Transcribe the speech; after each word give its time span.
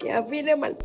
que 0.00 0.10
afine 0.10 0.56
mal 0.56 0.76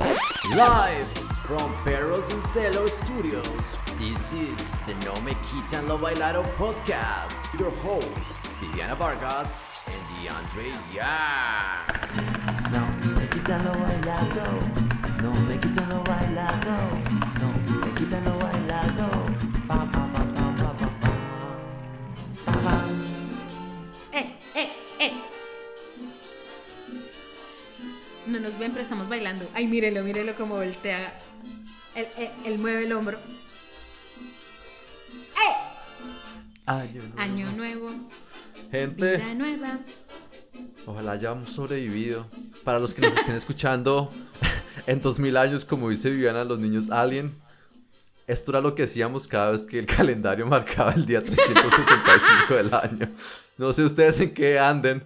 Live 0.55 1.08
from 1.45 1.73
Perros 1.84 2.31
and 2.34 2.44
Celos 2.45 2.91
Studios. 2.91 3.77
This 3.98 4.34
is 4.34 4.80
the 4.86 4.93
No 5.05 5.14
Me 5.21 5.34
Quitan 5.48 5.88
Lo 5.88 5.98
Bailado 5.98 6.43
podcast. 6.57 7.57
Your 7.59 7.71
hosts, 7.84 8.48
Viviana 8.59 8.96
Vargas 8.96 9.54
and 9.88 10.02
DeAndre 10.12 10.73
Yang. 10.93 11.96
No 12.71 12.82
me 13.16 13.27
quitan 13.27 13.64
lo 13.64 13.71
bailado, 13.71 14.46
no 15.21 15.32
me 15.48 15.55
quitan 15.59 15.84
lo 15.84 15.84
no. 16.66 17.16
Pa, 19.68 19.92
pa, 19.92 20.08
pa, 20.14 20.24
pa, 20.36 20.74
pa, 22.46 22.54
pa. 22.64 22.86
¡Eh, 24.12 24.36
eh, 24.55 24.70
eh! 25.00 25.12
No 28.28 28.40
nos 28.40 28.58
ven, 28.58 28.72
pero 28.72 28.82
estamos 28.82 29.08
bailando. 29.10 29.48
Ay, 29.54 29.68
mírelo, 29.68 30.04
mírelo 30.04 30.36
como 30.36 30.55
voltea. 30.55 31.14
Él, 32.46 32.58
mueve 32.60 32.84
el 32.86 32.94
hombro. 32.94 33.18
Año 36.68 37.04
nuevo. 37.04 37.20
Año 37.22 37.52
nuevo, 37.52 37.91
Gente, 38.72 39.18
vida 39.18 39.34
nueva. 39.36 39.80
ojalá 40.88 41.12
hayamos 41.12 41.54
sobrevivido. 41.54 42.26
Para 42.63 42.80
los 42.80 42.94
que 42.96 43.02
nos 43.04 43.13
estén 43.16 43.36
escuchando, 43.36 44.12
en 44.88 45.02
2000 45.02 45.38
años, 45.38 45.66
como 45.66 45.89
dice 45.89 46.09
Viviana, 46.09 46.44
los 46.44 46.60
niños 46.60 46.90
alien. 46.91 47.34
Esto 48.27 48.51
era 48.51 48.62
lo 48.62 48.73
que 48.73 48.84
hacíamos 48.84 49.27
cada 49.27 49.51
vez 49.51 49.65
que 49.65 49.77
el 49.79 49.85
calendario 49.98 50.46
marcaba 50.48 50.93
el 50.93 51.05
día 51.05 51.21
365 51.21 52.54
del 52.55 52.73
año. 52.73 53.10
No 53.57 53.71
sé 53.73 53.84
ustedes 53.84 54.20
en 54.20 54.34
qué 54.34 54.60
anden, 54.60 55.04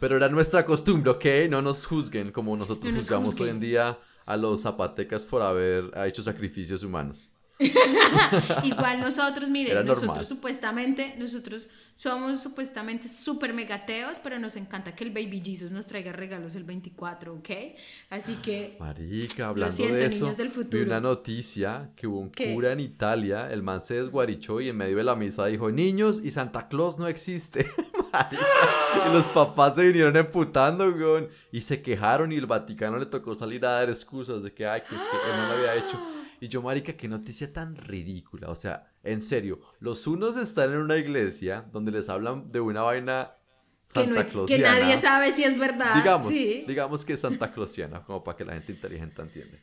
pero 0.00 0.16
era 0.16 0.28
nuestra 0.28 0.64
costumbre, 0.64 1.10
¿ok? 1.10 1.24
No 1.50 1.62
nos 1.62 1.86
juzguen 1.86 2.30
como 2.30 2.56
nosotros 2.56 2.84
No 2.84 2.90
nos 2.92 3.00
juzgamos 3.00 3.30
juzguen. 3.30 3.44
hoy 3.44 3.50
en 3.54 3.60
día 3.60 3.98
a 4.26 4.36
los 4.36 4.62
zapatecas 4.62 5.24
por 5.24 5.40
haber 5.42 5.90
hecho 6.06 6.22
sacrificios 6.22 6.82
humanos. 6.82 7.27
Igual 8.64 9.00
nosotros, 9.00 9.48
miren, 9.48 9.72
Era 9.72 9.82
nosotros 9.82 10.06
normal. 10.08 10.26
supuestamente, 10.26 11.14
nosotros 11.18 11.68
somos 11.94 12.40
supuestamente 12.40 13.08
súper 13.08 13.52
megateos, 13.52 14.18
pero 14.20 14.38
nos 14.38 14.54
encanta 14.56 14.94
que 14.94 15.02
el 15.04 15.10
Baby 15.10 15.42
Jesus 15.44 15.72
nos 15.72 15.86
traiga 15.88 16.12
regalos 16.12 16.54
el 16.54 16.62
24, 16.64 17.34
¿ok? 17.34 17.50
Así 18.10 18.36
que 18.36 18.76
Marica, 18.78 19.48
hablando 19.48 19.74
siento, 19.74 19.94
de 19.96 20.06
eso, 20.06 20.20
niños 20.20 20.36
del 20.36 20.48
vi 20.48 20.54
futuro. 20.54 20.84
una 20.84 21.00
noticia 21.00 21.90
que 21.96 22.06
hubo 22.06 22.20
un 22.20 22.30
¿Qué? 22.30 22.54
cura 22.54 22.72
en 22.72 22.80
Italia, 22.80 23.50
el 23.50 23.62
man 23.64 23.82
se 23.82 23.94
desguarichó 23.94 24.60
y 24.60 24.68
en 24.68 24.76
medio 24.76 24.96
de 24.96 25.04
la 25.04 25.16
misa 25.16 25.46
dijo, 25.46 25.72
niños, 25.72 26.20
y 26.22 26.30
Santa 26.30 26.68
Claus 26.68 26.98
no 26.98 27.08
existe. 27.08 27.68
Y 29.06 29.12
los 29.12 29.28
papás 29.28 29.74
se 29.74 29.82
vinieron 29.82 30.16
emputando, 30.16 30.88
weón, 30.88 31.28
y 31.52 31.60
se 31.60 31.82
quejaron 31.82 32.32
y 32.32 32.36
el 32.36 32.46
Vaticano 32.46 32.98
le 32.98 33.04
tocó 33.06 33.34
salir 33.34 33.64
a 33.66 33.70
dar 33.72 33.90
excusas 33.90 34.42
de 34.42 34.52
que, 34.52 34.66
ay, 34.66 34.80
que 34.88 34.94
es 34.94 35.00
que 35.00 35.16
él 35.30 35.36
no 35.36 35.46
lo 35.48 35.54
había 35.54 35.74
hecho. 35.74 35.98
Y 36.40 36.48
yo, 36.48 36.62
marica, 36.62 36.96
qué 36.96 37.08
noticia 37.08 37.52
tan 37.52 37.76
ridícula. 37.76 38.48
O 38.48 38.54
sea, 38.54 38.92
en 39.02 39.22
serio, 39.22 39.60
los 39.80 40.06
unos 40.06 40.36
están 40.36 40.72
en 40.72 40.78
una 40.78 40.96
iglesia 40.96 41.66
donde 41.72 41.90
les 41.90 42.08
hablan 42.08 42.52
de 42.52 42.60
una 42.60 42.82
vaina 42.82 43.32
que, 43.92 44.04
Santa 44.04 44.26
no 44.34 44.46
que 44.46 44.58
nadie 44.58 44.98
sabe 44.98 45.32
si 45.32 45.44
es 45.44 45.58
verdad. 45.58 45.94
Digamos, 45.94 46.28
sí. 46.28 46.64
digamos 46.66 47.04
que 47.04 47.14
es 47.14 47.20
Santa 47.20 47.52
Clausiana, 47.52 48.02
como 48.06 48.22
para 48.22 48.36
que 48.36 48.44
la 48.44 48.52
gente 48.52 48.72
inteligente 48.72 49.22
entienda. 49.22 49.58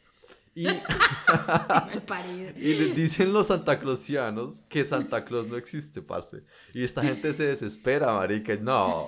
Y, 0.56 0.68
y 2.58 2.74
le 2.74 2.94
dicen 2.94 3.34
los 3.34 3.48
santaclausianos 3.48 4.62
que 4.70 4.86
Santa 4.86 5.26
Claus 5.26 5.48
no 5.48 5.58
existe, 5.58 6.02
parce. 6.02 6.44
Y 6.74 6.84
esta 6.84 7.04
gente 7.04 7.34
se 7.34 7.48
desespera, 7.48 8.14
marica. 8.14 8.56
No. 8.56 9.06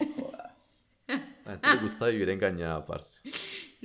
A 1.07 1.13
la 1.45 1.51
gente 1.53 1.73
le 1.73 1.81
gusta 1.81 2.07
vivir 2.07 2.29
engañada, 2.29 2.85
parce. 2.85 3.21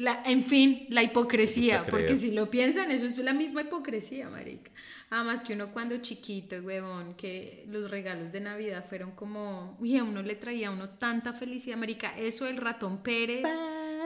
La, 0.02 0.20
en 0.26 0.44
fin, 0.44 0.86
la 0.88 1.04
hipocresía, 1.04 1.86
porque 1.88 2.16
si 2.16 2.32
lo 2.32 2.50
piensan, 2.50 2.90
eso 2.90 3.06
es 3.06 3.16
la 3.18 3.32
misma 3.32 3.60
hipocresía, 3.60 4.28
marica. 4.28 4.72
Además 5.10 5.42
que 5.42 5.52
uno 5.52 5.72
cuando 5.72 5.96
chiquito, 5.98 6.56
huevón, 6.56 7.14
que 7.14 7.64
los 7.68 7.88
regalos 7.88 8.32
de 8.32 8.40
Navidad 8.40 8.84
fueron 8.88 9.12
como, 9.12 9.76
uy, 9.78 9.96
a 9.96 10.02
uno 10.02 10.20
le 10.22 10.34
traía 10.34 10.68
a 10.68 10.70
uno 10.72 10.88
tanta 10.88 11.32
felicidad, 11.32 11.76
marica. 11.76 12.18
Eso 12.18 12.48
el 12.48 12.56
ratón 12.56 13.04
Pérez, 13.04 13.46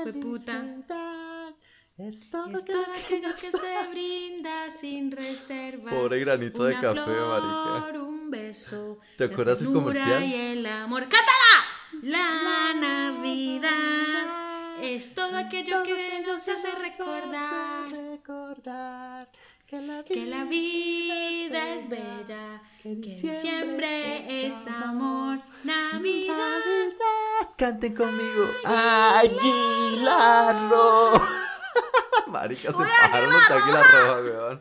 fue 0.02 0.12
puta. 0.12 0.66
Es 1.96 2.28
todo 2.28 2.50
Es 2.50 2.64
todo 2.66 2.84
aquello 2.92 3.34
que 3.34 3.50
se 3.50 3.88
brinda 3.90 4.68
sin 4.68 5.10
reservas. 5.10 5.94
Pobre 5.94 6.20
granito 6.20 6.64
de 6.64 6.74
café, 6.74 6.92
flor, 6.92 7.80
marica. 7.80 8.02
un 8.02 8.30
beso. 8.30 8.98
¿Te 9.16 9.26
la 9.26 9.32
acuerdas 9.32 9.62
el 9.62 9.68
comercial? 9.68 10.22
Y 10.22 10.34
el 10.34 10.66
amor. 10.66 11.04
¡Cátala! 11.04 12.02
La 12.02 12.74
Navidad 12.74 14.45
es 14.82 15.14
todo 15.14 15.36
aquello 15.36 15.82
que 15.82 16.22
nos 16.26 16.48
hace 16.48 16.70
recordar 16.72 17.90
recordar 17.90 19.28
que 19.66 19.80
la 19.80 20.04
que 20.04 20.26
la 20.26 20.44
vida 20.44 21.74
es 21.74 21.88
bella, 21.88 22.62
que 22.82 22.94
diciembre 22.94 24.46
es 24.46 24.54
amor. 24.66 25.40
Navidad. 25.64 26.36
Canten 27.56 27.94
conmigo. 27.94 28.48
Águila 28.64 30.68
roja. 30.70 31.42
Marica, 32.28 32.70
se 32.70 32.78
pararon 32.78 33.32
los 33.32 33.48
de 33.48 33.54
Águila 33.54 33.82
Roja, 33.82 34.20
weón. 34.22 34.60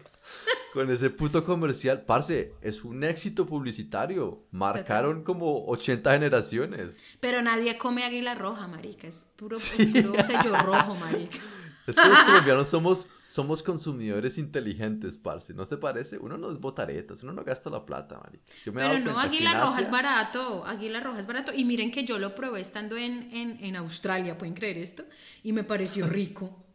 Con 0.74 0.90
ese 0.90 1.10
puto 1.10 1.46
comercial. 1.46 2.04
Parce, 2.06 2.54
es 2.62 2.84
un 2.84 3.04
éxito 3.04 3.46
publicitario. 3.46 4.46
Marcaron 4.52 5.24
como 5.24 5.66
80 5.68 6.12
generaciones. 6.12 6.96
Pero 7.20 7.42
nadie 7.42 7.78
come 7.78 8.04
águila 8.04 8.36
roja, 8.36 8.68
marica. 8.68 9.08
Es 9.08 9.26
puro, 9.36 9.58
es 9.58 9.72
puro 9.72 10.24
sello 10.24 10.56
rojo, 10.56 10.96
marica. 10.96 11.38
Es 11.88 11.96
que 11.96 12.10
los 12.10 12.24
colombianos 12.24 12.68
somos, 12.70 13.08
somos 13.28 13.62
consumidores 13.62 14.38
inteligentes, 14.38 15.18
parce. 15.18 15.54
¿No 15.54 15.68
te 15.68 15.78
parece? 15.78 16.18
Uno 16.18 16.38
no 16.38 16.52
es 16.52 16.60
botaretas, 16.60 17.22
uno 17.24 17.32
no 17.32 17.44
gasta 17.44 17.70
la 17.70 17.86
plata, 17.86 18.20
marica. 18.24 18.44
Yo 18.66 18.74
me 18.74 18.84
he 18.84 18.90
Pero 18.90 19.00
no, 19.06 19.20
águila 19.20 19.62
roja 19.62 19.82
es 19.82 19.92
barato, 19.92 20.66
águila 20.66 21.00
roja 21.00 21.20
es 21.20 21.28
barato. 21.28 21.54
Y 21.54 21.64
miren 21.64 21.92
que 21.92 22.04
yo 22.04 22.18
lo 22.18 22.34
probé 22.34 22.62
estando 22.62 22.98
en, 22.98 23.30
en, 23.34 23.64
en 23.64 23.76
Australia, 23.76 24.38
¿pueden 24.38 24.56
creer 24.56 24.80
esto? 24.80 25.04
Y 25.44 25.54
me 25.54 25.64
pareció 25.64 26.08
rico. 26.08 26.66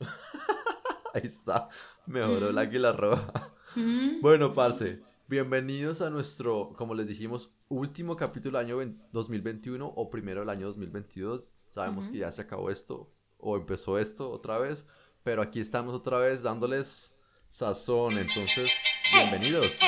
Ahí 1.14 1.22
está. 1.24 1.68
Mejoró 2.06 2.50
el 2.50 2.58
águila 2.58 2.92
roja. 2.92 3.52
Mm. 3.74 4.20
Bueno, 4.20 4.52
parce. 4.54 5.00
Bienvenidos 5.28 6.02
a 6.02 6.10
nuestro, 6.10 6.74
como 6.76 6.94
les 6.94 7.06
dijimos, 7.06 7.54
último 7.68 8.16
capítulo 8.16 8.58
del 8.58 8.66
año 8.66 8.76
ven- 8.78 9.00
2021 9.12 9.86
o 9.86 10.10
primero 10.10 10.40
del 10.40 10.50
año 10.50 10.66
2022. 10.66 11.54
Sabemos 11.70 12.08
que 12.08 12.18
ya 12.18 12.30
se 12.30 12.42
acabó 12.42 12.70
esto 12.70 13.10
o 13.38 13.56
empezó 13.56 13.98
esto 13.98 14.30
otra 14.30 14.58
vez, 14.58 14.84
pero 15.22 15.40
aquí 15.40 15.58
estamos 15.60 15.94
otra 15.94 16.18
vez 16.18 16.42
dándoles 16.42 17.16
sazón. 17.48 18.18
Entonces, 18.18 18.72
bienvenidos. 19.14 19.78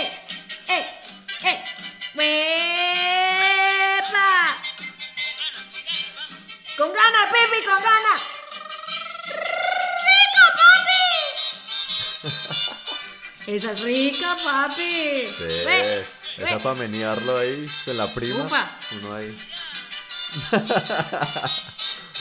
Esa 13.55 13.71
es 13.71 13.83
rica, 13.83 14.37
papi. 14.45 15.27
Sí, 15.27 15.45
Ve, 15.65 16.01
esa 16.39 16.59
para 16.59 16.75
menearlo 16.81 17.37
ahí 17.37 17.67
con 17.85 17.97
la 17.97 18.13
prima. 18.13 18.47
Upa. 18.47 18.69
Uno 18.99 19.15
ahí. 19.15 19.31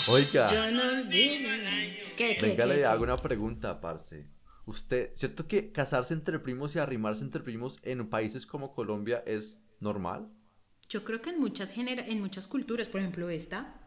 Oiga. 0.10 0.54
Yo 0.54 0.72
no 0.72 0.84
olvido. 1.00 1.50
¿Qué, 2.16 2.36
qué, 2.36 2.38
Venga, 2.40 2.64
qué, 2.64 2.70
le 2.70 2.76
qué? 2.76 2.86
hago 2.86 3.02
una 3.04 3.18
pregunta, 3.18 3.82
parce. 3.82 4.28
Usted, 4.68 5.10
¿cierto 5.16 5.48
que 5.48 5.72
casarse 5.72 6.14
entre 6.14 6.38
primos 6.38 6.76
y 6.76 6.80
arrimarse 6.80 7.24
entre 7.24 7.42
primos 7.42 7.80
en 7.82 8.08
países 8.10 8.46
como 8.46 8.76
Colombia 8.76 9.24
es 9.26 9.58
normal? 9.80 10.30
Yo 10.88 11.04
creo 11.04 11.24
que 11.24 11.32
en 11.32 11.40
muchas, 11.40 11.72
genera 11.72 12.06
en 12.06 12.22
muchas 12.22 12.46
culturas, 12.48 12.90
por 12.90 13.02
ejemplo 13.02 13.28
esta, 13.30 13.80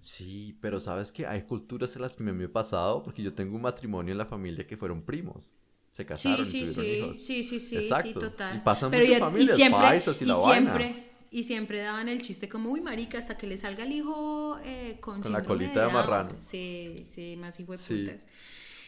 Sí, 0.00 0.56
pero 0.60 0.80
sabes 0.80 1.12
que 1.12 1.26
hay 1.26 1.42
culturas 1.42 1.94
en 1.96 2.02
las 2.02 2.16
que 2.16 2.22
me 2.22 2.44
he 2.44 2.48
pasado 2.48 3.02
porque 3.02 3.22
yo 3.22 3.34
tengo 3.34 3.56
un 3.56 3.62
matrimonio 3.62 4.12
en 4.12 4.18
la 4.18 4.26
familia 4.26 4.66
que 4.66 4.76
fueron 4.76 5.02
primos. 5.02 5.50
Se 5.98 6.04
Sí, 6.04 6.06
casaron 6.08 6.46
sí, 6.46 6.58
y 6.58 6.72
tuvieron 6.72 6.84
sí, 6.84 6.92
hijos. 6.92 7.18
sí, 7.26 7.42
sí, 7.42 7.58
sí, 7.60 7.90
sí, 8.02 8.14
total. 8.14 8.56
Y 8.56 8.60
pasan 8.60 8.88
Pero 8.92 9.04
muchas 9.04 9.16
y- 9.16 9.20
familias, 9.20 9.50
y 9.50 9.56
siempre, 9.56 9.80
paisas 9.82 10.22
y 10.22 10.24
la 10.26 10.36
vaina. 10.36 10.54
siempre, 10.78 11.04
y 11.32 11.42
siempre 11.42 11.80
daban 11.80 12.08
el 12.08 12.22
chiste 12.22 12.48
como, 12.48 12.70
uy, 12.70 12.80
marica, 12.80 13.18
hasta 13.18 13.36
que 13.36 13.48
le 13.48 13.56
salga 13.56 13.82
el 13.82 13.90
hijo 13.92 14.60
eh, 14.64 14.98
con, 15.00 15.20
Con 15.22 15.32
la 15.32 15.42
colita 15.42 15.72
de 15.74 15.80
Down". 15.80 15.92
marrano. 15.92 16.30
Sí, 16.40 17.04
sí, 17.08 17.36
más 17.36 17.58
hijo 17.58 17.72
de 17.72 17.78
Sí. 17.78 18.04
putas. 18.04 18.28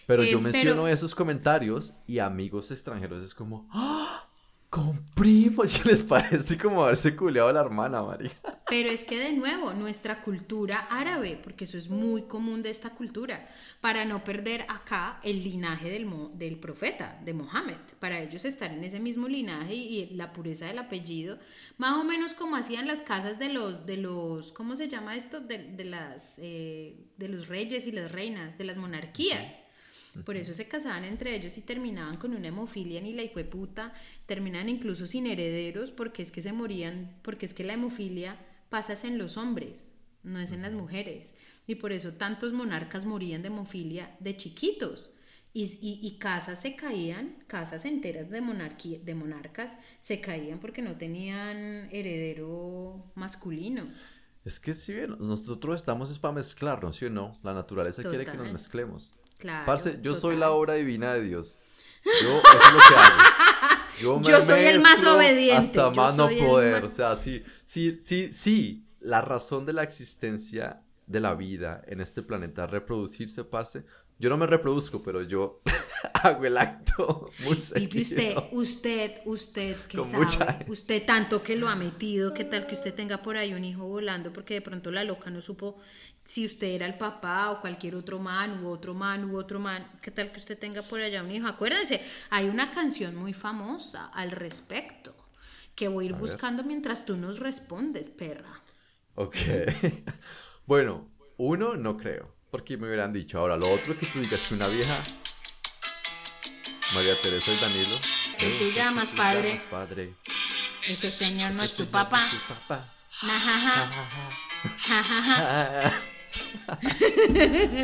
Pero 0.06 0.22
Eh, 0.22 0.30
yo 0.30 0.40
menciono 0.40 0.82
pero- 0.82 0.86
esos 0.86 1.16
comentarios 1.16 1.94
y 2.06 2.20
amigos 2.20 2.70
extranjeros 2.70 3.24
es 3.24 3.34
como, 3.34 3.66
¡Ah! 3.72 4.28
Con 4.70 5.04
primos. 5.14 5.80
¿Y 5.84 5.88
les 5.88 6.02
parece 6.02 6.56
como 6.56 6.84
haberse 6.84 7.14
culeado 7.16 7.48
a 7.48 7.52
la 7.52 7.60
hermana, 7.60 8.02
María? 8.02 8.32
Pero 8.68 8.88
es 8.88 9.04
que 9.04 9.18
de 9.18 9.32
nuevo, 9.32 9.72
nuestra 9.72 10.22
cultura 10.22 10.86
árabe, 10.90 11.38
porque 11.42 11.64
eso 11.64 11.76
es 11.76 11.90
muy 11.90 12.22
común 12.22 12.62
de 12.62 12.70
esta 12.70 12.90
cultura, 12.90 13.48
para 13.80 14.04
no 14.04 14.22
perder 14.22 14.62
acá 14.68 15.18
el 15.24 15.42
linaje 15.42 15.90
del, 15.90 16.06
mo- 16.06 16.30
del 16.34 16.56
profeta, 16.56 17.20
de 17.24 17.34
Mohammed, 17.34 17.78
para 17.98 18.20
ellos 18.20 18.44
estar 18.44 18.70
en 18.72 18.84
ese 18.84 19.00
mismo 19.00 19.26
linaje 19.26 19.74
y, 19.74 19.98
y 20.02 20.14
la 20.14 20.32
pureza 20.32 20.66
del 20.66 20.78
apellido, 20.78 21.40
más 21.78 21.96
o 21.98 22.04
menos 22.04 22.32
como 22.34 22.54
hacían 22.54 22.86
las 22.86 23.02
casas 23.02 23.40
de 23.40 23.48
los, 23.52 23.86
de 23.86 23.96
los 23.96 24.52
¿cómo 24.52 24.76
se 24.76 24.88
llama 24.88 25.16
esto? 25.16 25.40
De, 25.40 25.58
de 25.58 25.84
las, 25.84 26.36
eh, 26.38 26.94
de 27.16 27.28
los 27.28 27.48
reyes 27.48 27.88
y 27.88 27.92
las 27.92 28.12
reinas, 28.12 28.56
de 28.56 28.64
las 28.64 28.76
monarquías. 28.76 29.58
Por 30.24 30.36
eso 30.36 30.54
se 30.54 30.66
casaban 30.68 31.04
entre 31.04 31.36
ellos 31.36 31.56
y 31.56 31.60
terminaban 31.62 32.16
con 32.16 32.34
una 32.34 32.48
hemofilia 32.48 33.00
ni 33.00 33.12
la 33.12 33.22
puta, 33.50 33.92
terminan 34.26 34.68
incluso 34.68 35.06
sin 35.06 35.26
herederos 35.26 35.90
porque 35.92 36.22
es 36.22 36.30
que 36.32 36.42
se 36.42 36.52
morían, 36.52 37.16
porque 37.22 37.46
es 37.46 37.54
que 37.54 37.64
la 37.64 37.74
hemofilia 37.74 38.36
pasa 38.68 38.94
es 38.94 39.04
en 39.04 39.18
los 39.18 39.36
hombres, 39.36 39.92
no 40.22 40.40
es 40.40 40.52
en 40.52 40.62
las 40.62 40.72
mujeres. 40.72 41.34
Y 41.66 41.76
por 41.76 41.92
eso 41.92 42.14
tantos 42.14 42.52
monarcas 42.52 43.04
morían 43.06 43.42
de 43.42 43.48
hemofilia 43.48 44.16
de 44.20 44.36
chiquitos. 44.36 45.14
Y, 45.52 45.64
y- 45.64 45.98
y 46.02 46.18
casas 46.18 46.60
se 46.60 46.76
caían, 46.76 47.34
casas 47.48 47.84
enteras 47.84 48.30
de, 48.30 48.40
monarquía, 48.40 49.00
de 49.00 49.14
monarcas 49.16 49.76
se 50.00 50.20
caían 50.20 50.60
porque 50.60 50.80
no 50.80 50.96
tenían 50.96 51.88
heredero 51.90 53.10
masculino. 53.16 53.84
Es 54.44 54.58
que 54.60 54.74
si 54.74 54.94
bien 54.94 55.16
nosotros 55.18 55.76
estamos 55.80 56.10
es 56.10 56.18
para 56.18 56.34
mezclarnos, 56.34 56.96
¿sí 56.96 57.04
o 57.06 57.10
no? 57.10 57.38
La 57.42 57.52
naturaleza 57.52 58.02
quiere 58.10 58.24
que 58.24 58.30
nos 58.38 58.46
mezclemos. 58.52 59.12
Claro. 59.40 59.66
Parce, 59.66 59.98
yo 60.02 60.14
soy 60.14 60.36
la 60.36 60.50
obra 60.52 60.74
divina 60.74 61.14
de 61.14 61.22
Dios. 61.22 61.58
Yo, 62.04 62.10
eso 62.38 62.38
es 62.38 62.72
lo 62.72 62.78
que 62.88 62.94
hago. 62.94 64.22
Yo, 64.22 64.40
soy 64.40 64.64
el 64.64 64.80
más 64.80 65.04
obediente, 65.04 65.78
Hasta 65.78 65.90
más 65.90 66.16
no 66.16 66.28
poder. 66.30 66.82
más- 66.82 66.92
O 66.92 66.94
sea, 66.96 67.16
sí, 67.18 67.42
sí, 67.66 68.00
sí, 68.02 68.32
sí. 68.32 68.86
La 69.00 69.20
razón 69.20 69.66
de 69.66 69.74
la 69.74 69.82
existencia 69.82 70.80
de 71.06 71.20
la 71.20 71.34
vida 71.34 71.82
en 71.86 72.00
este 72.00 72.22
planeta, 72.22 72.66
reproducirse, 72.66 73.44
parce. 73.44 73.84
Yo 74.20 74.28
no 74.28 74.36
me 74.36 74.46
reproduzco, 74.46 75.02
pero 75.02 75.22
yo 75.22 75.62
hago 76.22 76.44
el 76.44 76.58
acto 76.58 77.30
muy 77.38 77.56
Pipi, 77.72 78.02
usted, 78.02 78.36
usted, 78.52 79.20
usted, 79.24 79.76
que 79.88 79.96
Con 79.96 80.04
sabe, 80.04 80.24
mucha 80.24 80.58
usted 80.66 81.06
tanto 81.06 81.42
que 81.42 81.56
lo 81.56 81.68
ha 81.70 81.74
metido, 81.74 82.34
qué 82.34 82.44
tal 82.44 82.66
que 82.66 82.74
usted 82.74 82.92
tenga 82.94 83.22
por 83.22 83.38
ahí 83.38 83.54
un 83.54 83.64
hijo 83.64 83.84
volando, 83.86 84.30
porque 84.30 84.54
de 84.54 84.60
pronto 84.60 84.90
la 84.90 85.04
loca 85.04 85.30
no 85.30 85.40
supo 85.40 85.78
si 86.24 86.44
usted 86.44 86.66
era 86.68 86.84
el 86.86 86.98
papá 86.98 87.50
o 87.50 87.60
cualquier 87.62 87.94
otro 87.94 88.18
man, 88.18 88.62
u 88.62 88.68
otro 88.68 88.92
man, 88.94 89.30
u 89.30 89.38
otro 89.38 89.58
man, 89.58 89.90
qué 90.02 90.10
tal 90.10 90.30
que 90.30 90.38
usted 90.38 90.58
tenga 90.58 90.82
por 90.82 91.00
allá 91.00 91.22
un 91.22 91.30
hijo. 91.30 91.46
Acuérdense, 91.48 92.02
hay 92.28 92.48
una 92.48 92.70
canción 92.70 93.16
muy 93.16 93.32
famosa 93.32 94.08
al 94.08 94.30
respecto, 94.32 95.14
que 95.74 95.88
voy 95.88 96.04
a 96.04 96.08
ir 96.10 96.14
A 96.14 96.18
ver. 96.20 96.20
buscando 96.20 96.62
mientras 96.62 97.06
tú 97.06 97.16
nos 97.16 97.38
respondes, 97.40 98.10
perra. 98.10 98.60
Ok. 99.14 99.36
bueno, 100.66 101.10
uno, 101.36 101.76
no 101.76 101.96
creo. 101.96 102.39
Porque 102.50 102.76
me 102.76 102.86
hubieran 102.88 103.12
dicho. 103.12 103.38
Ahora, 103.38 103.56
lo 103.56 103.70
otro 103.70 103.98
que 103.98 104.06
tú 104.06 104.20
digas 104.20 104.40
que 104.48 104.54
una 104.54 104.68
vieja. 104.68 104.96
María 106.94 107.20
Teresa 107.20 107.52
y 107.52 107.56
Danilo. 107.56 107.96
Que 108.38 108.46
tú 108.46 108.64
eh, 108.64 108.72
llamas 108.74 109.12
padre. 109.12 109.48
llamas 109.50 109.66
padre. 109.66 110.14
Ese 110.86 111.10
señor 111.10 111.52
no 111.52 111.62
es 111.62 111.74
tu 111.74 111.86
papá. 111.86 112.18
no 112.18 112.24
es 112.24 112.30
tu 112.32 112.54
papá. 112.54 112.94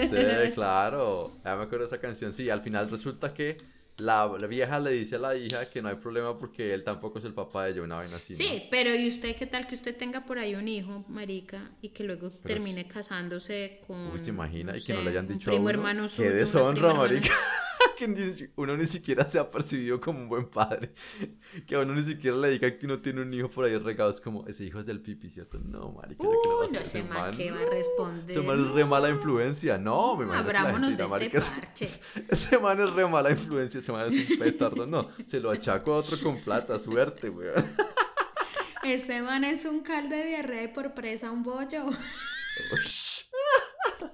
Sí, 0.08 0.52
claro. 0.54 1.40
Ya 1.44 1.56
me 1.56 1.64
acuerdo 1.64 1.78
de 1.78 1.84
esa 1.86 2.00
canción. 2.00 2.32
Sí, 2.32 2.50
al 2.50 2.62
final 2.62 2.90
resulta 2.90 3.32
que 3.34 3.58
la, 3.98 4.30
la 4.38 4.46
vieja 4.46 4.78
le 4.78 4.90
dice 4.90 5.16
a 5.16 5.18
la 5.18 5.34
hija 5.36 5.70
que 5.70 5.80
no 5.80 5.88
hay 5.88 5.96
problema 5.96 6.38
porque 6.38 6.74
él 6.74 6.84
tampoco 6.84 7.18
es 7.18 7.24
el 7.24 7.32
papá 7.34 7.64
de 7.64 7.72
ella, 7.72 7.82
una 7.82 7.96
vaina 7.96 8.16
así. 8.16 8.32
¿no? 8.34 8.38
Sí, 8.38 8.64
pero 8.70 8.94
¿y 8.94 9.08
usted 9.08 9.34
qué 9.36 9.46
tal 9.46 9.66
que 9.66 9.74
usted 9.74 9.96
tenga 9.96 10.24
por 10.26 10.38
ahí 10.38 10.54
un 10.54 10.68
hijo, 10.68 11.04
marica, 11.08 11.70
y 11.80 11.88
que 11.90 12.04
luego 12.04 12.30
termine 12.30 12.86
casándose 12.86 13.80
con... 13.86 14.12
Uy, 14.12 14.22
se 14.22 14.30
imagina 14.30 14.72
y 14.76 14.80
que 14.80 14.86
sé, 14.86 14.94
no 14.94 15.02
le 15.02 15.10
hayan 15.10 15.26
un 15.26 15.32
dicho 15.32 15.46
primo 15.50 15.58
a 15.58 15.60
uno. 15.62 15.70
hermano 15.70 16.02
Qué 16.04 16.08
suyo, 16.10 16.28
una 16.28 16.38
deshonra, 16.38 16.72
prima 16.72 16.88
hermana- 16.88 17.08
marica. 17.14 17.34
que 17.98 18.06
ni- 18.08 18.48
uno 18.56 18.76
ni 18.76 18.86
siquiera 18.86 19.26
se 19.26 19.38
ha 19.38 19.50
percibido 19.50 20.00
como 20.00 20.20
un 20.20 20.28
buen 20.28 20.46
padre. 20.48 20.92
Que 21.66 21.74
a 21.74 21.80
uno 21.80 21.94
ni 21.94 22.02
siquiera 22.02 22.36
le 22.36 22.50
diga 22.50 22.76
que 22.78 22.86
uno 22.86 23.00
tiene 23.00 23.22
un 23.22 23.32
hijo 23.34 23.48
por 23.50 23.64
ahí 23.64 23.76
regado. 23.78 24.10
Es 24.10 24.20
como, 24.20 24.46
ese 24.46 24.64
hijo 24.64 24.80
es 24.80 24.86
del 24.86 25.00
pipi, 25.00 25.30
¿cierto? 25.30 25.58
No, 25.58 25.92
marica. 25.92 26.22
¿qué 26.22 26.28
le 26.28 26.66
Uy, 26.66 26.72
no, 26.72 26.78
ese 26.80 27.02
man 27.02 27.36
que 27.36 27.50
va 27.50 27.60
a 27.60 27.64
responder. 27.70 28.30
Ese 28.38 28.46
man 28.46 28.64
es 28.64 28.70
re 28.72 28.84
mala 28.84 29.08
influencia. 29.10 29.78
No, 29.78 30.16
me 30.16 30.26
No, 30.26 30.32
imagino 30.32 30.46
que 30.46 30.52
la 30.52 30.60
abrámonos 30.60 30.88
gente 30.90 30.96
de 30.96 31.02
este 31.04 31.10
marica, 31.10 31.38
ese- 31.38 31.50
parche. 31.50 31.86
Ese 32.28 32.58
man 32.58 32.80
es 32.80 32.90
re 32.90 33.06
mala 33.08 33.30
influencia. 33.30 33.80
Ese 33.80 33.92
man 33.92 34.06
es 34.08 34.30
un 34.30 34.38
petardo. 34.38 34.86
No, 34.86 35.08
se 35.26 35.40
lo 35.40 35.50
achaco 35.50 35.92
a 35.94 35.96
otro 35.98 36.16
con 36.22 36.38
plata. 36.40 36.78
Suerte, 36.78 37.30
weón. 37.30 37.64
Ese 38.84 39.20
man 39.22 39.42
es 39.44 39.64
un 39.64 39.80
caldo 39.80 40.14
de 40.14 40.26
diarrea 40.26 40.62
y 40.64 40.68
por 40.68 40.94
presa 40.94 41.30
un 41.30 41.42
bollo. 41.42 41.86
Ush. 42.72 43.25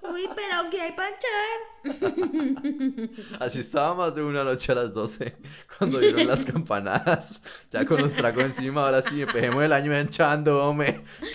Uy, 0.03 0.29
pero 0.35 0.71
¿qué 0.71 0.81
hay 0.81 0.93
para 0.93 1.11
echar? 1.11 1.85
Así 3.41 3.61
estaba 3.61 3.95
más 3.95 4.15
de 4.15 4.23
una 4.23 4.45
noche 4.45 4.73
a 4.73 4.75
las 4.77 4.93
12 4.93 5.35
cuando 5.79 5.99
dieron 5.99 6.27
las 6.27 6.45
campanadas. 6.45 7.43
Ya 7.71 7.87
con 7.87 8.01
los 8.01 8.13
tragos 8.13 8.45
encima, 8.45 8.85
ahora 8.85 9.03
sí, 9.03 9.23
empecemos 9.23 9.63
el 9.65 9.73
año 9.73 9.99
hinchando, 9.99 10.63
hombre. 10.69 11.01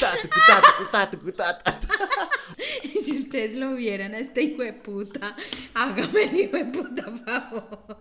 Si 3.04 3.18
ustedes 3.24 3.56
lo 3.56 3.76
vieran 3.76 4.14
a 4.16 4.20
este 4.20 4.42
hijo 4.42 4.64
de 4.64 4.74
puta, 4.74 5.36
hágame 5.74 6.24
el 6.24 6.36
hijo 6.36 6.58
de 6.58 6.66
puta 6.66 7.04
favor. 7.26 7.98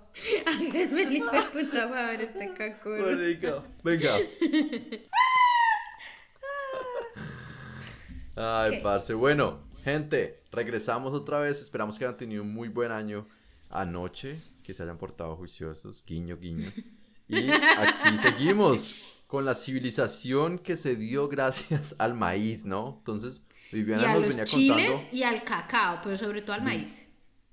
Hágame 0.46 1.02
el 1.02 1.16
hijo 1.16 1.30
de 1.30 1.42
puta 1.42 1.88
favor, 1.88 2.20
este. 2.20 2.52
Marica, 2.84 3.62
Venga. 3.82 4.16
Ay, 8.36 8.70
¿Qué? 8.72 8.80
parce. 8.82 9.14
Bueno, 9.14 9.60
gente, 9.86 10.42
regresamos 10.50 11.14
otra 11.14 11.38
vez. 11.38 11.60
Esperamos 11.62 11.96
que 11.96 12.04
hayan 12.04 12.16
tenido 12.16 12.42
un 12.42 12.52
muy 12.52 12.68
buen 12.68 12.90
año 12.90 13.26
anoche, 13.70 14.42
que 14.64 14.74
se 14.74 14.82
hayan 14.82 14.98
portado 14.98 15.36
juiciosos, 15.36 16.04
guiño, 16.04 16.36
guiño. 16.38 16.72
Y 17.28 17.50
aquí 17.50 18.18
seguimos 18.22 18.94
con 19.28 19.44
la 19.44 19.54
civilización 19.54 20.58
que 20.58 20.76
se 20.76 20.96
dio 20.96 21.28
gracias 21.28 21.94
al 21.98 22.14
maíz, 22.14 22.64
¿no? 22.64 22.96
Entonces, 22.98 23.44
Y 23.70 23.76
Viviana 23.76 24.10
a 24.10 24.14
nos 24.14 24.22
los 24.22 24.28
venía 24.30 24.44
chiles 24.44 24.90
contando. 24.90 25.16
y 25.16 25.22
al 25.22 25.44
cacao, 25.44 26.00
pero 26.02 26.18
sobre 26.18 26.42
todo 26.42 26.54
al 26.54 26.62
maíz. 26.62 27.06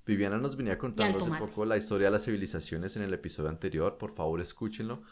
Viviana 0.04 0.36
nos 0.36 0.56
venía 0.56 0.76
contando 0.76 1.18
hace 1.18 1.38
poco 1.38 1.64
la 1.64 1.76
historia 1.76 2.08
de 2.08 2.12
las 2.12 2.24
civilizaciones 2.24 2.96
en 2.96 3.02
el 3.02 3.14
episodio 3.14 3.48
anterior. 3.48 3.96
Por 3.96 4.12
favor, 4.14 4.40
escúchenlo. 4.40 5.02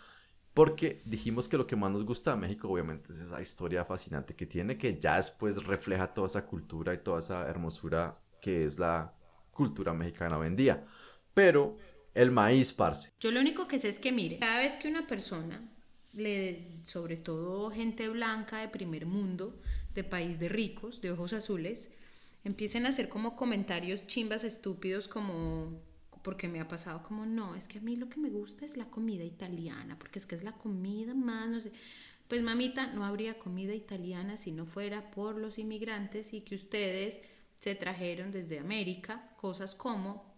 Porque 0.54 1.00
dijimos 1.06 1.48
que 1.48 1.56
lo 1.56 1.66
que 1.66 1.76
más 1.76 1.90
nos 1.90 2.04
gusta 2.04 2.32
de 2.32 2.36
México, 2.36 2.68
obviamente, 2.68 3.12
es 3.12 3.20
esa 3.20 3.40
historia 3.40 3.84
fascinante 3.84 4.34
que 4.34 4.46
tiene, 4.46 4.76
que 4.76 4.98
ya 4.98 5.16
después 5.16 5.64
refleja 5.64 6.12
toda 6.12 6.26
esa 6.26 6.44
cultura 6.44 6.92
y 6.92 6.98
toda 6.98 7.20
esa 7.20 7.48
hermosura 7.48 8.18
que 8.40 8.66
es 8.66 8.78
la 8.78 9.14
cultura 9.50 9.94
mexicana 9.94 10.38
hoy 10.38 10.48
en 10.48 10.56
día. 10.56 10.84
Pero 11.32 11.78
el 12.14 12.30
maíz, 12.30 12.72
parce. 12.72 13.10
Yo 13.20 13.30
lo 13.30 13.40
único 13.40 13.66
que 13.66 13.78
sé 13.78 13.88
es 13.88 13.98
que, 13.98 14.12
mire, 14.12 14.38
cada 14.38 14.58
vez 14.58 14.76
que 14.76 14.88
una 14.88 15.06
persona, 15.06 15.70
le, 16.12 16.82
sobre 16.82 17.16
todo 17.16 17.70
gente 17.70 18.08
blanca 18.10 18.58
de 18.58 18.68
primer 18.68 19.06
mundo, 19.06 19.58
de 19.94 20.04
país 20.04 20.38
de 20.38 20.50
ricos, 20.50 21.00
de 21.00 21.12
ojos 21.12 21.32
azules, 21.32 21.90
empiecen 22.44 22.84
a 22.84 22.90
hacer 22.90 23.08
como 23.08 23.36
comentarios 23.36 24.06
chimbas 24.06 24.44
estúpidos 24.44 25.08
como 25.08 25.80
porque 26.22 26.48
me 26.48 26.60
ha 26.60 26.68
pasado 26.68 27.02
como 27.02 27.26
no, 27.26 27.54
es 27.54 27.68
que 27.68 27.78
a 27.78 27.82
mí 27.82 27.96
lo 27.96 28.08
que 28.08 28.20
me 28.20 28.30
gusta 28.30 28.64
es 28.64 28.76
la 28.76 28.86
comida 28.86 29.24
italiana, 29.24 29.98
porque 29.98 30.18
es 30.18 30.26
que 30.26 30.34
es 30.34 30.44
la 30.44 30.52
comida 30.52 31.14
más, 31.14 31.48
no 31.48 31.60
sé. 31.60 31.72
Pues 32.28 32.42
mamita, 32.42 32.86
no 32.94 33.04
habría 33.04 33.38
comida 33.38 33.74
italiana 33.74 34.36
si 34.36 34.52
no 34.52 34.64
fuera 34.64 35.10
por 35.10 35.36
los 35.36 35.58
inmigrantes 35.58 36.32
y 36.32 36.40
que 36.42 36.54
ustedes 36.54 37.20
se 37.58 37.74
trajeron 37.74 38.30
desde 38.30 38.58
América 38.58 39.34
cosas 39.36 39.74
como 39.74 40.32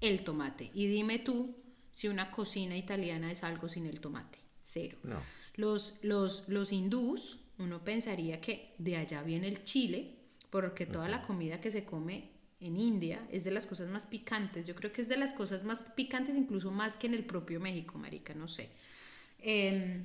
el 0.00 0.24
tomate. 0.24 0.70
Y 0.74 0.86
dime 0.86 1.20
tú 1.20 1.56
si 1.90 2.08
una 2.08 2.30
cocina 2.30 2.76
italiana 2.76 3.30
es 3.30 3.44
algo 3.44 3.68
sin 3.68 3.86
el 3.86 4.00
tomate. 4.00 4.38
Cero. 4.62 4.98
No. 5.04 5.20
Los, 5.54 5.98
los, 6.02 6.48
los 6.48 6.72
hindús, 6.72 7.40
uno 7.58 7.84
pensaría 7.84 8.40
que 8.40 8.74
de 8.78 8.96
allá 8.96 9.22
viene 9.22 9.48
el 9.48 9.64
chile, 9.64 10.18
porque 10.50 10.86
toda 10.86 11.08
la 11.08 11.22
comida 11.22 11.60
que 11.60 11.70
se 11.70 11.84
come 11.84 12.31
en 12.62 12.76
India 12.76 13.26
es 13.30 13.44
de 13.44 13.50
las 13.50 13.66
cosas 13.66 13.88
más 13.90 14.06
picantes. 14.06 14.66
Yo 14.66 14.74
creo 14.74 14.92
que 14.92 15.02
es 15.02 15.08
de 15.08 15.16
las 15.16 15.32
cosas 15.32 15.64
más 15.64 15.82
picantes, 15.96 16.36
incluso 16.36 16.70
más 16.70 16.96
que 16.96 17.06
en 17.08 17.14
el 17.14 17.24
propio 17.24 17.60
México, 17.60 17.98
marica, 17.98 18.34
no 18.34 18.48
sé. 18.48 18.70
Em, 19.38 20.04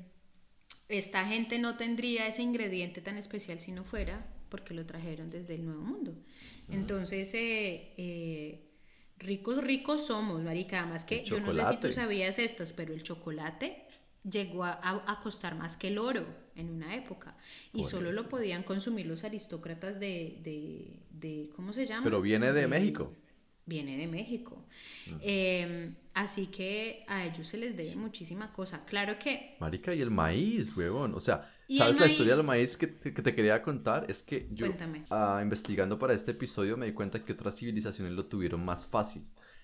esta 0.90 1.26
gente 1.28 1.60
no 1.60 1.78
tendría 1.78 2.28
ese 2.28 2.42
ingrediente 2.42 3.02
tan 3.02 3.18
especial 3.18 3.60
si 3.60 3.72
no 3.72 3.84
fuera 3.84 4.26
porque 4.50 4.74
lo 4.74 4.86
trajeron 4.86 5.30
desde 5.30 5.56
el 5.56 5.66
Nuevo 5.66 5.82
Mundo. 5.84 6.16
Entonces, 6.72 7.34
eh, 7.34 7.94
eh, 7.98 8.70
ricos, 9.18 9.64
ricos 9.64 10.08
somos, 10.08 10.42
marica. 10.42 10.80
Además 10.82 11.06
que 11.06 11.24
yo 11.24 11.40
no 11.40 11.48
sé 11.54 11.60
si 11.76 11.76
tú 11.78 11.88
sabías 11.94 12.40
estos, 12.40 12.72
pero 12.74 12.94
el 12.94 13.04
chocolate 13.04 13.84
llegó 14.30 14.64
a- 14.64 15.04
a 15.06 15.20
costar 15.22 15.56
más 15.56 15.78
que 15.78 15.90
el 15.90 15.98
oro 15.98 16.26
en 16.58 16.70
una 16.70 16.96
época. 16.96 17.38
Y 17.74 17.82
Por 17.82 17.90
solo 17.92 18.10
eso. 18.12 18.22
lo 18.24 18.30
podían 18.30 18.64
consumir 18.64 19.06
los 19.06 19.24
aristócratas 19.24 20.00
de, 20.00 20.40
de, 20.44 21.00
de- 21.12 21.50
¿cómo 21.56 21.72
se 21.74 21.86
llama? 21.86 22.04
Pero 22.04 22.22
viene 22.22 22.52
de 22.54 22.68
México. 22.68 23.14
viene 23.66 23.98
de 23.98 24.08
México. 24.08 24.66
Eh, 25.22 25.92
así 26.14 26.48
que 26.48 27.04
a 27.08 27.26
ellos 27.26 27.48
se 27.48 27.58
les 27.58 27.76
debe 27.78 27.96
muchísima 27.96 28.52
cosa. 28.54 28.86
Claro 28.86 29.18
que 29.20 29.56
Marica, 29.60 29.94
y 29.94 30.02
el 30.02 30.12
maíz, 30.12 30.76
huevón. 30.76 31.14
O 31.16 31.20
sea, 31.20 31.52
¿Y 31.68 31.78
¿sabes 31.78 32.00
la 32.00 32.08
historia 32.08 32.36
del 32.36 32.46
maíz 32.46 32.78
que, 32.78 32.88
te- 32.88 33.14
que 33.14 33.22
te 33.22 33.36
quería 33.36 33.62
contar? 33.62 34.10
Es 34.10 34.24
que 34.24 34.48
yo, 34.52 34.68
ah, 35.10 35.40
investigando 35.44 36.00
para 36.00 36.14
este 36.14 36.32
episodio, 36.32 36.78
me 36.78 36.86
di 36.86 36.94
cuenta 36.94 37.24
que 37.24 37.34
otras 37.34 37.56
civilizaciones 37.58 38.14
lo 38.14 38.26
tuvieron 38.26 38.64
más 38.64 38.86
fácil. 38.86 39.24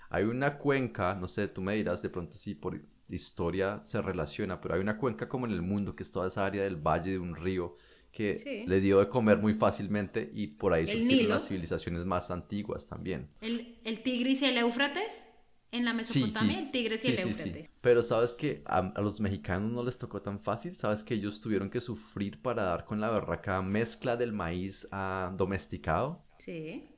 Hay 0.10 0.26
una 0.26 0.58
cuenca, 0.58 1.16
no 1.16 1.28
sé, 1.28 1.48
tú 1.48 1.62
me 1.62 1.74
dirás 1.76 2.02
de 2.02 2.10
pronto 2.10 2.38
si 2.38 2.56
por 2.56 2.80
historia 3.10 3.82
se 3.84 4.02
relaciona, 4.02 4.60
pero 4.62 4.76
hay 4.76 4.82
una 4.82 4.98
cuenca 4.98 5.28
como 5.30 5.46
en 5.46 5.52
el 5.54 5.62
mundo, 5.62 5.96
que 5.96 6.04
es 6.04 6.12
toda 6.12 6.28
esa 6.28 6.46
área 6.46 6.64
del 6.64 6.76
valle 6.78 7.12
de 7.12 7.20
un 7.20 7.36
río, 7.36 7.78
que 8.12 8.38
Sí. 8.38 8.66
le 8.68 8.80
dio 8.80 9.00
de 9.00 9.10
comer 9.10 9.40
muy 9.40 9.54
fácilmente 9.56 10.30
y 10.34 10.48
por 10.48 10.74
ahí 10.74 10.86
surgieron 10.88 11.30
las 11.30 11.48
civilizaciones 11.48 12.06
más 12.06 12.30
antiguas 12.32 12.88
también. 12.88 13.30
el, 13.42 13.80
el 13.84 14.04
Tigris 14.04 14.42
y 14.44 14.46
el 14.46 14.58
Éufrates, 14.60 15.28
en 15.72 15.86
la 15.86 15.94
Mesopotamia, 15.94 16.60
el 16.60 16.70
Tigris 16.70 17.04
y 17.06 17.08
el 17.08 17.18
Sí, 17.18 17.24
sí, 17.24 17.34
sí. 17.34 17.42
Éufrates. 17.50 17.72
Pero 17.82 18.04
sabes 18.04 18.36
que 18.36 18.62
a, 18.66 18.78
a 18.96 19.02
los 19.02 19.20
mexicanos 19.20 19.72
no 19.72 19.84
les 19.84 19.98
tocó 19.98 20.22
tan 20.22 20.40
fácil. 20.40 20.78
Sabes 20.78 21.04
que 21.04 21.16
ellos 21.16 21.42
tuvieron 21.42 21.72
que 21.72 21.82
sufrir 21.82 22.40
para 22.44 22.62
dar 22.62 22.86
con 22.86 23.02
la 23.02 23.10
berraca 23.10 23.60
mezcla 23.64 24.16
del 24.16 24.34
maíz 24.34 24.88
ah, 24.92 25.34
domesticado. 25.36 26.24
Sí. 26.38 26.90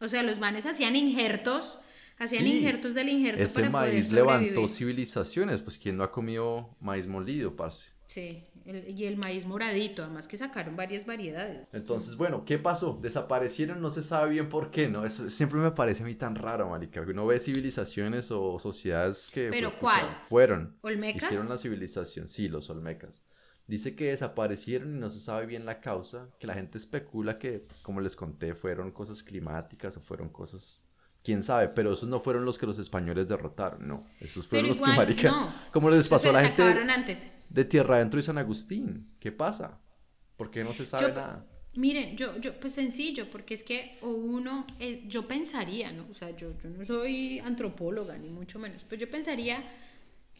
O 0.00 0.08
sea, 0.08 0.24
los 0.24 0.40
manes 0.40 0.66
hacían 0.66 0.96
injertos, 0.96 1.78
hacían 2.18 2.44
Sí. 2.44 2.56
injertos 2.58 2.94
del 2.94 3.08
injerto 3.08 3.42
Ese 3.42 3.60
para 3.60 3.72
poder 3.72 3.92
maíz 3.94 4.12
levantó 4.12 4.68
civilizaciones. 4.68 5.60
Pues 5.60 5.78
quién 5.78 5.96
no 5.96 6.04
ha 6.04 6.10
comido 6.12 6.76
maíz 6.80 7.06
molido, 7.06 7.54
parce. 7.56 7.86
Sí, 8.06 8.42
el- 8.64 8.98
y 8.98 9.04
el 9.04 9.16
maíz 9.18 9.44
moradito, 9.46 10.02
además 10.02 10.26
que 10.28 10.36
sacaron 10.38 10.76
varias 10.76 11.04
variedades. 11.04 11.68
Entonces, 11.72 12.16
bueno, 12.16 12.44
¿qué 12.46 12.58
pasó? 12.58 12.98
Desaparecieron, 13.02 13.80
no 13.82 13.90
se 13.90 14.02
sabe 14.02 14.30
bien 14.30 14.48
por 14.48 14.70
qué, 14.70 14.88
¿no? 14.88 15.04
Eso 15.04 15.28
siempre 15.28 15.58
me 15.58 15.70
parece 15.72 16.02
a 16.02 16.06
mí 16.06 16.14
tan 16.14 16.34
raro, 16.34 16.70
marica. 16.70 17.04
que 17.04 17.10
Uno 17.10 17.26
ve 17.26 17.38
civilizaciones 17.38 18.30
o 18.30 18.58
sociedades 18.58 19.30
que... 19.32 19.48
¿Pero 19.50 19.68
pues, 19.70 19.80
cuál? 19.80 20.00
puta, 20.06 20.24
Fueron. 20.28 20.76
¿Olmecas? 20.80 21.24
Hicieron 21.24 21.48
la 21.50 21.58
civilización, 21.58 22.28
sí, 22.28 22.48
los 22.48 22.70
olmecas. 22.70 23.22
Dice 23.66 23.94
que 23.94 24.06
desaparecieron 24.06 24.96
y 24.96 24.98
no 24.98 25.10
se 25.10 25.20
sabe 25.20 25.44
bien 25.44 25.66
la 25.66 25.82
causa, 25.82 26.30
que 26.40 26.46
la 26.46 26.54
gente 26.54 26.78
especula 26.78 27.38
que, 27.38 27.66
como 27.82 28.00
les 28.00 28.16
conté, 28.16 28.54
fueron 28.54 28.90
cosas 28.92 29.22
climáticas 29.22 29.96
o 29.98 30.00
fueron 30.00 30.30
cosas... 30.30 30.82
Quién 31.22 31.42
sabe, 31.42 31.68
pero 31.68 31.92
esos 31.92 32.08
no 32.08 32.20
fueron 32.20 32.44
los 32.44 32.58
que 32.58 32.66
los 32.66 32.78
españoles 32.78 33.28
derrotaron, 33.28 33.86
no. 33.86 34.06
Esos 34.20 34.46
fueron 34.46 34.70
los 34.70 34.80
que, 34.80 34.86
marica, 34.86 35.30
no. 35.30 35.52
como 35.72 35.90
les 35.90 36.08
pasó 36.08 36.30
a 36.30 36.32
la 36.32 36.44
gente 36.44 36.62
antes. 36.62 37.28
de 37.50 37.64
Tierra 37.64 37.96
Adentro 37.96 38.18
y 38.18 38.22
San 38.22 38.38
Agustín. 38.38 39.10
¿Qué 39.20 39.30
pasa? 39.32 39.78
¿Por 40.36 40.50
qué 40.50 40.64
no 40.64 40.72
se 40.72 40.86
sabe 40.86 41.08
Yo- 41.08 41.14
nada? 41.14 41.46
Miren, 41.74 42.16
yo, 42.16 42.36
yo, 42.38 42.58
pues 42.58 42.72
sencillo, 42.72 43.30
porque 43.30 43.54
es 43.54 43.62
que 43.62 43.98
o 44.00 44.08
uno, 44.08 44.66
es, 44.80 45.06
yo 45.06 45.28
pensaría, 45.28 45.92
¿no? 45.92 46.06
O 46.10 46.14
sea, 46.14 46.30
yo, 46.34 46.52
yo 46.60 46.70
no 46.70 46.84
soy 46.84 47.38
antropóloga, 47.40 48.16
ni 48.18 48.30
mucho 48.30 48.58
menos, 48.58 48.84
pero 48.88 49.00
yo 49.02 49.10
pensaría 49.10 49.62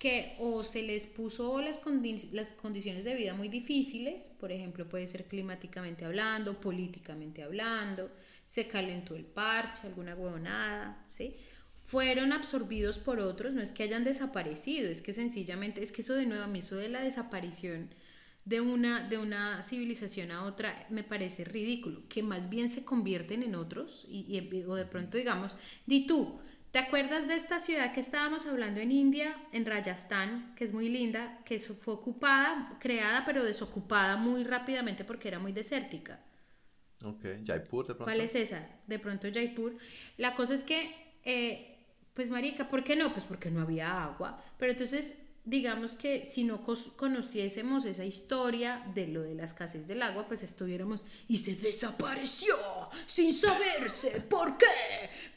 que 0.01 0.37
o 0.41 0.65
se 0.65 0.83
les 0.83 1.07
puso 1.07 1.61
las, 1.61 1.81
condi- 1.83 2.31
las 2.33 2.53
condiciones 2.53 3.05
de 3.05 3.15
vida 3.15 3.35
muy 3.35 3.49
difíciles, 3.49 4.31
por 4.41 4.51
ejemplo, 4.53 4.89
puede 4.89 5.07
ser 5.07 5.27
climáticamente 5.27 6.05
hablando, 6.05 6.61
políticamente 6.61 7.43
hablando, 7.43 8.11
se 8.49 8.69
calentó 8.69 9.15
el 9.15 9.25
parche, 9.27 9.87
alguna 9.87 10.15
huevonada, 10.17 11.07
¿sí? 11.11 11.37
Fueron 11.85 12.33
absorbidos 12.33 12.99
por 12.99 13.21
otros, 13.21 13.55
no 13.55 13.63
es 13.63 13.73
que 13.73 13.83
hayan 13.85 14.05
desaparecido, 14.05 14.91
es 14.91 15.01
que 15.03 15.13
sencillamente, 15.15 15.83
es 15.83 15.93
que 15.93 16.03
eso 16.03 16.15
de 16.15 16.27
nuevo, 16.27 16.45
a 16.45 16.49
mí 16.49 16.59
eso 16.61 16.77
de 16.77 16.89
la 16.89 17.01
desaparición 17.03 17.91
de 18.45 18.61
una, 18.61 19.07
de 19.09 19.19
una 19.19 19.63
civilización 19.63 20.31
a 20.31 20.45
otra 20.45 20.87
me 20.91 21.03
parece 21.05 21.45
ridículo, 21.45 22.03
que 22.09 22.23
más 22.23 22.49
bien 22.49 22.69
se 22.69 22.85
convierten 22.85 23.43
en 23.43 23.55
otros 23.55 24.07
y, 24.09 24.21
y- 24.29 24.65
o 24.65 24.75
de 24.75 24.87
pronto 24.87 25.19
digamos, 25.19 25.57
di 25.87 26.07
tú, 26.07 26.41
¿te 26.73 26.79
acuerdas 26.79 27.29
de 27.29 27.35
esta 27.37 27.61
ciudad 27.61 27.93
que 27.93 28.01
estábamos 28.01 28.47
hablando 28.47 28.81
en 28.81 28.93
India, 28.93 29.37
en 29.53 29.67
Rajasthan, 29.67 30.55
que 30.57 30.65
es 30.65 30.73
muy 30.73 30.89
linda, 30.89 31.41
que 31.45 31.59
fue 31.61 31.95
ocupada, 31.95 32.77
creada 32.81 33.25
pero 33.27 33.45
desocupada 33.45 34.17
muy 34.17 34.45
rápidamente 34.45 35.05
porque 35.05 35.29
era 35.29 35.39
muy 35.39 35.53
desértica? 35.53 36.21
Ok, 37.05 37.25
Jaipur 37.45 37.87
de 37.87 37.95
pronto. 37.95 38.05
¿Cuál 38.05 38.21
es 38.21 38.35
esa? 38.35 38.67
De 38.87 38.99
pronto 38.99 39.29
Jaipur. 39.33 39.77
La 40.17 40.35
cosa 40.35 40.55
es 40.55 40.65
que, 40.65 40.95
eh, 41.25 41.77
pues 42.15 42.31
marica, 42.31 42.69
¿por 42.69 42.83
qué 42.83 42.97
no? 42.97 43.13
Pues 43.13 43.25
porque 43.25 43.51
no 43.51 43.61
había 43.61 44.05
agua. 44.05 44.43
Pero 44.59 44.73
entonces, 44.73 45.17
digamos 45.49 45.95
que 45.95 46.25
si 46.27 46.45
no 46.45 46.61
conociésemos 46.97 47.87
esa 47.87 48.05
historia 48.05 48.83
de 48.95 49.07
lo 49.09 49.23
de 49.23 49.35
la 49.35 49.45
escasez 49.45 49.87
del 49.87 50.03
agua, 50.03 50.27
pues 50.29 50.43
estuviéramos 50.43 51.05
y 51.27 51.39
se 51.39 51.55
desapareció 51.55 52.55
sin 53.07 53.33
saberse. 53.33 54.21
¿Por 54.29 54.59
qué? 54.59 54.67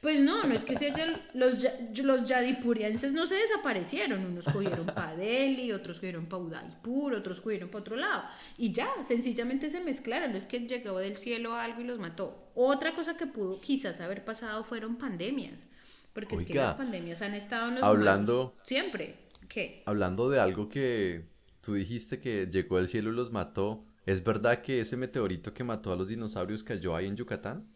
Pues 0.02 0.20
no, 0.22 0.44
no 0.44 0.54
es 0.54 0.64
que 0.66 0.76
se 0.76 0.92
los, 1.34 1.62
ya- 1.62 1.74
los 2.04 2.28
yadipurienses 2.28 3.14
no 3.14 3.26
se 3.26 3.36
desaparecieron. 3.36 4.26
Unos 4.26 4.46
cogieron 4.46 4.86
para 4.96 5.16
Delhi, 5.16 5.72
otros 5.72 5.98
cogieron 5.98 6.26
para 6.26 6.44
Udaipur, 6.44 7.14
otros 7.14 7.40
cogieron 7.40 7.70
para 7.70 7.82
otro 7.82 7.96
lado. 7.96 8.24
Y 8.58 8.74
ya, 8.74 8.90
sencillamente 9.06 9.70
se 9.70 9.80
mezclaron. 9.80 10.32
No 10.32 10.38
es 10.38 10.46
que 10.46 10.60
llegó 10.60 11.00
del 11.00 11.18
cielo 11.18 11.56
algo 11.56 11.82
y 11.82 11.86
los 11.86 12.00
mató. 12.00 12.52
Otra 12.56 12.94
cosa 12.96 13.16
que 13.16 13.28
pudo 13.28 13.62
quizás 13.62 14.02
haber 14.02 14.26
pasado 14.26 14.64
fueron 14.66 14.98
pandemias. 14.98 15.68
Porque 16.14 16.36
es 16.36 16.46
que 16.46 16.54
las 16.56 16.76
pandemias 16.76 17.22
han 17.22 17.34
estado 17.34 17.70
en 17.70 17.76
los 17.76 17.84
hablando- 17.84 18.54
siempre. 18.64 19.16
¿Qué? 19.52 19.84
Hablando 19.86 20.30
de 20.30 20.40
algo 20.40 20.70
que 20.70 21.26
tú 21.62 21.74
dijiste 21.74 22.20
que 22.20 22.48
llegó 22.48 22.78
del 22.78 22.88
cielo 22.90 23.12
y 23.12 23.16
los 23.16 23.32
mató, 23.32 23.84
¿es 24.06 24.24
verdad 24.24 24.62
que 24.62 24.80
ese 24.82 24.98
meteorito 24.98 25.54
que 25.54 25.64
mató 25.64 25.92
a 25.92 25.96
los 25.96 26.08
dinosaurios 26.08 26.64
cayó 26.64 26.96
ahí 26.96 27.08
en 27.08 27.18
Yucatán? 27.18 27.68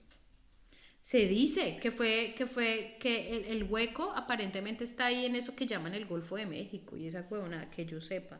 Se 1.02 1.28
dice 1.28 1.78
que 1.82 1.92
fue, 1.92 2.34
que 2.36 2.48
fue, 2.48 2.98
que 3.00 3.36
el, 3.38 3.46
el 3.46 3.64
hueco 3.66 4.12
aparentemente 4.16 4.84
está 4.84 5.06
ahí 5.08 5.26
en 5.26 5.36
eso 5.36 5.56
que 5.56 5.68
llaman 5.68 5.94
el 5.94 6.06
Golfo 6.06 6.36
de 6.36 6.48
México 6.48 6.98
y 6.98 7.06
esa 7.06 7.28
huevona 7.30 7.70
que 7.70 7.86
yo 7.86 8.02
sepa. 8.02 8.40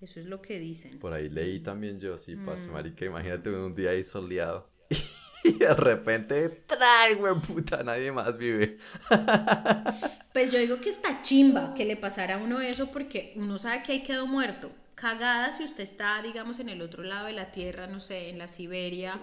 Eso 0.00 0.18
es 0.18 0.24
lo 0.26 0.40
que 0.40 0.58
dicen. 0.58 0.98
Por 0.98 1.12
ahí 1.12 1.28
leí 1.28 1.60
también 1.60 2.00
yo, 2.00 2.16
sí, 2.16 2.34
Mm. 2.36 2.72
marica, 2.72 3.04
imagínate 3.04 3.50
un 3.50 3.74
día 3.74 3.90
ahí 3.90 4.02
soleado. 4.02 4.70
Y 5.44 5.52
de 5.52 5.72
repente, 5.74 6.64
trae, 6.66 7.14
güey, 7.14 7.34
puta, 7.34 7.82
nadie 7.82 8.12
más 8.12 8.36
vive. 8.36 8.78
Pues 10.32 10.52
yo 10.52 10.58
digo 10.58 10.80
que 10.80 10.90
está 10.90 11.22
chimba 11.22 11.74
que 11.74 11.84
le 11.84 11.96
pasara 11.96 12.36
a 12.36 12.38
uno 12.38 12.60
eso 12.60 12.92
porque 12.92 13.32
uno 13.36 13.58
sabe 13.58 13.82
que 13.82 13.92
ahí 13.92 14.02
quedó 14.04 14.26
muerto. 14.26 14.70
Cagada 14.94 15.52
si 15.52 15.64
usted 15.64 15.82
está, 15.82 16.22
digamos, 16.22 16.60
en 16.60 16.68
el 16.68 16.82
otro 16.82 17.02
lado 17.02 17.26
de 17.26 17.32
la 17.32 17.50
tierra, 17.50 17.86
no 17.88 17.98
sé, 18.00 18.28
en 18.30 18.38
la 18.38 18.46
Siberia 18.46 19.18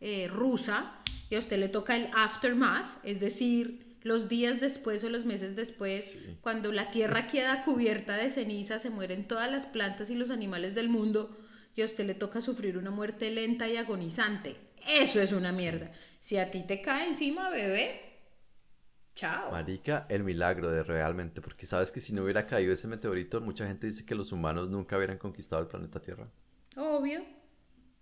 eh, 0.00 0.28
rusa, 0.28 0.92
y 1.30 1.34
a 1.34 1.38
usted 1.40 1.58
le 1.58 1.68
toca 1.68 1.96
el 1.96 2.08
aftermath, 2.14 2.86
es 3.02 3.18
decir, 3.18 3.96
los 4.02 4.28
días 4.28 4.60
después 4.60 5.02
o 5.04 5.08
los 5.08 5.24
meses 5.24 5.56
después, 5.56 6.12
Sí. 6.12 6.36
cuando 6.42 6.70
la 6.70 6.90
tierra 6.90 7.26
queda 7.32 7.64
cubierta 7.64 8.16
de 8.16 8.30
ceniza, 8.30 8.78
se 8.78 8.90
mueren 8.90 9.26
todas 9.26 9.50
las 9.50 9.66
plantas 9.66 10.10
y 10.10 10.14
los 10.14 10.30
animales 10.30 10.74
del 10.74 10.88
mundo, 10.88 11.36
y 11.74 11.82
a 11.82 11.86
usted 11.86 12.06
le 12.06 12.14
toca 12.14 12.40
sufrir 12.40 12.76
una 12.78 12.90
muerte 12.90 13.30
lenta 13.30 13.66
y 13.68 13.76
agonizante. 13.78 14.56
Eso 14.88 15.20
es 15.20 15.32
una 15.32 15.52
mierda. 15.52 15.90
Si 16.20 16.38
a 16.38 16.50
ti 16.50 16.62
te 16.62 16.80
cae 16.80 17.08
encima, 17.08 17.50
bebé, 17.50 18.00
chao. 19.14 19.50
Marica, 19.50 20.06
el 20.08 20.24
milagro 20.24 20.70
de 20.70 20.82
realmente, 20.82 21.40
porque 21.40 21.66
sabes 21.66 21.92
que 21.92 22.00
si 22.00 22.12
no 22.12 22.22
hubiera 22.22 22.46
caído 22.46 22.72
ese 22.72 22.88
meteorito, 22.88 23.40
mucha 23.40 23.66
gente 23.66 23.86
dice 23.86 24.04
que 24.04 24.14
los 24.14 24.32
humanos 24.32 24.68
nunca 24.68 24.96
hubieran 24.96 25.18
conquistado 25.18 25.62
el 25.62 25.68
planeta 25.68 26.00
Tierra. 26.00 26.28
Obvio. 26.76 27.22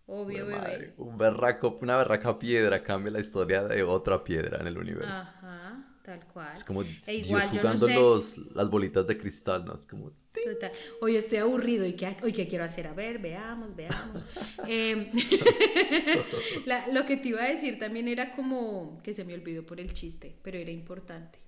Obvio, 0.06 0.44
bebé. 0.44 0.58
madre, 0.58 0.94
un 0.96 1.16
berraco, 1.16 1.78
una 1.80 1.96
berraca 1.96 2.36
piedra 2.36 2.82
cambia 2.82 3.12
la 3.12 3.20
historia 3.20 3.62
de 3.62 3.84
otra 3.84 4.24
piedra 4.24 4.58
en 4.60 4.66
el 4.66 4.76
universo. 4.76 5.08
Ajá, 5.08 5.69
tal 6.10 6.26
cual. 6.26 6.56
Es 6.56 6.64
como 6.64 6.82
E 6.82 7.14
igual, 7.14 7.42
Dios 7.50 7.52
yo 7.52 7.54
no 7.54 7.60
jugando 7.60 7.86
sé. 7.86 7.94
los, 7.94 8.38
las 8.54 8.68
bolitas 8.68 9.06
de 9.06 9.16
cristal, 9.16 9.64
¿no? 9.64 9.74
Es 9.74 9.86
como... 9.86 10.10
Total. 10.32 10.72
Hoy 11.00 11.16
estoy 11.16 11.38
aburrido 11.38 11.86
y 11.86 11.94
¿qué, 11.94 12.16
hoy 12.22 12.32
qué 12.32 12.46
quiero 12.48 12.64
hacer? 12.64 12.86
A 12.88 12.94
ver, 12.94 13.18
veamos, 13.18 13.74
veamos. 13.76 14.24
Em, 14.66 15.10
la- 16.66 16.88
lo 16.88 17.06
que 17.06 17.16
te 17.16 17.28
iba 17.28 17.42
a 17.42 17.48
decir 17.48 17.78
también 17.78 18.08
era 18.08 18.34
como 18.34 19.00
que 19.02 19.12
se 19.12 19.24
me 19.24 19.34
olvidó 19.34 19.64
por 19.64 19.80
el 19.80 19.92
chiste, 19.92 20.36
pero 20.42 20.58
era 20.58 20.70
importante. 20.70 21.38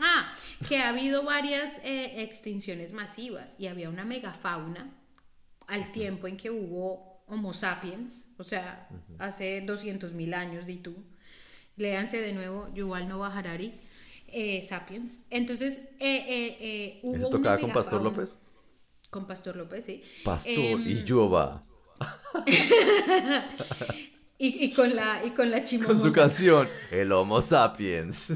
Ah, 0.00 0.34
que 0.68 0.78
ha 0.78 0.88
habido 0.88 1.22
varias 1.24 1.78
eh, 1.84 2.22
extinciones 2.22 2.92
masivas 2.92 3.56
y 3.60 3.68
había 3.68 3.88
una 3.88 4.04
megafauna 4.04 4.92
al 5.68 5.92
tiempo 5.92 6.26
en 6.26 6.36
que 6.36 6.50
hubo 6.50 7.22
Homo 7.26 7.52
sapiens, 7.54 8.28
o 8.36 8.44
sea, 8.44 8.88
hace 9.18 9.62
200 9.62 10.12
mil 10.12 10.34
años, 10.34 10.66
di 10.66 10.76
tú. 10.78 10.94
Léanse 11.76 12.20
de 12.20 12.32
nuevo 12.32 12.68
Yuval 12.74 13.08
Noah 13.08 13.36
Harari, 13.36 13.80
eh, 14.28 14.62
Sapiens. 14.62 15.18
Entonces, 15.30 15.78
eh, 15.98 16.24
eh, 16.28 16.56
eh, 16.60 17.00
hubo 17.02 17.16
¿Eso 17.16 17.28
una 17.28 17.36
tocaba 17.36 17.58
con 17.58 17.72
Pastor 17.72 18.02
López? 18.02 18.38
Con 19.10 19.26
Pastor 19.26 19.56
López, 19.56 19.84
sí. 19.84 20.02
Pastor 20.24 20.52
Em, 20.54 20.86
y 20.86 21.04
Yoba. 21.04 21.64
Y, 24.36 24.64
y 24.64 24.72
con 24.72 24.94
la, 24.94 25.24
y 25.24 25.30
con 25.30 25.50
la 25.50 25.64
Con 25.86 26.00
su 26.00 26.12
canción, 26.12 26.68
El 26.90 27.12
Homo 27.12 27.40
Sapiens. 27.40 28.30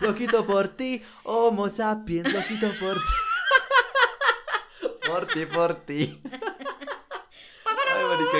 lo 0.00 0.14
quito 0.14 0.44
por 0.44 0.68
ti, 0.68 1.02
Homo 1.22 1.70
Sapiens, 1.70 2.32
lo 2.32 2.44
quito 2.44 2.72
por 2.80 2.96
ti. 2.96 3.12
por 5.06 5.26
ti, 5.28 5.46
por 5.46 5.74
ti. 5.86 6.20
Ay, 7.64 8.04
marica, 8.08 8.38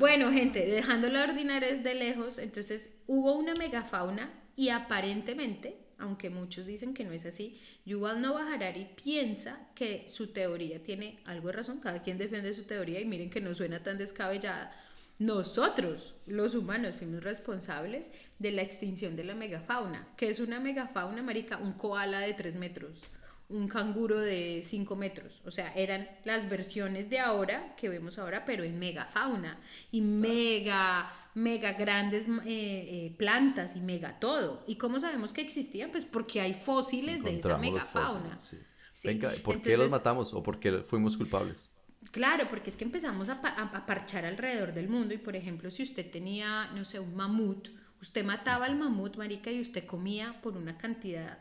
Bueno, 0.00 0.32
gente, 0.32 0.64
dejando 0.64 1.10
la 1.10 1.24
ordinariedad 1.24 1.76
de 1.76 1.94
lejos, 1.94 2.38
entonces 2.38 2.88
hubo 3.06 3.34
una 3.34 3.52
megafauna 3.52 4.32
y 4.56 4.70
aparentemente, 4.70 5.76
aunque 5.98 6.30
muchos 6.30 6.64
dicen 6.64 6.94
que 6.94 7.04
no 7.04 7.12
es 7.12 7.26
así, 7.26 7.60
Yuval 7.84 8.22
Noah 8.22 8.54
Harari 8.54 8.88
piensa 9.04 9.68
que 9.74 10.06
su 10.08 10.28
teoría 10.28 10.82
tiene 10.82 11.20
algo 11.26 11.48
de 11.48 11.52
razón, 11.52 11.80
cada 11.80 12.02
quien 12.02 12.16
defiende 12.16 12.54
su 12.54 12.64
teoría 12.64 12.98
y 12.98 13.04
miren 13.04 13.28
que 13.28 13.42
no 13.42 13.54
suena 13.54 13.82
tan 13.82 13.98
descabellada. 13.98 14.74
Nosotros, 15.18 16.14
los 16.26 16.54
humanos, 16.54 16.94
fuimos 16.94 17.22
responsables 17.22 18.10
de 18.38 18.52
la 18.52 18.62
extinción 18.62 19.16
de 19.16 19.24
la 19.24 19.34
megafauna. 19.34 20.08
¿Qué 20.16 20.30
es 20.30 20.40
una 20.40 20.60
megafauna, 20.60 21.22
marica? 21.22 21.58
Un 21.58 21.74
koala 21.74 22.20
de 22.20 22.32
3 22.32 22.54
metros, 22.54 23.02
un 23.50 23.68
canguro 23.68 24.18
de 24.20 24.62
5 24.64 24.96
metros. 24.96 25.42
O 25.44 25.50
sea, 25.50 25.72
eran 25.74 26.08
las 26.24 26.48
versiones 26.48 27.10
de 27.10 27.18
ahora 27.20 27.74
que 27.76 27.88
vemos 27.88 28.18
ahora, 28.18 28.44
pero 28.44 28.64
en 28.64 28.78
megafauna. 28.78 29.60
Y 29.90 30.00
mega, 30.02 31.12
mega 31.34 31.72
grandes 31.74 32.28
eh, 32.28 32.32
eh, 32.46 33.14
plantas 33.18 33.76
y 33.76 33.80
mega 33.80 34.18
todo. 34.18 34.64
¿Y 34.66 34.76
cómo 34.76 35.00
sabemos 35.00 35.32
que 35.32 35.40
existían? 35.42 35.90
Pues 35.90 36.04
porque 36.06 36.40
hay 36.40 36.54
fósiles 36.54 37.22
de 37.24 37.38
esa 37.38 37.56
megafauna. 37.56 38.20
fósiles, 38.20 38.40
sí. 38.40 38.58
Sí, 38.92 39.08
Venga, 39.08 39.32
¿por 39.42 39.60
qué 39.62 39.76
los 39.76 39.90
matamos 39.90 40.34
o 40.34 40.42
por 40.42 40.58
qué 40.60 40.82
fuimos 40.82 41.16
culpables? 41.16 41.70
Claro, 42.12 42.48
porque 42.48 42.70
es 42.70 42.76
que 42.76 42.84
empezamos 42.84 43.28
a, 43.28 43.40
pa- 43.42 43.48
a 43.50 43.86
parchar 43.86 44.24
alrededor 44.24 44.72
del 44.72 44.88
mundo 44.88 45.14
y, 45.14 45.18
por 45.18 45.36
ejemplo, 45.36 45.70
si 45.70 45.82
usted 45.82 46.10
tenía, 46.10 46.70
no 46.74 46.84
sé, 46.84 46.98
un 46.98 47.14
mamut, 47.14 47.68
usted 48.00 48.24
mataba 48.24 48.66
al 48.66 48.76
mamut, 48.76 49.16
marica, 49.16 49.50
y 49.50 49.60
usted 49.60 49.84
comía 49.86 50.40
por 50.40 50.56
una 50.56 50.78
cantidad 50.78 51.38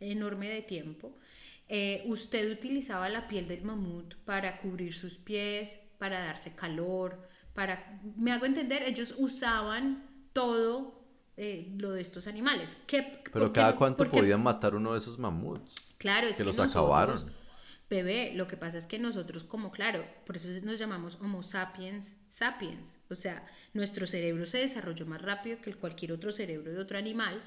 enorme 0.00 0.48
de 0.48 0.62
tiempo. 0.62 1.18
Eh, 1.68 2.02
usted 2.06 2.50
utilizaba 2.52 3.08
la 3.08 3.26
piel 3.26 3.48
del 3.48 3.62
mamut 3.62 4.14
para 4.24 4.58
cubrir 4.60 4.94
sus 4.94 5.16
pies, 5.16 5.80
para 5.98 6.20
darse 6.20 6.54
calor, 6.54 7.26
para... 7.54 8.00
Me 8.16 8.32
hago 8.32 8.44
entender, 8.46 8.82
ellos 8.82 9.14
usaban 9.16 10.04
todo 10.32 11.02
eh, 11.36 11.72
lo 11.78 11.92
de 11.92 12.02
estos 12.02 12.26
animales. 12.26 12.76
¿Qué, 12.86 13.22
Pero 13.32 13.46
qué 13.52 13.60
cada 13.60 13.72
no- 13.72 13.78
cuánto 13.78 14.04
qué- 14.04 14.10
podían 14.10 14.42
matar 14.42 14.74
uno 14.74 14.92
de 14.92 14.98
esos 14.98 15.18
mamuts. 15.18 15.74
Claro, 15.98 16.26
es 16.26 16.36
que 16.36 16.42
que, 16.42 16.44
los 16.44 16.56
nosotros, 16.58 16.76
acabaron. 16.84 17.32
Bebé, 17.88 18.32
lo 18.34 18.46
que 18.46 18.56
pasa 18.56 18.78
es 18.78 18.86
que 18.86 18.98
nosotros 18.98 19.44
como, 19.44 19.70
claro, 19.70 20.04
por 20.26 20.36
eso 20.36 20.48
nos 20.64 20.78
llamamos 20.78 21.16
Homo 21.20 21.42
sapiens 21.42 22.16
sapiens. 22.28 22.98
O 23.08 23.14
sea, 23.14 23.46
nuestro 23.72 24.06
cerebro 24.06 24.46
se 24.46 24.58
desarrolló 24.58 25.06
más 25.06 25.22
rápido 25.22 25.60
que 25.60 25.74
cualquier 25.74 26.12
otro 26.12 26.32
cerebro 26.32 26.72
de 26.72 26.78
otro 26.80 26.98
animal. 26.98 27.42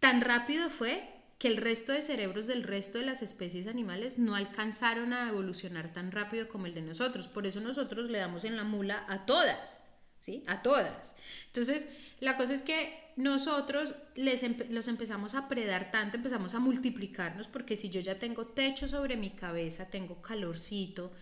Tan 0.00 0.20
rápido 0.20 0.70
fue 0.70 1.08
que 1.38 1.48
el 1.48 1.56
resto 1.56 1.92
de 1.92 2.02
cerebros 2.02 2.46
del 2.46 2.62
resto 2.62 2.98
de 2.98 3.04
las 3.04 3.22
especies 3.22 3.66
animales 3.66 4.18
no 4.18 4.34
alcanzaron 4.34 5.12
a 5.12 5.28
evolucionar 5.28 5.92
tan 5.92 6.10
rápido 6.10 6.48
como 6.48 6.66
el 6.66 6.74
de 6.74 6.82
nosotros. 6.82 7.28
Por 7.28 7.46
eso 7.46 7.60
nosotros 7.60 8.10
le 8.10 8.18
damos 8.18 8.44
en 8.44 8.56
la 8.56 8.64
mula 8.64 9.04
a 9.08 9.26
todas. 9.26 9.82
¿sí? 10.18 10.42
A 10.46 10.62
todas. 10.62 11.14
Entonces, 11.46 11.88
la 12.20 12.36
cosa 12.36 12.54
es 12.54 12.62
que 12.62 13.06
nosotros 13.16 13.94
les 14.14 14.42
los 14.70 14.88
empezamos 14.88 15.34
a 15.34 15.48
predar 15.48 15.90
tanto, 15.90 16.16
empezamos 16.16 16.54
a 16.54 16.58
multiplicarnos, 16.58 17.48
porque 17.48 17.76
si 17.76 17.90
yo 17.90 18.00
ya 18.00 18.18
tengo 18.18 18.46
techo 18.46 18.88
sobre 18.88 19.16
mi 19.16 19.30
cabeza, 19.30 19.86
tengo 19.88 20.20
calorcito, 20.20 21.12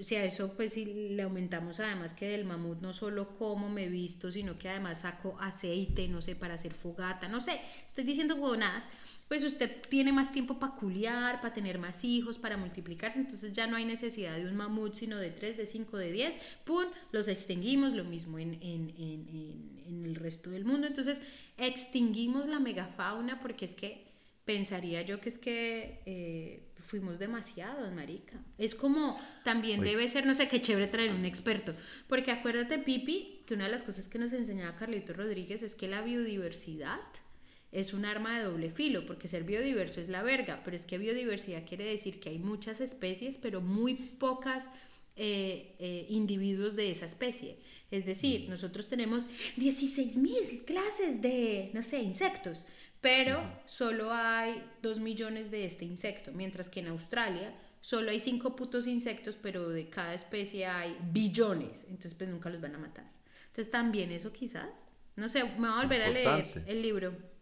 si 0.00 0.16
a 0.16 0.24
eso 0.24 0.54
pues 0.54 0.72
si 0.72 0.84
le 0.84 1.22
aumentamos 1.22 1.80
además 1.80 2.12
que 2.14 2.28
del 2.28 2.44
mamut 2.44 2.80
no 2.80 2.92
solo 2.92 3.36
como 3.36 3.68
me 3.68 3.88
visto, 3.88 4.30
sino 4.30 4.58
que 4.58 4.68
además 4.68 5.02
saco 5.02 5.36
aceite, 5.40 6.08
no 6.08 6.20
sé, 6.20 6.34
para 6.34 6.54
hacer 6.54 6.74
fogata, 6.74 7.28
no 7.28 7.40
sé, 7.40 7.60
estoy 7.86 8.04
diciendo 8.04 8.34
huevonadas, 8.34 8.86
pues 9.28 9.44
usted 9.44 9.70
tiene 9.90 10.10
más 10.12 10.32
tiempo 10.32 10.58
para 10.58 10.74
culiar, 10.74 11.40
para 11.40 11.52
tener 11.54 11.78
más 11.78 12.02
hijos, 12.04 12.38
para 12.38 12.56
multiplicarse, 12.56 13.18
entonces 13.18 13.52
ya 13.52 13.66
no 13.66 13.76
hay 13.76 13.84
necesidad 13.84 14.36
de 14.36 14.46
un 14.46 14.56
mamut, 14.56 14.94
sino 14.94 15.18
de 15.18 15.30
tres, 15.30 15.56
de 15.58 15.66
cinco, 15.66 15.98
de 15.98 16.10
diez, 16.10 16.36
¡pum! 16.64 16.84
Los 17.12 17.28
extinguimos, 17.28 17.92
lo 17.92 18.04
mismo 18.04 18.38
en, 18.38 18.54
en- 18.54 18.90
en- 18.98 19.28
en- 19.28 19.82
en 19.86 20.04
el 20.06 20.14
resto 20.14 20.50
del 20.50 20.64
mundo, 20.64 20.86
entonces 20.86 21.20
extinguimos 21.58 22.46
la 22.46 22.58
megafauna 22.60 23.40
porque 23.40 23.64
es 23.66 23.74
que 23.74 24.06
pensaría 24.44 25.02
yo 25.02 25.20
que 25.20 25.28
es 25.28 25.38
que 25.38 26.00
eh, 26.06 26.62
fuimos 26.78 27.18
demasiados, 27.18 27.92
marica. 27.92 28.40
Es 28.56 28.74
como 28.74 29.20
también 29.44 29.82
debe 29.82 30.08
ser, 30.08 30.24
no 30.24 30.34
sé, 30.34 30.48
qué 30.48 30.62
chévere 30.62 30.86
traer 30.86 31.12
un 31.12 31.26
experto, 31.26 31.74
porque 32.08 32.30
acuérdate, 32.30 32.78
Pipi, 32.78 33.42
que 33.46 33.52
una 33.54 33.64
de 33.64 33.70
las 33.72 33.82
cosas 33.82 34.08
que 34.08 34.18
nos 34.18 34.32
enseñaba 34.32 34.74
Carlito 34.76 35.12
Rodríguez 35.12 35.62
es 35.62 35.74
que 35.74 35.86
la 35.88 36.00
biodiversidad 36.00 37.00
es 37.70 37.92
un 37.92 38.04
arma 38.04 38.38
de 38.38 38.44
doble 38.44 38.70
filo, 38.70 39.04
porque 39.06 39.28
ser 39.28 39.44
biodiverso 39.44 40.00
es 40.00 40.08
la 40.08 40.22
verga, 40.22 40.62
pero 40.64 40.76
es 40.76 40.86
que 40.86 40.98
biodiversidad 40.98 41.66
quiere 41.66 41.84
decir 41.84 42.20
que 42.20 42.30
hay 42.30 42.38
muchas 42.38 42.80
especies, 42.80 43.36
pero 43.38 43.60
muy 43.60 43.94
pocas 43.94 44.70
eh, 45.16 45.74
eh, 45.78 46.06
individuos 46.08 46.76
de 46.76 46.90
esa 46.90 47.04
especie. 47.04 47.58
Es 47.90 48.06
decir, 48.06 48.48
nosotros 48.48 48.88
tenemos 48.88 49.26
16.000 49.56 50.64
clases 50.64 51.20
de, 51.20 51.70
no 51.74 51.82
sé, 51.82 52.00
insectos, 52.00 52.66
pero 53.00 53.42
solo 53.66 54.12
hay 54.12 54.62
2 54.82 55.00
millones 55.00 55.50
de 55.50 55.64
este 55.64 55.84
insecto, 55.84 56.32
mientras 56.32 56.68
que 56.68 56.80
en 56.80 56.88
Australia 56.88 57.54
solo 57.80 58.10
hay 58.10 58.20
5 58.20 58.56
putos 58.56 58.86
insectos, 58.86 59.36
pero 59.40 59.68
de 59.68 59.88
cada 59.88 60.14
especie 60.14 60.66
hay 60.66 60.96
billones, 61.12 61.84
entonces 61.84 62.14
pues 62.14 62.30
nunca 62.30 62.48
los 62.50 62.60
van 62.60 62.74
a 62.74 62.78
matar. 62.78 63.10
Entonces 63.48 63.70
también 63.70 64.10
eso 64.10 64.32
quizás, 64.32 64.90
no 65.16 65.28
sé, 65.28 65.44
me 65.44 65.68
voy 65.68 65.70
a 65.70 65.82
volver 65.82 66.02
a 66.02 66.10
leer 66.10 66.64
el 66.66 66.80
libro. 66.82 67.37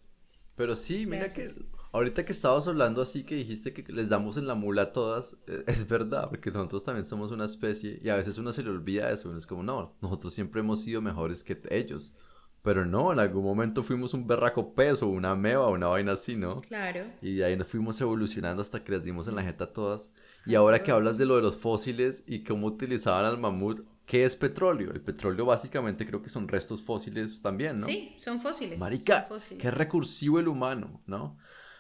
Pero 0.57 0.75
sí, 0.75 1.07
mira 1.07 1.29
que 1.29 1.55
ahorita 1.93 2.25
que 2.25 2.33
estabas 2.33 2.67
hablando 2.67 3.03
así 3.03 3.25
que 3.25 3.37
dijiste 3.37 3.73
que 3.73 3.91
les 3.93 4.09
damos 4.09 4.37
en 4.37 4.47
la 4.47 4.55
mula 4.55 4.83
a 4.83 4.93
todas, 4.93 5.37
eh, 5.47 5.65
es 5.67 5.87
verdad, 5.87 6.29
porque 6.29 6.51
nosotros 6.51 6.85
también 6.85 7.07
somos 7.07 7.31
una 7.31 7.45
especie 7.45 8.01
y 8.03 8.09
a 8.09 8.17
veces 8.17 8.39
uno 8.39 8.53
se 8.53 8.63
le 8.63 8.71
olvida 8.71 9.11
eso, 9.11 9.29
uno 9.29 9.39
es 9.39 9.47
como, 9.47 9.63
no, 9.63 9.97
nosotros 10.01 10.35
siempre 10.35 10.61
hemos 10.61 10.83
sido 10.83 11.01
mejores 11.01 11.45
que 11.45 11.61
ellos. 11.71 12.15
Pero 12.63 12.85
no, 12.85 13.13
en 13.13 13.21
algún 13.21 13.45
momento 13.45 13.85
fuimos 13.85 14.13
un 14.13 14.27
berraco 14.27 14.75
peso, 14.75 15.07
una 15.07 15.37
meba, 15.37 15.69
una 15.69 15.87
vaina 15.87 16.13
así, 16.13 16.35
¿no? 16.35 16.63
Claro. 16.63 17.05
Y 17.23 17.41
ahí 17.43 17.57
nos 17.57 17.69
fuimos 17.69 18.01
evolucionando 18.01 18.61
hasta 18.61 18.83
que 18.83 18.91
les 18.91 19.05
dimos 19.05 19.29
en 19.29 19.37
la 19.37 19.45
jeta 19.45 19.65
a 19.65 19.73
todas. 19.73 20.11
Y 20.47 20.57
ahora 20.57 20.83
que 20.83 20.91
hablas 20.91 21.17
de 21.17 21.27
lo 21.27 21.37
de 21.37 21.43
los 21.43 21.57
fósiles 21.57 22.25
y 22.27 22.43
cómo 22.43 22.67
utilizaban 22.67 23.25
al 23.25 23.39
mamut, 23.39 23.87
¿qué 24.07 24.25
es 24.25 24.37
petróleo? 24.37 24.93
El 24.93 25.01
petróleo 25.03 25.45
básicamente 25.45 26.07
creo 26.07 26.23
que 26.23 26.31
son 26.31 26.49
restos 26.49 26.83
fósiles 26.83 27.43
también, 27.43 27.79
¿no? 27.79 27.87
Sí, 27.87 28.17
son 28.19 28.41
fósiles. 28.41 28.79
Marica, 28.79 29.21
son 29.29 29.29
fósiles. 29.41 29.63
qué 29.63 29.71
recursivo 29.71 30.39
el 30.41 30.49
humano, 30.49 31.03
¿no? 31.07 31.37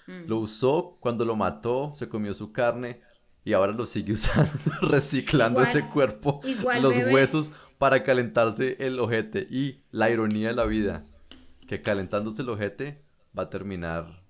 Mm. 0.06 0.26
Lo 0.28 0.38
usó 0.38 0.98
cuando 1.00 1.24
lo 1.24 1.34
mató, 1.36 1.92
se 1.96 2.08
comió 2.08 2.34
su 2.34 2.52
carne 2.52 3.00
y 3.44 3.52
ahora 3.52 3.72
lo 3.72 3.86
sigue 3.86 4.12
usando, 4.14 4.50
reciclando 4.82 5.60
Igual- 5.60 5.70
ese 5.70 5.88
cuerpo, 5.88 6.40
igual, 6.44 6.82
los 6.82 6.96
bebé. 6.96 7.14
huesos 7.14 7.52
para 7.78 8.02
calentarse 8.02 8.76
el 8.80 8.98
ojete. 8.98 9.46
Y 9.50 9.82
la 9.90 10.10
ironía 10.10 10.48
de 10.48 10.54
la 10.54 10.64
vida, 10.64 11.06
que 11.68 11.82
calentándose 11.82 12.42
el 12.42 12.48
ojete 12.48 13.02
va 13.38 13.44
a 13.44 13.50
terminar 13.50 14.24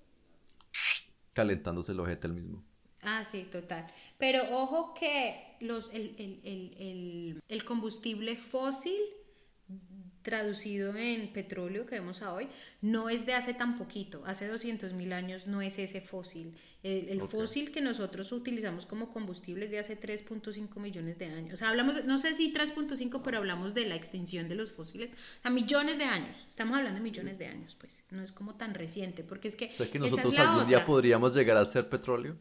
calentándose 1.32 1.92
el 1.92 2.00
ojete 2.00 2.26
el 2.26 2.32
mismo. 2.35 2.64
Ah, 3.09 3.23
sí, 3.25 3.47
total. 3.51 3.87
Pero 4.19 4.42
ojo 4.51 4.92
que 4.95 5.57
los, 5.61 5.88
el, 5.92 6.14
el- 6.19 6.40
el- 6.45 7.42
el- 7.49 7.64
combustible 7.64 8.37
fósil 8.37 9.01
traducido 10.23 10.97
en 10.97 11.33
petróleo 11.33 11.87
que 11.87 11.95
vemos 12.01 12.21
a 12.21 12.33
hoy 12.35 12.49
no 12.83 13.09
es 13.09 13.27
de 13.27 13.35
hace 13.35 13.55
tan 13.55 13.79
poquito, 13.79 14.25
hace 14.27 14.49
200 14.49 14.92
mil 14.92 15.12
años 15.12 15.47
no 15.47 15.62
es 15.62 15.79
ese 15.79 16.01
fósil. 16.01 16.57
El, 16.83 17.09
el 17.11 17.23
fósil 17.23 17.71
que 17.71 17.81
nosotros 17.81 18.33
utilizamos 18.33 18.87
como 18.87 19.12
combustible 19.12 19.66
es 19.66 19.71
de 19.71 19.79
hace 19.79 19.99
3.5 20.01 20.81
millones 20.81 21.19
de 21.19 21.27
años. 21.27 21.55
O 21.55 21.57
sea, 21.57 21.69
hablamos, 21.69 21.95
de- 21.95 22.03
no 22.05 22.19
sé 22.19 22.35
si 22.35 22.53
3.5, 22.53 23.21
pero 23.23 23.38
hablamos 23.38 23.73
de 23.73 23.87
la 23.87 23.95
extinción 23.95 24.49
de 24.49 24.57
los 24.57 24.73
fósiles 24.73 25.11
a 25.45 25.51
millones 25.51 25.97
de 25.99 26.05
años. 26.05 26.45
Estamos 26.49 26.77
hablando 26.77 26.99
de 26.99 27.05
millones 27.05 27.38
de 27.38 27.47
años, 27.47 27.77
pues 27.79 28.05
no 28.11 28.21
es 28.21 28.33
como 28.33 28.57
tan 28.57 28.75
reciente, 28.75 29.23
porque 29.23 29.47
es 29.47 29.55
que... 29.55 29.66
O 29.66 29.73
sea 29.73 29.88
que 29.88 29.99
es 29.99 30.03
nosotros 30.11 30.35
la 30.35 30.51
algún 30.51 30.66
día 30.66 30.79
otra. 30.79 30.87
podríamos 30.87 31.35
llegar 31.37 31.57
a 31.57 31.64
ser 31.66 31.88
petróleo. 31.88 32.37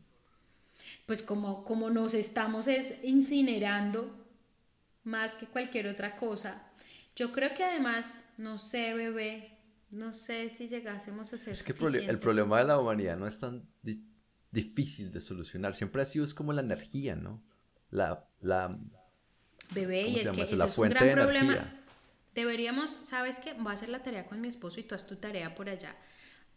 Pues 1.05 1.21
como, 1.21 1.63
como 1.63 1.89
nos 1.89 2.13
estamos 2.13 2.67
es 2.67 3.03
incinerando 3.03 4.15
más 5.03 5.35
que 5.35 5.47
cualquier 5.47 5.87
otra 5.87 6.17
cosa. 6.17 6.63
Yo 7.15 7.31
creo 7.31 7.53
que 7.55 7.63
además, 7.63 8.23
no 8.37 8.59
sé, 8.59 8.93
bebé, 8.93 9.57
no 9.91 10.13
sé 10.13 10.49
si 10.49 10.67
llegásemos 10.67 11.33
a 11.33 11.37
ser 11.37 11.53
Es 11.53 11.63
que 11.63 11.71
el, 11.71 12.19
problema 12.19 12.59
de 12.59 12.65
la 12.65 12.79
humanidad 12.79 13.17
no 13.17 13.27
es 13.27 13.39
tan 13.39 13.67
di- 13.81 14.03
difícil 14.51 15.11
de 15.11 15.21
solucionar. 15.21 15.73
Siempre 15.75 16.01
ha 16.01 16.05
sido 16.05 16.25
es 16.25 16.33
como 16.33 16.53
la 16.53 16.61
energía, 16.61 17.15
¿no? 17.15 17.43
La, 17.91 18.27
la, 18.41 18.77
Bebé, 19.73 20.03
¿cómo 20.03 20.17
y 20.17 20.19
es 20.19 20.31
que 20.31 20.41
eso? 20.43 20.55
La 20.55 20.67
es 20.67 20.77
un 20.77 20.77
fuente 20.77 20.89
gran 20.89 21.07
de 21.07 21.11
problema. 21.11 21.53
energía. 21.53 21.81
Deberíamos, 22.33 22.99
¿sabes 23.03 23.39
qué? 23.39 23.53
Voy 23.53 23.71
a 23.71 23.75
hacer 23.75 23.89
la 23.89 24.03
tarea 24.03 24.25
con 24.25 24.41
mi 24.41 24.47
esposo 24.47 24.79
y 24.79 24.83
tú 24.83 24.95
haz 24.95 25.07
tu 25.07 25.15
tarea 25.15 25.55
por 25.55 25.69
allá. 25.69 25.95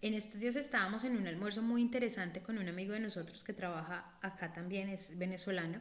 En 0.00 0.14
estos 0.14 0.40
días 0.40 0.54
estábamos 0.56 1.02
en 1.04 1.16
un 1.16 1.26
almuerzo 1.26 1.60
muy 1.62 1.80
interesante 1.82 2.40
con 2.40 2.58
un 2.58 2.68
amigo 2.68 2.92
de 2.92 3.00
nosotros 3.00 3.42
que 3.42 3.52
trabaja 3.52 4.12
acá 4.22 4.52
también, 4.52 4.88
es 4.88 5.16
venezolano. 5.18 5.80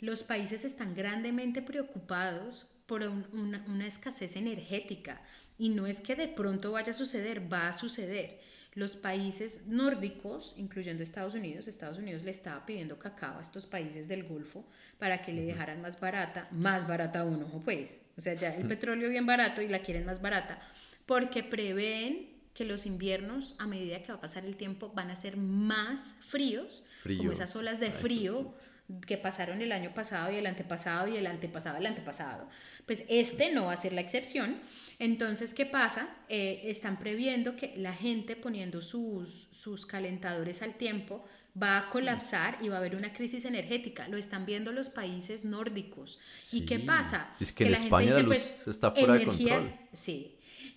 Los 0.00 0.22
países 0.22 0.64
están 0.64 0.94
grandemente 0.94 1.62
preocupados 1.62 2.68
por 2.86 3.02
un- 3.02 3.26
una, 3.32 3.64
una 3.66 3.86
escasez 3.86 4.36
energética. 4.36 5.22
Y 5.56 5.70
no 5.70 5.86
es 5.86 6.00
que 6.00 6.16
de 6.16 6.28
pronto 6.28 6.72
vaya 6.72 6.90
a 6.90 6.94
suceder, 6.94 7.50
va 7.50 7.68
a 7.68 7.72
suceder. 7.72 8.40
Los 8.74 8.96
países 8.96 9.62
nórdicos, 9.66 10.52
incluyendo 10.58 11.02
Estados 11.02 11.34
Unidos, 11.34 11.68
Estados 11.68 11.96
Unidos 11.98 12.24
le 12.24 12.32
estaba 12.32 12.66
pidiendo 12.66 12.98
cacao 12.98 13.38
a 13.38 13.42
estos 13.42 13.64
países 13.66 14.08
del 14.08 14.24
Golfo 14.24 14.66
para 14.98 15.22
que 15.22 15.32
le 15.32 15.42
dejaran 15.46 15.80
más 15.80 15.98
barata, 16.00 16.48
más 16.50 16.86
barata 16.86 17.20
aún, 17.20 17.44
ojo 17.44 17.62
pues. 17.64 18.02
O 18.18 18.20
sea, 18.20 18.34
ya 18.34 18.52
el 18.52 18.66
petróleo 18.66 19.08
bien 19.08 19.24
barato 19.26 19.62
y 19.62 19.68
la 19.68 19.78
quieren 19.78 20.04
más 20.04 20.20
barata, 20.20 20.58
porque 21.06 21.44
prevén 21.44 22.33
que 22.54 22.64
los 22.64 22.86
inviernos, 22.86 23.56
a 23.58 23.66
medida 23.66 24.02
que 24.02 24.12
va 24.12 24.18
a 24.18 24.20
pasar 24.20 24.44
el 24.44 24.56
tiempo, 24.56 24.92
van 24.94 25.10
a 25.10 25.16
ser 25.16 25.36
más 25.36 26.16
fríos, 26.20 26.84
como 27.02 27.16
Frío. 27.16 27.32
esas 27.32 27.54
olas 27.56 27.80
de 27.80 27.90
frío 27.90 28.54
que 29.06 29.16
pasaron 29.16 29.62
el 29.62 29.72
año 29.72 29.94
pasado 29.94 30.30
y 30.30 30.36
el 30.36 30.46
antepasado 30.46 31.08
y 31.08 31.16
el 31.16 31.26
antepasado 31.26 31.78
el 31.78 31.86
antepasado. 31.86 32.48
Pues 32.86 33.04
este 33.08 33.52
no 33.52 33.66
va 33.66 33.72
a 33.72 33.76
ser 33.76 33.92
la 33.92 34.02
excepción. 34.02 34.58
Entonces, 34.98 35.54
¿qué 35.54 35.66
pasa? 35.66 36.08
Eh, 36.28 36.62
están 36.64 36.98
previendo 36.98 37.56
que 37.56 37.74
la 37.76 37.94
gente 37.94 38.36
poniendo 38.36 38.82
sus, 38.82 39.48
sus 39.50 39.86
calentadores 39.86 40.62
al 40.62 40.76
tiempo 40.76 41.24
va 41.60 41.78
a 41.78 41.90
colapsar 41.90 42.58
y 42.60 42.68
va 42.68 42.76
a 42.76 42.78
haber 42.78 42.94
una 42.94 43.12
crisis 43.12 43.44
energética. 43.44 44.06
Lo 44.08 44.16
están 44.16 44.44
viendo 44.44 44.70
los 44.70 44.90
países 44.90 45.44
nórdicos. 45.44 46.20
¿Y 46.52 46.66
qué 46.66 46.78
pasa? 46.78 47.34
Es 47.40 47.52
que 47.52 47.66
en 47.66 47.74
España 47.74 48.14
la 48.14 48.20
luz 48.20 48.56
está 48.66 48.90
fuera 48.90 49.14
de 49.14 49.24
control. 49.24 49.72
Sí, 49.92 50.33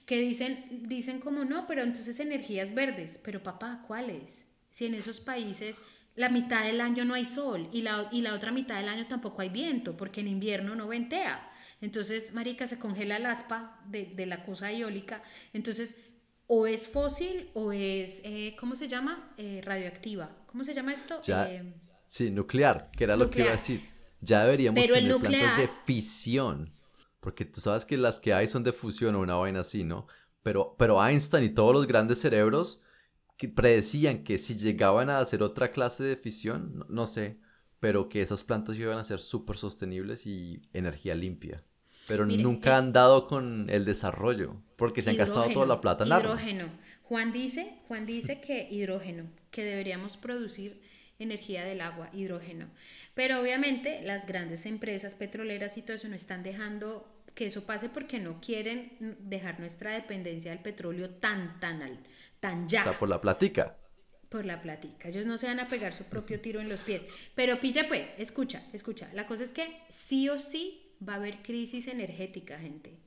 que 0.08 0.20
dicen, 0.20 0.84
dicen 0.88 1.20
como 1.20 1.44
no, 1.46 1.68
pero 1.68 1.84
entonces 1.84 2.20
energías 2.20 2.74
verdes. 2.74 3.20
Pero 3.24 3.44
papá, 3.44 3.84
¿cuáles? 3.86 4.48
Si 4.72 4.86
en 4.88 4.96
esos 4.96 5.20
países 5.20 5.80
la 6.16 6.30
mitad 6.30 6.64
del 6.66 6.82
año 6.82 7.06
no 7.06 7.14
hay 7.14 7.26
sol 7.26 7.70
y 7.72 7.82
la, 7.84 8.10
y 8.12 8.22
la 8.22 8.34
otra 8.34 8.52
mitad 8.52 8.78
del 8.80 8.90
año 8.90 9.06
tampoco 9.06 9.44
hay 9.44 9.50
viento, 9.50 9.96
porque 9.96 10.22
en 10.22 10.28
invierno 10.30 10.74
no 10.76 10.88
ventea. 10.88 11.52
Entonces, 11.82 12.34
marica, 12.34 12.66
se 12.66 12.80
congela 12.80 13.18
el 13.18 13.26
aspa 13.28 13.80
de, 13.88 14.06
de 14.16 14.26
la 14.26 14.44
cosa 14.44 14.72
eólica. 14.72 15.22
Entonces, 15.54 15.96
o 16.48 16.66
es 16.66 16.88
fósil 16.88 17.50
o 17.54 17.72
es, 17.74 18.22
eh, 18.26 18.56
¿cómo 18.60 18.76
se 18.76 18.88
llama? 18.88 19.34
Eh, 19.38 19.62
radioactiva. 19.64 20.32
¿Cómo 20.48 20.64
se 20.64 20.74
llama 20.74 20.94
esto? 20.94 21.22
Ya, 21.24 21.48
Eh, 21.52 21.74
sí, 22.08 22.32
nuclear, 22.32 22.90
que 22.98 23.04
era 23.04 23.16
lo 23.18 23.30
que 23.30 23.40
iba 23.42 23.50
a 23.50 23.56
nuclear. 23.56 23.78
decir. 23.78 23.90
Ya 24.22 24.44
deberíamos 24.46 24.82
Pero 24.82 24.96
el 24.96 25.04
tener 25.04 25.20
plantas 25.20 25.58
de 25.58 25.64
nuclear- 25.68 25.86
fisión. 25.86 26.74
Porque 27.28 27.44
tú 27.44 27.60
sabes 27.60 27.84
que 27.84 27.98
las 27.98 28.22
que 28.22 28.34
hay 28.34 28.48
son 28.48 28.64
de 28.64 28.72
fusión 28.72 29.14
o 29.16 29.20
una 29.20 29.36
vaina 29.36 29.60
así, 29.60 29.84
¿no? 29.84 30.08
Pero, 30.44 30.78
pero 30.80 31.06
Einstein 31.06 31.44
y 31.44 31.50
todos 31.50 31.74
los 31.74 31.86
grandes 31.86 32.22
cerebros 32.22 32.82
que 33.36 33.50
predecían 33.50 34.24
que 34.24 34.38
si 34.38 34.56
llegaban 34.56 35.10
a 35.10 35.18
hacer 35.18 35.44
otra 35.44 35.74
clase 35.74 36.06
de 36.06 36.16
fisión, 36.16 36.80
no, 36.80 36.86
no 36.88 37.06
sé, 37.06 37.38
pero 37.82 38.08
que 38.08 38.22
esas 38.22 38.46
plantas 38.46 38.78
iban 38.78 38.98
a 38.98 39.04
ser 39.04 39.20
súper 39.20 39.58
sostenibles 39.58 40.26
y 40.26 40.62
energía 40.72 41.16
limpia. 41.16 41.66
Pero 42.08 42.26
Mire, 42.26 42.44
nunca 42.44 42.70
eh, 42.70 42.74
han 42.76 42.94
dado 42.94 43.28
con 43.28 43.70
el 43.70 43.84
desarrollo, 43.84 44.62
porque 44.78 45.02
se 45.02 45.10
han 45.10 45.18
gastado 45.18 45.50
toda 45.50 45.66
la 45.66 45.82
plata 45.82 46.06
en 46.06 46.14
armas. 46.14 46.42
Hidrógeno. 46.42 46.70
Juan 47.04 47.34
dice, 47.34 47.74
Juan 47.90 48.06
dice 48.06 48.40
que 48.40 48.70
hidrógeno, 48.72 49.26
que 49.52 49.66
deberíamos 49.66 50.16
producir 50.16 50.82
energía 51.20 51.66
del 51.66 51.82
agua, 51.82 52.10
hidrógeno. 52.14 52.68
Pero 53.16 53.42
obviamente 53.42 54.02
las 54.02 54.28
grandes 54.28 54.66
empresas 54.66 55.14
petroleras 55.14 55.78
y 55.78 55.82
todo 55.82 55.98
eso 55.98 56.08
no 56.08 56.16
están 56.16 56.42
dejando 56.42 57.17
que 57.38 57.46
eso 57.46 57.68
pase 57.68 57.88
porque 57.88 58.18
no 58.18 58.42
quieren 58.42 58.98
dejar 59.20 59.60
nuestra 59.60 59.92
dependencia 59.92 60.50
del 60.50 60.60
petróleo 60.60 61.12
tan, 61.12 61.60
tan, 61.60 61.84
al, 61.84 62.00
tan 62.40 62.68
ya 62.68 62.82
O 62.82 62.84
sea, 62.86 62.98
por 62.98 63.08
la 63.08 63.22
platica. 63.22 63.78
por 64.28 64.44
la 64.44 64.60
platica. 64.60 65.10
Ellos 65.10 65.28
no 65.28 65.38
se 65.38 65.46
van 65.46 65.60
a 65.60 65.68
pegar 65.68 65.94
su 65.94 66.06
propio 66.06 66.42
tiro 66.42 66.60
en 66.60 66.68
los 66.68 66.82
pies. 66.82 67.06
Pero 67.36 67.60
pilla 67.60 67.88
pues, 67.88 68.16
escucha, 68.18 68.64
escucha. 68.74 69.08
La 69.14 69.28
cosa 69.28 69.44
es 69.44 69.54
que 69.54 69.84
sí 69.88 70.30
o 70.30 70.40
sí 70.40 70.96
va 71.08 71.14
a 71.14 71.18
haber 71.18 71.44
crisis 71.44 71.88
energética, 71.88 72.58
gente. 72.58 72.98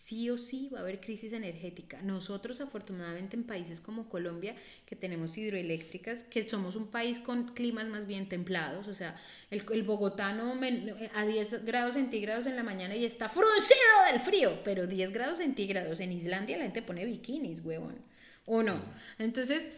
Sí 0.00 0.30
o 0.30 0.38
sí 0.38 0.70
va 0.72 0.78
a 0.78 0.80
haber 0.80 0.98
crisis 0.98 1.34
energética. 1.34 2.00
Nosotros, 2.00 2.62
afortunadamente, 2.62 3.36
en 3.36 3.44
países 3.44 3.82
como 3.82 4.08
Colombia, 4.08 4.56
que 4.86 4.96
tenemos 4.96 5.36
hidroeléctricas, 5.36 6.24
que 6.24 6.48
somos 6.48 6.74
un 6.74 6.86
país 6.86 7.20
con 7.20 7.52
climas 7.52 7.86
más 7.86 8.06
bien 8.06 8.26
templados, 8.26 8.88
o 8.88 8.94
sea, 8.94 9.14
el, 9.50 9.62
el 9.70 9.82
bogotano 9.82 10.58
a 11.14 11.26
10 11.26 11.66
grados 11.66 11.94
centígrados 11.94 12.46
en 12.46 12.56
la 12.56 12.62
mañana 12.62 12.96
y 12.96 13.04
está 13.04 13.28
fruncido 13.28 13.76
del 14.10 14.20
frío, 14.20 14.60
pero 14.64 14.86
10 14.86 15.12
grados 15.12 15.36
centígrados 15.36 16.00
en 16.00 16.12
Islandia 16.12 16.56
la 16.56 16.64
gente 16.64 16.80
pone 16.80 17.04
bikinis, 17.04 17.62
huevón. 17.62 17.96
¿O 18.46 18.62
no? 18.62 18.80
Entonces, 19.18 19.68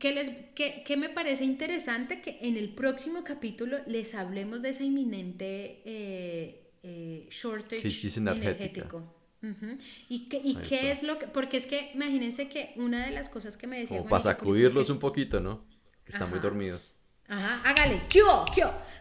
¿Qué, 0.00 0.12
les, 0.12 0.28
qué, 0.56 0.82
qué 0.84 0.96
me 0.96 1.08
parece 1.08 1.44
interesante? 1.44 2.20
Que 2.20 2.38
en 2.40 2.56
el 2.56 2.70
próximo 2.70 3.22
capítulo 3.22 3.78
les 3.86 4.16
hablemos 4.16 4.60
de 4.60 4.70
esa 4.70 4.82
inminente 4.82 5.82
eh, 5.84 6.63
eh, 6.84 7.26
shortage 7.30 7.80
Crisis 7.82 8.16
energético. 8.18 8.98
Ujú. 9.42 9.76
¿Y 10.08 10.28
qué, 10.28 10.40
y 10.42 10.54
qué 10.56 10.76
está. 10.76 10.92
es 10.92 11.02
lo 11.02 11.18
que.? 11.18 11.26
Porque 11.26 11.56
es 11.58 11.66
que 11.66 11.90
imagínense 11.94 12.48
que 12.48 12.72
una 12.76 13.04
de 13.04 13.12
las 13.12 13.28
cosas 13.28 13.56
que 13.56 13.66
me 13.66 13.78
decía. 13.80 13.98
Como 13.98 14.08
para 14.08 14.22
Juanita 14.22 14.38
sacudirlos 14.40 14.86
que- 14.86 14.92
un 14.92 14.98
poquito, 14.98 15.40
¿no? 15.40 15.66
Que 16.04 16.12
están 16.12 16.28
muy 16.30 16.38
Ajá. 16.38 16.48
dormidos. 16.48 16.96
Ajá, 17.28 17.60
hágale. 17.68 18.02
¿Qué 18.10 18.22
hubo? 18.22 18.44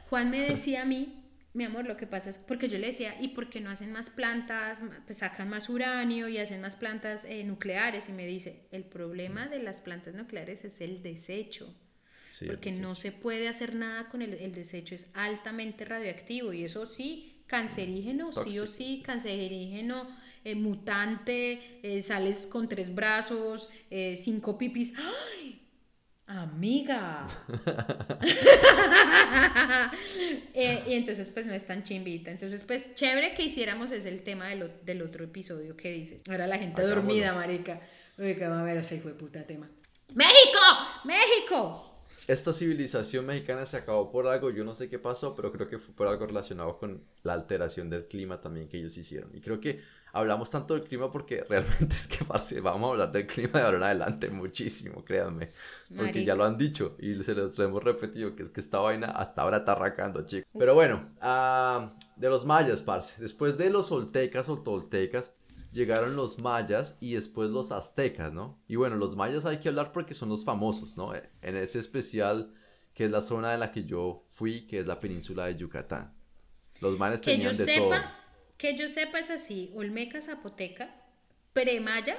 Juan 0.10 0.30
me 0.30 0.42
decía 0.42 0.82
a 0.84 0.86
mí, 0.86 1.24
mi 1.54 1.66
amor, 1.66 1.86
lo 1.86 1.98
que 1.98 2.08
pasa 2.08 2.30
es 2.30 2.40
porque 2.40 2.68
yo 2.68 2.78
le 2.80 2.88
decía, 2.88 3.16
¿y 3.22 3.30
por 3.30 3.50
qué 3.50 3.62
no 3.62 3.70
hacen 3.70 3.92
más 3.92 4.10
plantas, 4.10 4.82
pues 5.06 5.20
sacan 5.20 5.50
más 5.50 5.70
uranio 5.70 6.28
y 6.28 6.38
hacen 6.40 6.62
más 6.62 6.76
plantas 6.76 7.26
eh, 7.26 7.44
nucleares? 7.44 8.10
Y 8.10 8.12
me 8.14 8.26
dice, 8.26 8.68
el 8.72 8.84
problema 8.86 9.48
de 9.48 9.62
las 9.62 9.82
plantas 9.82 10.14
nucleares 10.16 10.66
es 10.66 10.82
el 10.82 11.04
desecho. 11.04 11.74
Sí, 12.30 12.48
porque 12.48 12.74
sí. 12.74 12.80
no 12.80 12.96
se 12.96 13.12
puede 13.12 13.48
hacer 13.48 13.76
nada 13.76 14.10
con 14.10 14.22
el, 14.24 14.34
el 14.34 14.54
desecho, 14.56 14.96
es 14.96 15.08
altamente 15.14 15.86
radioactivo 15.86 16.52
y 16.52 16.64
eso 16.64 16.88
sí, 16.88 17.33
cancerígeno, 17.48 18.34
sí 18.34 18.60
o 18.60 18.68
sí, 18.68 19.02
cancerígeno, 19.06 20.08
eh, 20.44 20.56
mutante, 20.56 21.80
eh, 21.84 22.02
sales 22.02 22.48
con 22.48 22.68
tres 22.68 22.94
brazos, 22.94 23.70
eh, 23.90 24.20
cinco 24.22 24.58
pipis. 24.58 24.94
¡Ay! 24.98 25.62
Amiga. 26.26 27.28
Y 30.56 30.94
entonces 30.94 31.30
pues 31.32 31.46
no 31.46 31.54
es 31.54 31.66
tan 31.66 31.84
chimbita. 31.84 32.32
Entonces 32.32 32.64
pues 32.64 32.96
chévere 32.96 33.34
que 33.34 33.44
hiciéramos 33.44 33.92
es 33.92 34.06
el 34.06 34.24
tema 34.24 34.48
del, 34.48 34.72
del 34.84 35.02
otro 35.02 35.24
episodio 35.24 35.76
que 35.76 35.92
dices. 35.92 36.22
Ahora 36.30 36.48
la 36.48 36.58
gente 36.58 36.82
dormida, 36.82 37.34
marica. 37.34 37.82
Uy, 38.18 38.36
que 38.36 38.48
va 38.48 38.62
a 38.62 38.64
ver 38.64 38.78
ese 38.78 38.96
hijo 38.96 39.10
de 39.10 39.16
puta 39.16 39.46
tema. 39.46 39.70
¡México! 40.14 40.60
¡México! 41.06 41.93
Esta 42.28 42.54
civilización 42.54 43.26
mexicana 43.26 43.66
se 43.66 43.78
acabó 43.78 44.10
por 44.10 44.28
algo, 44.28 44.50
yo 44.50 44.64
no 44.64 44.76
sé 44.76 44.90
qué 44.90 44.98
pasó, 44.98 45.36
pero 45.36 45.52
creo 45.52 45.68
que 45.68 45.78
fue 45.78 45.94
por 45.94 46.08
algo 46.08 46.26
relacionado 46.26 46.78
con 46.78 47.04
la 47.24 47.34
alteración 47.34 47.90
del 47.90 48.08
clima 48.08 48.40
también 48.40 48.70
que 48.70 48.78
ellos 48.78 48.96
hicieron. 48.98 49.30
Y 49.36 49.42
creo 49.42 49.60
que 49.60 49.82
hablamos 50.14 50.50
tanto 50.50 50.74
del 50.74 50.84
clima 50.84 51.12
porque 51.12 51.44
realmente 51.50 51.96
es 51.96 52.08
que, 52.08 52.24
parce, 52.24 52.62
vamos 52.62 52.88
a 52.88 52.92
hablar 52.92 53.12
del 53.12 53.28
clima 53.28 53.60
de 53.60 53.66
ahora 53.66 53.78
en 53.78 53.84
adelante 53.84 54.30
muchísimo, 54.30 55.04
créanme. 55.04 55.52
Porque 55.96 56.24
ya 56.24 56.36
lo 56.36 56.46
han 56.46 56.58
dicho 56.58 56.96
y 56.98 57.14
se 57.24 57.36
los 57.36 57.60
hemos 57.60 57.84
repetido, 57.84 58.36
que 58.36 58.44
es 58.44 58.50
que 58.50 58.62
esta 58.62 58.80
vaina 58.80 59.08
hasta 59.12 59.42
ahora 59.42 59.58
está 59.58 59.74
arrancando, 59.74 60.26
chicos. 60.26 60.50
Pero 60.58 60.74
bueno, 60.74 61.10
ah, 61.20 61.94
de 62.16 62.30
los 62.30 62.46
mayas, 62.46 62.82
parce. 62.82 63.22
Después 63.22 63.58
de 63.58 63.70
los 63.70 63.92
oltecas 63.92 64.48
o 64.50 64.60
toltecas, 64.60 65.36
llegaron 65.74 66.16
los 66.16 66.40
mayas 66.40 66.98
y 67.02 67.14
después 67.16 67.50
los 67.50 67.72
aztecas, 67.72 68.32
¿no? 68.32 68.62
Y 68.68 68.76
bueno, 68.76 68.96
los 68.96 69.16
mayas 69.16 69.46
hay 69.46 69.58
que 69.58 69.70
hablar 69.70 69.92
porque 69.92 70.14
son 70.14 70.30
los 70.30 70.46
famosos, 70.46 70.96
¿no? 70.96 71.14
En 71.16 71.58
ese 71.58 71.80
especial 71.80 72.54
que 72.94 73.06
es 73.06 73.12
la 73.12 73.22
zona 73.22 73.54
en 73.56 73.60
la 73.60 73.72
que 73.72 73.86
yo 73.86 74.26
fui, 74.32 74.68
que 74.68 74.80
es 74.80 74.86
la 74.86 75.00
península 75.00 75.48
de 75.48 75.56
Yucatán. 75.58 76.14
Los 76.80 76.98
manes 77.00 77.22
Que 77.22 77.40
yo 77.40 77.52
tenían 77.52 77.58
de 77.58 77.66
todo. 77.66 77.92
sepa, 77.92 78.20
que 78.58 78.78
yo 78.78 78.88
sepa 78.88 79.20
es 79.20 79.30
así, 79.32 79.72
Olmeca, 79.76 80.22
Zapoteca, 80.22 80.94
Premaya, 81.54 82.18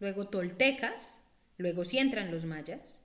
luego 0.00 0.28
Toltecas, 0.28 1.22
luego 1.58 1.84
sí 1.84 1.98
entran 1.98 2.30
los 2.30 2.44
mayas, 2.44 3.02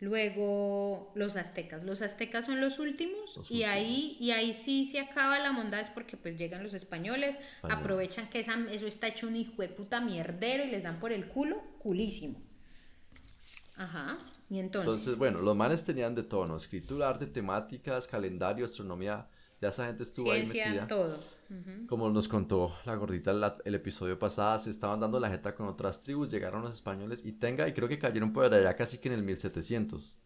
luego 0.00 1.12
los 1.14 1.36
aztecas. 1.36 1.84
Los 1.84 2.02
aztecas 2.02 2.46
son 2.46 2.60
los 2.60 2.78
últimos 2.78 3.36
Los 3.36 3.50
y 3.50 3.64
ahí 3.64 4.16
y 4.20 4.30
ahí 4.30 4.52
sí 4.52 4.84
se 4.86 5.00
acaba 5.00 5.38
la 5.38 5.52
mondad 5.52 5.80
es 5.80 5.88
porque 5.90 6.16
pues 6.16 6.36
llegan 6.38 6.62
los 6.62 6.74
españoles, 6.74 7.36
Españoles. 7.36 7.78
aprovechan 7.82 8.28
que 8.30 8.40
esa- 8.40 8.70
eso 8.70 8.86
está 8.86 9.08
hecho 9.08 9.26
un 9.26 9.36
hijo 9.36 9.60
de 9.62 9.68
puta 9.68 10.00
mierdero 10.00 10.64
y 10.64 10.68
les 10.70 10.82
dan 10.82 11.00
por 11.00 11.12
el 11.12 11.26
culo, 11.28 11.60
culísimo. 11.78 12.40
Ajá. 13.76 14.18
Y 14.50 14.58
entonces, 14.58 14.94
Entonces, 14.94 15.18
bueno, 15.18 15.40
los 15.40 15.56
manes 15.56 15.84
tenían 15.84 16.14
de 16.14 16.22
todo, 16.22 16.46
¿no? 16.46 16.56
Escritura, 16.56 17.08
arte, 17.08 17.26
temáticas, 17.26 18.06
calendario, 18.06 18.64
astronomía. 18.66 19.26
Ya 19.60 19.68
esa 19.70 19.86
gente 19.86 20.02
estuvo 20.04 20.32
ahí 20.32 20.42
ciencia, 20.42 20.64
metida. 20.74 20.86
todo. 20.86 21.24
Como 21.86 22.10
nos 22.10 22.28
contó 22.28 22.74
la 22.84 22.94
gordita 22.96 23.32
la- 23.32 23.56
el 23.64 23.74
episodio 23.74 24.18
pasado, 24.18 24.58
se 24.58 24.70
estaban 24.70 25.00
dando 25.00 25.18
la 25.18 25.30
jeta 25.30 25.54
con 25.54 25.66
otras 25.68 26.02
tribus, 26.02 26.30
llegaron 26.30 26.62
los 26.62 26.74
españoles 26.74 27.22
y 27.24 27.32
tenga, 27.32 27.66
y 27.66 27.72
creo 27.72 27.88
que 27.88 27.98
cayeron 27.98 28.32
por 28.32 28.52
allá 28.52 28.76
casi 28.76 28.98
que 28.98 29.08
en 29.08 29.14
el 29.14 29.22
1700. 29.22 30.16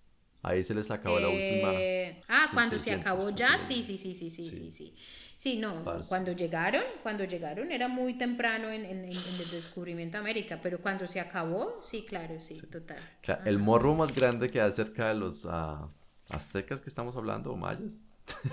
Ahí 0.42 0.64
se 0.64 0.74
les 0.74 0.90
acabó 0.90 1.20
la 1.20 1.28
última. 1.28 1.72
Eh, 1.72 2.20
Ah, 2.28 2.50
cuando 2.52 2.76
se 2.78 2.90
1600, 2.90 3.00
acabó 3.00 3.30
ya, 3.30 3.58
sí, 3.58 3.82
sí, 3.82 3.96
sí, 3.96 4.12
sí, 4.14 4.28
sí, 4.28 4.50
Sí. 4.50 4.70
sí, 4.70 4.94
sí. 5.36 5.56
No, 5.58 5.84
Parce. 5.84 6.08
cuando 6.08 6.32
llegaron, 6.32 6.82
cuando 7.02 7.24
llegaron 7.24 7.70
era 7.70 7.86
muy 7.88 8.14
temprano 8.14 8.68
en, 8.70 8.84
en- 8.84 9.04
en 9.04 9.10
el 9.10 9.50
descubrimiento 9.50 10.16
de 10.16 10.20
América, 10.20 10.58
pero 10.62 10.80
cuando 10.80 11.06
se 11.06 11.20
acabó, 11.20 11.80
sí, 11.82 12.04
claro, 12.04 12.40
sí, 12.40 12.60
total. 12.62 12.98
Claro, 13.20 13.42
el 13.44 13.58
morro 13.58 13.94
más 13.94 14.14
grande 14.14 14.50
que 14.50 14.60
hay 14.60 14.72
cerca 14.72 15.08
de 15.08 15.14
los 15.14 15.46
ah, 15.46 15.88
aztecas 16.28 16.80
que 16.80 16.88
estamos 16.88 17.16
hablando, 17.16 17.52
o 17.52 17.56
mayas, 17.56 17.96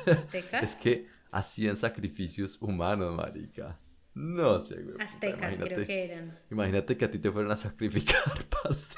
Aztecas. 0.06 0.64
es 0.64 0.76
que 0.76 1.08
hacían 1.32 1.78
sacrificios 1.78 2.62
humanos, 2.62 3.16
marica. 3.16 3.78
No 4.16 4.64
sé, 4.64 4.76
güey. 4.76 4.92
puta, 4.94 5.04
Aztecas 5.06 5.56
creo 5.58 5.68
imagínate- 5.68 5.86
que 5.86 6.06
eran. 6.06 6.40
Imagínate 6.52 6.98
que 6.98 7.06
a 7.06 7.12
ti 7.12 7.20
te 7.20 7.32
fueran 7.32 7.52
a 7.52 7.58
sacrificar, 7.58 8.46
parce. 8.64 8.96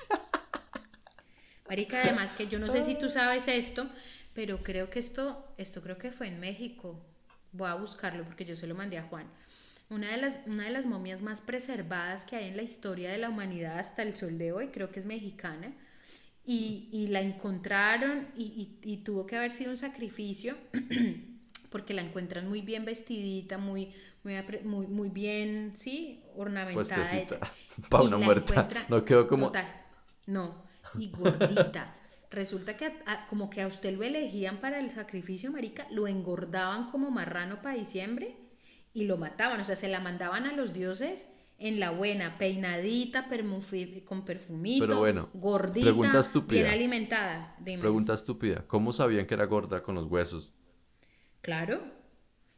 Marica, 1.68 2.02
además 2.02 2.32
que 2.34 2.48
yo 2.48 2.60
no 2.60 2.68
sé 2.70 2.84
si 2.84 2.96
tú 2.98 3.10
sabes 3.10 3.48
esto, 3.48 3.88
pero 4.34 4.62
creo 4.64 4.90
que 4.90 5.00
esto, 5.00 5.54
esto 5.58 5.82
creo 5.82 5.98
que 5.98 6.12
fue 6.12 6.28
en 6.28 6.40
México. 6.40 7.00
Voy 7.54 7.70
a 7.70 7.76
buscarlo 7.76 8.24
porque 8.26 8.46
yo 8.46 8.56
se 8.56 8.68
lo 8.68 8.76
mandé 8.76 8.98
a 8.98 9.04
Juan. 9.04 9.28
Una 9.90 10.10
de 10.12 10.18
las, 10.18 10.40
una 10.48 10.64
de 10.66 10.70
las 10.72 10.86
momias 10.86 11.22
más 11.22 11.42
preservadas 11.42 12.26
que 12.26 12.36
hay 12.38 12.48
en 12.50 12.56
la 12.58 12.64
historia 12.64 13.12
de 13.12 13.18
la 13.18 13.30
humanidad 13.30 13.78
hasta 13.80 14.04
el 14.04 14.16
sol 14.16 14.38
de 14.38 14.52
hoy, 14.54 14.68
creo 14.70 14.90
que 14.92 15.00
es 15.00 15.06
mexicana. 15.06 15.74
Y, 16.46 16.90
y 16.92 17.08
la 17.08 17.22
encontraron 17.22 18.28
y, 18.36 18.44
y- 18.84 18.92
y 18.94 18.98
tuvo 18.98 19.26
que 19.28 19.36
haber 19.38 19.52
sido 19.52 19.72
un 19.72 19.78
sacrificio 19.78 20.58
porque 21.70 21.94
la 21.94 22.02
encuentran 22.02 22.50
muy 22.50 22.62
bien 22.62 22.84
vestidita, 22.84 23.58
muy, 23.58 23.94
muy, 24.24 24.34
muy, 24.64 24.88
muy 24.88 25.10
bien, 25.10 25.72
sí, 25.76 26.24
ornamentada. 26.36 26.96
Puestecita. 26.96 27.36
ella. 27.36 27.52
Pa' 27.90 28.04
Y 28.04 28.08
una 28.08 28.18
muerta. 28.18 28.68
No 28.90 29.06
quedó 29.06 29.28
como- 29.28 29.48
Total, 29.48 29.68
no, 30.26 30.64
y 30.98 31.10
gordita. 31.12 31.96
Resulta 32.32 32.76
que 32.76 32.86
a- 32.86 32.94
a- 33.06 33.28
como 33.28 33.50
que 33.50 33.62
a 33.62 33.68
usted 33.68 33.96
lo 33.96 34.04
elegían 34.04 34.58
para 34.60 34.80
el 34.80 34.90
sacrificio, 34.92 35.52
marica, 35.52 35.88
lo 35.92 36.08
engordaban 36.08 36.90
como 36.90 37.12
marrano 37.12 37.62
para 37.62 37.76
diciembre 37.76 38.36
y 38.94 39.04
lo 39.06 39.18
mataban, 39.18 39.62
o 39.62 39.64
sea, 39.64 39.76
se 39.76 39.88
la 39.88 40.00
mandaban 40.00 40.46
a 40.48 40.54
los 40.54 40.74
dioses 40.74 41.30
en 41.62 41.80
la 41.80 41.92
buena, 41.92 42.38
peinadita, 42.38 43.28
con 44.06 44.26
perfumito, 44.26 44.86
Pero 44.86 45.00
bueno, 45.00 45.30
gordita, 45.34 45.86
pregunta 45.86 46.20
estúpida. 46.20 46.62
bien 46.62 46.74
alimentada. 46.74 47.56
Dime. 47.60 47.80
Pregunta 47.80 48.14
estúpida. 48.14 48.66
¿Cómo 48.68 48.92
sabían 48.94 49.26
que 49.28 49.34
era 49.36 49.46
gorda 49.46 49.84
con 49.84 49.96
los 49.96 50.06
huesos? 50.06 50.52
Claro, 51.42 51.82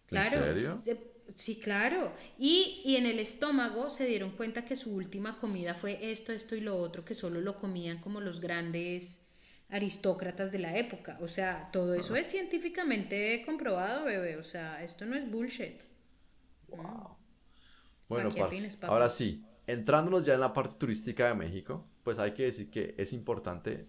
claro. 0.07 0.39
serio? 0.43 0.81
Se- 0.83 1.13
Sí, 1.35 1.57
claro. 1.57 2.11
Y, 2.37 2.81
y 2.83 2.97
en 2.97 3.05
el 3.05 3.17
estómago 3.17 3.89
se 3.89 4.05
dieron 4.05 4.31
cuenta 4.31 4.65
que 4.65 4.75
su 4.75 4.93
última 4.93 5.39
comida 5.39 5.73
fue 5.73 6.11
esto, 6.11 6.33
esto 6.33 6.53
y 6.55 6.59
lo 6.61 6.77
otro, 6.77 7.05
que 7.05 7.15
solo 7.15 7.39
lo 7.39 7.55
comían 7.55 7.99
como 8.01 8.19
los 8.19 8.41
grandes 8.41 9.25
aristócratas 9.69 10.51
de 10.51 10.59
la 10.59 10.77
época. 10.77 11.17
O 11.21 11.27
sea, 11.29 11.69
todo 11.71 11.93
eso 11.95 12.15
es 12.17 12.27
científicamente 12.27 13.41
comprobado, 13.45 14.03
bebé. 14.05 14.35
O 14.37 14.43
sea, 14.43 14.83
esto 14.83 15.05
no 15.05 15.15
es 15.15 15.31
bullshit. 15.31 15.81
Bueno, 18.09 18.29
parce, 18.37 18.77
ahora 18.81 19.09
sí, 19.09 19.43
entrándonos 19.67 20.25
ya 20.25 20.33
en 20.35 20.41
la 20.41 20.53
parte 20.53 20.75
turística 20.77 21.27
de 21.27 21.35
México, 21.35 21.85
pues 22.03 22.19
hay 22.19 22.33
que 22.33 22.43
decir 22.43 22.69
que 22.69 22.95
es 22.97 23.13
importante, 23.13 23.87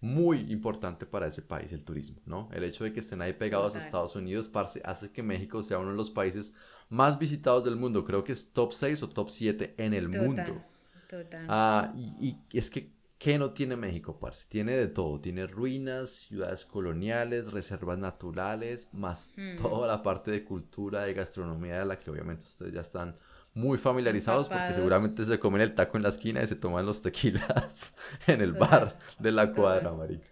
muy 0.00 0.50
importante 0.52 1.06
para 1.06 1.26
ese 1.26 1.42
país 1.42 1.72
el 1.72 1.84
turismo, 1.84 2.20
¿no? 2.26 2.48
El 2.52 2.64
hecho 2.64 2.84
de 2.84 2.92
que 2.92 3.00
estén 3.00 3.22
ahí 3.22 3.32
pegados 3.32 3.74
a. 3.74 3.78
Estados 3.78 4.14
Unidos, 4.16 4.48
parce, 4.48 4.80
hace 4.84 5.10
que 5.10 5.22
México 5.22 5.62
sea 5.62 5.78
uno 5.78 5.90
de 5.90 5.96
los 5.96 6.10
países 6.10 6.54
más 6.88 7.18
visitados 7.18 7.64
del 7.64 7.76
mundo. 7.76 8.04
Creo 8.04 8.24
que 8.24 8.32
es 8.32 8.52
top 8.52 8.72
6 8.72 9.02
o 9.02 9.08
top 9.10 9.30
7 9.30 9.74
en 9.78 9.94
el 9.94 10.10
Total, 10.10 10.26
mundo. 10.26 10.64
Total. 11.08 11.46
Ah, 11.48 11.92
y, 11.96 12.14
y 12.50 12.58
es 12.58 12.70
que, 12.70 12.92
¿qué 13.18 13.38
no 13.38 13.52
tiene 13.52 13.76
México, 13.76 14.18
parce? 14.18 14.46
Tiene 14.48 14.72
de 14.76 14.88
todo. 14.88 15.20
Tiene 15.20 15.46
ruinas, 15.46 16.10
ciudades 16.10 16.64
coloniales, 16.64 17.52
reservas 17.52 17.98
naturales, 17.98 18.92
más 18.92 19.32
Hmm. 19.36 19.56
toda 19.56 19.86
la 19.88 20.02
parte 20.02 20.30
de 20.30 20.44
cultura, 20.44 21.02
de 21.04 21.14
gastronomía, 21.14 21.78
de 21.80 21.86
la 21.86 21.98
que 21.98 22.10
obviamente 22.10 22.44
ustedes 22.44 22.72
ya 22.74 22.80
están 22.80 23.16
muy 23.56 23.78
familiarizados 23.78 24.48
porque 24.50 24.74
seguramente 24.74 25.24
se 25.24 25.38
comen 25.40 25.62
el 25.62 25.74
taco 25.74 25.96
en 25.96 26.02
la 26.02 26.10
esquina 26.10 26.42
y 26.42 26.46
se 26.46 26.56
toman 26.56 26.84
los 26.84 27.00
tequilas 27.02 27.94
en 28.26 28.42
el 28.42 28.52
Total, 28.52 28.68
bar 28.70 28.98
de 29.18 29.32
la 29.32 29.52
cuadra, 29.52 29.92
marica. 29.92 30.28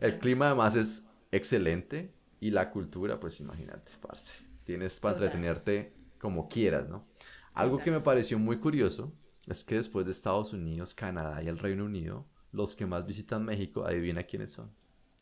El 0.00 0.18
clima 0.18 0.46
además 0.46 0.74
es 0.74 1.06
excelente 1.30 2.14
y 2.40 2.50
la 2.50 2.70
cultura, 2.70 3.20
pues 3.20 3.38
imagínate, 3.40 3.92
parce. 4.00 4.44
Tienes 4.64 4.98
para 4.98 5.16
Total. 5.16 5.26
entretenerte 5.26 5.92
como 6.18 6.48
quieras, 6.48 6.88
¿no? 6.88 7.06
Algo 7.52 7.82
que 7.82 7.90
me 7.90 8.00
pareció 8.00 8.38
muy 8.38 8.58
curioso 8.58 9.12
es 9.46 9.62
que 9.62 9.74
después 9.76 10.06
de 10.06 10.12
Estados 10.12 10.54
Unidos, 10.54 10.94
Canadá 10.94 11.42
y 11.42 11.48
el 11.48 11.58
Reino 11.58 11.84
Unido, 11.84 12.26
los 12.50 12.74
que 12.74 12.86
más 12.86 13.04
visitan 13.06 13.44
México, 13.44 13.84
adivina 13.84 14.22
quiénes 14.22 14.52
son. 14.52 14.74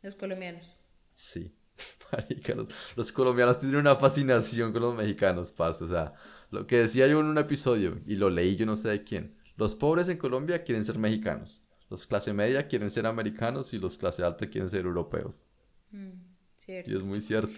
Los 0.02 0.14
colombianos. 0.14 0.76
Sí, 1.14 1.54
marica, 2.12 2.54
los, 2.54 2.68
los 2.96 3.12
colombianos 3.12 3.58
tienen 3.58 3.80
una 3.80 3.96
fascinación 3.96 4.72
con 4.72 4.82
los 4.82 4.94
mexicanos, 4.94 5.50
parce. 5.50 5.84
O 5.84 5.88
sea, 5.88 6.14
lo 6.52 6.66
que 6.68 6.78
decía 6.78 7.06
yo 7.08 7.20
en 7.20 7.26
un 7.26 7.38
episodio 7.38 8.00
y 8.06 8.16
lo 8.16 8.30
leí 8.30 8.56
yo 8.56 8.66
no 8.66 8.76
sé 8.76 8.88
de 8.88 9.04
quién. 9.04 9.36
Los 9.56 9.74
pobres 9.74 10.08
en 10.08 10.18
Colombia 10.18 10.64
quieren 10.64 10.84
ser 10.84 10.98
mexicanos. 10.98 11.62
Los 11.90 12.06
clase 12.06 12.32
media 12.32 12.68
quieren 12.68 12.90
ser 12.90 13.06
americanos 13.06 13.74
y 13.74 13.78
los 13.78 13.98
clase 13.98 14.22
alta 14.24 14.48
quieren 14.48 14.68
ser 14.70 14.84
europeos. 14.86 15.46
Mm, 15.92 16.18
cierto. 16.58 16.90
Y 16.90 16.94
es 16.94 17.02
muy 17.02 17.20
cierto. 17.20 17.52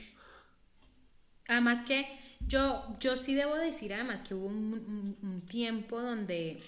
Además 1.48 1.83
que 1.83 2.07
yo, 2.40 2.96
yo 3.00 3.16
sí 3.16 3.35
debo 3.35 3.57
decir 3.57 3.92
además 3.94 4.22
que 4.22 4.35
hubo 4.35 4.46
un, 4.46 4.74
un- 4.74 5.18
un 5.22 5.40
tiempo 5.46 6.00
donde, 6.00 6.61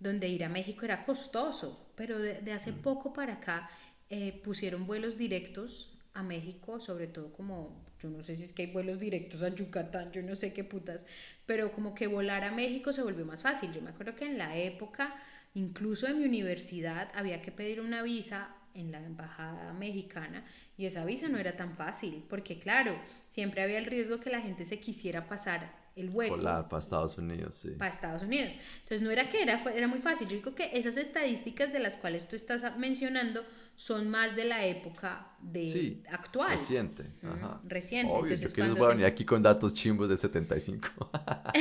donde 0.00 0.28
ir 0.28 0.44
a 0.44 0.48
México 0.48 0.84
era 0.84 1.04
costoso, 1.04 1.92
pero 1.96 2.18
de, 2.18 2.40
de 2.42 2.52
hace 2.52 2.72
poco 2.72 3.12
para 3.12 3.34
acá 3.34 3.70
eh, 4.10 4.40
pusieron 4.44 4.86
vuelos 4.86 5.16
directos 5.18 5.92
a 6.14 6.22
México, 6.22 6.80
sobre 6.80 7.06
todo 7.08 7.32
como, 7.32 7.84
yo 8.02 8.10
no 8.10 8.22
sé 8.24 8.36
si 8.36 8.44
es 8.44 8.52
que 8.52 8.62
hay 8.62 8.72
vuelos 8.72 8.98
directos 8.98 9.42
a 9.42 9.48
Yucatán, 9.48 10.10
yo 10.10 10.22
no 10.22 10.34
sé 10.34 10.52
qué 10.52 10.64
putas, 10.64 11.06
pero 11.46 11.72
como 11.72 11.94
que 11.94 12.08
volar 12.08 12.42
a 12.42 12.50
México 12.50 12.92
se 12.92 13.02
volvió 13.02 13.24
más 13.24 13.42
fácil. 13.42 13.72
Yo 13.72 13.80
me 13.80 13.90
acuerdo 13.90 14.16
que 14.16 14.26
en 14.26 14.38
la 14.38 14.56
época, 14.56 15.14
incluso 15.54 16.08
en 16.08 16.18
mi 16.18 16.24
universidad, 16.24 17.10
había 17.14 17.40
que 17.40 17.52
pedir 17.52 17.80
una 17.80 18.02
visa 18.02 18.56
en 18.74 18.90
la 18.90 18.98
embajada 18.98 19.72
mexicana 19.74 20.44
y 20.76 20.86
esa 20.86 21.04
visa 21.04 21.28
no 21.28 21.38
era 21.38 21.56
tan 21.56 21.76
fácil, 21.76 22.24
porque 22.28 22.58
claro, 22.58 22.98
siempre 23.28 23.62
había 23.62 23.78
el 23.78 23.86
riesgo 23.86 24.18
que 24.18 24.30
la 24.30 24.40
gente 24.40 24.64
se 24.64 24.80
quisiera 24.80 25.28
pasar 25.28 25.80
el 25.94 26.08
hueco 26.08 26.36
Volar 26.36 26.68
para 26.68 26.80
Estados 26.80 27.18
Unidos, 27.18 27.56
sí. 27.56 27.70
para 27.72 27.90
Estados 27.90 28.22
Unidos. 28.22 28.54
Entonces 28.82 29.02
no 29.02 29.10
era 29.10 29.28
que 29.28 29.42
era, 29.42 29.62
era 29.74 29.86
muy 29.86 30.00
fácil. 30.00 30.26
Yo 30.28 30.36
digo 30.36 30.54
que 30.54 30.70
esas 30.72 30.96
estadísticas 30.96 31.72
de 31.72 31.80
las 31.80 31.96
cuales 31.98 32.26
tú 32.26 32.34
estás 32.34 32.64
mencionando 32.78 33.44
son 33.74 34.10
más 34.10 34.36
de 34.36 34.44
la 34.44 34.64
época 34.66 35.28
de 35.40 35.66
Sí, 35.66 36.02
actual. 36.10 36.50
Reciente. 36.50 37.10
Ajá. 37.22 37.60
reciente, 37.64 38.12
Obvio, 38.12 38.22
entonces 38.32 38.50
yo 38.50 38.54
que 38.54 38.60
a 38.86 38.90
se- 38.90 38.94
venir 38.94 39.06
aquí 39.06 39.24
con 39.24 39.42
datos 39.42 39.74
chimbos 39.74 40.08
de 40.08 40.16
75. 40.16 40.88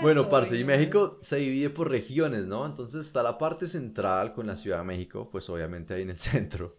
Bueno, 0.00 0.22
soy, 0.22 0.30
parce, 0.30 0.58
y. 0.58 0.64
México 0.64 1.18
se 1.22 1.36
divide 1.36 1.70
por 1.70 1.88
regiones, 1.88 2.46
¿no? 2.46 2.66
Entonces 2.66 3.06
está 3.06 3.22
la 3.22 3.38
parte 3.38 3.66
central 3.68 4.32
con 4.32 4.46
la 4.48 4.56
Ciudad 4.56 4.78
de 4.78 4.84
México, 4.84 5.28
pues 5.30 5.48
obviamente 5.48 5.94
ahí 5.94 6.02
en 6.02 6.10
el 6.10 6.18
centro. 6.18 6.76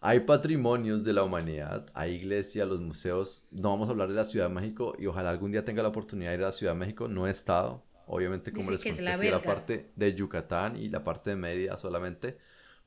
Hay 0.00 0.20
patrimonios 0.20 1.04
de 1.04 1.12
la 1.12 1.22
humanidad, 1.22 1.86
hay 1.94 2.14
iglesias, 2.14 2.66
los 2.66 2.80
museos. 2.80 3.46
No 3.50 3.70
vamos 3.70 3.88
a 3.88 3.92
hablar 3.92 4.08
de 4.08 4.14
la 4.14 4.24
Ciudad 4.24 4.48
de 4.48 4.54
México 4.54 4.94
y 4.98 5.06
ojalá 5.06 5.30
algún 5.30 5.52
día 5.52 5.64
tenga 5.64 5.82
la 5.82 5.90
oportunidad 5.90 6.30
de 6.30 6.36
ir 6.38 6.42
a 6.44 6.48
la 6.48 6.52
Ciudad 6.52 6.72
de 6.72 6.78
México. 6.78 7.08
No 7.08 7.26
he 7.26 7.30
estado, 7.30 7.84
obviamente 8.06 8.52
como 8.52 8.70
Dice 8.70 8.84
les 8.88 8.96
conté, 8.96 9.02
la 9.02 9.16
fui 9.16 9.28
a 9.28 9.32
la 9.32 9.42
parte 9.42 9.90
de 9.96 10.14
Yucatán 10.14 10.76
y 10.76 10.88
la 10.88 11.04
parte 11.04 11.30
de 11.30 11.36
Mérida 11.36 11.78
solamente. 11.78 12.38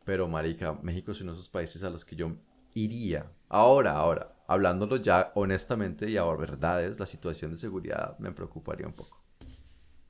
Pero 0.03 0.27
marica, 0.27 0.77
México 0.81 1.11
es 1.11 1.21
uno 1.21 1.31
de 1.31 1.39
esos 1.39 1.49
países 1.49 1.83
a 1.83 1.89
los 1.89 2.05
que 2.05 2.15
yo 2.15 2.31
iría. 2.75 3.31
Ahora, 3.49 3.93
ahora, 3.93 4.35
hablándolo 4.47 4.97
ya 4.97 5.31
honestamente 5.33 6.09
y 6.09 6.17
a 6.17 6.23
verdades, 6.25 6.99
la 6.99 7.07
situación 7.07 7.51
de 7.51 7.57
seguridad 7.57 8.17
me 8.19 8.31
preocuparía 8.31 8.85
un 8.85 8.93
poco. 8.93 9.21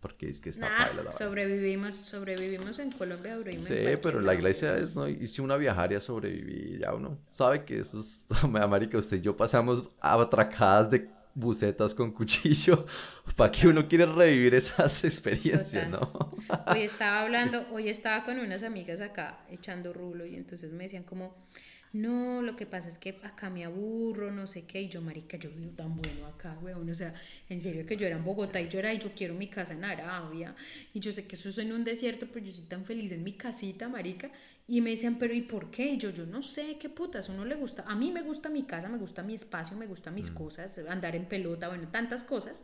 Porque 0.02 0.28
es 0.28 0.39
que 0.39 0.50
está 0.50 0.70
Nah, 0.70 1.04
la 1.04 1.12
sobrevivimos, 1.12 1.96
sobrevivimos 1.96 2.78
en 2.78 2.91
Colombia, 2.91 3.38
bro, 3.38 3.52
Sí, 3.63 3.98
pero 4.04 4.22
la 4.22 4.36
iglesia 4.36 4.76
es, 4.76 4.94
¿no? 4.96 5.08
Y 5.08 5.28
si 5.28 5.41
una 5.41 5.58
viajaria 5.58 6.00
sobreviví, 6.00 6.78
ya 6.80 6.94
uno 6.94 7.18
sabe 7.32 7.65
que 7.65 7.80
eso 7.80 8.02
es... 8.02 8.24
América, 8.44 9.00
usted 9.00 9.18
y 9.18 9.22
yo 9.22 9.36
pasamos 9.36 9.89
atracadas 10.00 10.91
de 10.91 11.10
bucetas 11.36 11.93
con 11.93 12.12
cuchillo. 12.12 12.86
¿Para 13.36 13.52
qué 13.52 13.67
uno 13.67 13.88
quiere 13.88 14.06
revivir 14.06 14.56
esas 14.56 15.04
experiencias, 15.04 15.91
Total. 15.91 15.91
no? 15.91 16.36
Hoy 16.74 16.82
estaba 16.82 17.21
hablando, 17.21 17.65
hoy 17.71 17.89
estaba 17.89 18.24
con 18.24 18.39
unas 18.39 18.63
amigas 18.63 19.02
acá 19.02 19.39
echando 19.50 19.93
rulo 19.93 20.26
y 20.26 20.36
entonces 20.36 20.71
me 20.71 20.86
decían 20.86 21.04
como, 21.04 21.36
no, 21.91 22.41
lo 22.41 22.56
que 22.56 22.65
pasa 22.65 22.89
es 22.89 22.98
que 22.98 23.19
acá 23.24 23.50
me 23.50 23.63
aburro, 23.63 24.30
no 24.30 24.48
sé 24.48 24.65
qué, 24.65 24.82
y 24.82 24.89
yo, 24.89 25.02
marica, 25.02 25.38
yo 25.38 25.50
vivo 25.50 25.71
tan 25.71 25.95
bueno 25.95 26.28
acá, 26.28 26.58
weón, 26.62 26.89
o 26.89 26.95
sea, 26.95 27.13
en 27.48 27.62
serio 27.62 27.86
que 27.86 27.95
yo 27.95 28.06
era 28.06 28.17
en 28.17 28.24
Bogotá 28.26 28.60
y 28.60 28.67
yo 28.67 28.80
era, 28.80 28.93
y 28.93 29.00
yo 29.00 29.13
quiero 29.15 29.34
mi 29.34 29.48
casa 29.48 29.74
en 29.74 29.84
Arabia, 29.86 30.56
y 30.93 31.00
yo 31.00 31.13
sé 31.13 31.26
que 31.26 31.36
eso 31.36 31.48
es 31.48 31.58
en 31.58 31.71
un 31.71 31.86
desierto, 31.86 32.28
pero 32.32 32.45
yo 32.45 32.52
soy 32.52 32.65
tan 32.65 32.84
feliz 32.84 33.13
en 33.13 33.24
mi 33.24 33.34
casita, 33.34 33.88
marica, 33.88 34.30
y 34.67 34.82
me 34.82 34.91
decían, 34.91 35.17
pero 35.19 35.34
¿y 35.34 35.41
por 35.41 35.69
qué? 35.69 35.91
Y 35.91 35.97
yo, 35.97 36.10
yo 36.10 36.25
no 36.25 36.41
sé, 36.41 36.78
qué 36.80 36.89
putas, 36.89 37.30
a 37.30 37.34
uno 37.34 37.45
le 37.45 37.56
gusta, 37.56 37.84
a 37.88 37.95
mí 37.95 38.12
me 38.12 38.23
gusta 38.23 38.49
mi 38.49 38.63
casa, 38.63 38.89
me 38.89 38.97
gusta 38.97 39.21
mi 39.21 39.36
espacio, 39.36 39.78
me 39.78 39.86
gustan 39.86 40.15
mis 40.15 40.32
cosas, 40.32 40.80
andar 40.89 41.15
en 41.15 41.25
pelota, 41.25 41.67
bueno, 41.67 41.88
tantas 41.89 42.23
cosas, 42.23 42.63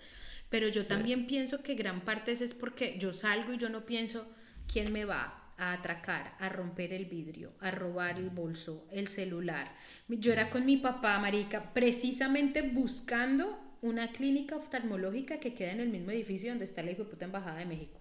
pero 0.50 0.68
yo 0.68 0.86
también 0.86 1.28
pienso 1.28 1.62
que 1.62 1.76
gran 1.76 2.02
parte 2.02 2.32
es 2.32 2.54
porque 2.54 2.98
yo 2.98 3.14
salgo 3.14 3.54
y 3.54 3.58
yo 3.58 3.70
no 3.70 3.86
pienso 3.86 4.28
quién 4.68 4.92
me 4.92 5.06
va 5.06 5.54
a 5.58 5.74
atracar, 5.74 6.36
a 6.40 6.50
romper 6.50 6.92
el 6.92 7.06
vidrio, 7.06 7.54
a 7.60 7.70
robar 7.70 8.18
el 8.18 8.32
bolso, 8.32 8.88
el 8.92 9.08
celular. 9.08 9.76
Yo 10.08 10.34
era 10.34 10.50
con 10.50 10.66
mi 10.66 10.78
papá, 10.78 11.20
marica, 11.20 11.72
precisamente 11.72 12.64
buscando 12.64 13.60
una 13.82 14.12
clínica 14.12 14.56
oftalmológica 14.56 15.40
que 15.40 15.54
queda 15.54 15.72
en 15.72 15.82
el 15.82 15.90
mismo 15.90 16.10
edificio 16.12 16.50
donde 16.50 16.66
está 16.66 16.82
la 16.82 16.92
hijo 16.92 17.04
de 17.04 17.12
puta 17.12 17.26
embajada 17.26 17.60
de 17.60 17.66
México. 17.66 18.00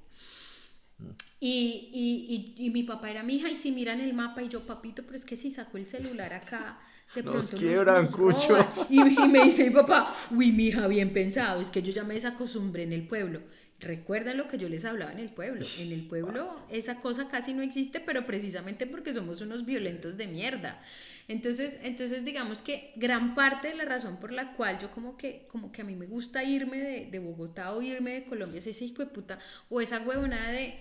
Y, 1.40 1.88
y, 1.92 2.55
y, 2.62 2.66
y 2.66 2.70
mi 2.70 2.83
papá 2.85 3.11
era 3.11 3.22
mi 3.22 3.37
hija, 3.37 3.48
y 3.50 3.57
si 3.57 3.72
miran 3.72 4.00
el 4.00 4.12
mapa, 4.14 4.42
y 4.42 4.48
yo, 4.48 4.66
papito, 4.66 5.05
pero 5.05 5.16
es 5.16 5.24
que 5.24 5.37
si 5.37 5.50
saco 5.50 5.79
el 5.79 5.87
celular 5.87 6.35
acá, 6.35 6.79
de 7.14 7.22
Nos 7.22 7.48
pronto 7.48 7.57
quiebran, 7.57 8.07
cucho. 8.09 8.57
roban. 8.57 8.68
Y, 8.88 9.00
y 9.24 9.29
me 9.29 9.42
dice 9.44 9.64
mi 9.64 9.70
papá, 9.70 10.14
uy, 10.31 10.53
mi 10.53 10.66
hija, 10.68 10.87
bien 10.87 11.12
pensado, 11.12 11.61
es 11.61 11.70
que 11.70 11.83
yo 11.83 11.92
ya 11.92 12.05
me 12.05 12.14
desacostumbré 12.14 12.85
en 12.85 12.92
el 12.92 13.07
pueblo. 13.09 13.40
Recuerdan 13.81 14.37
lo 14.37 14.46
que 14.46 14.59
yo 14.59 14.68
les 14.68 14.85
hablaba 14.85 15.11
en 15.12 15.18
el 15.18 15.31
pueblo. 15.31 15.70
En 15.74 15.90
el 15.92 16.07
pueblo 16.07 16.66
esa 16.68 17.00
cosa 17.00 17.29
casi 17.29 17.55
no 17.55 17.62
existe, 17.62 17.98
pero 18.00 18.26
precisamente 18.26 18.87
porque 18.87 19.14
somos 19.14 19.40
unos 19.40 19.64
violentos 19.64 20.18
de 20.18 20.26
mierda. 20.26 20.83
Entonces, 21.29 21.79
entonces 21.83 22.24
digamos 22.24 22.61
que 22.62 22.92
gran 22.96 23.35
parte 23.35 23.68
de 23.68 23.74
la 23.76 23.85
razón 23.87 24.18
por 24.20 24.33
la 24.33 24.53
cual 24.55 24.79
yo 24.79 24.90
como 24.90 25.16
que, 25.16 25.46
como 25.50 25.72
que 25.72 25.81
a 25.83 25.85
mí 25.85 25.96
me 25.96 26.07
gusta 26.07 26.44
irme 26.44 26.79
de, 26.79 27.07
de 27.07 27.18
Bogotá 27.20 27.72
o 27.72 27.81
irme 27.83 28.12
de 28.12 28.24
Colombia 28.24 28.59
es 28.59 28.66
ese 28.66 28.85
hijo 28.85 29.03
de 29.03 29.11
puta 29.11 29.38
o 29.70 29.81
esa 29.81 30.00
huevonada 30.00 30.50
de, 30.50 30.74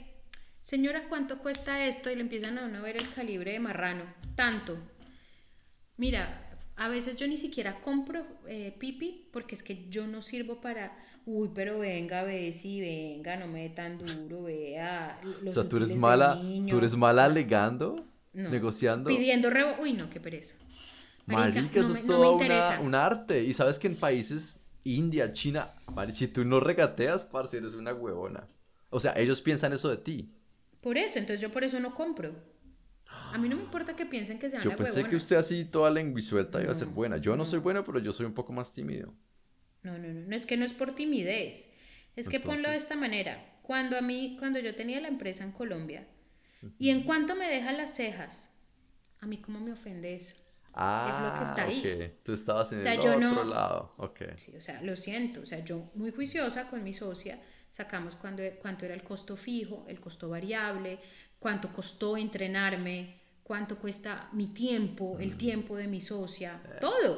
señora, 0.61 1.07
¿cuánto 1.09 1.39
cuesta 1.39 1.85
esto? 1.85 2.09
Y 2.11 2.15
le 2.15 2.21
empiezan 2.21 2.57
a 2.57 2.65
uno 2.65 2.79
a 2.79 2.81
ver 2.81 2.97
el 2.97 3.13
calibre 3.13 3.53
de 3.53 3.59
marrano. 3.59 4.03
Tanto. 4.35 4.77
Mira, 5.97 6.49
a 6.75 6.87
veces 6.87 7.17
yo 7.17 7.27
ni 7.27 7.37
siquiera 7.37 7.81
compro 7.81 8.25
eh, 8.47 8.73
pipi 8.79 9.29
porque 9.33 9.55
es 9.55 9.63
que 9.63 9.89
yo 9.89 10.07
no 10.07 10.21
sirvo 10.21 10.61
para, 10.61 10.97
uy, 11.25 11.49
pero 11.53 11.79
venga, 11.79 12.23
ve, 12.23 12.53
sí, 12.53 12.79
venga, 12.79 13.35
no 13.35 13.47
me 13.47 13.63
dé 13.63 13.69
tan 13.69 13.97
duro, 13.97 14.43
vea. 14.43 15.19
O 15.23 15.43
Los 15.43 15.55
sea, 15.55 15.67
tú 15.67 15.77
eres 15.77 15.93
mala, 15.95 16.35
niño". 16.35 16.73
tú 16.73 16.77
eres 16.77 16.95
mala 16.95 17.25
alegando, 17.25 18.05
No. 18.33 18.49
negociando. 18.49 19.09
Pidiendo 19.09 19.49
rebo, 19.49 19.75
uy, 19.81 19.93
no, 19.93 20.09
qué 20.09 20.19
pereza. 20.19 20.55
Marica, 21.25 21.81
no 21.81 21.81
eso 21.81 21.93
es 21.93 22.01
me 22.01 22.07
todo 22.07 22.33
interesa. 22.33 22.79
un 22.79 22.95
arte. 22.95 23.43
Y 23.43 23.53
sabes 23.53 23.77
que 23.77 23.87
en 23.87 23.95
países 23.95 24.59
India, 24.83 25.33
China, 25.33 25.73
si 26.13 26.27
tú 26.27 26.45
no 26.45 26.59
regateas, 26.59 27.23
parce, 27.25 27.57
eres 27.57 27.73
una 27.73 27.93
huevona. 27.93 28.47
O 28.89 28.99
sea, 28.99 29.13
ellos 29.17 29.41
piensan 29.41 29.73
eso 29.73 29.89
de 29.89 29.97
ti. 29.97 30.33
Por 30.81 30.97
eso, 30.97 31.19
entonces 31.19 31.41
yo 31.41 31.51
por 31.51 31.63
eso 31.63 31.79
no 31.79 31.93
compro. 31.93 32.35
A 33.07 33.37
mí 33.37 33.49
no 33.49 33.55
me 33.57 33.63
importa 33.63 33.95
que 33.95 34.05
piensen 34.05 34.39
que 34.39 34.49
sea 34.49 34.61
Yo 34.61 34.75
pensé 34.75 34.93
huevona. 34.93 35.09
que 35.09 35.15
usted 35.15 35.35
así 35.35 35.65
toda 35.65 35.89
lengüisuelta 35.91 36.61
iba 36.61 36.71
a 36.71 36.75
ser 36.75 36.87
No, 36.87 36.93
buena. 36.93 37.17
Yo 37.17 37.35
no, 37.35 37.45
soy 37.45 37.57
no. 37.59 37.63
bueno, 37.63 37.83
pero 37.83 37.99
yo 37.99 38.11
soy 38.13 38.25
un 38.25 38.33
poco 38.33 38.53
más 38.53 38.71
tímido. 38.73 39.13
No, 39.83 39.97
no, 39.97 40.07
no, 40.07 40.27
no 40.27 40.35
es 40.35 40.45
que 40.45 40.57
no 40.57 40.65
es 40.65 40.73
por 40.73 40.93
timidez. 40.93 41.69
Es 42.15 42.27
que 42.29 42.39
ponlo 42.39 42.69
de 42.69 42.75
esta 42.75 42.95
manera. 42.95 43.59
Cuando 43.63 43.97
a 43.97 44.01
mí, 44.01 44.35
cuando 44.39 44.59
yo 44.59 44.73
tenía 44.75 44.99
la 44.99 45.07
empresa 45.07 45.43
en 45.43 45.51
Colombia, 45.51 46.07
y 46.77 46.89
en 46.89 47.03
cuanto 47.03 47.35
me 47.35 47.47
dejan 47.49 47.77
las 47.77 47.95
cejas, 47.95 48.53
a 49.19 49.25
mí 49.27 49.37
cómo 49.37 49.59
me 49.59 49.71
ofende 49.71 50.15
eso. 50.15 50.35
Ah, 50.73 51.31
lo 51.33 51.39
que 51.39 51.49
está 51.49 51.63
ahí. 51.63 51.79
ok. 52.13 52.23
Tú 52.23 52.33
estabas 52.33 52.71
en 52.71 52.79
O 52.79 52.81
sea, 52.81 52.93
el 52.95 53.01
yo 53.01 53.15
otro 53.15 53.19
no- 53.19 53.43
lado. 53.45 53.93
Ok. 53.97 54.21
Sí, 54.35 54.55
o 54.55 54.61
sea, 54.61 54.81
lo 54.81 54.95
siento. 54.95 55.41
O 55.41 55.45
sea, 55.45 55.63
yo 55.63 55.89
muy 55.95 56.11
juiciosa 56.11 56.67
con 56.69 56.83
mi 56.83 56.93
socia, 56.93 57.39
sacamos 57.79 58.15
cuando, 58.21 58.43
cuánto 58.61 58.85
era 58.85 58.93
el 58.99 59.03
costo 59.11 59.33
fijo, 59.37 59.85
el 59.87 59.99
costo 59.99 60.25
variable, 60.37 60.99
cuánto 61.43 61.65
costó 61.77 62.17
entrenarme, 62.17 62.95
cuánto 63.43 63.77
cuesta 63.83 64.29
mi 64.33 64.47
tiempo, 64.47 65.17
el 65.19 65.31
tiempo 65.37 65.71
de 65.77 65.87
mi 65.87 66.01
socia, 66.01 66.51
todo. 66.81 67.11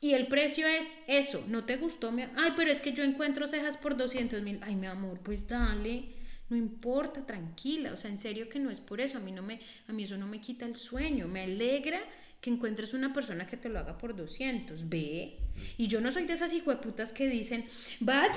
Y 0.00 0.12
el 0.18 0.26
precio 0.26 0.66
es 0.66 0.86
eso, 1.06 1.38
¿no 1.48 1.64
te 1.64 1.76
gustó? 1.76 2.12
mi- 2.12 2.22
Ay, 2.36 2.52
pero 2.56 2.70
es 2.70 2.80
que 2.80 2.92
yo 2.92 3.02
encuentro 3.04 3.46
cejas 3.48 3.76
por 3.76 3.96
200 3.96 4.42
mil. 4.42 4.58
Ay, 4.62 4.74
mi 4.76 4.86
amor, 4.86 5.20
pues 5.20 5.46
dale, 5.48 5.94
no 6.50 6.56
importa, 6.56 7.24
tranquila. 7.24 7.92
O 7.92 7.96
sea, 7.96 8.10
en 8.10 8.18
serio 8.18 8.48
que 8.48 8.58
no 8.58 8.70
es 8.70 8.80
por 8.80 9.00
eso. 9.00 9.16
A 9.18 9.20
mí, 9.20 9.32
no 9.32 9.42
me, 9.42 9.60
a 9.88 9.92
mí 9.92 10.02
eso 10.04 10.16
no 10.18 10.26
me 10.26 10.40
quita 10.40 10.66
el 10.66 10.76
sueño. 10.76 11.28
Me 11.28 11.42
alegra 11.44 12.00
que 12.46 12.50
encuentres 12.52 12.94
una 12.94 13.12
persona 13.12 13.44
que 13.48 13.56
te 13.56 13.68
lo 13.68 13.80
haga 13.80 13.98
por 13.98 14.14
200. 14.14 14.88
Ve. 14.88 15.36
Y 15.78 15.88
yo 15.88 16.00
no 16.00 16.12
soy 16.12 16.26
de 16.26 16.34
esas 16.34 16.52
hijueputas 16.52 17.10
que 17.12 17.26
dicen, 17.26 17.64
vaya, 17.98 18.30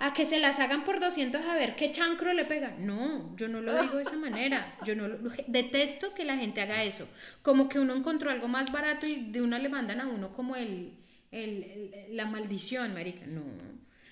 a 0.00 0.12
que 0.12 0.26
se 0.26 0.40
las 0.40 0.58
hagan 0.58 0.84
por 0.84 0.98
200 0.98 1.40
a 1.44 1.54
ver 1.54 1.76
qué 1.76 1.92
chancro 1.92 2.32
le 2.32 2.44
pega. 2.44 2.74
No, 2.78 3.36
yo 3.36 3.46
no 3.46 3.60
lo 3.60 3.72
digo 3.82 3.96
de 3.98 4.02
esa 4.02 4.16
manera. 4.16 4.76
Yo 4.84 4.96
no 4.96 5.06
lo- 5.06 5.18
detesto 5.46 6.12
que 6.12 6.24
la 6.24 6.36
gente 6.36 6.60
haga 6.60 6.82
eso. 6.82 7.06
Como 7.42 7.68
que 7.68 7.78
uno 7.78 7.94
encontró 7.94 8.30
algo 8.32 8.48
más 8.48 8.72
barato 8.72 9.06
y 9.06 9.30
de 9.30 9.40
una 9.42 9.60
le 9.60 9.68
mandan 9.68 10.00
a 10.00 10.08
uno 10.08 10.32
como 10.34 10.56
el, 10.56 10.98
el- 11.30 11.62
el- 11.62 12.16
la 12.16 12.26
maldición, 12.26 12.94
marica. 12.94 13.26
No. 13.26 13.44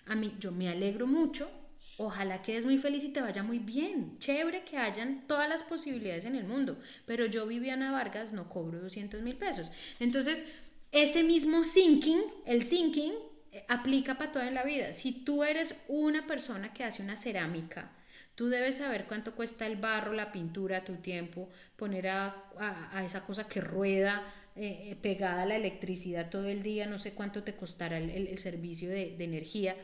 A 0.06 0.14
mí, 0.14 0.36
yo 0.38 0.52
me 0.52 0.68
alegro 0.68 1.08
mucho. 1.08 1.50
Ojalá 1.96 2.42
quedes 2.42 2.64
muy 2.64 2.78
feliz 2.78 3.04
y 3.04 3.10
te 3.12 3.20
vaya 3.20 3.42
muy 3.42 3.58
bien. 3.60 4.18
Chévere 4.18 4.64
que 4.64 4.76
hayan 4.76 5.26
todas 5.28 5.48
las 5.48 5.62
posibilidades 5.62 6.24
en 6.24 6.34
el 6.34 6.44
mundo. 6.44 6.76
Pero 7.06 7.26
yo, 7.26 7.46
Viviana 7.46 7.92
Vargas, 7.92 8.32
no 8.32 8.48
cobro 8.48 8.80
200 8.80 9.22
mil 9.22 9.36
pesos. 9.36 9.70
Entonces, 10.00 10.44
ese 10.90 11.22
mismo 11.22 11.62
thinking, 11.62 12.18
el 12.46 12.68
thinking, 12.68 13.12
eh, 13.52 13.64
aplica 13.68 14.18
para 14.18 14.32
toda 14.32 14.50
la 14.50 14.64
vida. 14.64 14.92
Si 14.92 15.12
tú 15.12 15.44
eres 15.44 15.76
una 15.86 16.26
persona 16.26 16.72
que 16.74 16.82
hace 16.84 17.02
una 17.02 17.16
cerámica, 17.16 17.92
tú 18.34 18.48
debes 18.48 18.78
saber 18.78 19.04
cuánto 19.06 19.34
cuesta 19.36 19.64
el 19.66 19.76
barro, 19.76 20.12
la 20.12 20.32
pintura, 20.32 20.84
tu 20.84 20.96
tiempo, 20.96 21.48
poner 21.76 22.08
a, 22.08 22.26
a- 22.58 22.90
a 22.98 23.04
esa 23.04 23.24
cosa 23.24 23.46
que 23.48 23.60
rueda 23.60 24.22
eh, 24.56 24.90
eh, 24.90 24.96
pegada 25.00 25.42
a 25.42 25.46
la 25.46 25.56
electricidad 25.56 26.30
todo 26.30 26.46
el 26.48 26.62
día, 26.62 26.86
no 26.86 26.98
sé 26.98 27.12
cuánto 27.12 27.42
te 27.44 27.54
costará 27.54 27.98
el, 27.98 28.10
el- 28.10 28.28
el 28.28 28.38
servicio 28.38 28.88
de, 28.90 29.16
de 29.16 29.24
energía. 29.24 29.76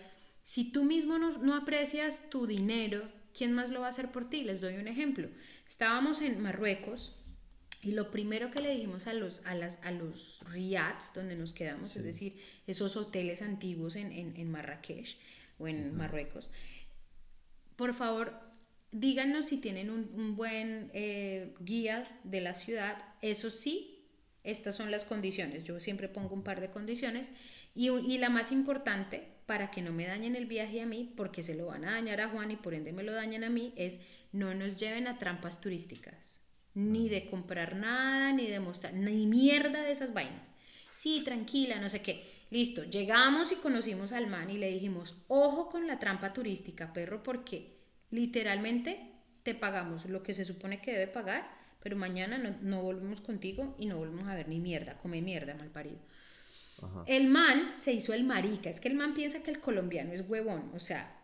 Si 0.42 0.72
tú 0.72 0.84
mismo 0.84 1.18
no, 1.18 1.38
no 1.38 1.54
aprecias 1.54 2.28
tu 2.30 2.46
dinero, 2.46 3.08
¿quién 3.36 3.52
más 3.52 3.70
lo 3.70 3.80
va 3.80 3.86
a 3.86 3.90
hacer 3.90 4.10
por 4.10 4.28
ti? 4.28 4.42
Les 4.42 4.60
doy 4.60 4.76
un 4.76 4.88
ejemplo. 4.88 5.28
Estábamos 5.68 6.20
en 6.22 6.40
Marruecos 6.40 7.16
y 7.82 7.92
lo 7.92 8.10
primero 8.10 8.50
que 8.50 8.60
le 8.60 8.70
dijimos 8.70 9.06
a 9.06 9.12
los, 9.12 9.44
a 9.46 9.54
las, 9.54 9.78
a 9.82 9.90
los 9.90 10.40
riads 10.50 11.12
donde 11.14 11.36
nos 11.36 11.52
quedamos, 11.52 11.96
es 11.96 12.04
decir, 12.04 12.36
esos 12.66 12.96
hoteles 12.96 13.40
antiguos 13.42 13.96
en, 13.96 14.12
en, 14.12 14.36
en 14.36 14.50
Marrakech 14.50 15.16
o 15.58 15.68
en 15.68 15.96
Marruecos, 15.96 16.50
por 17.76 17.94
favor, 17.94 18.38
díganos 18.92 19.46
si 19.46 19.56
tienen 19.56 19.88
un, 19.88 20.10
un 20.14 20.36
buen 20.36 20.90
eh, 20.92 21.54
guía 21.60 22.20
de 22.24 22.42
la 22.42 22.52
ciudad. 22.52 23.02
Eso 23.22 23.50
sí, 23.50 24.04
estas 24.44 24.76
son 24.76 24.90
las 24.90 25.06
condiciones. 25.06 25.64
Yo 25.64 25.80
siempre 25.80 26.08
pongo 26.08 26.34
un 26.34 26.42
par 26.42 26.60
de 26.60 26.70
condiciones. 26.70 27.30
Y, 27.74 27.88
y 27.88 28.18
la 28.18 28.28
más 28.28 28.52
importante, 28.52 29.28
para 29.50 29.72
que 29.72 29.82
no 29.82 29.92
me 29.92 30.06
dañen 30.06 30.36
el 30.36 30.46
viaje 30.46 30.80
a 30.80 30.86
mí, 30.86 31.12
porque 31.16 31.42
se 31.42 31.56
lo 31.56 31.66
van 31.66 31.84
a 31.84 31.94
dañar 31.94 32.20
a 32.20 32.28
Juan 32.28 32.52
y 32.52 32.56
por 32.56 32.72
ende 32.72 32.92
me 32.92 33.02
lo 33.02 33.12
dañan 33.12 33.42
a 33.42 33.50
mí, 33.50 33.72
es 33.74 33.98
no 34.30 34.54
nos 34.54 34.78
lleven 34.78 35.08
a 35.08 35.18
trampas 35.18 35.60
turísticas. 35.60 36.40
Ni 36.74 37.08
de 37.08 37.28
comprar 37.28 37.74
nada, 37.74 38.32
ni 38.32 38.46
de 38.46 38.60
mostrar, 38.60 38.94
ni 38.94 39.26
mierda 39.26 39.82
de 39.82 39.90
esas 39.90 40.14
vainas. 40.14 40.48
Sí, 40.96 41.22
tranquila, 41.24 41.80
no 41.80 41.88
sé 41.88 42.00
qué. 42.00 42.44
Listo, 42.50 42.84
llegamos 42.84 43.50
y 43.50 43.56
conocimos 43.56 44.12
al 44.12 44.28
man 44.28 44.50
y 44.50 44.56
le 44.56 44.70
dijimos, 44.70 45.16
ojo 45.26 45.68
con 45.68 45.88
la 45.88 45.98
trampa 45.98 46.32
turística, 46.32 46.92
perro, 46.92 47.24
porque 47.24 47.80
literalmente 48.12 49.00
te 49.42 49.56
pagamos 49.56 50.04
lo 50.04 50.22
que 50.22 50.32
se 50.32 50.44
supone 50.44 50.80
que 50.80 50.92
debe 50.92 51.08
pagar, 51.08 51.50
pero 51.82 51.96
mañana 51.96 52.38
no, 52.38 52.54
no 52.60 52.82
volvemos 52.82 53.20
contigo 53.20 53.74
y 53.80 53.86
no 53.86 53.98
volvemos 53.98 54.28
a 54.28 54.36
ver 54.36 54.46
ni 54.46 54.60
mierda, 54.60 54.96
come 54.96 55.20
mierda, 55.20 55.56
mal 55.56 55.70
parido. 55.70 55.98
El 57.06 57.26
man 57.28 57.74
se 57.78 57.92
hizo 57.92 58.12
el 58.12 58.24
marica, 58.24 58.70
es 58.70 58.80
que 58.80 58.88
el 58.88 58.94
man 58.94 59.14
piensa 59.14 59.42
que 59.42 59.50
el 59.50 59.60
colombiano 59.60 60.12
es 60.12 60.22
huevón, 60.28 60.70
o 60.74 60.78
sea, 60.78 61.16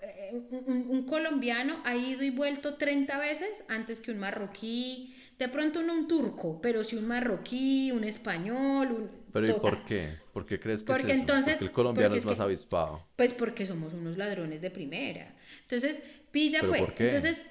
eh, 0.00 0.30
un, 0.32 0.64
un- 0.66 0.86
un 0.90 1.06
colombiano 1.06 1.80
ha 1.84 1.94
ido 1.94 2.22
y 2.22 2.30
vuelto 2.30 2.74
30 2.74 3.18
veces 3.18 3.64
antes 3.68 4.00
que 4.00 4.10
un 4.10 4.18
marroquí, 4.18 5.14
de 5.38 5.48
pronto 5.48 5.82
no 5.82 5.92
un 5.94 6.08
turco, 6.08 6.60
pero 6.60 6.82
sí 6.84 6.96
un 6.96 7.06
marroquí, 7.06 7.90
un 7.92 8.04
español, 8.04 8.92
un... 8.92 9.10
Pero 9.32 9.48
¿y 9.48 9.52
por 9.54 9.84
qué? 9.84 10.18
¿Por 10.32 10.44
qué 10.46 10.60
crees 10.60 10.80
que 10.82 10.86
Porque 10.86 11.12
es 11.12 11.18
entonces- 11.20 11.54
Porque 11.54 11.64
el 11.66 11.72
colombiano 11.72 12.08
porque 12.10 12.18
es 12.18 12.26
más 12.26 12.36
que- 12.36 12.42
avispado. 12.42 13.06
Pues 13.16 13.32
porque 13.32 13.64
somos 13.66 13.92
unos 13.94 14.16
ladrones 14.18 14.60
de 14.60 14.70
primera. 14.70 15.34
Entonces, 15.62 16.02
pilla 16.30 16.60
¿Pero 16.60 16.72
pues. 16.72 16.82
por 16.82 16.94
qué? 16.94 17.04
Entonces, 17.06 17.42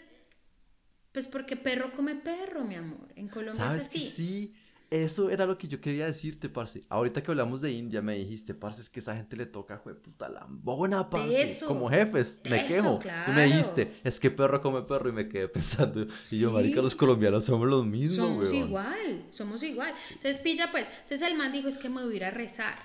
pues 1.12 1.28
porque 1.28 1.56
perro 1.58 1.92
come 1.96 2.16
perro, 2.16 2.64
mi 2.64 2.76
amor. 2.76 3.08
En 3.16 3.28
Colombia 3.28 3.56
¿Sabes 3.68 3.84
es 3.84 3.90
que 3.90 3.98
así. 3.98 4.10
sí? 4.10 4.54
Eso 4.92 5.30
era 5.30 5.46
lo 5.46 5.58
que 5.58 5.70
yo 5.70 5.80
quería 5.80 6.06
decirte, 6.06 6.50
parce. 6.50 6.84
Ahorita 6.90 7.24
que 7.24 7.32
hablamos 7.32 7.62
de 7.62 7.72
India, 7.72 8.02
me 8.02 8.18
dijiste, 8.18 8.54
parce, 8.54 8.82
es 8.82 8.90
que 8.90 9.00
esa 9.00 9.16
gente 9.16 9.38
le 9.38 9.46
toca, 9.46 9.78
jue 9.78 9.96
puta 9.96 10.28
lambona, 10.28 11.10
parce. 11.10 11.44
eso, 11.44 11.66
Como 11.68 11.90
jefes, 11.90 12.42
me 12.50 12.58
eso, 12.58 13.00
quejo. 13.00 13.00
Y 13.30 13.32
me 13.32 13.46
dijiste, 13.46 14.02
es 14.04 14.20
que 14.20 14.30
perro 14.32 14.62
come 14.62 14.82
perro, 14.82 15.08
y 15.08 15.14
me 15.14 15.30
quedé 15.30 15.48
pensando. 15.48 16.06
Y 16.30 16.40
yo, 16.40 16.52
marica, 16.52 16.82
los 16.82 16.94
colombianos 16.94 17.46
somos 17.46 17.70
los 17.70 17.86
mismos, 17.86 18.18
Somos 18.18 18.52
weón. 18.52 18.68
igual, 18.68 19.26
somos 19.32 19.64
igual. 19.64 19.94
Entonces, 20.10 20.38
pilla 20.40 20.70
pues. 20.72 20.86
Entonces 21.04 21.22
el 21.26 21.38
man 21.38 21.54
dijo, 21.54 21.70
es 21.70 21.78
que 21.78 21.88
me 21.88 22.04
voy 22.04 22.14
a 22.14 22.18
ir 22.18 22.26
a 22.26 22.32
rezar. 22.32 22.78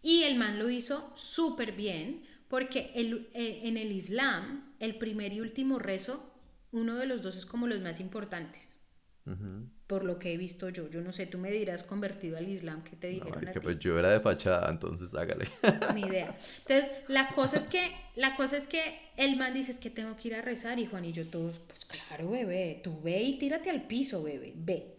Y 0.00 0.22
el 0.22 0.38
man 0.38 0.58
lo 0.58 0.70
hizo 0.70 1.12
súper 1.16 1.72
bien, 1.72 2.24
porque 2.48 2.92
el- 2.94 3.28
eh, 3.34 3.60
en 3.64 3.76
el 3.76 3.92
Islam, 3.92 4.72
el 4.80 4.96
primer 4.96 5.34
y 5.34 5.40
último 5.42 5.78
rezo, 5.78 6.32
uno 6.72 6.94
de 6.94 7.04
los 7.04 7.20
dos 7.20 7.36
es 7.36 7.44
como 7.44 7.66
los 7.66 7.82
más 7.82 8.00
importantes. 8.00 8.78
Ujú. 9.26 9.68
Por 9.86 10.04
lo 10.04 10.18
que 10.18 10.32
he 10.32 10.36
visto 10.36 10.68
yo. 10.68 10.88
Yo 10.90 11.00
no 11.00 11.12
sé, 11.12 11.26
tú 11.26 11.38
me 11.38 11.50
dirás 11.52 11.84
convertido 11.84 12.36
al 12.38 12.48
Islam, 12.48 12.82
¿qué 12.82 12.96
te 12.96 13.08
No, 13.20 13.26
dijeron 13.26 13.46
a 13.48 13.52
marica, 13.52 13.60
ti? 13.60 13.64
pues 13.64 13.78
yo 13.78 13.96
era 13.98 14.10
de 14.10 14.20
fachada, 14.20 14.68
entonces 14.68 15.14
hágale. 15.14 15.48
Ni 15.94 16.02
idea. 16.02 16.36
Entonces, 16.66 16.90
la 17.08 17.28
cosa 17.34 17.58
es 17.58 17.68
que, 17.68 17.92
la 18.16 18.34
cosa 18.36 18.56
es 18.56 18.66
que 18.66 18.98
el 19.16 19.36
man 19.36 19.54
dice 19.54 19.70
es 19.70 19.78
que 19.78 19.90
tengo 19.90 20.16
que 20.16 20.28
ir 20.28 20.34
a 20.34 20.42
rezar 20.42 20.78
y 20.80 20.86
Juan 20.86 21.04
y 21.04 21.12
yo 21.12 21.24
todos, 21.26 21.60
pues 21.68 21.84
claro, 21.84 22.30
bebé, 22.30 22.80
tú 22.82 23.00
ve 23.00 23.22
y 23.22 23.38
tírate 23.38 23.70
al 23.70 23.82
piso, 23.86 24.22
bebé, 24.24 24.52
ve. 24.56 24.94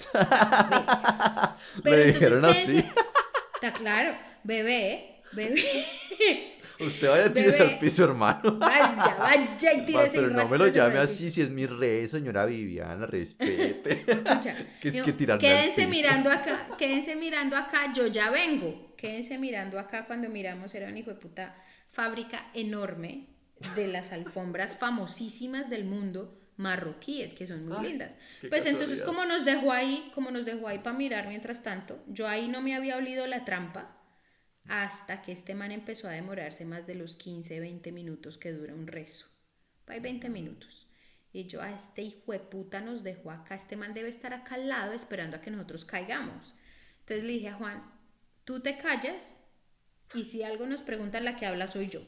ve. 1.84 1.92
Le 1.98 2.06
dijeron 2.14 2.42
¿qué 2.44 2.48
así. 2.50 2.78
Está 3.56 3.74
claro, 3.74 4.16
bebé, 4.44 5.22
bebé. 5.34 5.64
Usted 6.80 7.10
vaya, 7.10 7.34
tírese 7.34 7.64
al 7.64 7.80
piso, 7.80 8.04
hermano. 8.04 8.58
Vaya, 8.60 9.16
vaya 9.20 9.74
y 9.74 9.86
tírese 9.86 10.16
pero 10.16 10.30
no 10.30 10.48
me 10.48 10.58
lo 10.58 10.68
llame 10.68 11.00
así, 11.00 11.32
si 11.32 11.42
es 11.42 11.50
mi 11.50 11.66
rey, 11.66 12.08
señora 12.08 12.46
Viviana, 12.46 13.06
respete. 13.06 14.04
Escucha, 14.08 14.56
Que 14.82 14.88
es 14.90 14.94
digo, 14.94 15.06
que 15.06 15.14
tirarme 15.14 15.48
al 15.48 15.56
quédense 15.56 15.82
piso. 15.82 15.90
mirando 15.90 16.32
acá, 16.32 16.68
quédense 16.78 17.16
mirando 17.16 17.58
acá, 17.58 17.92
yo 17.94 18.08
ya 18.08 18.30
vengo. 18.30 18.94
Quédense 18.96 19.38
mirando 19.38 19.80
acá 19.80 20.06
cuando 20.06 20.30
miramos, 20.30 20.74
era 20.76 20.88
una 20.88 21.00
hijo 21.00 21.12
de 21.12 21.18
puta 21.18 21.56
fábrica 21.92 22.48
enorme 22.54 23.28
de 23.76 23.88
las 23.88 24.12
alfombras 24.12 24.78
famosísimas 24.78 25.70
del 25.70 25.86
mundo 25.86 26.40
marroquíes, 26.58 27.34
que 27.34 27.46
son 27.46 27.68
muy 27.68 27.78
Ay, 27.80 27.88
lindas. 27.90 28.16
Pues 28.50 28.66
entonces, 28.66 29.02
como 29.04 29.26
nos 29.26 29.46
dejó 29.46 29.72
ahí, 29.72 30.12
como 30.16 30.32
nos 30.32 30.46
dejó 30.46 30.68
ahí 30.68 30.80
para 30.80 30.98
mirar 30.98 31.28
mientras 31.28 31.62
tanto, 31.64 32.04
yo 32.08 32.28
ahí 32.28 32.48
no 32.48 32.62
me 32.62 32.76
había 32.76 32.98
olido 32.98 33.28
la 33.28 33.46
trampa 33.46 33.97
hasta 34.68 35.22
que 35.22 35.32
este 35.32 35.56
man 35.56 35.72
empezó 35.72 36.08
a 36.08 36.12
demorarse 36.12 36.66
más 36.66 36.86
de 36.88 36.96
los 36.96 37.16
15, 37.16 37.60
20 37.60 37.92
minutos 37.92 38.38
que 38.38 38.52
dura 38.52 38.74
un 38.74 38.88
rezo. 38.88 39.26
Hay 39.88 40.00
20 40.00 40.30
minutos. 40.30 40.88
Y 41.34 41.46
yo, 41.46 41.62
a 41.62 41.72
este 41.72 42.02
hijo 42.02 42.32
de 42.32 42.40
puta 42.40 42.82
nos 42.82 43.04
dejó 43.04 43.32
acá, 43.32 43.56
este 43.56 43.76
man 43.76 43.94
debe 43.94 44.10
estar 44.10 44.34
acá 44.34 44.56
al 44.56 44.68
lado 44.68 44.94
esperando 44.94 45.38
a 45.38 45.42
que 45.42 45.52
nosotros 45.52 45.86
caigamos. 45.86 46.56
Entonces 47.00 47.24
le 47.24 47.34
dije 47.34 47.50
a 47.50 47.54
Juan, 47.54 47.84
tú 48.44 48.60
te 48.60 48.78
callas 48.78 49.38
y 50.14 50.24
si 50.24 50.44
algo 50.44 50.66
nos 50.66 50.82
preguntan, 50.82 51.26
la 51.26 51.36
que 51.36 51.46
habla 51.46 51.68
soy 51.68 51.90
yo. 51.90 52.02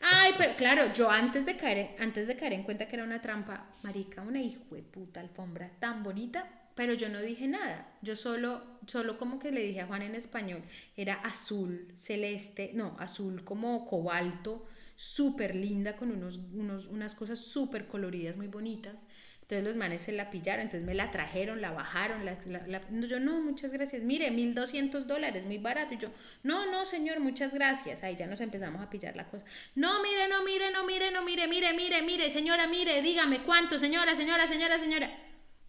Ay, 0.00 0.32
pero 0.38 0.54
claro, 0.56 0.92
yo 0.92 1.10
antes 1.10 1.44
de 1.44 1.56
caer, 1.56 1.96
antes 1.98 2.26
de 2.28 2.36
caer 2.36 2.52
en 2.52 2.62
cuenta 2.62 2.86
que 2.86 2.96
era 2.96 3.04
una 3.04 3.20
trampa, 3.20 3.68
marica, 3.82 4.22
una 4.22 4.40
hijo 4.40 4.74
de 4.74 4.82
puta 4.82 5.20
alfombra 5.20 5.70
tan 5.80 6.04
bonita, 6.04 6.48
pero 6.78 6.94
yo 6.94 7.08
no 7.08 7.20
dije 7.20 7.46
nada. 7.48 7.92
Yo 8.02 8.14
solo, 8.14 8.62
solo 8.86 9.18
como 9.18 9.38
que 9.40 9.50
le 9.50 9.62
dije 9.62 9.80
a 9.80 9.86
Juan 9.86 10.02
en 10.02 10.14
español, 10.14 10.62
era 10.96 11.14
azul, 11.14 11.88
celeste, 11.96 12.70
no, 12.74 12.96
azul 13.00 13.42
como 13.44 13.84
cobalto, 13.86 14.64
súper 14.94 15.56
linda, 15.56 15.96
con 15.96 16.10
unos, 16.12 16.38
unos, 16.54 16.86
unas 16.86 17.14
cosas 17.16 17.40
súper 17.40 17.86
coloridas, 17.88 18.36
muy 18.36 18.46
bonitas. 18.46 18.94
Entonces 19.42 19.64
los 19.66 19.76
manes 19.76 20.02
se 20.02 20.12
la 20.12 20.28
pillaron, 20.30 20.64
entonces 20.66 20.86
me 20.86 20.94
la 20.94 21.10
trajeron, 21.10 21.62
la 21.62 21.72
bajaron, 21.72 22.24
la, 22.26 22.36
la- 22.68 22.82
yo 23.08 23.18
no, 23.18 23.40
muchas 23.40 23.72
gracias, 23.72 24.02
mire, 24.02 24.30
1200 24.30 25.06
dólares, 25.06 25.46
muy 25.46 25.56
barato. 25.58 25.94
Y 25.94 25.98
yo, 25.98 26.10
no, 26.42 26.70
no, 26.70 26.84
señor, 26.84 27.18
muchas 27.20 27.54
gracias. 27.54 28.02
Ahí 28.04 28.14
ya 28.14 28.26
nos 28.26 28.40
empezamos 28.42 28.82
a 28.82 28.90
pillar 28.90 29.16
la 29.16 29.26
cosa. 29.28 29.44
No, 29.74 30.02
mire, 30.02 30.28
no, 30.28 30.44
mire, 30.44 30.70
no, 30.70 30.84
mire, 30.86 31.10
no, 31.10 31.22
mire, 31.24 31.48
mire, 31.48 31.72
mire, 31.72 32.02
mire, 32.02 32.30
señora, 32.30 32.66
mire, 32.66 33.00
dígame 33.02 33.38
cuánto, 33.42 33.78
señora, 33.78 34.14
señora, 34.14 34.46
señora, 34.46 34.78
señora. 34.78 35.10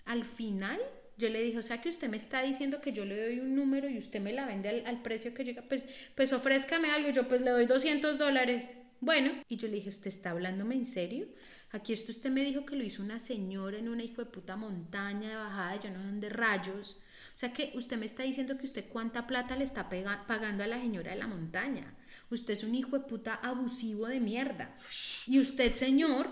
Al 0.06 0.26
final 0.26 0.80
yo 1.20 1.30
le 1.30 1.44
dije, 1.44 1.58
o 1.58 1.64
sea 1.64 1.82
que 1.82 1.90
usted 1.90 2.10
me 2.10 2.18
está 2.18 2.42
diciendo 2.42 2.82
que 2.82 2.94
yo 2.94 3.06
le 3.06 3.22
doy 3.22 3.40
un 3.40 3.54
número 3.54 3.90
y 3.90 3.98
usted 3.98 4.22
me 4.22 4.34
la 4.34 4.46
vende 4.46 4.70
al, 4.70 4.86
al 4.88 5.02
precio 5.02 5.34
que 5.34 5.44
llega, 5.44 5.62
pues, 5.62 5.88
pues 6.16 6.34
ofrézcame 6.34 6.90
algo, 6.90 7.10
yo 7.10 7.28
pues 7.28 7.42
le 7.42 7.52
doy 7.52 7.66
200 7.66 8.18
dólares. 8.18 8.76
Bueno, 9.02 9.32
y 9.48 9.58
yo 9.58 9.68
le 9.68 9.76
dije, 9.76 9.90
¿usted 9.90 10.08
está 10.08 10.32
hablándome 10.32 10.76
en 10.76 10.86
serio? 10.86 11.28
Aquí 11.72 11.94
esto 11.94 12.12
usted 12.12 12.32
me 12.32 12.44
dijo 12.44 12.66
que 12.66 12.76
lo 12.76 12.84
hizo 12.84 13.04
una 13.04 13.20
señora 13.20 13.78
en 13.78 13.90
una 13.90 14.04
hijo 14.04 14.24
de 14.24 14.32
puta 14.32 14.56
montaña 14.56 15.30
de 15.30 15.36
bajada, 15.36 15.80
yo 15.80 15.90
no 15.92 16.00
sé 16.00 16.06
dónde 16.06 16.30
rayos. 16.30 16.98
O 17.36 17.38
sea 17.38 17.54
que 17.54 17.72
usted 17.76 17.98
me 17.98 18.06
está 18.06 18.24
diciendo 18.24 18.58
que 18.58 18.66
usted 18.66 18.86
cuánta 18.90 19.28
plata 19.28 19.56
le 19.56 19.66
está 19.66 19.88
pagando 20.28 20.64
a 20.64 20.68
la 20.68 20.82
señora 20.82 21.12
de 21.12 21.18
la 21.18 21.28
montaña. 21.28 21.94
Usted 22.32 22.54
es 22.54 22.64
un 22.64 22.76
hijo 22.76 22.98
de 22.98 23.06
puta 23.06 23.36
abusivo 23.36 24.08
de 24.08 24.20
mierda. 24.20 24.76
Y 25.28 25.40
usted, 25.40 25.76
señor, 25.76 26.30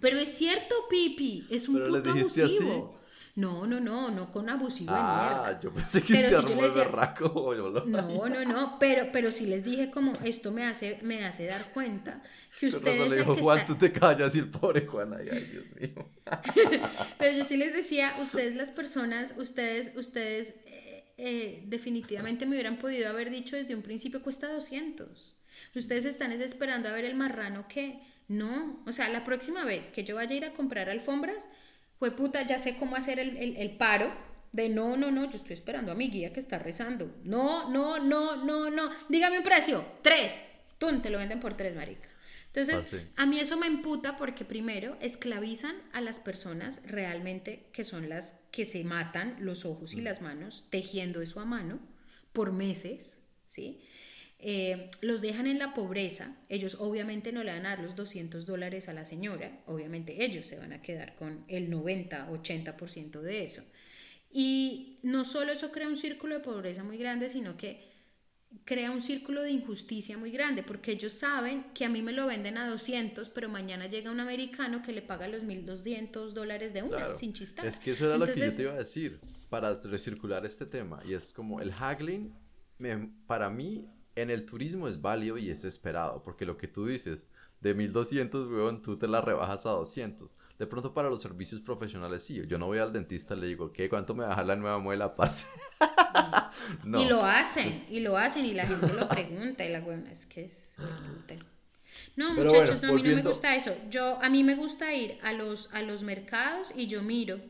pero 0.00 0.18
es 0.18 0.30
cierto, 0.30 0.74
Pipi, 0.88 1.46
es 1.50 1.68
un 1.68 1.76
¿Pero 1.76 1.90
le 1.90 2.00
puto 2.00 2.14
dijiste 2.14 2.42
así? 2.44 2.68
No, 3.40 3.66
no, 3.66 3.80
no, 3.80 4.10
no 4.10 4.32
con 4.32 4.48
abusivo 4.50 4.92
de 4.92 4.98
Ah, 5.02 5.42
mierda. 5.44 5.60
yo 5.60 5.72
pensé 5.72 6.02
que 6.02 6.12
Pero 6.14 6.28
usted 6.38 6.48
si 6.48 6.54
yo 6.54 6.66
el 6.66 6.72
berraco. 6.72 7.54
No, 7.86 8.28
no, 8.28 8.44
no, 8.44 8.78
pero, 8.78 9.10
pero 9.12 9.30
sí 9.30 9.46
les 9.46 9.64
dije 9.64 9.90
como 9.90 10.12
esto 10.24 10.52
me 10.52 10.64
hace, 10.66 10.98
me 11.02 11.24
hace 11.24 11.46
dar 11.46 11.72
cuenta 11.72 12.22
que 12.58 12.66
ustedes 12.66 13.08
le 13.10 13.16
dijo, 13.16 13.34
que 13.34 13.42
Juan, 13.42 13.58
está- 13.60 13.72
tú 13.72 13.78
te 13.78 13.92
callas 13.92 14.34
y 14.36 14.40
el 14.40 14.50
pobre 14.50 14.86
Juan, 14.86 15.14
ay, 15.14 15.28
ay, 15.32 15.44
Dios 15.44 15.64
mío. 15.80 16.08
Pero 17.18 17.32
yo 17.36 17.44
sí 17.44 17.56
les 17.56 17.72
decía, 17.72 18.12
ustedes 18.22 18.54
las 18.56 18.70
personas, 18.70 19.34
ustedes, 19.38 19.92
ustedes 19.96 20.54
eh, 20.66 21.04
eh, 21.16 21.62
definitivamente 21.66 22.46
me 22.46 22.52
hubieran 22.56 22.78
podido 22.78 23.08
haber 23.08 23.30
dicho 23.30 23.56
desde 23.56 23.74
un 23.74 23.82
principio 23.82 24.22
cuesta 24.22 24.52
200. 24.52 25.36
Ustedes 25.74 26.04
están 26.04 26.32
es 26.32 26.40
esperando 26.40 26.88
a 26.88 26.92
ver 26.92 27.04
el 27.04 27.14
marrano 27.14 27.66
que 27.68 28.00
no, 28.28 28.82
o 28.86 28.92
sea, 28.92 29.08
la 29.08 29.24
próxima 29.24 29.64
vez 29.64 29.90
que 29.90 30.04
yo 30.04 30.14
vaya 30.16 30.32
a 30.32 30.36
ir 30.36 30.44
a 30.44 30.52
comprar 30.52 30.88
alfombras, 30.88 31.48
fue 32.00 32.10
puta, 32.16 32.44
ya 32.44 32.58
sé 32.58 32.74
cómo 32.76 32.96
hacer 32.96 33.20
el, 33.20 33.36
el- 33.36 33.56
el 33.56 33.76
paro 33.76 34.12
de 34.50 34.68
no, 34.68 34.96
no, 34.96 35.12
no, 35.12 35.30
yo 35.30 35.36
estoy 35.36 35.52
esperando 35.52 35.92
a 35.92 35.94
mi 35.94 36.10
guía 36.10 36.32
que 36.32 36.40
está 36.40 36.58
rezando. 36.58 37.14
No, 37.22 37.70
no, 37.70 38.00
no, 38.00 38.44
no, 38.44 38.68
no, 38.70 38.90
dígame 39.08 39.38
un 39.38 39.44
precio, 39.44 39.84
tres. 40.02 40.42
Tú 40.78 41.00
te 41.00 41.10
lo 41.10 41.18
venden 41.18 41.38
por 41.38 41.56
tres, 41.56 41.76
marica. 41.76 42.08
Entonces, 42.46 42.80
Ah, 42.82 42.86
sí. 42.90 42.96
a 43.16 43.26
mí 43.26 43.38
eso 43.38 43.56
me 43.56 43.66
emputa 43.68 44.16
porque 44.16 44.44
primero 44.44 44.96
esclavizan 45.00 45.76
a 45.92 46.00
las 46.00 46.18
personas 46.18 46.80
realmente 46.84 47.66
que 47.72 47.84
son 47.84 48.08
las 48.08 48.40
que 48.50 48.64
se 48.64 48.82
matan 48.82 49.36
los 49.38 49.64
ojos 49.64 49.94
y 49.94 50.00
las 50.00 50.20
manos 50.20 50.66
tejiendo 50.70 51.22
eso 51.22 51.38
a 51.38 51.44
mano 51.44 51.78
por 52.32 52.52
meses, 52.52 53.18
¿sí? 53.46 53.80
Eh, 54.42 54.88
los 55.02 55.20
dejan 55.20 55.46
en 55.46 55.58
la 55.58 55.74
pobreza, 55.74 56.34
ellos 56.48 56.76
obviamente 56.80 57.30
no 57.30 57.44
le 57.44 57.52
van 57.52 57.66
a 57.66 57.70
dar 57.76 57.80
los 57.84 57.94
200 57.94 58.46
dólares 58.46 58.88
a 58.88 58.94
la 58.94 59.04
señora, 59.04 59.60
obviamente 59.66 60.24
ellos 60.24 60.46
se 60.46 60.56
van 60.56 60.72
a 60.72 60.80
quedar 60.80 61.14
con 61.16 61.44
el 61.48 61.68
90, 61.68 62.30
80% 62.30 63.20
de 63.20 63.44
eso. 63.44 63.62
Y 64.32 64.98
no 65.02 65.24
solo 65.24 65.52
eso 65.52 65.70
crea 65.72 65.88
un 65.88 65.96
círculo 65.96 66.36
de 66.36 66.40
pobreza 66.40 66.84
muy 66.84 66.96
grande, 66.96 67.28
sino 67.28 67.56
que 67.56 67.88
crea 68.64 68.90
un 68.90 69.00
círculo 69.02 69.42
de 69.42 69.50
injusticia 69.50 70.16
muy 70.16 70.30
grande, 70.30 70.62
porque 70.62 70.92
ellos 70.92 71.12
saben 71.12 71.64
que 71.74 71.84
a 71.84 71.88
mí 71.88 72.00
me 72.02 72.12
lo 72.12 72.26
venden 72.26 72.56
a 72.56 72.68
200, 72.68 73.28
pero 73.28 73.48
mañana 73.48 73.86
llega 73.88 74.10
un 74.10 74.20
americano 74.20 74.82
que 74.82 74.92
le 74.92 75.02
paga 75.02 75.28
los 75.28 75.42
1200 75.42 76.34
dólares 76.34 76.72
de 76.72 76.82
una, 76.82 76.96
Claro. 76.96 77.14
sin 77.14 77.32
chistar. 77.32 77.66
Es 77.66 77.78
que 77.78 77.92
eso 77.92 78.06
era 78.06 78.16
lo 78.16 78.24
que 78.24 78.32
Entonces, 78.32 78.54
yo 78.54 78.56
te 78.56 78.62
iba 78.62 78.72
a 78.72 78.78
decir 78.78 79.20
para 79.48 79.74
recircular 79.74 80.46
este 80.46 80.64
tema. 80.66 81.02
Y 81.04 81.14
es 81.14 81.32
como 81.32 81.60
el 81.60 81.72
haggling, 81.72 82.32
me- 82.78 83.10
para 83.26 83.50
mí, 83.50 83.86
en 84.20 84.30
el 84.30 84.46
turismo 84.46 84.88
es 84.88 85.00
válido 85.00 85.38
y 85.38 85.50
es 85.50 85.64
esperado. 85.64 86.22
Porque 86.22 86.46
lo 86.46 86.56
que 86.56 86.68
tú 86.68 86.86
dices, 86.86 87.30
de 87.60 87.74
1200, 87.74 88.48
weón, 88.48 88.82
tú 88.82 88.96
te 88.98 89.08
la 89.08 89.20
rebajas 89.20 89.66
a 89.66 89.70
200. 89.70 90.34
De 90.58 90.66
pronto 90.66 90.92
para 90.92 91.08
los 91.08 91.22
servicios 91.22 91.60
profesionales 91.60 92.22
sí. 92.22 92.42
Yo 92.46 92.58
no 92.58 92.66
voy 92.66 92.78
al 92.78 92.92
dentista 92.92 93.34
y 93.34 93.40
le 93.40 93.46
digo, 93.46 93.72
¿qué? 93.72 93.88
¿Cuánto 93.88 94.14
me 94.14 94.24
baja 94.24 94.44
la 94.44 94.56
nueva 94.56 94.78
muela, 94.78 95.16
parce? 95.16 95.46
no. 96.84 97.02
Y 97.02 97.06
lo 97.06 97.24
hacen, 97.24 97.84
y 97.88 98.00
lo 98.00 98.16
hacen, 98.16 98.44
y 98.44 98.52
la 98.52 98.66
gente 98.66 98.92
lo 98.92 99.08
pregunta, 99.08 99.64
y 99.64 99.72
la 99.72 99.80
buena 99.80 100.12
es 100.12 100.26
que 100.26 100.44
es... 100.44 100.76
No, 102.16 102.34
Pero 102.34 102.50
muchachos, 102.50 102.80
bueno, 102.80 102.94
no, 102.94 103.00
a 103.00 103.02
mí 103.02 103.08
no 103.08 103.16
me 103.16 103.22
gusta 103.22 103.56
eso. 103.56 103.74
Yo, 103.88 104.22
a 104.22 104.28
mí 104.28 104.44
me 104.44 104.54
gusta 104.54 104.94
ir 104.94 105.18
a 105.22 105.32
los, 105.32 105.72
a 105.72 105.82
los 105.82 106.02
mercados 106.02 106.72
y 106.76 106.86
yo 106.86 107.02
miro. 107.02 107.40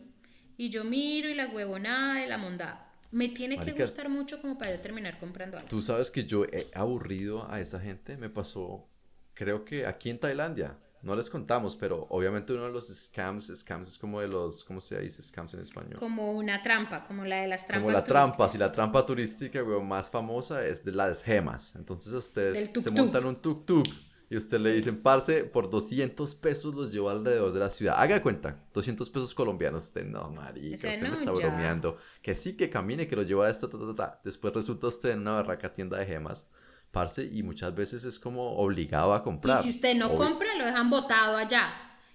Y 0.57 0.71
yo 0.71 0.85
miro 0.85 1.29
y 1.29 1.35
la 1.35 1.47
huevonada 1.47 2.25
y 2.25 2.29
la 2.29 2.39
mondada. 2.39 2.90
Me 3.11 3.29
tiene 3.29 3.61
que 3.61 3.73
gustar 3.73 4.09
mucho 4.09 4.41
como 4.41 4.57
para 4.57 4.73
yo 4.75 4.81
terminar 4.81 5.19
comprando 5.19 5.57
algo. 5.57 5.69
Tú 5.69 5.83
sabes 5.83 6.11
que 6.11 6.25
yo 6.25 6.45
he 6.45 6.71
aburrido 6.75 7.51
a 7.51 7.61
esa 7.61 7.81
gente. 7.81 8.17
Me 8.17 8.31
pasó, 8.31 8.87
creo 9.35 9.65
que 9.65 9.87
aquí 9.87 10.11
en 10.11 10.19
Tailandia. 10.19 10.77
No 11.03 11.17
les 11.17 11.31
contamos, 11.31 11.77
pero 11.77 12.07
obviamente 12.11 12.53
uno 12.53 12.67
de 12.67 12.73
los 12.73 12.89
scams, 12.89 13.51
scams 13.55 13.89
es 13.89 13.97
como 13.97 14.21
de 14.21 14.29
los, 14.29 14.65
¿cómo 14.65 14.83
se 14.83 15.01
dice 15.01 15.23
scams 15.23 15.55
en 15.55 15.61
español? 15.61 15.99
Como 15.99 16.33
una 16.33 16.63
trampa, 16.63 17.07
como 17.07 17.25
la 17.25 17.41
de 17.41 17.49
las 17.49 17.67
trampas. 17.67 17.83
Como 17.83 17.91
la 17.91 18.05
trampa, 18.05 18.49
si 18.51 18.59
la 18.59 18.71
trampa 18.71 19.07
turística, 19.07 19.63
weón, 19.63 19.89
más 19.89 20.11
famosa 20.11 20.63
es 20.67 20.85
de 20.85 20.93
las 20.93 21.23
gemas. 21.23 21.75
Entonces 21.75 22.13
ustedes 22.13 22.71
se 22.83 22.91
montan 22.91 23.25
un 23.25 23.41
tuk-tuk 23.41 23.89
y 24.31 24.37
usted 24.37 24.61
le 24.61 24.73
dicen, 24.73 25.03
parce, 25.03 25.45
por 25.45 25.69
200 25.69 26.35
pesos 26.37 26.75
los 26.75 26.93
llevo 26.93 27.11
alrededor 27.11 27.53
de 27.53 27.61
la 27.61 27.69
ciudad. 27.69 27.97
Haga 27.99 28.23
cuenta, 28.23 28.65
200 28.73 29.11
pesos 29.11 29.35
colombianos. 29.35 29.85
Usted, 29.85 30.07
no, 30.07 30.31
marica, 30.31 30.75
usted 30.75 31.01
me 31.01 31.09
está 31.09 31.25
ya. 31.27 31.33
bromeando. 31.33 31.99
Que 32.23 32.35
sí, 32.37 32.57
que 32.57 32.71
camine, 32.71 33.09
que 33.09 33.17
lo 33.17 33.23
lleva 33.25 33.47
a 33.49 33.51
esta, 33.51 33.69
ta, 33.69 33.77
ta, 33.77 33.95
ta. 33.97 34.21
Después 34.25 34.55
resulta 34.55 34.87
usted 34.87 35.11
en 35.11 35.21
una 35.21 35.33
barraca 35.33 35.75
tienda 35.75 35.99
de 35.99 36.07
gemas, 36.07 36.49
parce, 36.93 37.25
y 37.25 37.43
muchas 37.43 37.75
veces 37.75 38.05
es 38.05 38.19
como 38.19 38.57
obligado 38.57 39.13
a 39.15 39.23
comprar. 39.23 39.61
Y 39.61 39.65
si 39.65 39.71
usted 39.71 39.97
no 39.97 40.15
compra, 40.15 40.49
lo 40.57 40.65
dejan 40.65 40.89
botado 40.91 41.37
allá. 41.37 41.69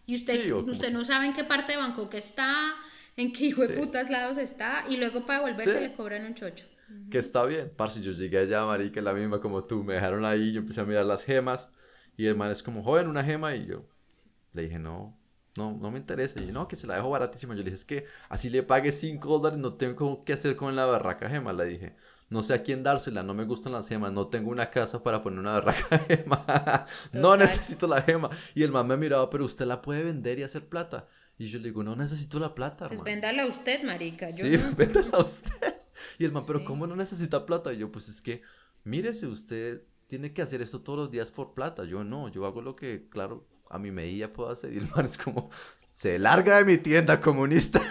Y 0.06 0.16
usted, 0.16 0.42
Sí, 0.44 0.52
o 0.52 0.62
como- 0.62 0.72
usted 0.72 0.92
no 0.94 1.04
sabe 1.04 1.28
en 1.28 1.34
qué 1.34 1.44
parte 1.44 1.74
de 1.74 1.80
Bangkok 1.80 2.14
está, 2.14 2.76
en 3.18 3.34
qué 3.34 3.46
hijo 3.48 3.62
de 3.62 3.76
Sí. 3.76 3.82
putas 3.82 4.10
lados 4.10 4.38
está, 4.38 4.86
y 4.88 4.98
luego 4.98 5.26
para 5.26 5.40
devolverse 5.46 5.74
Sí. 5.74 5.80
le 5.80 5.94
cobran 5.94 6.26
un 6.26 6.34
chocho. 6.36 6.66
Que 7.10 7.18
está 7.18 7.44
bien, 7.46 7.72
parce, 7.76 8.02
yo 8.02 8.12
llegué 8.12 8.38
allá, 8.38 8.64
marica, 8.66 9.02
la 9.02 9.12
misma 9.14 9.42
como 9.42 9.64
tú, 9.64 9.84
me 9.84 9.96
dejaron 9.96 10.24
ahí, 10.24 10.54
yo 10.54 10.60
empecé 10.60 10.82
a 10.82 10.86
mirar 10.86 11.06
las 11.06 11.24
gemas, 11.24 11.68
y 12.18 12.26
el 12.28 12.36
man 12.36 12.52
es 12.52 12.64
como, 12.64 12.84
joven, 12.84 13.08
una 13.08 13.24
gema, 13.24 13.56
y 13.56 13.66
yo 13.68 13.86
le 14.54 14.64
dije, 14.64 14.80
no, 14.80 15.18
no, 15.56 15.72
no 15.74 15.92
me 15.92 16.00
interesa, 16.00 16.42
y 16.42 16.48
yo, 16.48 16.54
no, 16.54 16.68
que 16.68 16.76
se 16.76 16.88
la 16.88 16.96
dejo 16.96 17.10
baratísima, 17.10 17.54
yo 17.54 17.60
le 17.60 17.66
dije, 17.66 17.76
es 17.76 17.86
que 17.86 18.06
así 18.30 18.50
le 18.50 18.64
pague 18.64 18.92
5 18.92 19.38
dólares, 19.40 19.60
no 19.60 19.76
tengo 19.76 20.24
qué 20.26 20.34
hacer 20.34 20.56
con 20.56 20.76
la 20.76 20.86
barraca 20.86 21.30
gema, 21.30 21.54
le 21.54 21.66
dije, 21.66 21.96
no 22.30 22.42
sé 22.44 22.54
a 22.54 22.64
quién 22.64 22.84
dársela, 22.84 23.24
no 23.24 23.34
me 23.34 23.46
gustan 23.46 23.74
las 23.74 23.88
gemas, 23.88 24.12
no 24.14 24.28
tengo 24.28 24.50
una 24.52 24.72
casa 24.72 25.04
para 25.04 25.22
poner 25.22 25.40
una 25.40 25.54
barraca 25.54 26.00
gema, 26.08 26.86
no 27.14 27.38
necesito 27.38 27.88
la 27.88 28.02
gema, 28.02 28.30
y 28.54 28.64
el 28.64 28.72
man 28.72 28.88
me 28.88 28.98
miraba, 28.98 29.30
pero 29.30 29.46
usted 29.46 29.66
la 29.66 29.82
puede 29.82 30.04
vender 30.04 30.40
y 30.40 30.44
hacer 30.44 30.68
plata, 30.68 31.08
y 31.38 31.48
yo 31.48 31.60
le 31.60 31.66
digo, 31.66 31.84
no 31.84 31.96
necesito 31.96 32.40
la 32.40 32.56
plata, 32.56 32.88
Pues 32.88 33.04
véndala 33.04 33.46
usted, 33.46 33.84
marica. 33.84 34.30
Yo 34.30 34.46
Sí, 34.46 34.58
no. 34.58 34.72
véndala 34.76 35.20
usted. 35.20 35.76
Y 36.18 36.26
el 36.26 36.32
man, 36.32 36.44
pero 36.48 36.60
Sí. 36.60 36.66
¿cómo 36.66 36.88
no 36.88 36.96
necesita 36.96 37.46
plata? 37.46 37.74
Y 37.74 37.78
yo, 37.78 37.92
pues 37.92 38.08
es 38.10 38.22
que, 38.22 38.42
mírese 38.84 39.28
usted, 39.28 39.84
tiene 40.08 40.34
que 40.34 40.42
hacer 40.42 40.62
esto 40.62 40.82
todos 40.82 41.00
los 41.00 41.12
días 41.12 41.32
por 41.32 41.54
plata. 41.54 41.84
Yo 41.84 42.04
no, 42.04 42.30
yo 42.30 42.46
hago 42.46 42.62
lo 42.62 42.76
que, 42.76 43.08
claro, 43.10 43.48
a 43.70 43.80
mi 43.80 43.92
medida 43.92 44.32
puedo 44.32 44.50
hacer. 44.50 44.74
Y 44.74 44.78
el 44.78 44.90
man 44.90 45.06
es 45.06 45.18
como, 45.18 45.50
se 45.92 46.20
larga 46.20 46.58
de 46.58 46.66
mi 46.66 46.78
tienda 46.78 47.20
comunista. 47.20 47.82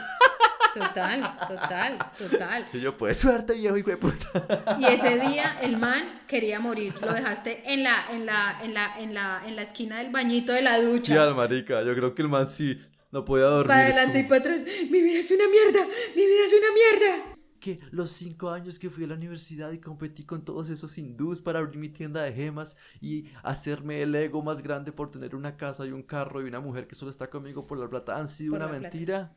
Total, 0.75 1.39
total, 1.47 1.99
total. 2.19 2.67
Y 2.73 2.81
yo, 2.81 2.97
pues 2.97 3.17
suerte, 3.17 3.55
viejo 3.55 3.77
hijo 3.77 3.91
de 3.91 3.97
puta. 3.97 4.77
Y 4.81 4.87
ese 4.87 5.21
día 5.21 5.59
el 5.63 5.77
man 5.77 6.23
quería 6.27 6.59
morir. 6.59 6.95
Lo 7.01 7.13
dejaste 7.13 7.63
en 7.73 7.85
la, 7.85 8.07
en 8.11 8.27
la, 8.27 8.59
en 8.61 8.75
la, 8.75 8.99
en 8.99 9.15
la, 9.15 9.43
en 9.47 9.55
la 9.55 9.63
esquina 9.63 9.99
del 9.99 10.11
bañito 10.11 10.53
de 10.53 10.63
la 10.63 10.81
ducha. 10.81 11.15
Ya, 11.15 11.33
marica, 11.33 11.83
yo 11.85 11.95
creo 11.95 12.15
que 12.15 12.23
el 12.23 12.29
man 12.29 12.49
sí 12.49 12.81
no 13.13 13.25
podía 13.25 13.45
dormir. 13.45 13.69
para 13.69 13.85
adelante 13.85 14.19
y 14.19 14.23
como, 14.23 14.29
para 14.31 14.41
atrás. 14.41 14.63
Mi 14.91 15.01
vida 15.01 15.21
es 15.21 15.31
una 15.31 15.45
mierda. 15.47 15.87
Mi 16.17 16.27
vida 16.27 16.45
es 16.45 16.53
una 16.53 16.73
mierda. 16.75 17.34
Que 17.65 17.81
los 17.93 18.11
cinco 18.11 18.51
años 18.51 18.79
que 18.79 18.91
fui 18.91 19.05
a 19.05 19.07
la 19.07 19.15
universidad 19.15 19.73
y 19.73 19.79
competí 19.79 20.25
con 20.25 20.45
todos 20.45 20.69
esos 20.69 20.99
hindús 20.99 21.41
para 21.41 21.61
abrir 21.61 21.79
mi 21.79 21.89
tienda 21.89 22.23
de 22.23 22.31
gemas 22.35 22.77
y 23.01 23.25
hacerme 23.43 24.03
el 24.03 24.15
ego 24.15 24.43
más 24.43 24.61
grande 24.61 24.93
por 24.93 25.11
tener 25.11 25.35
una 25.35 25.57
casa 25.57 25.87
y 25.87 25.91
un 25.93 26.03
carro 26.03 26.43
y 26.43 26.45
una 26.45 26.61
mujer 26.61 26.87
que 26.87 26.95
solo 26.95 27.11
está 27.11 27.31
conmigo 27.31 27.67
por 27.67 27.79
la 27.79 27.89
plata 27.89 28.19
han 28.19 28.29
sido 28.29 28.53
Por 28.53 28.61
una 28.61 28.69
plata. 28.69 28.83
mentira. 28.83 29.35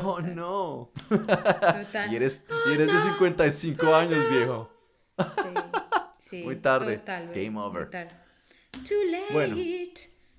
Oh 0.00 0.16
Total. 0.16 0.34
no. 0.34 0.90
Total. 1.08 2.10
Y 2.12 2.16
eres, 2.16 2.44
y 2.68 2.72
eres 2.72 2.88
de 2.88 3.00
55 3.12 3.94
años, 3.94 4.18
viejo. 4.28 4.70
Sí, 5.18 5.48
sí, 6.18 6.42
Muy 6.44 6.56
tarde. 6.56 6.98
total, 6.98 7.28
Game 7.32 7.56
over. 7.60 7.88
Too 7.90 9.04
late. 9.10 9.32
Bueno. 9.32 9.56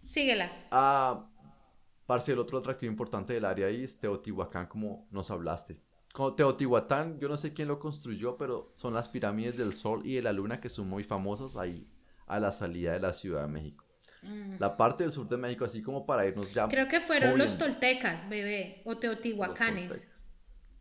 Síguela. 0.06 0.52
Ah, 0.72 1.26
parce, 2.06 2.34
el 2.34 2.40
otro 2.40 2.58
atractivo 2.58 2.92
importante 2.92 3.32
del 3.32 3.46
área 3.46 3.68
ahí 3.68 3.84
es 3.86 3.98
Teotihuacán, 3.98 4.68
como 4.68 5.08
nos 5.10 5.32
hablaste. 5.32 5.80
Teotihuacán, 6.36 7.20
yo 7.20 7.30
no 7.30 7.38
sé 7.38 7.54
quién 7.54 7.68
lo 7.68 7.80
construyó, 7.80 8.36
pero 8.38 8.74
son 8.78 8.94
las 8.94 9.10
pirámides 9.10 9.58
del 9.58 9.74
Sol 9.76 10.02
y 10.06 10.16
de 10.16 10.22
la 10.22 10.34
Luna 10.34 10.60
que 10.60 10.70
son 10.70 10.88
muy 10.90 11.04
famosas 11.04 11.56
ahí 11.56 11.88
a 12.28 12.40
la 12.40 12.52
salida 12.52 12.94
de 12.94 13.00
la 13.00 13.14
Ciudad 13.14 13.44
de 13.44 13.48
México. 13.48 13.86
La 14.60 14.76
parte 14.76 15.06
del 15.06 15.14
sur 15.14 15.30
de 15.30 15.38
México, 15.38 15.64
así 15.64 15.82
como 15.82 16.06
para 16.06 16.28
irnos 16.28 16.54
ya. 16.54 16.68
Mm. 16.68 16.70
Creo 16.70 16.88
que 16.90 17.00
fueron 17.00 17.38
los 17.38 17.58
toltecas, 17.58 18.28
bebé, 18.28 18.82
o 18.84 18.98
teotihuacanes. 18.98 20.10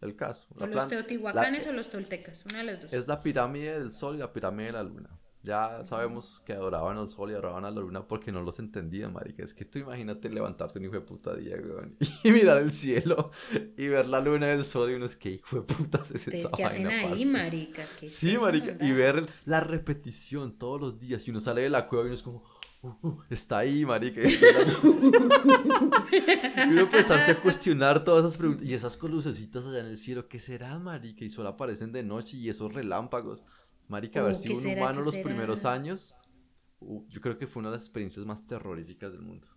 El 0.00 0.16
caso. 0.16 0.46
O 0.56 0.60
la 0.66 0.74
los 0.74 0.88
teotihuacanes 0.88 1.66
la- 1.66 1.70
o 1.70 1.74
los 1.74 1.88
toltecas, 1.88 2.44
una 2.46 2.58
de 2.58 2.64
las 2.64 2.82
dos. 2.82 2.92
Es 2.92 3.06
la 3.06 3.22
pirámide 3.22 3.78
del 3.78 3.92
Sol 3.92 4.16
y 4.16 4.18
la 4.18 4.32
pirámide 4.32 4.66
de 4.66 4.72
la 4.72 4.82
Luna. 4.82 5.10
Ya 5.44 5.84
sabemos 5.84 6.42
que 6.44 6.52
adoraban 6.52 6.98
al 6.98 7.10
Sol 7.10 7.30
y 7.30 7.34
adoraban 7.34 7.64
a 7.64 7.70
la 7.70 7.80
Luna 7.80 8.06
porque 8.06 8.32
no 8.32 8.42
los 8.42 8.58
entendían, 8.58 9.12
marica. 9.12 9.44
Es 9.44 9.54
que 9.54 9.64
tú 9.64 9.78
imagínate 9.78 10.28
levantarte 10.28 10.78
un 10.78 10.86
hijo 10.86 10.94
de 10.94 11.00
puta 11.00 11.34
día, 11.34 11.56
weón, 11.56 11.96
y 12.24 12.32
mirar 12.32 12.58
el 12.58 12.72
cielo 12.72 13.30
y 13.76 13.86
ver 13.86 14.08
la 14.08 14.20
Luna 14.20 14.48
y 14.48 14.58
el 14.58 14.64
Sol 14.64 14.90
y 14.90 14.94
uno 14.94 15.06
es 15.06 15.16
que 15.16 15.30
hijo 15.30 15.56
de 15.56 15.62
putas 15.62 16.10
es 16.10 16.16
¿Ustedes 16.26 16.40
esa 16.40 16.50
qué 16.56 16.64
hacen 16.64 16.86
ahí, 16.88 17.08
parce?". 17.08 17.26
marica? 17.26 17.84
¿Qué 17.98 18.06
es 18.06 18.14
Sí, 18.14 18.36
marica. 18.36 18.76
Y 18.84 18.92
ver 18.92 19.26
la 19.44 19.60
repetición 19.60 20.58
todos 20.58 20.80
los 20.80 20.98
días 20.98 21.26
y 21.26 21.30
uno 21.30 21.40
sale 21.40 21.62
de 21.62 21.70
la 21.70 21.88
cueva 21.88 22.04
y 22.04 22.06
uno 22.08 22.14
es 22.14 22.22
como... 22.22 22.42
"Uh, 22.80 22.94
uh, 23.08 23.22
está 23.30 23.58
ahí, 23.58 23.84
marica. 23.84 24.20
y 24.22 24.38
uno 26.70 26.80
empezarse 26.82 27.32
a 27.32 27.36
cuestionar 27.36 28.04
todas 28.04 28.24
esas 28.24 28.36
preguntas. 28.36 28.66
Y 28.68 28.74
esas 28.74 29.00
lucecitas 29.02 29.64
allá 29.64 29.80
en 29.80 29.86
el 29.86 29.98
cielo, 29.98 30.28
¿qué 30.28 30.38
será, 30.38 30.78
marica? 30.78 31.24
Y 31.24 31.30
solo 31.30 31.48
aparecen 31.48 31.92
de 31.92 32.02
noche 32.02 32.36
y 32.36 32.48
esos 32.48 32.72
relámpagos. 32.72 33.42
Marica, 33.88 34.20
haber 34.20 34.34
Oh, 34.34 34.36
sido 34.36 34.54
¿qué 34.54 34.56
un 34.56 34.66
será, 34.66 34.66
humano 34.66 35.02
los 35.02 35.18
será? 35.18 35.18
primeros 35.18 35.64
años, 35.64 36.16
uh, 36.80 37.04
yo 37.08 37.20
creo 37.20 37.38
que 37.38 37.46
fue 37.48 37.60
una 37.60 37.70
de 37.70 37.76
las 37.76 37.84
experiencias 37.84 38.26
más 38.26 38.46
terroríficas 38.46 39.12
del 39.12 39.22
mundo. 39.22 39.48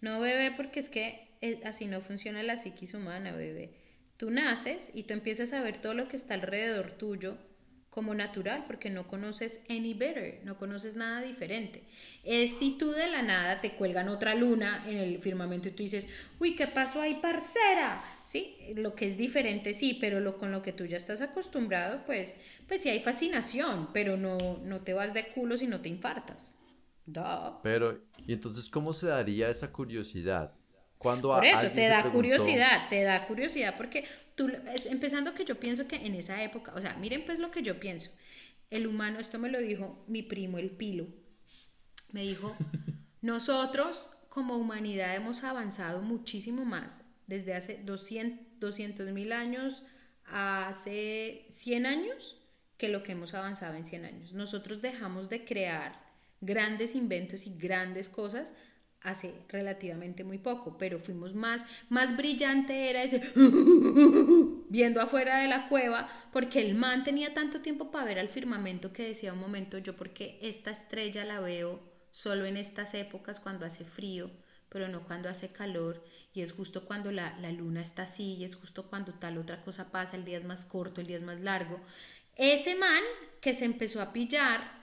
No, 0.00 0.20
bebé, 0.20 0.50
porque 0.56 0.80
es 0.80 0.88
que 0.90 1.28
eh, 1.40 1.60
así 1.64 1.86
no 1.86 2.00
funciona 2.00 2.42
la 2.42 2.56
psiquis 2.58 2.94
humana, 2.94 3.32
bebé. 3.32 3.70
Tú 4.16 4.30
naces 4.30 4.90
y 4.94 5.04
tú 5.04 5.14
empiezas 5.14 5.52
a 5.52 5.62
ver 5.62 5.80
todo 5.80 5.94
lo 5.94 6.08
que 6.08 6.16
está 6.16 6.34
alrededor 6.34 6.92
tuyo 6.92 7.36
como 7.90 8.14
natural, 8.14 8.64
porque 8.68 8.88
no 8.88 9.08
conoces 9.08 9.60
any 9.68 9.94
better, 9.94 10.40
no 10.44 10.56
conoces 10.56 10.94
nada 10.94 11.22
diferente. 11.22 11.82
Es 12.22 12.56
si 12.58 12.78
tú 12.78 12.92
de 12.92 13.08
la 13.08 13.20
nada 13.22 13.60
te 13.60 13.72
cuelgan 13.72 14.08
otra 14.08 14.34
luna 14.36 14.84
en 14.86 14.96
el 14.96 15.18
firmamento 15.18 15.68
y 15.68 15.72
tú 15.72 15.82
dices, 15.82 16.06
uy, 16.38 16.54
¿qué 16.54 16.68
pasó 16.68 17.02
ahí, 17.02 17.16
parcera? 17.20 18.02
Sí, 18.24 18.56
lo 18.76 18.94
que 18.94 19.06
es 19.08 19.16
diferente, 19.16 19.74
sí, 19.74 19.98
pero 20.00 20.20
lo 20.20 20.38
con 20.38 20.52
lo 20.52 20.62
que 20.62 20.72
tú 20.72 20.86
ya 20.86 20.96
estás 20.98 21.20
acostumbrado, 21.20 22.02
pues, 22.06 22.36
pues 22.68 22.80
sí 22.80 22.88
hay 22.88 23.00
fascinación, 23.00 23.88
pero 23.92 24.16
no, 24.16 24.38
no 24.64 24.82
te 24.82 24.92
vas 24.92 25.12
de 25.12 25.26
culo 25.28 25.56
si 25.58 25.66
no 25.66 25.80
te 25.80 25.88
infartas. 25.88 26.56
Duh. 27.06 27.58
Pero, 27.64 28.00
¿y 28.24 28.32
entonces 28.34 28.70
cómo 28.70 28.92
se 28.92 29.08
daría 29.08 29.50
esa 29.50 29.72
curiosidad? 29.72 30.54
Cuando 30.96 31.30
Por 31.34 31.44
eso, 31.46 31.68
te 31.74 31.88
da 31.88 32.02
preguntó- 32.02 32.10
curiosidad, 32.12 32.88
te 32.90 33.02
da 33.02 33.26
curiosidad 33.26 33.74
porque 33.76 34.04
tú, 34.40 34.50
es, 34.72 34.86
empezando 34.86 35.34
que 35.34 35.44
yo 35.44 35.60
pienso 35.60 35.86
que 35.86 35.96
en 35.96 36.14
esa 36.14 36.42
época, 36.42 36.72
o 36.74 36.80
sea, 36.80 36.94
miren 36.94 37.26
pues 37.26 37.38
lo 37.38 37.50
que 37.50 37.62
yo 37.62 37.78
pienso, 37.78 38.10
el 38.70 38.86
humano, 38.86 39.18
esto 39.18 39.38
me 39.38 39.50
lo 39.50 39.60
dijo 39.60 40.02
mi 40.08 40.22
primo 40.22 40.56
el 40.56 40.70
Pilo, 40.70 41.08
me 42.12 42.22
dijo, 42.22 42.56
nosotros 43.20 44.08
como 44.30 44.56
humanidad 44.56 45.14
hemos 45.14 45.44
avanzado 45.44 46.00
muchísimo 46.00 46.64
más 46.64 47.04
desde 47.26 47.54
hace 47.54 47.82
200 47.84 49.12
mil 49.12 49.32
años 49.32 49.84
a 50.24 50.68
hace 50.68 51.46
100 51.50 51.84
años 51.84 52.40
que 52.78 52.88
lo 52.88 53.02
que 53.02 53.12
hemos 53.12 53.34
avanzado 53.34 53.74
en 53.74 53.84
100 53.84 54.04
años. 54.06 54.32
Nosotros 54.32 54.80
dejamos 54.80 55.28
de 55.28 55.44
crear 55.44 56.00
grandes 56.40 56.94
inventos 56.94 57.46
y 57.46 57.58
grandes 57.58 58.08
cosas 58.08 58.54
hace 59.02 59.32
relativamente 59.48 60.24
muy 60.24 60.38
poco, 60.38 60.76
pero 60.78 60.98
fuimos 60.98 61.34
más, 61.34 61.64
más 61.88 62.16
brillante 62.16 62.90
era 62.90 63.02
ese 63.02 63.22
viendo 64.68 65.00
afuera 65.00 65.40
de 65.40 65.48
la 65.48 65.68
cueva, 65.68 66.08
porque 66.32 66.60
el 66.60 66.74
man 66.74 67.02
tenía 67.02 67.32
tanto 67.32 67.60
tiempo 67.60 67.90
para 67.90 68.04
ver 68.04 68.18
al 68.18 68.28
firmamento 68.28 68.92
que 68.92 69.08
decía 69.08 69.32
un 69.32 69.40
momento, 69.40 69.78
yo 69.78 69.96
porque 69.96 70.38
esta 70.42 70.70
estrella 70.70 71.24
la 71.24 71.40
veo 71.40 71.80
solo 72.10 72.44
en 72.44 72.56
estas 72.56 72.94
épocas 72.94 73.40
cuando 73.40 73.64
hace 73.64 73.84
frío, 73.84 74.30
pero 74.68 74.86
no 74.88 75.04
cuando 75.04 75.28
hace 75.28 75.48
calor, 75.48 76.04
y 76.32 76.42
es 76.42 76.52
justo 76.52 76.84
cuando 76.84 77.10
la, 77.10 77.36
la 77.40 77.50
luna 77.50 77.80
está 77.80 78.02
así, 78.02 78.34
y 78.34 78.44
es 78.44 78.54
justo 78.54 78.86
cuando 78.88 79.14
tal 79.14 79.38
otra 79.38 79.62
cosa 79.62 79.90
pasa, 79.90 80.16
el 80.16 80.24
día 80.24 80.36
es 80.36 80.44
más 80.44 80.64
corto, 80.64 81.00
el 81.00 81.06
día 81.06 81.16
es 81.16 81.22
más 81.22 81.40
largo. 81.40 81.80
Ese 82.36 82.76
man 82.76 83.02
que 83.40 83.54
se 83.54 83.64
empezó 83.64 84.00
a 84.00 84.12
pillar, 84.12 84.78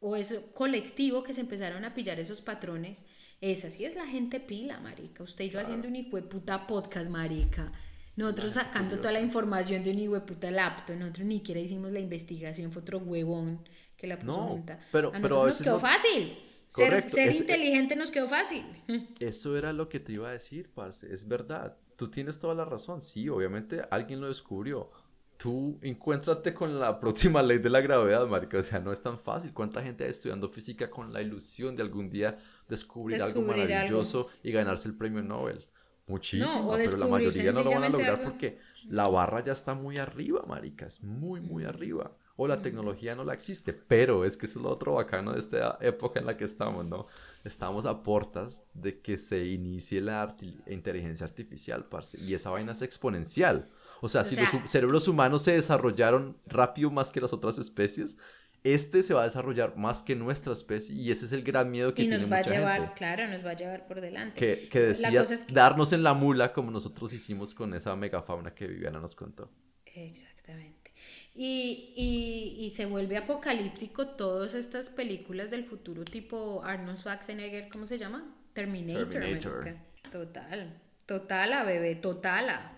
o 0.00 0.16
ese 0.16 0.42
colectivo 0.54 1.22
que 1.22 1.32
se 1.32 1.40
empezaron 1.40 1.84
a 1.84 1.94
pillar 1.94 2.20
esos 2.20 2.40
patrones, 2.40 3.04
esa 3.40 3.70
sí 3.70 3.84
es 3.84 3.94
la 3.94 4.06
gente 4.06 4.40
pila, 4.40 4.80
marica. 4.80 5.22
Usted 5.22 5.44
y 5.44 5.50
yo 5.50 5.60
haciendo 5.60 5.88
un 5.88 5.96
hijo 5.96 6.16
de 6.16 6.22
puta 6.22 6.66
podcast, 6.66 7.08
marica. 7.10 7.72
Nosotros 8.16 8.54
sacando 8.54 8.96
toda 8.98 9.12
la 9.12 9.20
información 9.20 9.84
de 9.84 9.90
un 9.92 9.98
hijo 9.98 10.14
de 10.14 10.22
puta 10.22 10.50
laptop. 10.50 10.96
Nosotros 10.96 11.26
ni 11.26 11.36
siquiera 11.36 11.60
hicimos 11.60 11.92
la 11.92 12.00
investigación, 12.00 12.72
fue 12.72 12.82
otro 12.82 12.98
huevón 12.98 13.60
que 13.96 14.06
la 14.08 14.18
puso 14.18 14.36
No, 14.36 14.48
junta. 14.48 14.80
pero- 14.90 15.08
a 15.14 15.20
pero 15.20 15.42
a 15.42 15.46
nos 15.46 15.58
quedó 15.58 15.74
no- 15.74 15.80
fácil. 15.80 16.36
Ser, 16.68 16.88
Correcto, 16.90 17.14
ser 17.14 17.28
es- 17.30 17.40
inteligente 17.40 17.96
nos 17.96 18.10
quedó 18.10 18.28
fácil. 18.28 18.62
Eso 19.20 19.56
era 19.56 19.72
lo 19.72 19.88
que 19.88 20.00
te 20.00 20.12
iba 20.12 20.28
a 20.28 20.32
decir, 20.32 20.70
parce. 20.74 21.12
Es 21.12 21.26
verdad. 21.26 21.76
Tú 21.96 22.10
tienes 22.10 22.38
toda 22.38 22.54
la 22.54 22.64
razón. 22.64 23.02
Sí, 23.02 23.28
obviamente 23.28 23.82
alguien 23.90 24.20
lo 24.20 24.28
descubrió. 24.28 24.90
Tú 25.38 25.78
encuéntrate 25.82 26.52
con 26.52 26.78
la 26.80 26.98
próxima 27.00 27.42
ley 27.42 27.58
de 27.58 27.70
la 27.70 27.80
gravedad, 27.80 28.26
marica. 28.26 28.58
O 28.58 28.62
sea, 28.62 28.80
no 28.80 28.92
es 28.92 29.00
tan 29.00 29.18
fácil. 29.20 29.52
¿Cuánta 29.54 29.80
gente 29.82 30.04
hay 30.04 30.10
estudiando 30.10 30.48
física 30.48 30.90
con 30.90 31.12
la 31.12 31.22
ilusión 31.22 31.76
de 31.76 31.82
algún 31.84 32.10
día 32.10 32.38
descubrir, 32.68 33.22
algo 33.22 33.40
Descubrir 33.40 33.60
algo. 33.62 33.72
maravilloso 33.74 34.28
y 34.42 34.50
ganarse 34.52 34.88
el 34.88 34.94
premio 34.96 35.22
Nobel? 35.22 35.64
Muchísimo, 36.08 36.70
o 36.72 36.76
pero 36.76 36.96
la 36.96 37.06
mayoría 37.06 37.52
no 37.52 37.62
lo 37.62 37.70
van 37.70 37.84
a 37.84 37.88
lograr 37.88 38.14
algo. 38.18 38.24
porque 38.24 38.58
la 38.88 39.06
barra 39.08 39.44
ya 39.44 39.52
está 39.52 39.74
muy 39.74 39.98
arriba, 39.98 40.42
marica. 40.48 40.86
Es 40.86 41.02
muy, 41.02 41.40
muy 41.40 41.64
Mm. 41.64 41.68
arriba. 41.68 42.12
O 42.40 42.46
la 42.48 42.62
tecnología 42.62 43.14
no 43.14 43.24
la 43.24 43.34
existe. 43.34 43.72
Pero 43.72 44.24
es 44.24 44.36
que 44.36 44.46
eso 44.46 44.58
es 44.58 44.62
lo 44.64 44.70
otro 44.70 44.94
bacano 44.94 45.32
de 45.32 45.40
esta 45.40 45.76
época 45.80 46.18
en 46.20 46.26
la 46.26 46.36
que 46.36 46.44
estamos, 46.44 46.86
¿no? 46.86 47.06
Estamos 47.44 47.84
a 47.84 48.02
portas 48.02 48.62
de 48.74 49.00
que 49.00 49.18
se 49.18 49.44
inicie 49.46 50.00
la 50.00 50.22
arti- 50.24 50.56
inteligencia 50.68 51.26
artificial, 51.26 51.84
parce. 51.84 52.18
Y 52.18 52.34
esa 52.34 52.50
vaina 52.50 52.72
es 52.72 52.82
exponencial. 52.82 53.68
O 54.00 54.08
sea, 54.08 54.22
O 54.22 54.24
si 54.24 54.34
sea- 54.36 54.48
los 54.52 54.70
cerebros 54.70 55.08
humanos 55.08 55.42
se 55.42 55.52
desarrollaron 55.52 56.36
rápido 56.46 56.90
más 56.90 57.10
que 57.10 57.20
las 57.20 57.32
otras 57.32 57.58
especies, 57.58 58.16
este 58.64 59.02
se 59.02 59.14
va 59.14 59.22
a 59.22 59.24
desarrollar 59.24 59.76
más 59.76 60.02
que 60.02 60.14
nuestra 60.16 60.52
especie. 60.52 60.94
Y 60.94 61.10
ese 61.10 61.26
es 61.26 61.32
el 61.32 61.42
gran 61.42 61.70
miedo 61.70 61.94
que 61.94 62.02
y 62.02 62.06
tiene 62.08 62.20
nos 62.22 62.30
va 62.32 62.36
a 62.38 62.42
llevar, 62.42 62.80
gente. 62.80 62.94
claro, 62.96 63.28
nos 63.28 63.44
va 63.46 63.50
a 63.50 63.54
llevar 63.54 63.86
por 63.86 64.00
delante. 64.00 64.38
Que, 64.38 64.68
que 64.68 64.80
decía 64.80 65.22
es 65.22 65.44
que- 65.44 65.52
darnos 65.52 65.92
en 65.92 66.02
la 66.02 66.12
mula 66.14 66.52
como 66.52 66.70
nosotros 66.70 67.12
hicimos 67.12 67.54
con 67.54 67.74
esa 67.74 67.94
megafauna 67.96 68.54
que 68.54 68.66
Viviana 68.66 69.00
nos 69.00 69.14
contó. 69.14 69.48
Exactamente. 69.86 70.92
Y, 71.34 71.92
y, 71.96 72.64
y 72.64 72.70
se 72.70 72.86
vuelve 72.86 73.16
apocalíptico 73.16 74.08
todas 74.08 74.54
estas 74.54 74.90
películas 74.90 75.50
del 75.50 75.64
futuro 75.64 76.04
tipo 76.04 76.62
Arnold 76.64 76.98
Schwarzenegger, 76.98 77.68
¿cómo 77.68 77.86
se 77.86 77.98
llama? 77.98 78.34
Terminator. 78.54 79.08
Terminator. 79.08 79.76
Total. 80.10 80.80
Total 81.06 81.52
a 81.52 81.62
bebé, 81.64 81.94
total 81.94 82.50
a. 82.50 82.77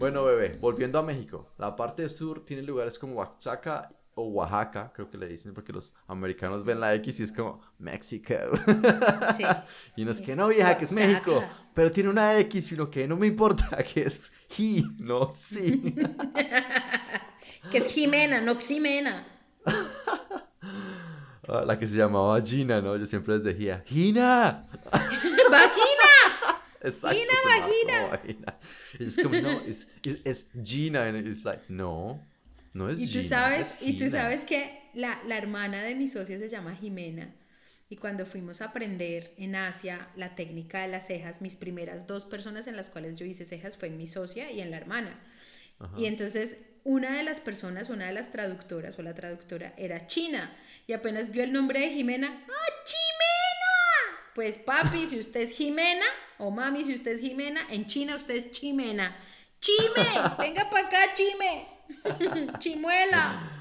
Bueno, 0.00 0.24
bebé, 0.24 0.56
volviendo 0.58 0.98
a 0.98 1.02
México. 1.02 1.52
La 1.58 1.76
parte 1.76 2.08
sur 2.08 2.46
tiene 2.46 2.62
lugares 2.62 2.98
como 2.98 3.16
Oaxaca 3.16 3.92
o 4.14 4.28
Oaxaca, 4.28 4.90
creo 4.94 5.10
que 5.10 5.18
le 5.18 5.28
dicen, 5.28 5.52
porque 5.52 5.74
los 5.74 5.94
americanos 6.06 6.64
ven 6.64 6.80
la 6.80 6.94
X 6.94 7.20
y 7.20 7.24
es 7.24 7.32
como 7.32 7.60
México. 7.78 8.32
Sí. 9.36 9.44
y 9.96 10.06
no 10.06 10.12
es 10.12 10.22
que 10.22 10.34
no, 10.34 10.48
vieja, 10.48 10.78
que 10.78 10.86
es 10.86 10.92
México. 10.92 11.44
Pero 11.74 11.92
tiene 11.92 12.08
una 12.08 12.38
X 12.38 12.72
y 12.72 12.74
uno 12.76 12.88
que 12.90 13.06
no 13.06 13.18
me 13.18 13.26
importa, 13.26 13.76
que 13.94 14.00
es 14.04 14.32
he, 14.48 14.82
no 15.00 15.34
sí. 15.38 15.94
Que 17.70 17.76
es 17.76 17.92
Jimena, 17.92 18.40
no 18.40 18.58
Ximena. 18.58 19.22
Ah, 21.46 21.62
La 21.66 21.78
que 21.78 21.86
se 21.86 21.98
llamaba 21.98 22.40
Gina, 22.40 22.80
¿no? 22.80 22.96
Yo 22.96 23.06
siempre 23.06 23.34
les 23.34 23.44
decía, 23.44 23.84
¡Gina! 23.86 24.66
Exacto. 26.80 27.16
Gina, 27.18 27.32
vagina. 27.44 28.06
vagina. 28.06 28.58
Y 28.98 29.06
es 29.06 29.18
como, 29.18 29.38
no, 29.40 29.60
es, 29.60 29.86
es, 30.02 30.18
es 30.24 30.50
Gina. 30.64 31.04
And 31.06 31.26
it's 31.26 31.44
like, 31.44 31.64
no, 31.68 32.26
no 32.72 32.88
es 32.88 32.98
Y 32.98 33.06
Gina. 33.06 33.22
tú 33.22 33.22
sabes, 33.28 33.74
es 33.80 33.88
y 33.88 33.98
tú 33.98 34.08
sabes 34.08 34.44
que 34.44 34.90
la, 34.94 35.22
la 35.26 35.36
hermana 35.38 35.82
de 35.82 35.94
mi 35.94 36.08
socia 36.08 36.38
se 36.38 36.48
llama 36.48 36.74
Jimena. 36.74 37.34
Y 37.88 37.96
cuando 37.96 38.24
fuimos 38.24 38.60
a 38.60 38.66
aprender 38.66 39.34
en 39.36 39.56
Asia 39.56 40.08
la 40.14 40.36
técnica 40.36 40.82
de 40.82 40.88
las 40.88 41.08
cejas, 41.08 41.40
mis 41.40 41.56
primeras 41.56 42.06
dos 42.06 42.24
personas 42.24 42.68
en 42.68 42.76
las 42.76 42.88
cuales 42.88 43.18
yo 43.18 43.26
hice 43.26 43.44
cejas 43.44 43.76
fue 43.76 43.90
mi 43.90 44.06
socia 44.06 44.50
y 44.52 44.60
en 44.60 44.70
la 44.70 44.76
hermana. 44.76 45.18
Y 45.96 46.06
entonces 46.06 46.56
una 46.84 47.16
de 47.16 47.22
las 47.24 47.40
personas, 47.40 47.88
una 47.90 48.06
de 48.06 48.12
las 48.12 48.30
traductoras 48.30 48.98
o 48.98 49.02
la 49.02 49.14
traductora 49.14 49.74
era 49.76 50.06
china. 50.06 50.56
Y 50.86 50.92
apenas 50.92 51.30
vio 51.30 51.42
el 51.42 51.52
nombre 51.52 51.80
de 51.80 51.90
Jimena, 51.90 52.28
¡ah, 52.28 52.72
Chimena! 52.84 54.20
Pues 54.34 54.58
papi, 54.58 55.06
si 55.06 55.18
usted 55.18 55.40
es 55.40 55.50
Jimena, 55.56 56.04
o 56.40 56.50
mami, 56.50 56.84
si 56.84 56.94
usted 56.94 57.12
es 57.12 57.20
Jimena, 57.20 57.60
en 57.70 57.86
China 57.86 58.16
usted 58.16 58.34
es 58.36 58.50
Chimena. 58.50 59.16
¡Chime! 59.60 60.06
¡Venga 60.38 60.68
para 60.70 60.86
acá, 60.88 60.98
Chime! 61.14 61.66
¡Chimuela! 62.58 63.60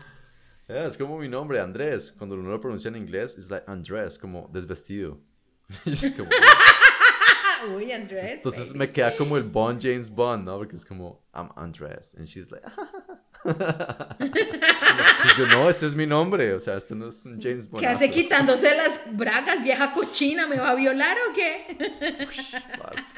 Yeah, 0.67 0.85
es 0.85 0.97
como 0.97 1.17
mi 1.17 1.27
nombre, 1.27 1.59
Andrés. 1.59 2.13
Cuando 2.17 2.35
uno 2.35 2.49
lo 2.49 2.61
pronuncia 2.61 2.89
en 2.89 2.95
inglés, 2.95 3.35
es 3.37 3.49
like 3.49 3.65
Andrés, 3.69 4.17
como 4.17 4.47
desvestido. 4.51 5.19
Y 5.85 5.93
es 5.93 6.11
como- 6.13 6.29
Uy, 7.75 7.91
Andrés. 7.91 8.35
entonces 8.37 8.69
baby. 8.69 8.79
me 8.79 8.91
queda 8.91 9.17
como 9.17 9.35
el 9.35 9.43
Bond 9.43 9.81
James 9.81 10.09
Bond, 10.09 10.45
¿no? 10.45 10.57
Porque 10.57 10.75
es 10.77 10.85
como, 10.85 11.21
I'm 11.33 11.49
Andrés. 11.57 12.15
And 12.17 12.25
she's 12.25 12.49
like, 12.51 12.65
yo, 15.37 15.45
no, 15.51 15.69
ese 15.69 15.87
es 15.87 15.95
mi 15.95 16.05
nombre. 16.05 16.53
O 16.53 16.59
sea, 16.59 16.77
este 16.77 16.95
no 16.95 17.09
es 17.09 17.25
un 17.25 17.41
James 17.41 17.69
Bond. 17.69 17.81
¿Qué 17.81 17.87
hace 17.87 18.11
quitándose 18.11 18.75
las 18.75 19.01
bragas, 19.15 19.63
vieja 19.63 19.93
cochina? 19.93 20.47
¿Me 20.47 20.57
va 20.57 20.71
a 20.71 20.75
violar 20.75 21.17
o 21.29 21.33
qué? 21.33 21.77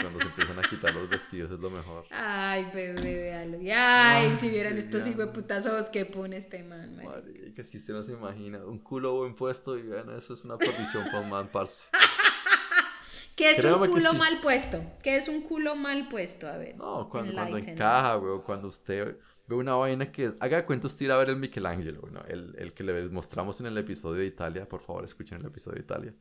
Cuando 0.02 0.20
se 0.20 0.28
empiezan 0.28 0.60
a 0.60 0.62
quitar 0.64 0.94
los 0.94 1.10
vestidos 1.10 1.52
es 1.52 1.60
lo 1.60 1.70
mejor. 1.70 2.06
Ay, 2.12 2.68
bebé, 2.74 3.16
véalo. 3.16 3.58
Ay, 3.60 3.70
Ay, 3.72 4.36
si 4.40 4.50
vieran 4.50 4.74
sí, 4.74 4.80
estos 4.80 5.08
hijueputas 5.08 5.66
ojos 5.66 5.90
que 5.90 6.06
pone 6.06 6.38
este 6.38 6.64
man. 6.64 6.96
Marica, 6.96 7.64
si 7.64 7.78
usted 7.78 7.94
no 7.94 8.04
se 8.04 8.14
imagina, 8.14 8.60
un 8.66 8.80
culo 8.80 9.14
buen 9.16 9.36
puesto 9.36 9.78
y 9.78 9.84
vean, 9.84 10.10
eso 10.18 10.34
es 10.34 10.44
una 10.44 10.58
perdición 10.58 11.06
para 11.06 11.20
un 11.20 11.30
man, 11.30 11.50
parce. 11.52 11.90
¿Qué 13.36 13.52
es 13.52 13.60
Créame 13.60 13.78
un 13.78 13.84
que 13.84 13.90
culo 13.90 14.12
sí. 14.12 14.18
mal 14.18 14.42
puesto? 14.42 14.84
¿Qué 15.02 15.16
es 15.16 15.28
un 15.28 15.42
culo 15.42 15.76
mal 15.76 16.10
puesto? 16.10 16.48
A 16.48 16.58
ver. 16.58 16.76
No, 16.76 17.10
cuando, 17.10 17.34
cuando 17.34 17.58
encaja, 17.58 18.16
güey, 18.16 18.40
cuando 18.42 18.68
usted 18.68 19.18
una 19.58 19.74
vaina 19.76 20.12
que... 20.12 20.34
Haga 20.40 20.66
cuenta 20.66 20.88
usted 20.88 21.06
ir 21.06 21.12
a 21.12 21.18
ver 21.18 21.30
el 21.30 21.36
Michelangelo, 21.38 22.08
¿no? 22.12 22.22
el, 22.28 22.56
el 22.58 22.74
que 22.74 22.84
le 22.84 23.10
mostramos 23.10 23.60
en 23.60 23.68
el 23.68 23.78
episodio 23.78 24.22
de 24.22 24.28
Italia, 24.28 24.68
por 24.68 24.82
favor, 24.82 25.04
escuchen 25.06 25.40
el 25.40 25.46
episodio 25.48 25.76
de 25.76 25.82
Italia. 25.82 26.14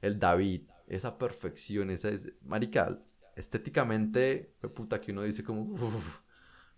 El 0.00 0.18
David, 0.18 0.62
esa 0.86 1.16
perfección, 1.18 1.90
esa 1.90 2.08
es... 2.10 2.28
Marica, 2.42 2.98
estéticamente, 3.34 4.54
puta 4.74 5.00
que 5.00 5.12
uno 5.12 5.22
dice 5.22 5.42
como... 5.44 5.62
"Uf". 5.62 6.20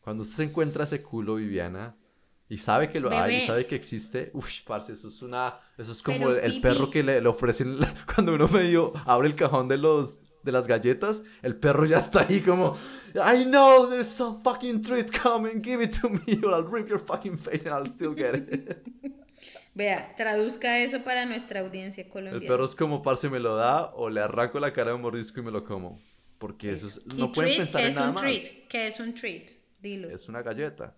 Cuando 0.01 0.23
usted 0.23 0.37
se 0.37 0.43
encuentra 0.45 0.85
ese 0.85 1.03
culo, 1.03 1.35
Viviana, 1.35 1.97
y 2.49 2.57
sabe 2.59 2.91
que 2.91 2.99
lo 3.01 3.11
hay, 3.11 3.31
y 3.31 3.35
Bebé. 3.37 3.47
sabe 3.47 3.67
que 3.67 3.75
existe, 3.75 4.31
uff, 4.33 4.49
parce, 4.67 4.93
eso 4.95 5.09
es 5.09 5.21
una... 5.21 5.59
Eso 5.77 5.93
es 5.93 6.03
como 6.03 6.29
Pero, 6.29 6.39
el, 6.39 6.53
el 6.55 6.61
perro 6.63 6.89
que 6.91 7.03
le, 7.03 7.21
le 7.21 7.29
ofrecen 7.29 7.77
cuando 8.15 8.35
uno 8.35 8.49
medio 8.49 8.93
abre 9.05 9.29
el 9.29 9.35
cajón 9.35 9.69
de 9.69 9.77
los... 9.77 10.19
De 10.49 10.53
las 10.53 10.67
galletas, 10.67 11.23
el 11.43 11.57
perro 11.57 11.85
ya 11.85 11.99
está 11.99 12.27
ahí 12.27 12.41
como, 12.41 12.75
I 13.15 13.45
know 13.45 13.87
there's 13.87 14.09
some 14.09 14.43
fucking 14.43 14.81
treat 14.81 15.11
coming, 15.11 15.63
give 15.63 15.85
it 15.85 15.95
to 16.01 16.09
me 16.09 16.41
or 16.43 16.55
I'll 16.55 16.65
rip 16.67 16.89
your 16.89 16.99
fucking 17.01 17.37
face 17.37 17.67
and 17.67 17.75
I'll 17.75 17.93
still 17.93 18.15
get 18.15 18.35
it. 18.35 18.79
Vea, 19.75 20.15
traduzca 20.17 20.79
eso 20.79 21.05
para 21.05 21.27
nuestra 21.27 21.61
audiencia 21.61 22.03
El 22.05 22.09
colombiana. 22.09 22.49
perro 22.49 22.65
es 22.65 22.75
como, 22.75 23.03
parce, 23.03 23.29
me 23.29 23.39
lo 23.41 23.57
da 23.57 23.93
o 23.95 24.09
le 24.09 24.23
arranco 24.23 24.59
la 24.59 24.73
cara 24.73 24.91
de 24.93 24.97
un 24.97 25.03
mordisco 25.03 25.41
y 25.41 25.43
me 25.43 25.51
lo 25.51 25.65
como. 25.65 26.01
Porque 26.39 26.73
eso 26.73 26.87
es- 26.89 27.03
¿Y 27.13 27.17
no 27.19 27.31
pueden 27.31 27.51
treat? 27.53 27.59
pensar 27.59 27.81
¿Qué 27.83 27.89
en 27.89 27.95
nada 27.95 28.09
un 28.09 28.15
más. 28.15 28.23
treat? 28.25 28.43
¿Qué 28.71 28.87
es 28.87 29.01
un 29.01 29.15
treat? 29.15 29.51
Dilo. 29.83 30.09
Es 30.09 30.29
una 30.31 30.41
galleta. 30.41 30.97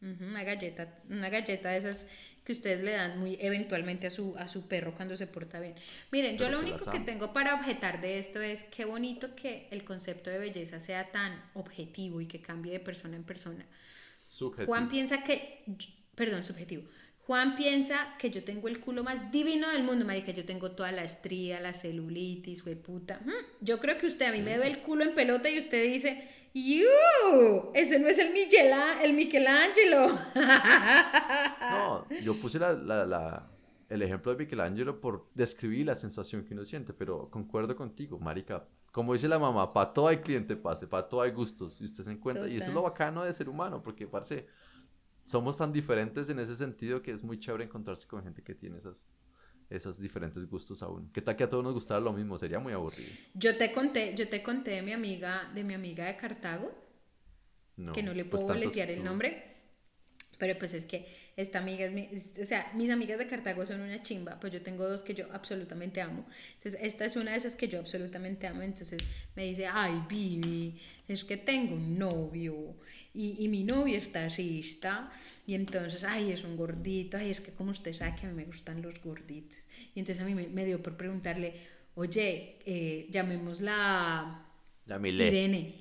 Una 0.00 0.44
galleta, 0.44 1.02
una 1.10 1.30
galleta 1.30 1.70
de 1.70 1.78
esas 1.78 2.06
que 2.44 2.52
ustedes 2.52 2.82
le 2.82 2.92
dan 2.92 3.18
muy 3.18 3.38
eventualmente 3.40 4.06
a 4.06 4.10
su, 4.10 4.34
a 4.38 4.48
su 4.48 4.68
perro 4.68 4.94
cuando 4.94 5.16
se 5.16 5.26
porta 5.26 5.60
bien. 5.60 5.74
Miren, 6.12 6.36
yo 6.36 6.50
lo 6.50 6.60
único 6.60 6.90
que 6.90 7.00
tengo 7.00 7.32
para 7.32 7.54
objetar 7.54 8.00
de 8.00 8.18
esto 8.18 8.42
es 8.42 8.64
qué 8.64 8.84
bonito 8.84 9.34
que 9.34 9.66
el 9.70 9.82
concepto 9.84 10.30
de 10.30 10.38
belleza 10.38 10.78
sea 10.78 11.10
tan 11.10 11.42
objetivo 11.54 12.20
y 12.20 12.26
que 12.26 12.40
cambie 12.40 12.72
de 12.72 12.80
persona 12.80 13.16
en 13.16 13.24
persona. 13.24 13.64
Subjetivo. 14.28 14.66
Juan 14.66 14.88
piensa 14.90 15.22
que, 15.22 15.64
perdón, 16.14 16.44
subjetivo. 16.44 16.84
Juan 17.26 17.56
piensa 17.56 18.14
que 18.18 18.30
yo 18.30 18.44
tengo 18.44 18.68
el 18.68 18.80
culo 18.80 19.02
más 19.02 19.32
divino 19.32 19.70
del 19.70 19.82
mundo, 19.82 20.04
marica. 20.04 20.32
Yo 20.32 20.44
tengo 20.44 20.72
toda 20.72 20.92
la 20.92 21.04
estría, 21.04 21.58
la 21.60 21.72
celulitis, 21.72 22.62
puta. 22.84 23.20
Yo 23.62 23.80
creo 23.80 23.96
que 23.98 24.06
usted 24.06 24.26
a 24.26 24.32
mí 24.32 24.42
me 24.42 24.58
ve 24.58 24.66
el 24.66 24.80
culo 24.80 25.04
en 25.04 25.14
pelota 25.14 25.48
y 25.48 25.58
usted 25.58 25.86
dice, 25.86 26.28
¡Yu! 26.54 27.70
Ese 27.74 27.98
no 27.98 28.06
es 28.06 28.18
el, 28.18 28.32
Michela, 28.32 29.02
el 29.02 29.12
Michelangelo. 29.14 30.18
No, 31.60 32.06
yo 32.22 32.34
puse 32.40 32.58
la, 32.58 32.72
la- 32.72 33.06
la- 33.06 33.50
el 33.88 34.02
ejemplo 34.02 34.32
de 34.34 34.38
Michelangelo 34.44 35.00
por 35.00 35.26
describir 35.34 35.86
la 35.86 35.94
sensación 35.94 36.44
que 36.44 36.54
uno 36.54 36.64
siente, 36.64 36.92
pero 36.92 37.28
concuerdo 37.30 37.76
contigo, 37.76 38.18
marica. 38.18 38.66
Como 38.92 39.12
dice 39.12 39.28
la 39.28 39.38
mamá, 39.38 39.72
para 39.72 39.92
todo 39.92 40.08
hay 40.08 40.18
cliente 40.18 40.56
pase, 40.56 40.86
para 40.86 41.08
todo 41.08 41.20
hay 41.22 41.32
gustos, 41.32 41.80
y 41.80 41.84
usted 41.84 42.04
se 42.04 42.12
encuentra. 42.12 42.48
Y 42.48 42.56
eso 42.56 42.68
es 42.68 42.74
lo 42.74 42.82
bacano 42.82 43.24
de 43.24 43.32
ser 43.32 43.48
humano, 43.48 43.82
porque, 43.82 44.06
parce, 44.06 44.46
somos 45.24 45.56
tan 45.58 45.72
diferentes 45.72 46.28
en 46.28 46.38
ese 46.38 46.54
sentido 46.56 47.02
que 47.02 47.10
es 47.10 47.24
muy 47.24 47.38
chévere 47.38 47.64
encontrarse 47.64 48.06
con 48.06 48.22
gente 48.22 48.42
que 48.42 48.54
tiene 48.54 48.78
esas, 48.78 49.08
esos 49.70 49.98
diferentes 50.00 50.48
gustos 50.48 50.82
aún. 50.82 51.10
¿Qué 51.12 51.20
tal 51.22 51.36
que 51.36 51.44
a 51.44 51.50
todos 51.50 51.64
nos 51.64 51.74
gustara 51.74 52.00
lo 52.00 52.12
mismo? 52.12 52.38
Sería 52.38 52.58
muy 52.58 52.72
aburrido. 52.72 53.10
Yo 53.34 53.56
te 53.56 53.72
conté, 53.72 54.14
yo 54.16 54.28
te 54.28 54.42
conté 54.42 54.72
de 54.72 54.82
mi 54.82 54.92
amiga, 54.92 55.50
de 55.54 55.64
mi 55.64 55.74
amiga 55.74 56.04
de 56.06 56.16
Cartago, 56.16 56.72
No, 57.76 57.92
que 57.92 58.02
no 58.02 58.14
le 58.14 58.24
pues 58.24 58.42
puedo 58.42 58.54
tantos- 58.54 58.64
boletear 58.66 58.90
el 58.90 58.98
no. 59.02 59.10
nombre. 59.10 59.52
Pero 60.38 60.58
pues 60.58 60.74
es 60.74 60.84
que 60.84 61.06
esta 61.36 61.60
amiga 61.60 61.86
es 61.86 61.92
mi, 61.92 62.08
es- 62.12 62.32
o 62.40 62.44
sea, 62.44 62.70
mis 62.74 62.90
amigas 62.90 63.18
de 63.18 63.26
Cartago 63.28 63.64
son 63.64 63.80
una 63.80 64.02
chimba, 64.02 64.38
pues 64.40 64.52
yo 64.52 64.62
tengo 64.62 64.86
dos 64.88 65.02
que 65.02 65.14
yo 65.14 65.26
absolutamente 65.32 66.00
amo. 66.00 66.26
Entonces, 66.56 66.80
esta 66.82 67.04
es 67.04 67.14
una 67.14 67.30
de 67.32 67.36
esas 67.38 67.54
que 67.54 67.68
yo 67.68 67.78
absolutamente 67.78 68.46
amo. 68.48 68.62
Entonces 68.62 69.00
me 69.36 69.44
dice, 69.44 69.66
ay, 69.66 70.02
Vivi, 70.08 70.80
es 71.06 71.24
que 71.24 71.36
tengo 71.36 71.74
un 71.76 71.96
novio 71.98 72.74
y, 73.14 73.36
y 73.38 73.48
mi 73.48 73.64
novio 73.64 73.96
está 73.96 74.26
así, 74.26 74.60
está. 74.60 75.10
Y 75.46 75.54
entonces, 75.54 76.04
ay, 76.04 76.32
es 76.32 76.42
un 76.44 76.56
gordito, 76.56 77.16
ay, 77.16 77.30
es 77.30 77.40
que 77.40 77.52
como 77.52 77.70
usted 77.70 77.92
sabe 77.92 78.16
que 78.20 78.26
a 78.26 78.30
mí 78.30 78.34
me 78.34 78.44
gustan 78.44 78.82
los 78.82 79.00
gorditos. 79.02 79.58
Y 79.94 80.00
entonces 80.00 80.22
a 80.22 80.26
mí 80.26 80.34
me, 80.34 80.48
me 80.48 80.64
dio 80.64 80.82
por 80.82 80.96
preguntarle, 80.96 81.54
oye, 81.94 82.58
eh, 82.66 83.06
llamémosla 83.10 84.44
Yamile. 84.86 85.26
Irene, 85.28 85.74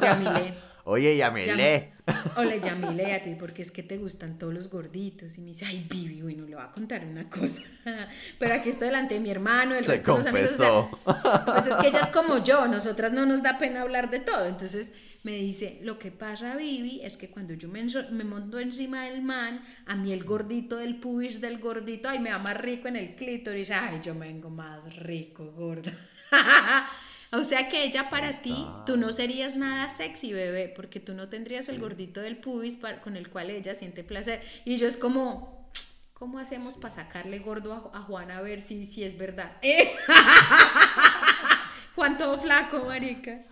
Yamile. 0.00 0.54
Oye, 0.86 1.16
Yamile. 1.16 1.92
Hola, 2.36 2.56
Yamile, 2.56 3.14
a 3.14 3.22
ti, 3.22 3.34
porque 3.36 3.62
es 3.62 3.70
que 3.70 3.82
te 3.82 3.96
gustan 3.96 4.38
todos 4.38 4.52
los 4.52 4.68
gorditos. 4.68 5.38
Y 5.38 5.40
me 5.40 5.48
dice, 5.48 5.64
ay, 5.64 5.86
Vivi, 5.88 6.20
bueno, 6.20 6.44
le 6.46 6.54
voy 6.54 6.62
a 6.62 6.70
contar 6.70 7.06
una 7.06 7.30
cosa. 7.30 7.62
Pero 8.38 8.54
aquí 8.54 8.68
estoy 8.68 8.88
delante 8.88 9.14
de 9.14 9.20
mi 9.20 9.30
hermano, 9.30 9.74
el 9.74 9.84
Se 9.86 9.92
resto 9.92 10.12
de 10.12 10.18
los 10.18 10.26
amigos. 10.26 10.50
o 10.50 10.56
sea, 10.56 10.68
confesó. 10.68 11.44
pues 11.46 11.66
es 11.68 11.74
que 11.76 11.86
ella 11.88 12.00
es 12.00 12.10
como 12.10 12.44
yo, 12.44 12.68
nosotras 12.68 13.12
no 13.12 13.24
nos 13.24 13.42
da 13.42 13.58
pena 13.58 13.80
hablar 13.80 14.10
de 14.10 14.20
todo. 14.20 14.46
Entonces 14.46 14.92
me 15.24 15.32
dice, 15.32 15.78
lo 15.82 15.98
que 15.98 16.10
pasa, 16.10 16.54
Vivi, 16.54 17.00
es 17.02 17.16
que 17.16 17.30
cuando 17.30 17.54
yo 17.54 17.68
me, 17.68 17.82
me 18.12 18.24
monto 18.24 18.60
encima 18.60 19.06
del 19.06 19.22
man, 19.22 19.64
a 19.86 19.96
mí 19.96 20.12
el 20.12 20.22
gordito 20.22 20.76
del 20.76 20.96
pubis 20.96 21.40
del 21.40 21.58
gordito, 21.58 22.10
ay, 22.10 22.18
me 22.18 22.30
va 22.30 22.38
más 22.38 22.58
rico 22.58 22.88
en 22.88 22.96
el 22.96 23.16
clítoris. 23.16 23.70
Ay, 23.70 24.00
yo 24.02 24.14
me 24.14 24.26
vengo 24.26 24.50
más 24.50 24.94
rico, 24.96 25.50
gorda. 25.52 25.92
O 27.32 27.42
sea 27.42 27.68
que 27.68 27.82
ella 27.82 28.10
para 28.10 28.30
ti, 28.30 28.64
tú 28.86 28.96
no 28.96 29.10
serías 29.10 29.56
nada 29.56 29.88
sexy, 29.88 30.32
bebé, 30.32 30.68
porque 30.68 31.00
tú 31.00 31.14
no 31.14 31.28
tendrías 31.28 31.68
el 31.68 31.80
gordito 31.80 32.20
del 32.20 32.36
pubis 32.36 32.78
con 33.02 33.16
el 33.16 33.28
cual 33.28 33.50
ella 33.50 33.74
siente 33.74 34.04
placer. 34.04 34.40
Y 34.64 34.76
yo 34.76 34.86
es 34.86 34.96
como, 34.96 35.68
¿cómo 36.12 36.38
hacemos 36.38 36.76
para 36.76 36.94
sacarle 36.94 37.40
gordo 37.40 37.72
a, 37.72 37.98
a 37.98 38.02
Juan 38.02 38.30
a 38.30 38.40
ver 38.40 38.60
si, 38.60 38.86
si 38.86 39.02
es 39.02 39.18
verdad? 39.18 39.56
¡Eh! 39.62 39.90
Juan 41.96 42.18
todo 42.18 42.38
flaco, 42.38 42.84
marica. 42.84 43.42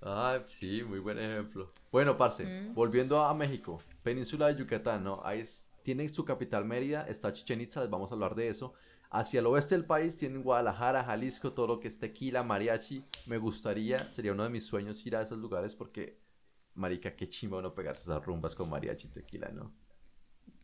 Ay, 0.00 0.40
sí, 0.48 0.82
muy 0.84 0.98
buen 1.00 1.18
ejemplo. 1.18 1.72
Bueno, 1.90 2.16
parce, 2.16 2.44
Mm. 2.44 2.74
volviendo 2.74 3.20
a 3.20 3.34
México, 3.34 3.82
península 4.02 4.46
de 4.48 4.56
Yucatán, 4.56 5.02
¿no? 5.04 5.20
Ahí 5.24 5.40
es- 5.40 5.70
tiene 5.82 6.08
su 6.08 6.24
capital 6.24 6.64
Mérida, 6.64 7.06
está 7.08 7.32
Chichen 7.32 7.60
Itza, 7.60 7.80
les 7.80 7.90
vamos 7.90 8.10
a 8.10 8.14
hablar 8.14 8.34
de 8.34 8.48
eso. 8.48 8.74
Hacia 9.10 9.40
el 9.40 9.46
oeste 9.46 9.74
del 9.74 9.86
país 9.86 10.16
tienen 10.16 10.42
Guadalajara, 10.42 11.02
Jalisco, 11.04 11.52
todo 11.52 11.66
lo 11.66 11.80
que 11.80 11.88
es 11.88 11.98
tequila, 11.98 12.42
mariachi. 12.42 13.02
Me 13.26 13.38
gustaría, 13.38 14.12
sería 14.12 14.32
uno 14.32 14.44
de 14.44 14.50
mis 14.50 14.66
sueños 14.66 15.04
ir 15.06 15.16
a 15.16 15.22
esos 15.22 15.38
lugares 15.38 15.74
porque, 15.74 16.18
marica, 16.74 17.16
qué 17.16 17.28
chimba 17.28 17.58
uno 17.58 17.74
pegarse 17.74 18.02
esas 18.02 18.24
rumbas 18.24 18.54
con 18.54 18.68
mariachi 18.70 19.08
y 19.08 19.10
tequila, 19.10 19.48
¿no? 19.50 19.72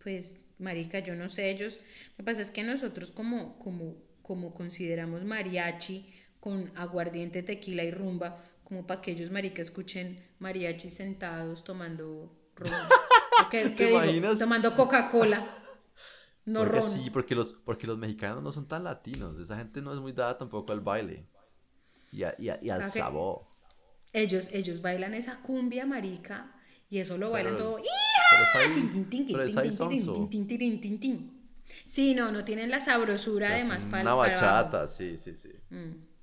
Pues, 0.02 0.36
marica, 0.58 0.98
yo 1.00 1.14
no 1.14 1.28
sé, 1.30 1.50
ellos, 1.50 1.78
lo 2.10 2.16
que 2.18 2.22
pasa 2.24 2.42
es 2.42 2.50
que 2.50 2.62
nosotros 2.62 3.10
como, 3.10 3.58
como, 3.58 3.96
como 4.22 4.54
consideramos 4.54 5.24
mariachi 5.24 6.12
con 6.40 6.70
aguardiente, 6.76 7.42
tequila 7.42 7.84
y 7.84 7.90
rumba, 7.90 8.44
como 8.64 8.86
para 8.86 9.00
que 9.00 9.12
ellos, 9.12 9.30
marica, 9.30 9.62
escuchen 9.62 10.26
mariachi 10.40 10.90
sentados 10.90 11.62
tomando. 11.64 12.06
¿O 12.06 12.34
¿Qué, 13.50 13.68
¿Te 13.70 13.74
qué 13.74 13.86
digo? 13.86 14.36
Tomando 14.38 14.74
Coca-Cola. 14.74 15.58
No 16.46 16.60
porque 16.60 16.78
ron. 16.80 16.90
sí, 16.90 17.10
porque 17.10 17.34
los, 17.34 17.52
porque 17.54 17.86
los 17.86 17.96
mexicanos 17.98 18.42
no 18.42 18.52
son 18.52 18.68
tan 18.68 18.84
latinos. 18.84 19.38
Esa 19.38 19.56
gente 19.56 19.80
no 19.80 19.94
es 19.94 20.00
muy 20.00 20.12
dada 20.12 20.36
tampoco 20.36 20.72
al 20.72 20.80
baile. 20.80 21.26
Y, 22.12 22.22
a- 22.22 22.34
y 22.38 22.48
a- 22.50 22.58
y 22.62 22.70
al 22.70 22.90
sabor. 22.90 23.46
Ellos, 24.12 24.48
ellos 24.52 24.80
bailan 24.82 25.14
esa 25.14 25.40
cumbia, 25.40 25.86
marica, 25.86 26.54
y 26.88 26.98
eso 26.98 27.18
lo 27.18 27.30
bailan 27.30 27.54
Pero- 27.56 27.64
todo. 27.70 27.78
Sí, 31.86 32.14
no, 32.14 32.30
no 32.30 32.44
tienen 32.44 32.70
la 32.70 32.80
sabrosura 32.80 33.48
además 33.54 33.84
para 33.86 34.02
Una 34.02 34.14
bachata, 34.14 34.86
sí, 34.86 35.16
sí, 35.18 35.34
sí. 35.34 35.50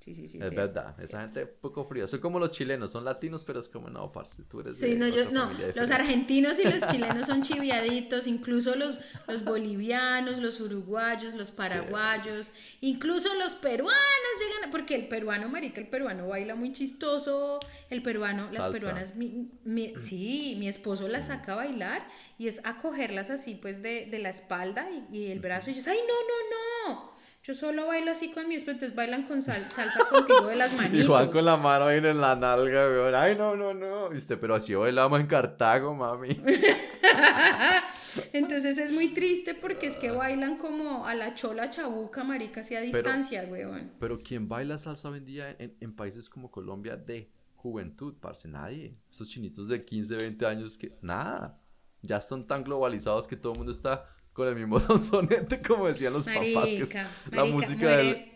Sí, 0.02 0.14
sí, 0.14 0.28
sí. 0.28 0.38
es 0.40 0.54
verdad, 0.54 0.98
esa 1.00 1.20
gente 1.22 1.46
poco 1.46 1.84
fría. 1.84 2.06
Son 2.08 2.20
como 2.20 2.38
los 2.38 2.52
chilenos, 2.52 2.90
son 2.92 3.04
latinos, 3.04 3.44
pero 3.44 3.60
es 3.60 3.68
como, 3.68 3.88
no, 3.88 4.10
parce, 4.12 4.42
tú 4.44 4.60
eres 4.60 4.78
Sí, 4.78 4.90
de 4.90 4.96
no, 4.96 5.08
yo, 5.08 5.30
no, 5.30 5.46
los 5.50 5.56
diferente". 5.58 5.94
argentinos 5.94 6.58
y 6.58 6.64
los 6.64 6.86
chilenos 6.90 7.26
son 7.26 7.42
chiviaditos, 7.42 8.26
incluso 8.26 8.74
los, 8.76 8.98
los 9.28 9.44
bolivianos, 9.44 10.38
los 10.38 10.60
uruguayos, 10.60 11.34
los 11.34 11.50
paraguayos, 11.50 12.52
incluso 12.80 13.32
los 13.34 13.54
peruanos 13.54 13.98
llegan, 14.40 14.70
porque 14.70 14.94
el 14.96 15.08
peruano, 15.08 15.48
marica, 15.48 15.80
el 15.80 15.88
peruano 15.88 16.28
baila 16.28 16.54
muy 16.54 16.72
chistoso, 16.72 17.60
el 17.90 18.02
peruano, 18.02 18.48
las 18.52 18.66
peruanas, 18.68 19.14
mi- 19.16 19.50
mi- 19.64 19.94
sí, 19.98 20.56
mi 20.58 20.68
esposo 20.68 21.08
las 21.08 21.26
saca 21.26 21.52
a 21.52 21.56
bailar 21.56 22.08
y 22.38 22.48
es 22.48 22.60
a 22.64 22.78
cogerlas 22.78 23.30
así 23.30 23.54
pues 23.54 23.82
de, 23.82 24.06
de 24.06 24.18
la 24.18 24.30
espalda 24.30 24.88
y, 24.90 25.16
y 25.16 25.30
el 25.30 25.40
brazo 25.40 25.70
y 25.70 25.74
dices, 25.74 25.88
ay, 25.88 25.98
no, 26.08 26.14
no, 26.14 26.94
no, 26.94 27.11
yo 27.42 27.54
solo 27.54 27.86
bailo 27.88 28.12
así 28.12 28.30
con 28.30 28.46
mi 28.48 28.54
esposo, 28.54 28.72
entonces 28.72 28.94
bailan 28.96 29.24
con 29.24 29.42
sal- 29.42 29.68
salsa 29.68 30.04
contigo 30.10 30.46
de 30.46 30.56
las 30.56 30.72
Y 30.74 30.76
manitos. 30.76 31.06
Juan 31.08 31.30
con 31.30 31.44
la 31.44 31.56
mano 31.56 31.86
ahí 31.86 31.98
en 31.98 32.20
la 32.20 32.36
nalga, 32.36 32.86
weón. 32.88 33.14
Ay, 33.14 33.34
no, 33.36 33.56
no, 33.56 33.74
no. 33.74 34.10
Viste, 34.10 34.36
pero 34.36 34.54
así 34.54 34.74
bailamos 34.74 35.18
en 35.20 35.26
Cartago, 35.26 35.94
mami. 35.94 36.40
Entonces 38.32 38.76
es 38.78 38.92
muy 38.92 39.08
triste 39.14 39.54
porque 39.54 39.86
es 39.86 39.96
que 39.96 40.10
bailan 40.10 40.58
como 40.58 41.06
a 41.06 41.14
la 41.14 41.34
chola 41.34 41.70
chabuca, 41.70 42.22
marica, 42.24 42.60
así 42.60 42.74
a 42.74 42.80
distancia, 42.80 43.46
weón. 43.50 43.90
Pero 43.98 44.18
¿quién 44.22 44.48
baila 44.48 44.78
salsa 44.78 45.10
día 45.12 45.50
en, 45.58 45.74
en 45.80 45.94
países 45.96 46.28
como 46.28 46.50
Colombia 46.50 46.96
de 46.96 47.30
juventud, 47.56 48.14
parce? 48.20 48.48
Nadie. 48.48 48.94
Esos 49.10 49.28
chinitos 49.28 49.68
de 49.68 49.84
15, 49.84 50.16
20 50.16 50.46
años 50.46 50.76
que... 50.76 50.96
Nada. 51.00 51.58
Ya 52.02 52.20
son 52.20 52.46
tan 52.46 52.64
globalizados 52.64 53.26
que 53.26 53.36
todo 53.36 53.52
el 53.52 53.58
mundo 53.58 53.72
está 53.72 54.04
con 54.32 54.48
el 54.48 54.56
mismo 54.56 54.80
sonsonete, 54.80 55.60
como 55.62 55.88
decían 55.88 56.12
los 56.12 56.28
papás, 56.28 56.74
que 56.74 56.82
es 56.84 56.94
Marica, 56.94 57.10
la 57.30 57.44
marica, 57.44 57.54
música 57.54 57.86
muere- 57.86 57.96
del 57.96 58.32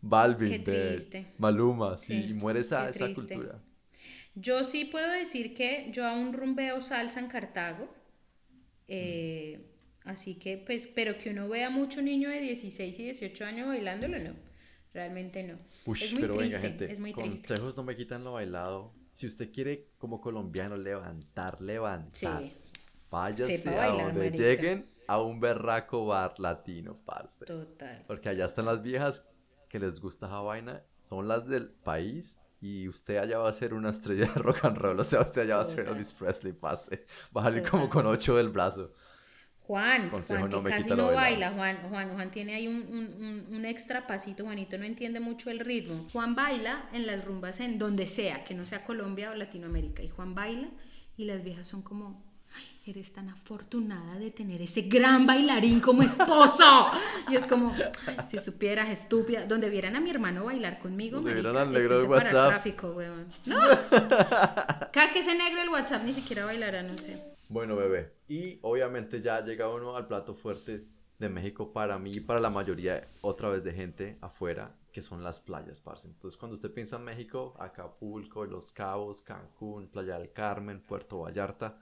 Balvin, 0.00 0.64
de 0.64 0.88
triste. 0.90 1.26
Maluma, 1.38 1.96
sí, 1.96 2.24
Sí, 2.24 2.30
y 2.30 2.34
muere 2.34 2.60
esa, 2.60 2.88
esa 2.88 3.04
triste. 3.06 3.34
cultura. 3.34 3.62
Yo 4.34 4.64
sí 4.64 4.84
puedo 4.86 5.10
decir 5.10 5.54
que 5.54 5.88
yo 5.92 6.06
aún 6.06 6.32
rumbeo 6.32 6.80
salsa 6.80 7.20
en 7.20 7.28
Cartago. 7.28 7.88
eh, 8.88 9.60
así 10.04 10.36
que, 10.36 10.56
pues, 10.58 10.86
pero 10.86 11.18
que 11.18 11.30
uno 11.30 11.48
vea 11.48 11.70
mucho 11.70 12.00
niño 12.02 12.30
de 12.30 12.40
16 12.40 12.98
y 12.98 13.04
18 13.04 13.44
años 13.44 13.68
bailándolo, 13.68 14.18
no. 14.18 14.34
Realmente 14.94 15.42
no. 15.42 15.58
Ush, 15.84 16.02
es 16.04 16.12
muy 16.12 16.22
pero 16.22 16.36
triste, 16.36 16.56
venga, 16.56 16.68
gente, 16.68 16.92
es 16.92 17.00
muy 17.00 17.12
triste. 17.12 17.48
consejos 17.48 17.76
no 17.76 17.82
me 17.84 17.96
quitan 17.96 18.24
lo 18.24 18.32
bailado. 18.32 18.92
Si 19.14 19.26
usted 19.26 19.50
quiere, 19.52 19.88
como 19.98 20.20
colombiano, 20.20 20.76
levantar, 20.76 21.60
levantar, 21.60 22.42
Sí, 22.42 22.52
váyase 23.10 23.68
a 23.78 23.86
donde 23.88 24.20
marica. 24.20 24.36
lleguen 24.42 24.86
a 25.08 25.20
un 25.20 25.40
berraco 25.40 26.06
bar 26.06 26.38
latino, 26.38 26.98
parce. 27.04 27.44
total. 27.46 28.04
Porque 28.06 28.28
allá 28.28 28.46
están 28.46 28.66
las 28.66 28.82
viejas 28.82 29.28
que 29.68 29.80
les 29.80 30.00
gusta 30.00 30.26
esa 30.26 30.40
vaina, 30.40 30.82
son 31.08 31.26
las 31.28 31.46
del 31.48 31.70
país. 31.70 32.38
Y 32.60 32.88
usted 32.88 33.18
allá 33.18 33.38
va 33.38 33.48
a 33.50 33.52
ser 33.52 33.72
una 33.74 33.90
estrella 33.90 34.26
de 34.34 34.42
rock 34.42 34.64
and 34.64 34.78
roll. 34.78 34.98
O 35.00 35.04
sea, 35.04 35.20
usted 35.22 35.42
allá 35.42 35.56
va 35.56 35.62
a 35.62 35.66
ser. 35.66 35.86
Elvis 35.88 36.12
Presley, 36.12 36.52
pase. 36.52 37.06
Va 37.36 37.42
a 37.42 37.44
salir 37.44 37.62
como 37.68 37.88
con 37.88 38.06
ocho 38.06 38.36
del 38.36 38.48
brazo. 38.48 38.92
Juan, 39.60 40.08
Consejo, 40.08 40.40
Juan 40.40 40.50
no 40.50 40.56
que 40.58 40.62
me 40.64 40.70
casi 40.70 40.88
no 40.90 41.12
baila, 41.12 41.52
Juan, 41.52 41.76
Juan, 41.90 42.10
Juan 42.14 42.30
tiene 42.30 42.54
ahí 42.54 42.66
un, 42.66 42.76
un- 42.90 43.54
un- 43.54 43.64
extra 43.66 44.06
pasito, 44.06 44.44
Juanito 44.44 44.78
no 44.78 44.84
entiende 44.84 45.20
mucho 45.20 45.50
el 45.50 45.60
ritmo. 45.60 46.06
Juan 46.12 46.34
baila 46.34 46.88
en 46.94 47.06
las 47.06 47.22
rumbas 47.24 47.60
en 47.60 47.78
donde 47.78 48.06
sea, 48.06 48.44
que 48.44 48.54
no 48.54 48.64
sea 48.64 48.84
Colombia 48.84 49.30
o 49.30 49.34
Latinoamérica, 49.34 50.02
y 50.02 50.08
Juan 50.08 50.34
baila 50.34 50.70
y 51.18 51.26
las 51.26 51.44
viejas 51.44 51.68
son 51.68 51.82
como, 51.82 52.06
"Ay, 52.08 52.27
eres 52.90 53.12
tan 53.12 53.28
afortunada 53.28 54.18
de 54.18 54.30
tener 54.30 54.62
ese 54.62 54.82
gran 54.82 55.26
bailarín 55.26 55.80
como 55.80 56.02
esposo. 56.02 56.90
Y 57.28 57.36
es 57.36 57.46
como, 57.46 57.74
si 58.28 58.38
supieras, 58.38 58.88
estúpida, 58.88 59.46
donde 59.46 59.68
vieran 59.68 59.96
a 59.96 60.00
mi 60.00 60.10
hermano 60.10 60.46
bailar 60.46 60.78
conmigo, 60.78 61.20
marica, 61.20 61.40
vieran 61.40 61.56
al 61.56 61.72
negro 61.72 61.98
del 61.98 62.08
WhatsApp. 62.08 62.48
tráfico, 62.48 62.92
weón. 62.92 63.26
No. 63.46 63.56
Cada 64.92 65.12
que 65.12 65.20
ese 65.20 65.36
negro 65.36 65.60
del 65.60 65.70
WhatsApp 65.70 66.02
ni 66.04 66.12
siquiera 66.12 66.44
bailará, 66.44 66.82
no 66.82 66.96
sé. 66.98 67.22
Bueno, 67.48 67.76
bebé. 67.76 68.12
Y 68.28 68.58
obviamente 68.62 69.20
ya 69.22 69.42
llega 69.42 69.68
uno 69.68 69.96
al 69.96 70.06
plato 70.06 70.34
fuerte 70.34 70.84
de 71.18 71.28
México 71.28 71.72
para 71.72 71.98
mí 71.98 72.12
y 72.12 72.20
para 72.20 72.40
la 72.40 72.50
mayoría, 72.50 73.08
otra 73.20 73.48
vez 73.50 73.64
de 73.64 73.72
gente 73.72 74.18
afuera, 74.20 74.76
que 74.92 75.02
son 75.02 75.22
las 75.22 75.40
playas, 75.40 75.80
parce. 75.80 76.08
Entonces, 76.08 76.38
cuando 76.38 76.54
usted 76.54 76.72
piensa 76.72 76.96
en 76.96 77.04
México, 77.04 77.54
Acapulco, 77.58 78.44
Los 78.44 78.72
Cabos, 78.72 79.22
Cancún, 79.22 79.88
Playa 79.88 80.18
del 80.18 80.32
Carmen, 80.32 80.80
Puerto 80.80 81.20
Vallarta, 81.20 81.78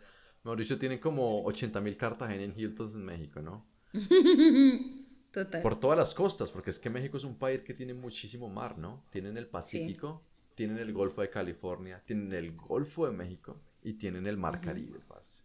mejor 0.47 0.59
dicho, 0.61 0.79
tienen 0.79 0.99
como 0.99 1.45
80 1.45 1.81
mil 1.81 1.97
Cartagena 1.97 2.43
en 2.45 2.55
Hiltons 2.59 2.95
en 2.95 3.05
México, 3.05 3.41
¿no? 3.41 3.67
Total. 5.33 5.61
Por 5.63 5.79
todas 5.79 5.99
las 5.99 6.15
costas, 6.15 6.51
porque 6.51 6.71
es 6.71 6.79
que 6.79 6.89
México 6.89 7.17
es 7.19 7.25
un 7.25 7.37
país 7.37 7.61
que 7.63 7.75
tiene 7.75 7.93
muchísimo 7.95 8.49
mar, 8.49 8.79
¿no? 8.79 9.05
Tienen 9.11 9.37
el 9.37 9.47
Pacífico, 9.47 10.23
tienen 10.55 10.79
el 10.79 10.93
Golfo 10.93 11.21
de 11.21 11.29
California, 11.29 12.03
tienen 12.07 12.33
el 12.33 12.57
Golfo 12.57 13.07
de 13.07 13.13
México 13.13 13.61
y 13.83 13.95
tienen 13.95 14.27
el 14.27 14.37
Mar 14.39 14.61
Caribe, 14.61 15.01
parce. 15.07 15.43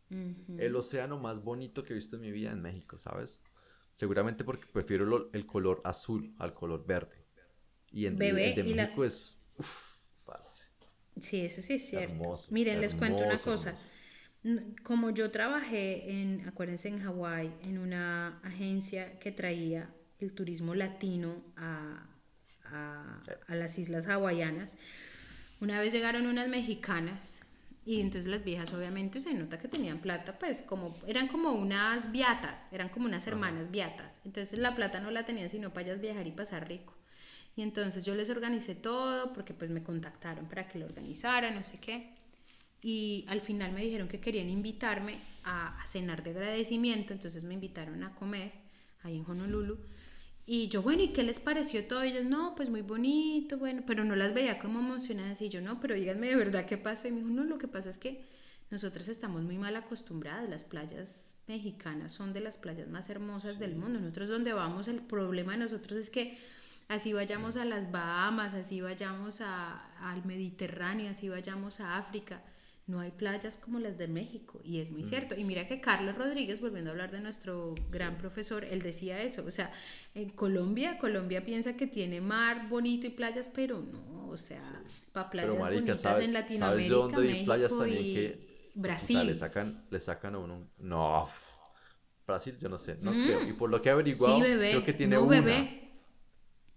El 0.57 0.75
océano 0.75 1.19
más 1.19 1.43
bonito 1.43 1.83
que 1.83 1.93
he 1.93 1.95
visto 1.95 2.15
en 2.15 2.21
mi 2.21 2.31
vida 2.31 2.51
en 2.51 2.61
México, 2.61 2.97
¿sabes? 2.99 3.41
Seguramente 3.95 4.43
porque 4.45 4.65
prefiero 4.71 5.05
lo- 5.05 5.29
el 5.33 5.45
color 5.45 5.81
azul 5.83 6.33
al 6.39 6.53
color 6.53 6.85
verde. 6.85 7.25
Y 7.91 8.05
en, 8.05 8.17
Bebé, 8.17 8.51
el 8.51 8.55
de 8.55 8.75
la- 8.75 8.83
México 8.83 9.03
es... 9.03 9.41
Uf, 9.57 9.97
parce. 10.25 10.65
Sí, 11.19 11.41
eso 11.41 11.61
sí 11.61 11.73
es 11.73 11.89
cierto. 11.89 12.13
Hermoso, 12.13 12.47
Miren, 12.51 12.79
les 12.79 12.95
cuento 12.95 13.17
una 13.23 13.37
cosa. 13.39 13.75
Como 14.83 15.11
yo 15.11 15.29
trabajé 15.29 16.11
en, 16.19 16.47
acuérdense, 16.47 16.87
en 16.87 16.99
Hawái, 17.03 17.51
en 17.63 17.77
una 17.77 18.39
agencia 18.43 19.19
que 19.19 19.31
traía 19.31 19.89
el 20.19 20.33
turismo 20.33 20.73
latino 20.73 21.35
a, 21.57 22.07
a- 22.65 23.21
a 23.47 23.55
las 23.55 23.77
islas 23.77 24.07
hawaianas, 24.07 24.75
una 25.61 25.79
vez 25.79 25.93
llegaron 25.93 26.25
unas 26.27 26.49
mexicanas 26.49 27.41
y 27.85 28.01
entonces 28.01 28.31
las 28.31 28.43
viejas 28.43 28.73
obviamente 28.73 29.21
se 29.21 29.33
nota 29.33 29.59
que 29.59 29.67
tenían 29.67 29.99
plata, 29.99 30.39
pues 30.39 30.63
como 30.63 30.95
eran 31.07 31.27
como 31.27 31.51
unas 31.53 32.11
viatas, 32.11 32.71
eran 32.73 32.89
como 32.89 33.05
unas 33.05 33.27
hermanas 33.27 33.71
viatas. 33.71 34.21
Entonces 34.25 34.57
la 34.59 34.75
plata 34.75 34.99
no 35.01 35.11
la 35.11 35.25
tenían 35.25 35.49
sino 35.49 35.71
para 35.71 35.87
ellas 35.87 36.01
viajar 36.01 36.27
y 36.27 36.31
pasar 36.31 36.67
rico. 36.67 36.93
Y 37.55 37.63
entonces 37.63 38.05
yo 38.05 38.15
les 38.15 38.29
organicé 38.29 38.75
todo 38.75 39.33
porque 39.33 39.53
pues 39.53 39.69
me 39.71 39.83
contactaron 39.83 40.47
para 40.47 40.67
que 40.67 40.79
lo 40.79 40.85
organizara, 40.85 41.51
no 41.51 41.63
sé 41.63 41.79
qué. 41.79 42.15
Y 42.83 43.25
al 43.27 43.41
final 43.41 43.71
me 43.73 43.83
dijeron 43.83 44.07
que 44.07 44.19
querían 44.19 44.49
invitarme 44.49 45.19
a, 45.43 45.79
a 45.81 45.85
cenar 45.85 46.23
de 46.23 46.31
agradecimiento, 46.31 47.13
entonces 47.13 47.43
me 47.43 47.53
invitaron 47.53 48.03
a 48.03 48.15
comer 48.15 48.51
ahí 49.03 49.17
en 49.17 49.25
Honolulu. 49.29 49.77
Y 50.47 50.67
yo, 50.69 50.81
bueno, 50.81 51.03
¿y 51.03 51.09
qué 51.09 51.23
les 51.23 51.39
pareció 51.39 51.85
todo? 51.85 52.03
Y 52.03 52.09
ellas, 52.09 52.25
no, 52.25 52.55
pues 52.55 52.69
muy 52.69 52.81
bonito, 52.81 53.57
bueno, 53.57 53.83
pero 53.85 54.03
no 54.03 54.15
las 54.15 54.33
veía 54.33 54.57
como 54.59 54.79
emocionadas. 54.79 55.41
Y 55.41 55.49
yo, 55.49 55.61
no, 55.61 55.79
pero 55.79 55.95
díganme 55.95 56.27
de 56.29 56.35
verdad 56.35 56.65
qué 56.65 56.77
pasó. 56.77 57.07
Y 57.07 57.11
me 57.11 57.17
dijo, 57.19 57.29
no, 57.29 57.43
lo 57.43 57.57
que 57.57 57.67
pasa 57.67 57.89
es 57.89 57.97
que 57.99 58.25
nosotras 58.71 59.07
estamos 59.07 59.43
muy 59.43 59.57
mal 59.57 59.75
acostumbradas. 59.75 60.49
Las 60.49 60.63
playas 60.63 61.37
mexicanas 61.47 62.11
son 62.13 62.33
de 62.33 62.41
las 62.41 62.57
playas 62.57 62.89
más 62.89 63.09
hermosas 63.09 63.59
del 63.59 63.75
mundo. 63.75 63.99
Nosotros 63.99 64.27
donde 64.29 64.53
vamos, 64.53 64.87
el 64.87 65.01
problema 65.01 65.53
de 65.53 65.59
nosotros 65.59 65.97
es 65.99 66.09
que 66.09 66.37
así 66.87 67.13
vayamos 67.13 67.55
a 67.55 67.63
las 67.65 67.91
Bahamas, 67.91 68.53
así 68.53 68.81
vayamos 68.81 69.41
a- 69.41 69.85
al 70.11 70.25
Mediterráneo, 70.25 71.11
así 71.11 71.29
vayamos 71.29 71.79
a 71.79 71.97
África. 71.97 72.41
No 72.87 72.99
hay 72.99 73.11
playas 73.11 73.57
como 73.57 73.79
las 73.79 73.97
de 73.97 74.07
México, 74.07 74.59
y 74.63 74.79
es 74.79 74.91
muy 74.91 75.03
cierto. 75.05 75.35
Y 75.35 75.43
mira 75.45 75.65
que 75.65 75.79
Carlos 75.79 76.17
Rodríguez, 76.17 76.59
volviendo 76.61 76.89
a 76.89 76.93
hablar 76.93 77.11
de 77.11 77.21
nuestro 77.21 77.75
gran 77.89 78.17
profesor, 78.17 78.65
él 78.65 78.81
decía 78.81 79.21
eso. 79.21 79.45
O 79.45 79.51
sea, 79.51 79.71
en 80.13 80.29
Colombia, 80.31 80.97
Colombia 80.97 81.45
piensa 81.45 81.77
que 81.77 81.87
tiene 81.87 82.19
mar 82.21 82.67
bonito 82.69 83.07
y 83.07 83.11
playas, 83.11 83.49
pero 83.53 83.79
no. 83.81 84.27
O 84.29 84.37
sea, 84.37 84.61
para 85.13 85.29
playas 85.29 85.55
marica, 85.59 85.85
bonitas 85.85 86.01
¿sabes, 86.01 86.27
en 86.27 86.33
¿sabes 86.33 86.33
Latinoamérica, 86.33 86.89
de 86.89 86.99
dónde 87.01 87.21
hay 87.21 87.33
México 87.33 87.45
playas 87.45 87.77
también 87.77 88.05
y 88.05 88.13
que... 88.13 88.71
Brasil. 88.75 89.17
puta, 89.17 89.23
le 89.25 89.35
sacan, 89.35 89.85
le 89.89 89.99
sacan 89.99 90.35
a 90.35 90.39
uno... 90.39 90.55
un- 90.55 90.71
No, 90.77 91.27
Brasil 92.27 92.57
yo 92.59 92.69
no 92.69 92.79
sé, 92.79 92.97
no 93.01 93.11
Mm. 93.11 93.23
creo. 93.25 93.43
Y 93.49 93.53
por 93.53 93.69
lo 93.69 93.81
que 93.81 93.89
he 93.89 93.91
averiguado, 93.91 94.37
Sí, 94.37 94.41
bebé. 94.41 94.71
creo 94.71 94.83
que 94.85 94.93
tiene 94.93 95.15
no, 95.15 95.23
una. 95.23 95.41
bebé. 95.41 95.77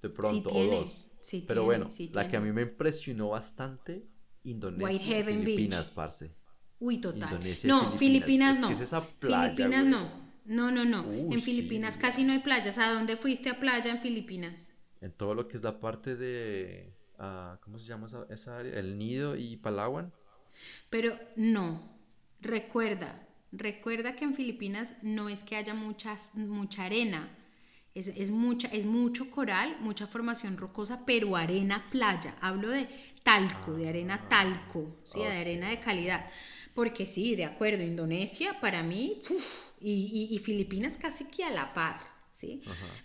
De 0.03 0.11
pronto, 0.11 0.51
tiene, 0.51 0.77
o 0.77 0.81
dos. 0.81 1.11
sí 1.21 1.41
Pero 1.47 1.63
tiene, 1.63 1.67
bueno, 1.67 1.91
sí 1.91 2.09
la 2.13 2.29
que 2.29 2.37
a 2.37 2.41
mí 2.41 2.53
me 2.53 2.63
impresionó 2.63 3.31
bastante, 3.31 4.07
Indonesia, 4.45 4.85
Whitehaven 4.87 5.45
Beach. 5.45 5.57
Filipinas, 5.57 5.91
parce. 5.91 6.31
Uy, 6.79 6.99
total. 7.01 7.23
Indonesia 7.33 7.69
no, 7.69 7.93
Filipinas. 7.93 7.99
Filipinas 7.99 8.55
Es 8.57 8.61
no. 8.61 8.69
que 8.69 8.75
es 8.75 8.81
esa 8.81 9.05
playa, 9.19 9.55
Filipinas 9.55 9.81
güey. 9.89 9.91
no. 9.91 10.25
No, 10.47 10.71
no, 10.71 10.85
no. 10.85 11.03
Uy, 11.09 11.35
en 11.35 11.41
Filipinas 11.43 11.95
sí. 11.95 12.01
casi 12.01 12.25
no 12.25 12.33
hay 12.33 12.41
playas. 12.41 12.77
¿A 12.79 12.93
dónde 12.93 13.17
fuiste 13.17 13.49
a 13.51 13.59
playa 13.59 13.91
en 13.91 14.01
Filipinas? 14.01 14.75
En 15.01 15.13
todo 15.13 15.35
lo 15.35 15.49
que 15.49 15.57
es 15.57 15.63
la 15.63 15.81
parte 15.81 16.17
de... 16.17 16.95
ah, 17.19 17.59
¿Cómo 17.63 17.79
se 17.79 17.87
llama 17.87 18.07
esa, 18.07 18.27
esa 18.29 18.59
área? 18.59 18.79
El 18.79 18.99
Nido 18.99 19.37
y 19.37 19.57
Palawan. 19.57 20.13
Pero 20.91 21.19
no. 21.37 21.97
Recuerda, 22.41 23.27
recuerda 23.53 24.17
que 24.17 24.25
en 24.25 24.35
Filipinas 24.35 24.97
no 25.03 25.31
es 25.31 25.43
que 25.45 25.57
haya 25.57 25.73
muchas, 25.73 26.35
mucha 26.35 26.85
arena, 26.85 27.31
es, 27.95 28.09
es 28.09 28.31
mucha, 28.31 28.69
es 28.69 28.85
mucho 28.85 29.31
coral, 29.31 29.77
mucha 29.81 30.07
formación 30.07 30.59
rocosa, 30.59 31.07
pero 31.07 31.37
arena 31.37 31.87
playa. 31.91 32.37
Hablo 32.43 32.69
de 32.69 32.89
talco, 33.25 33.73
de 33.73 33.89
arena 33.89 34.29
talco, 34.29 34.99
¿sí? 35.03 35.19
de 35.21 35.27
arena 35.39 35.69
de 35.71 35.81
calidad. 35.81 36.31
Porque 36.75 37.07
sí, 37.07 37.35
de 37.37 37.45
acuerdo, 37.45 37.83
Indonesia 37.83 38.61
para 38.61 38.83
mí, 38.85 39.23
uf, 39.31 39.73
y, 39.81 39.93
y- 40.31 40.35
y 40.35 40.39
Filipinas 40.39 40.99
casi 40.99 41.25
que 41.27 41.45
a 41.45 41.51
la 41.51 41.73
par, 41.75 42.01
¿sí? 42.33 42.63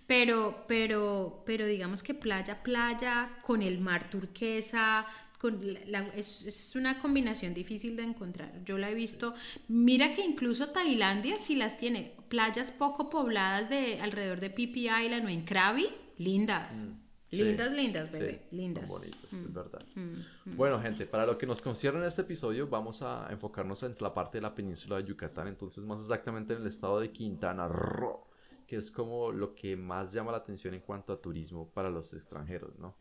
Pero, 0.07 0.65
pero, 0.67 1.43
pero 1.45 1.65
digamos 1.65 2.03
que 2.03 2.13
playa, 2.13 2.63
playa, 2.63 3.29
con 3.45 3.61
el 3.61 3.79
mar 3.79 4.09
turquesa, 4.09 5.05
con 5.39 5.61
la- 5.91 6.07
es, 6.15 6.45
es 6.45 6.75
una 6.75 6.99
combinación 6.99 7.53
difícil 7.53 7.95
de 7.95 8.03
encontrar. 8.03 8.51
Yo 8.65 8.77
la 8.77 8.89
he 8.89 8.93
visto, 8.93 9.33
mira 9.67 10.13
que 10.13 10.21
incluso 10.25 10.69
Tailandia 10.69 11.37
sí 11.37 11.55
las 11.55 11.77
tiene, 11.77 12.13
playas 12.27 12.71
poco 12.71 13.09
pobladas 13.09 13.69
de 13.69 13.99
alrededor 14.01 14.39
de 14.39 14.49
Phi 14.49 14.67
Phi 14.67 14.89
Island 14.89 15.25
o 15.25 15.29
en 15.29 15.43
Krabi, 15.45 15.87
lindas, 16.17 16.85
lindas, 17.31 17.73
Sí, 17.73 17.75
lindas, 17.75 18.11
sí, 18.11 18.11
bebé, 18.11 18.47
son 18.73 18.85
lindas. 18.85 18.87
bonitos, 18.87 19.31
Mm, 19.31 19.45
es 19.45 19.53
verdad. 19.53 19.87
mm, 19.95 20.01
mm. 20.45 20.57
Bueno, 20.57 20.79
gente, 20.81 21.05
para 21.07 21.25
lo 21.25 21.37
que 21.37 21.45
nos 21.47 21.61
concierne 21.61 21.99
en 22.01 22.05
este 22.07 22.21
episodio, 22.23 22.67
vamos 22.67 23.01
a 23.01 23.27
enfocarnos 23.31 23.83
en 23.83 23.95
la 23.99 24.13
parte 24.13 24.37
de 24.39 24.41
la 24.43 24.55
península 24.55 24.97
de 24.97 25.05
Yucatán, 25.05 25.47
entonces 25.47 25.85
más 25.85 26.01
exactamente 26.01 26.53
en 26.53 26.61
el 26.61 26.67
estado 26.67 26.99
de 26.99 27.11
Quintana 27.11 27.67
Roo, 27.67 28.27
que 28.65 28.77
es 28.77 28.91
como 28.91 29.31
lo 29.31 29.55
que 29.55 29.75
más 29.77 30.13
llama 30.13 30.31
la 30.31 30.39
atención 30.39 30.73
en 30.73 30.81
cuanto 30.81 31.13
a 31.13 31.21
turismo 31.21 31.71
para 31.71 31.89
los 31.89 32.13
extranjeros, 32.13 32.77
¿no? 32.79 32.97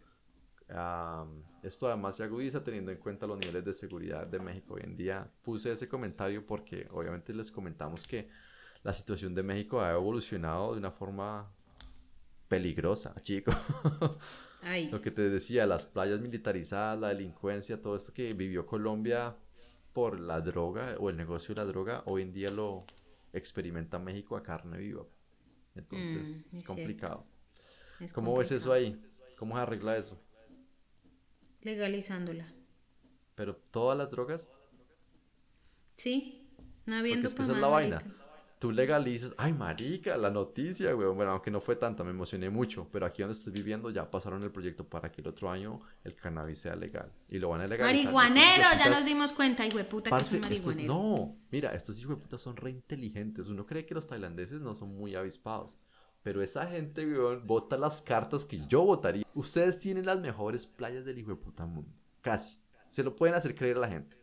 Am, 0.71 1.45
esto 1.63 1.87
además 1.89 2.17
se 2.17 2.25
agudiza 2.25 2.63
teniendo 2.63 2.91
en 2.93 2.99
cuenta 2.99 3.27
los 3.27 3.39
niveles 3.39 3.65
de 3.65 3.73
seguridad 3.73 4.27
de 4.27 4.39
México. 4.41 4.75
Hoy 4.75 4.83
en 4.85 4.97
día 4.97 5.31
puse 5.43 5.73
ese 5.73 5.89
comentario 5.89 6.47
porque 6.47 6.87
obviamente 6.91 7.33
les 7.35 7.51
comentamos 7.51 8.07
que 8.07 8.29
la 8.83 8.93
situación 8.95 9.35
de 9.35 9.43
México 9.43 9.81
ha 9.81 9.93
evolucionado 9.93 10.73
de 10.75 10.79
una 10.81 10.91
forma 10.93 11.51
peligrosa, 12.49 13.15
chico. 13.23 13.53
Ay, 14.63 14.85
Lo 14.91 15.01
que 15.03 15.11
te 15.11 15.29
decía, 15.31 15.67
las 15.67 15.87
playas 15.87 16.21
militarizadas, 16.21 16.99
la 16.99 17.09
delincuencia, 17.09 17.81
todo 17.83 17.97
esto 17.97 18.13
que 18.13 18.33
vivió 18.35 18.67
Colombia 18.67 19.37
por 19.93 20.21
la 20.21 20.41
droga 20.41 20.97
o 20.99 21.11
el 21.11 21.17
negocio 21.17 21.55
de 21.55 21.61
la 21.63 21.67
droga, 21.67 22.03
hoy 22.07 22.23
en 22.23 22.33
día 22.33 22.51
lo 22.51 22.85
experimenta 23.33 23.99
México 23.99 24.37
a 24.37 24.43
carne 24.43 24.79
viva. 24.79 25.05
Entonces 25.77 26.47
Mm, 26.51 26.59
es 26.59 26.63
complicado. 26.65 27.27
es 28.01 28.13
¿Cómo 28.13 28.37
ves 28.37 28.53
eso 28.53 28.73
ahí? 28.73 29.01
¿Cómo 29.37 29.57
se 29.57 29.63
arregla 29.63 29.97
eso? 29.99 30.21
Legalizándola. 31.63 32.47
Pero 33.35 33.57
todas 33.71 33.97
las 33.97 34.11
drogas, 34.11 34.47
Sí, 35.97 36.49
no 36.87 36.97
porque 37.07 37.27
habiendo 37.27 37.27
es 37.27 37.35
que 37.35 37.43
pa' 37.43 37.43
esa 37.43 37.53
es 37.53 37.59
más, 37.59 37.59
la 37.59 37.69
vaina. 37.69 38.05
Tú 38.59 38.73
legalizas, 38.73 39.33
ay 39.39 39.53
marica, 39.53 40.17
la 40.17 40.31
noticia, 40.31 40.95
weón. 40.97 41.15
Bueno, 41.17 41.31
aunque 41.31 41.51
no 41.51 41.61
fue 41.61 41.77
tanta, 41.77 42.03
me 42.03 42.11
emocioné 42.11 42.51
mucho, 42.51 42.89
pero 42.91 43.07
aquí 43.07 43.23
donde 43.23 43.35
estoy 43.35 43.53
viviendo 43.53 43.89
ya 43.91 44.11
pasaron 44.11 44.43
el 44.43 44.51
proyecto 44.51 44.85
para 44.89 45.13
que 45.13 45.21
el 45.21 45.29
otro 45.29 45.49
año 45.49 45.81
el 46.03 46.17
cannabis 46.17 46.59
sea 46.61 46.75
legal. 46.75 47.13
Y 47.29 47.39
lo 47.39 47.51
van 47.51 47.61
a 47.61 47.69
legalizar. 47.69 48.13
Marihuanero, 48.13 48.65
ya 48.77 48.91
nos 48.91 49.05
dimos 49.05 49.33
cuenta, 49.33 49.65
hijo 49.65 49.79
de 49.79 49.85
puta, 49.85 50.11
que 50.11 50.17
es 50.17 50.23
Parce, 50.23 50.37
un 50.39 50.45
estos- 50.53 50.75
marihuanero. 50.77 50.93
no, 50.93 51.37
mira, 51.53 51.73
estos 51.75 51.99
hijos 52.01 52.17
de 52.17 52.23
puta 52.23 52.39
son 52.39 52.57
re 52.57 52.71
inteligentes. 52.71 53.47
Uno 53.47 53.65
cree 53.65 53.87
que 53.87 53.95
los 53.95 54.09
tailandeses 54.09 54.61
no 54.61 54.75
son 54.75 54.97
muy 54.97 55.15
avispados. 55.15 55.77
Pero 56.25 56.43
esa 56.43 56.67
gente, 56.67 57.07
weón, 57.07 57.47
vota 57.47 57.77
las 57.77 58.03
cartas 58.03 58.45
que 58.45 58.67
yo 58.67 58.83
votaría. 58.83 59.25
Ustedes 59.35 59.79
tienen 59.79 60.05
las 60.05 60.19
mejores 60.21 60.67
playas 60.67 61.05
del 61.05 61.19
hijo 61.19 61.31
de 61.31 61.37
puta 61.37 61.65
mundo. 61.65 61.93
Casi. 62.23 62.59
Se 62.91 63.05
lo 63.05 63.15
pueden 63.15 63.37
hacer 63.37 63.55
creer 63.55 63.77
a 63.77 63.81
la 63.81 63.89
gente. 63.89 64.17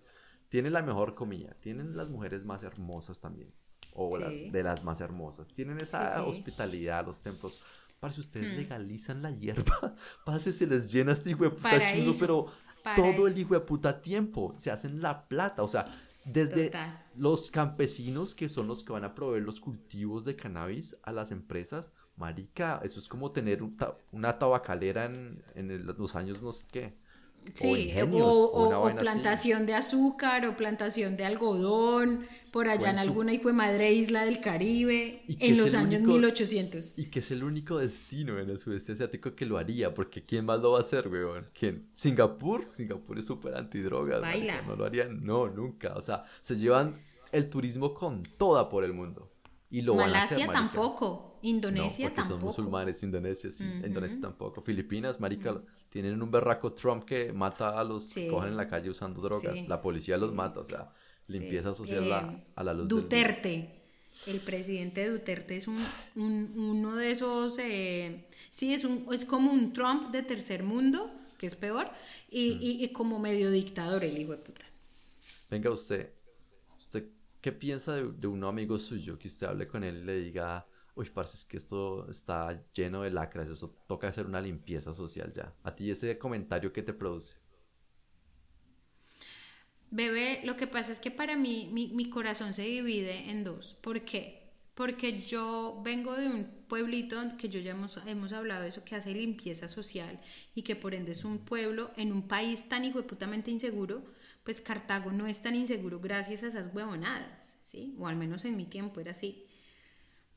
Tienen 0.49 0.73
la 0.73 0.81
mejor 0.81 1.15
comida. 1.15 1.55
Tienen 1.61 1.95
las 1.95 2.09
mujeres 2.09 2.43
más 2.43 2.63
hermosas 2.63 3.19
también. 3.21 3.53
O 3.95 4.17
la- 4.17 4.29
de 4.29 4.61
las 4.63 4.83
más 4.83 4.99
hermosas. 5.01 5.47
Tienen 5.55 5.79
esa 5.79 6.15
Sí, 6.17 6.21
sí. 6.23 6.29
hospitalidad, 6.29 7.05
los 7.05 7.21
templos. 7.21 7.63
Parce, 7.99 8.19
ustedes 8.19 8.53
Hmm. 8.53 8.57
legalizan 8.57 9.21
la 9.21 9.31
hierba. 9.31 9.95
Parce, 10.25 10.51
se 10.53 10.67
les 10.67 10.91
llena 10.91 11.13
este 11.13 11.31
hijo 11.31 11.45
de 11.45 11.49
puta 11.51 11.69
chulo, 11.71 11.79
Paraíso, 11.79 12.19
pero 12.19 12.51
todo 12.95 13.27
el 13.27 13.37
hijo 13.39 13.53
de 13.53 13.61
puta 13.61 14.01
tiempo. 14.01 14.53
Se 14.59 14.69
hacen 14.69 15.01
la 15.01 15.27
plata. 15.27 15.63
O 15.63 15.67
sea, 15.67 15.85
desde 16.25 16.65
Total. 16.65 17.03
los 17.15 17.49
campesinos 17.51 18.35
que 18.35 18.49
son 18.49 18.67
los 18.67 18.83
que 18.83 18.91
van 18.91 19.05
a 19.05 19.15
proveer 19.15 19.43
los 19.43 19.59
cultivos 19.61 20.25
de 20.25 20.35
cannabis 20.35 20.97
a 21.03 21.11
las 21.11 21.31
empresas, 21.31 21.91
marica, 22.17 22.81
eso 22.83 22.99
es 22.99 23.07
como 23.07 23.31
tener 23.31 23.63
un 23.63 23.77
ta- 23.77 23.95
una 24.11 24.37
tabacalera 24.39 25.05
en, 25.05 25.41
en 25.55 25.71
el- 25.71 25.85
los 25.85 26.15
años 26.15 26.41
no 26.41 26.51
sé 26.51 26.65
qué. 26.71 26.97
Sí, 27.53 27.67
o 27.67 27.71
o, 27.73 27.77
ingenios, 27.77 28.25
o- 28.27 28.51
o 28.51 28.67
una 28.67 28.79
o 28.79 28.83
vaina 28.83 29.01
así. 29.01 29.09
plantación 29.11 29.65
de 29.65 29.73
azúcar, 29.75 30.45
o 30.45 30.57
plantación 30.57 31.15
de 31.17 31.25
algodón, 31.25 32.25
por 32.51 32.67
allá 32.67 32.89
en 32.89 32.95
su- 32.95 33.01
alguna 33.01 33.33
hijo 33.33 33.51
madre 33.53 33.93
isla 33.93 34.23
del 34.25 34.39
Caribe, 34.41 35.23
en 35.27 35.57
los 35.57 35.73
años 35.73 36.01
único- 36.01 36.13
1800. 36.13 36.93
Y 36.97 37.05
que 37.05 37.19
es 37.19 37.31
el 37.31 37.43
único 37.43 37.77
destino 37.77 38.39
en 38.39 38.49
el 38.49 38.59
sudeste 38.59 38.93
asiático 38.93 39.35
que 39.35 39.45
lo 39.45 39.57
haría, 39.57 39.93
porque 39.93 40.23
¿quién 40.23 40.45
más 40.45 40.59
lo 40.61 40.71
va 40.71 40.79
a 40.79 40.81
hacer, 40.81 41.07
weón? 41.07 41.47
¿Quién? 41.57 41.87
¿Singapur? 41.95 42.69
Singapur 42.75 43.19
es 43.19 43.25
súper 43.25 43.55
antidrogas, 43.55 44.21
Baila. 44.21 44.61
no 44.63 44.75
lo 44.75 44.85
harían, 44.85 45.23
no, 45.25 45.47
nunca. 45.49 45.93
O 45.95 46.01
sea, 46.01 46.23
se 46.41 46.55
llevan 46.55 46.95
el 47.31 47.49
turismo 47.49 47.93
con 47.93 48.23
toda 48.37 48.69
por 48.69 48.83
el 48.85 48.93
mundo. 48.93 49.31
Y 49.69 49.81
lo 49.81 49.95
van 49.95 50.13
a 50.15 50.21
hacer, 50.23 50.37
Malasia 50.39 50.53
tampoco, 50.53 51.39
Indonesia 51.41 52.05
no, 52.07 52.15
porque 52.15 52.29
tampoco. 52.29 52.53
son 52.53 52.63
musulmanes, 52.63 53.03
Indonesia 53.03 53.51
sí. 53.51 53.65
Indonesia 53.85 54.19
tampoco, 54.21 54.61
Filipinas, 54.61 55.19
marica, 55.19 55.61
tienen 55.95 56.21
un 56.21 56.29
berraco 56.29 56.73
Trump 56.73 57.05
que 57.05 57.31
mata 57.31 57.79
a 57.79 57.81
los 57.85 58.03
Sí. 58.03 58.23
que 58.25 58.27
cogen 58.27 58.49
en 58.49 58.57
la 58.57 58.67
calle 58.67 58.89
usando 58.89 59.21
drogas, 59.21 59.53
Sí, 59.53 59.65
la 59.65 59.81
policía 59.81 60.17
los 60.17 60.33
mata, 60.33 60.59
o 60.59 60.65
sea, 60.65 60.91
limpieza 61.27 61.73
social 61.73 62.11
a- 62.11 62.33
Eh, 62.33 62.43
a, 62.53 62.63
la 62.65 62.73
luz 62.73 62.89
del 62.89 62.97
día. 62.97 63.01
Duterte, 63.03 63.69
el 64.27 64.39
presidente 64.41 65.09
Duterte 65.09 65.55
es 65.55 65.69
un, 65.69 65.81
un- 66.17 66.51
uno 66.57 66.97
de 66.97 67.11
esos, 67.11 67.57
eh, 67.59 68.25
sí, 68.49 68.73
es, 68.73 68.83
un, 68.83 69.07
es 69.13 69.23
como 69.23 69.53
un 69.53 69.71
Trump 69.71 70.11
de 70.11 70.21
tercer 70.23 70.63
mundo, 70.63 71.09
que 71.37 71.45
es 71.47 71.55
peor, 71.55 71.87
y, 72.29 72.55
Mm. 72.55 72.61
y- 72.61 72.83
y 72.83 72.89
como 72.89 73.17
medio 73.17 73.49
dictador 73.49 74.03
el 74.03 74.17
hijo 74.17 74.31
de 74.33 74.39
puta. 74.39 74.65
Venga 75.49 75.71
usted, 75.71 76.09
¿usted 76.77 77.05
qué 77.39 77.53
piensa 77.53 77.95
de, 77.95 78.11
de 78.11 78.27
un 78.27 78.43
amigo 78.43 78.77
suyo 78.79 79.17
que 79.17 79.29
usted 79.29 79.47
hable 79.47 79.65
con 79.65 79.81
él 79.85 79.99
y 80.01 80.03
le 80.03 80.19
diga, 80.19 80.65
uy, 80.95 81.09
parce, 81.09 81.37
es 81.37 81.45
que 81.45 81.57
esto 81.57 82.09
está 82.09 82.63
lleno 82.73 83.03
de 83.03 83.11
lacras, 83.11 83.49
eso 83.49 83.75
toca 83.87 84.07
hacer 84.07 84.25
una 84.25 84.41
limpieza 84.41 84.93
social 84.93 85.33
ya? 85.33 85.53
A 85.63 85.75
ti 85.75 85.91
ese 85.91 86.17
comentario 86.17 86.71
que 86.73 86.83
te 86.83 86.93
produce. 86.93 87.37
Bebé, 89.91 90.41
lo 90.43 90.57
que 90.57 90.67
pasa 90.67 90.91
es 90.91 90.99
que 90.99 91.11
para 91.11 91.37
mí 91.37 91.69
mi, 91.71 91.89
mi 91.89 92.09
corazón 92.09 92.53
se 92.53 92.63
divide 92.63 93.29
en 93.29 93.43
dos. 93.43 93.75
¿Por 93.81 94.01
qué? 94.01 94.51
Porque 94.73 95.21
yo 95.21 95.79
vengo 95.83 96.15
de 96.15 96.27
un 96.27 96.65
pueblito 96.67 97.17
que 97.37 97.47
yo 97.47 97.59
ya 97.59 97.71
hemos, 97.71 97.97
hemos 98.05 98.33
hablado 98.33 98.63
de 98.63 98.69
eso, 98.69 98.83
que 98.83 98.95
hace 98.95 99.13
limpieza 99.13 99.67
social 99.69 100.19
y 100.53 100.63
que 100.63 100.75
por 100.75 100.93
ende 100.93 101.11
es 101.11 101.23
un 101.23 101.39
pueblo 101.45 101.91
en 101.95 102.11
un 102.11 102.27
país 102.27 102.67
tan 102.67 102.83
hijueputamente 102.83 103.51
inseguro, 103.51 104.03
pues 104.43 104.61
Cartago 104.61 105.11
no 105.11 105.27
es 105.27 105.41
tan 105.41 105.55
inseguro 105.55 105.99
gracias 106.01 106.43
a 106.43 106.47
esas 106.47 106.71
huevonadas, 106.73 107.57
¿sí? 107.61 107.95
O 107.97 108.07
al 108.07 108.17
menos 108.17 108.43
en 108.43 108.57
mi 108.57 108.65
tiempo 108.65 108.99
era 108.99 109.11
así. 109.11 109.44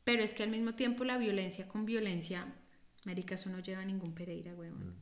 Pero 0.09 0.23
es 0.23 0.33
que 0.33 0.43
al 0.43 0.51
mismo 0.51 0.75
tiempo 0.75 1.05
la 1.05 1.19
violencia 1.19 1.69
con 1.69 1.85
violencia, 1.85 2.47
marica, 3.05 3.35
eso 3.35 3.51
no 3.51 3.61
lleva 3.61 3.83
a 3.83 3.85
ningún 3.85 4.15
Pereira, 4.15 4.55
huevón. 4.55 4.95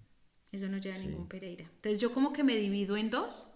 Eso 0.51 0.69
no 0.69 0.79
lleva 0.79 0.97
a 0.97 0.99
Sí. 0.99 1.07
ningún 1.07 1.29
Pereira. 1.29 1.65
Entonces 1.77 2.01
yo 2.01 2.13
como 2.13 2.33
que 2.33 2.43
me 2.43 2.57
divido 2.57 2.97
en 2.97 3.11
dos. 3.11 3.49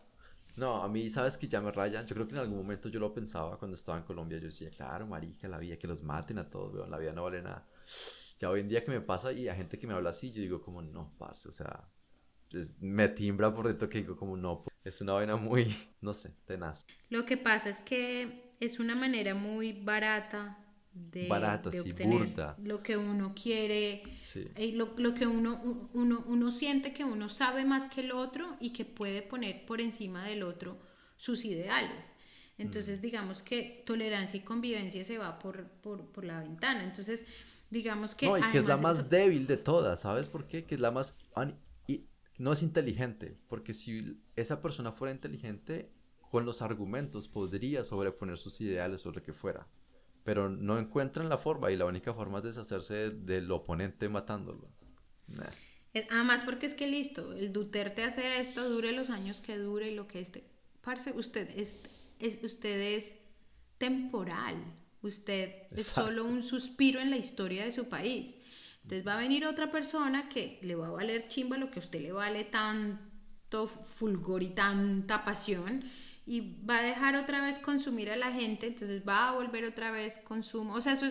No, 0.57 0.83
a 0.83 0.89
mí, 0.89 1.09
sabes 1.11 1.37
que 1.39 1.49
ya 1.49 1.61
me 1.61 1.73
raya. 1.73 2.05
Yo 2.05 2.15
creo 2.15 2.27
que 2.29 2.35
en 2.35 2.41
algún 2.41 2.59
momento 2.59 2.89
yo 2.89 3.01
lo 3.01 3.13
pensaba 3.13 3.59
cuando 3.59 3.77
estaba 3.77 3.99
en 3.99 4.05
Colombia. 4.05 4.39
Yo 4.39 4.47
decía, 4.47 4.71
claro, 4.71 5.07
marica, 5.07 5.49
la 5.49 5.59
vida, 5.59 5.77
que 5.77 5.87
los 5.87 6.03
maten 6.03 6.39
a 6.39 6.49
todos, 6.49 6.75
weón, 6.75 6.91
la 6.91 6.99
vida 6.99 7.13
no 7.13 7.25
vale 7.25 7.43
nada. 7.43 7.67
Ya 8.39 8.51
hoy 8.51 8.61
en 8.61 8.69
día 8.69 8.85
que 8.85 8.91
me 8.91 9.01
pasa 9.01 9.33
y 9.33 9.49
a 9.49 9.55
gente 9.55 9.79
que 9.79 9.87
me 9.87 9.95
habla 9.95 10.11
así, 10.11 10.33
yo 10.33 10.41
digo 10.43 10.63
como, 10.63 10.83
no, 10.83 11.15
parce, 11.19 11.49
o 11.49 11.53
sea, 11.53 11.89
me 12.81 13.09
timbra 13.09 13.55
por 13.55 13.69
dentro 13.69 13.89
que 13.89 13.99
digo 13.99 14.17
como, 14.17 14.37
no, 14.37 14.65
es 14.85 15.01
una 15.01 15.13
vaina 15.15 15.37
muy, 15.37 15.65
no 16.01 16.15
sé, 16.15 16.31
tenaz. 16.47 16.87
Lo 17.09 17.25
que 17.25 17.37
pasa 17.37 17.69
es 17.69 17.83
que 17.83 18.55
es 18.61 18.81
una 18.81 18.95
manera 18.95 19.35
muy 19.35 19.73
barata 19.73 20.59
de, 20.93 21.29
obtener 21.31 22.19
burda. 22.19 22.57
lo 22.63 22.83
que 22.83 22.97
uno 22.97 23.35
quiere, 23.35 24.03
Sí. 24.21 24.47
eh, 24.57 24.73
lo, 24.73 24.95
lo 24.97 25.15
que 25.15 25.27
uno, 25.27 25.89
uno, 25.95 26.25
uno 26.27 26.51
siente 26.51 26.93
que 26.93 27.05
uno 27.05 27.29
sabe 27.29 27.65
más 27.65 27.89
que 27.89 28.01
el 28.03 28.13
otro 28.13 28.57
y 28.61 28.73
que 28.73 28.85
puede 28.85 29.23
poner 29.23 29.65
por 29.67 29.81
encima 29.81 30.27
del 30.27 30.43
otro 30.43 30.79
sus 31.17 31.45
ideales. 31.45 32.17
Entonces, 32.59 32.99
Mm. 32.99 33.03
digamos 33.03 33.43
que 33.43 33.83
tolerancia 33.87 34.39
y 34.39 34.43
convivencia 34.43 35.05
se 35.05 35.17
va 35.19 35.39
por, 35.39 35.65
por, 35.81 36.05
por 36.13 36.25
la 36.25 36.41
ventana. 36.41 36.85
Entonces, 36.85 37.25
digamos 37.71 38.15
que... 38.15 38.27
No, 38.27 38.37
y 38.37 38.43
que 38.51 38.59
es 38.59 38.67
la 38.67 38.77
más 38.77 38.99
eso- 39.01 39.09
débil 39.09 39.47
de 39.47 39.57
todas, 39.57 40.01
¿sabes 40.01 40.27
por 40.29 40.47
qué? 40.47 40.65
Que 40.65 40.75
es 40.75 40.81
la 40.81 40.91
más... 40.91 41.17
no 42.39 42.53
es 42.53 42.63
inteligente, 42.63 43.37
porque 43.49 43.75
si 43.75 44.19
esa 44.37 44.61
persona 44.63 44.93
fuera 44.93 45.13
inteligente, 45.15 45.91
con 46.31 46.45
los 46.47 46.63
argumentos 46.63 47.29
podría 47.29 47.85
sobreponer 47.85 48.39
sus 48.39 48.61
ideales 48.61 49.05
o 49.07 49.13
lo 49.13 49.23
que 49.23 49.33
fuera. 49.33 49.67
Pero 50.31 50.49
no 50.49 50.79
encuentran 50.79 51.29
la 51.29 51.39
forma 51.39 51.73
y 51.73 51.77
la 51.77 51.87
única 51.87 52.15
forma 52.15 52.39
es 52.39 52.45
deshacerse 52.45 52.95
de- 52.95 53.11
del 53.11 53.51
oponente 53.51 54.09
matándolo. 54.09 54.69
Nah. 55.27 55.51
Además, 56.09 56.45
porque 56.45 56.67
es 56.67 56.75
que 56.75 56.87
listo, 56.87 57.33
el 57.33 57.53
Duterte 57.53 58.05
hace 58.05 58.39
esto, 58.39 58.69
dure 58.71 58.93
los 58.93 59.11
años 59.11 59.41
que 59.41 59.57
dure 59.59 59.91
y 59.91 59.95
lo 59.97 60.07
que 60.07 60.21
esté. 60.21 60.45
Parce, 60.83 61.11
usted 61.17 61.51
es, 61.59 61.79
es- 62.21 62.39
usted 62.45 62.81
es 62.97 63.17
temporal. 63.79 64.55
Usted 65.03 65.67
es 65.73 65.89
Exacto. 65.89 66.11
solo 66.11 66.25
un 66.27 66.45
suspiro 66.45 67.01
en 67.01 67.11
la 67.11 67.17
historia 67.17 67.65
de 67.65 67.73
su 67.73 67.89
país. 67.89 68.37
Entonces 68.85 69.05
va 69.05 69.15
a 69.15 69.21
venir 69.21 69.45
otra 69.47 69.73
persona 69.73 70.29
que 70.29 70.61
le 70.63 70.77
va 70.77 70.87
a 70.87 70.91
valer 70.93 71.27
chimba 71.27 71.59
lo 71.59 71.73
que 71.73 71.81
a 71.81 71.83
usted 71.83 72.01
le 72.03 72.13
vale 72.13 72.45
tanto 72.45 73.67
fulgor 73.67 74.45
y 74.45 74.51
tanta 74.51 75.25
pasión 75.25 75.83
y 76.27 76.63
va 76.65 76.79
a 76.79 76.83
dejar 76.83 77.17
otra 77.17 77.41
vez 77.41 77.59
consumir 77.59 78.11
a 78.11 78.17
la 78.17 78.33
gente, 78.33 78.69
entonces 78.69 79.03
va 79.07 79.29
a 79.29 79.33
volver 79.33 79.65
otra 79.65 79.91
vez 79.91 80.19
consumo. 80.19 80.75
O 80.75 80.81
sea, 80.81 80.93
eso, 80.93 81.07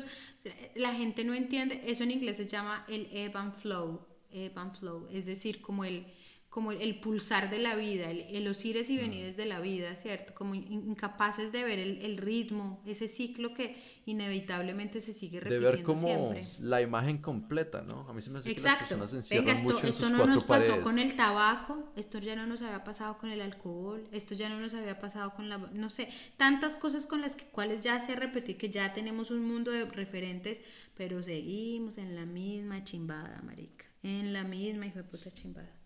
la 0.76 0.93
gente 0.93 1.24
no 1.24 1.34
entiende, 1.34 1.82
eso 1.86 2.03
en 2.03 2.12
inglés 2.12 2.38
se 2.38 2.47
llama 2.47 2.86
el 2.88 3.10
ebb 3.12 3.38
and 3.38 3.53
flow, 3.53 4.05
ebb 4.32 4.57
and 4.57 4.78
flow, 4.78 5.07
es 5.12 5.26
decir, 5.26 5.62
como 5.62 5.84
el, 5.84 6.05
como 6.50 6.72
el, 6.72 6.82
el 6.82 7.00
pulsar 7.00 7.50
de 7.50 7.60
la 7.60 7.76
vida, 7.76 8.10
el, 8.10 8.22
el 8.22 8.43
los 8.43 8.66
ires 8.66 8.89
y 8.89 8.97
venires 8.97 9.38
de 9.38 9.45
la 9.45 9.60
vida, 9.60 9.95
¿cierto? 9.95 10.34
Como 10.34 10.56
in- 10.56 10.89
incapaces 10.89 11.52
de 11.52 11.64
ver 11.64 11.78
el, 11.80 12.02
el 12.02 12.18
ritmo, 12.18 12.82
ese 12.86 13.08
ciclo 13.08 13.54
que 13.54 13.76
inevitablemente 14.06 15.00
se 15.02 15.14
sigue 15.14 15.39
De 15.39 15.60
repitiendo 15.60 15.72
ver 15.78 15.84
como 15.84 15.97
siempre. 16.34 16.45
la 16.60 16.82
imagen 16.82 17.20
completa, 17.20 17.82
¿no? 17.84 18.08
A 18.10 18.14
mí 18.14 18.22
se 18.22 18.30
me 18.32 18.39
hace 18.39 18.54
que 18.54 18.62
las 18.62 18.74
Exacto. 18.74 18.95
personas 18.97 19.26
se 19.28 19.36
Venga, 19.36 19.54
esto, 19.54 19.64
mucho 19.64 19.80
en 19.82 19.86
esto 19.89 20.02
sus 20.08 20.12
no 20.12 20.26
nos 20.26 20.43
pasó 20.43 20.68
paredes. 20.68 20.84
con 20.84 21.00
el 21.00 21.16
tabaco, 21.16 21.91
esto 21.95 22.18
ya 22.20 22.36
no 22.36 22.47
nos 22.47 22.62
había 22.64 22.84
pasado 22.84 23.18
con 23.18 23.30
el 23.30 23.41
alcohol, 23.41 24.08
esto 24.12 24.34
ya 24.36 24.50
no 24.50 24.60
nos 24.60 24.74
había 24.74 25.00
pasado 25.00 25.34
con 25.36 25.50
la, 25.50 25.58
no 25.58 25.89
sé, 25.89 26.10
tantas 26.38 26.76
cosas 26.76 27.06
con 27.06 27.22
las 27.22 27.36
que, 27.36 27.45
cuales 27.45 27.84
ya 27.84 28.00
se 28.00 28.16
repetió 28.16 28.58
que 28.58 28.70
ya 28.70 28.91
tenemos 28.93 29.30
un 29.32 29.45
mundo 29.47 29.72
de 29.72 29.86
referentes, 29.86 30.62
pero 30.95 31.22
seguimos 31.22 31.97
en 31.97 32.16
la 32.16 32.26
misma 32.26 32.84
chimbada, 32.84 33.41
marica, 33.43 33.86
en 34.04 34.34
la 34.34 34.43
misma 34.43 34.88
hijo 34.88 34.97
de 35.00 35.04
puta 35.04 35.32
chimbada. 35.32 35.79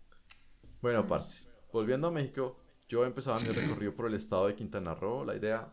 Bueno, 0.84 1.06
parce, 1.06 1.46
volviendo 1.72 2.08
a 2.08 2.10
México, 2.10 2.58
yo 2.90 3.06
empezaba 3.06 3.40
mi 3.40 3.48
recorrido 3.48 3.94
por 3.94 4.06
el 4.06 4.12
estado 4.12 4.48
de 4.48 4.54
Quintana 4.54 4.94
Roo. 4.94 5.24
La 5.24 5.34
idea, 5.34 5.72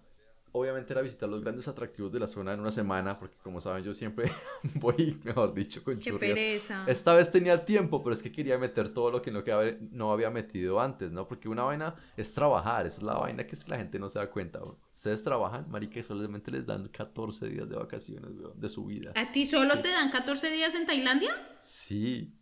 obviamente, 0.54 0.94
era 0.94 1.02
visitar 1.02 1.28
los 1.28 1.42
grandes 1.42 1.68
atractivos 1.68 2.14
de 2.14 2.20
la 2.22 2.28
zona 2.28 2.54
en 2.54 2.62
una 2.62 2.72
semana, 2.72 3.20
porque 3.20 3.36
como 3.44 3.60
saben, 3.60 3.84
yo 3.84 3.94
siempre 3.94 4.32
voy, 4.76 5.20
mejor 5.26 5.54
dicho, 5.54 5.84
con 5.84 6.00
Qué 6.00 6.12
churrias. 6.12 6.34
pereza. 6.34 6.86
Esta 6.88 7.14
vez 7.14 7.30
tenía 7.30 7.66
tiempo, 7.66 8.02
pero 8.02 8.16
es 8.16 8.24
que 8.24 8.32
quería 8.32 8.58
meter 8.58 8.94
todo 8.94 9.12
lo 9.12 9.22
que 9.22 9.32
no, 9.32 9.44
que 9.44 9.80
no 9.92 10.14
había 10.14 10.30
metido 10.30 10.80
antes, 10.80 11.12
¿no? 11.12 11.28
Porque 11.28 11.50
una 11.50 11.64
vaina 11.64 11.94
es 12.16 12.34
trabajar, 12.34 12.88
esa 12.88 13.00
es 13.00 13.04
la 13.04 13.16
vaina 13.16 13.46
que 13.46 13.56
es 13.56 13.66
que 13.66 13.72
la 13.72 13.78
gente 13.80 14.00
no 14.00 14.08
se 14.08 14.18
da 14.18 14.30
cuenta, 14.30 14.60
bro. 14.60 14.80
Ustedes 14.96 15.26
trabajan, 15.26 15.70
marica, 15.70 16.00
y 16.00 16.04
solamente 16.04 16.52
les 16.52 16.66
dan 16.66 16.88
14 16.88 17.50
días 17.50 17.68
de 17.68 17.76
vacaciones, 17.76 18.32
weón, 18.40 18.58
de 18.58 18.70
su 18.70 18.86
vida. 18.86 19.12
¿A 19.16 19.34
ti 19.34 19.46
solo 19.46 19.82
te 19.82 19.90
dan 19.90 20.10
14 20.10 20.50
días 20.52 20.74
en 20.74 20.86
Tailandia? 20.86 21.32
Sí, 21.60 22.34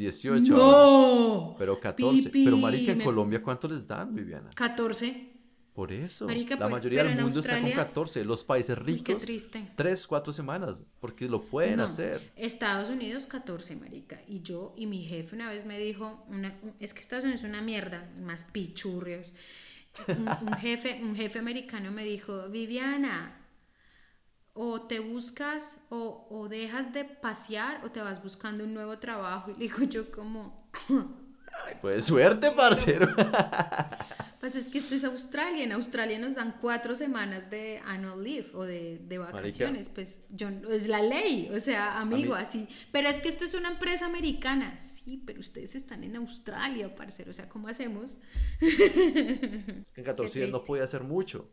18 0.00 0.54
ahora. 0.56 0.66
¡No! 0.66 1.54
Pero 1.58 1.78
14. 1.80 2.22
Pipi, 2.30 2.44
pero 2.44 2.56
marica, 2.56 2.92
en 2.92 2.98
me- 2.98 3.04
Colombia, 3.04 3.42
¿cuánto 3.42 3.68
les 3.68 3.86
dan, 3.86 4.14
Viviana? 4.14 4.50
14. 4.54 5.28
Por 5.74 5.92
eso. 5.92 6.26
Marica, 6.26 6.56
la 6.56 6.68
mayoría 6.68 7.04
del 7.04 7.20
mundo 7.22 7.40
está 7.40 7.60
con 7.60 7.70
14. 7.70 8.24
Los 8.24 8.42
países 8.44 8.76
Uy, 8.78 9.00
qué 9.02 9.12
ricos, 9.12 9.22
triste. 9.22 9.70
3, 9.76 10.06
4 10.06 10.32
semanas. 10.32 10.82
Porque 11.00 11.26
lo 11.28 11.42
pueden 11.42 11.76
No, 11.76 11.84
hacer. 11.84 12.32
Estados 12.36 12.90
Unidos 12.90 13.26
14, 13.26 13.76
marica. 13.76 14.20
Y 14.26 14.40
yo 14.42 14.74
y 14.76 14.86
mi 14.86 15.04
jefe 15.04 15.36
una 15.36 15.48
vez 15.48 15.64
me 15.64 15.78
dijo, 15.78 16.24
una- 16.28 16.58
es 16.80 16.92
que 16.92 17.00
Estados 17.00 17.24
Unidos 17.24 17.44
es 17.44 17.48
una 17.48 17.62
mierda, 17.62 18.10
más 18.20 18.44
pichurrios. 18.44 19.32
Un, 20.08 20.28
un 20.48 20.54
jefe, 20.54 21.00
un 21.02 21.14
jefe 21.14 21.38
americano 21.38 21.90
me 21.92 22.04
dijo, 22.04 22.48
Viviana, 22.48 23.39
o 24.62 24.82
te 24.82 25.00
buscas 25.00 25.80
o, 25.88 26.26
o 26.28 26.46
dejas 26.46 26.92
de 26.92 27.06
pasear 27.06 27.82
o 27.82 27.90
te 27.90 28.02
vas 28.02 28.22
buscando 28.22 28.62
un 28.62 28.74
nuevo 28.74 28.98
trabajo. 28.98 29.50
Y 29.50 29.54
le 29.54 29.60
digo 29.60 29.84
yo 29.84 30.10
como, 30.10 30.68
Pues 31.80 32.04
suerte, 32.04 32.50
parcero. 32.50 33.08
pues 34.40 34.54
es 34.56 34.66
que 34.66 34.76
esto 34.76 34.94
es 34.94 35.04
Australia. 35.04 35.64
En 35.64 35.72
Australia 35.72 36.18
nos 36.18 36.34
dan 36.34 36.58
cuatro 36.60 36.94
semanas 36.94 37.48
de 37.50 37.80
annual 37.86 38.22
leave 38.22 38.50
o 38.52 38.64
de, 38.64 38.98
de 38.98 39.16
vacaciones. 39.16 39.88
Pues 39.88 40.20
yo 40.28 40.50
es 40.70 40.88
la 40.88 41.00
ley, 41.00 41.50
o 41.54 41.60
sea, 41.60 41.98
amigo, 41.98 42.34
así. 42.34 42.68
Pero 42.92 43.08
es 43.08 43.18
que 43.20 43.30
esto 43.30 43.46
es 43.46 43.54
una 43.54 43.70
empresa 43.70 44.04
americana. 44.04 44.78
Sí, 44.78 45.22
pero 45.24 45.40
ustedes 45.40 45.74
están 45.74 46.04
en 46.04 46.16
Australia, 46.16 46.94
parcero. 46.94 47.30
O 47.30 47.34
sea, 47.34 47.48
¿cómo 47.48 47.68
hacemos? 47.68 48.18
en 48.60 50.04
14 50.04 50.38
días 50.38 50.50
no 50.50 50.62
podía 50.64 50.84
hacer 50.84 51.02
mucho. 51.02 51.48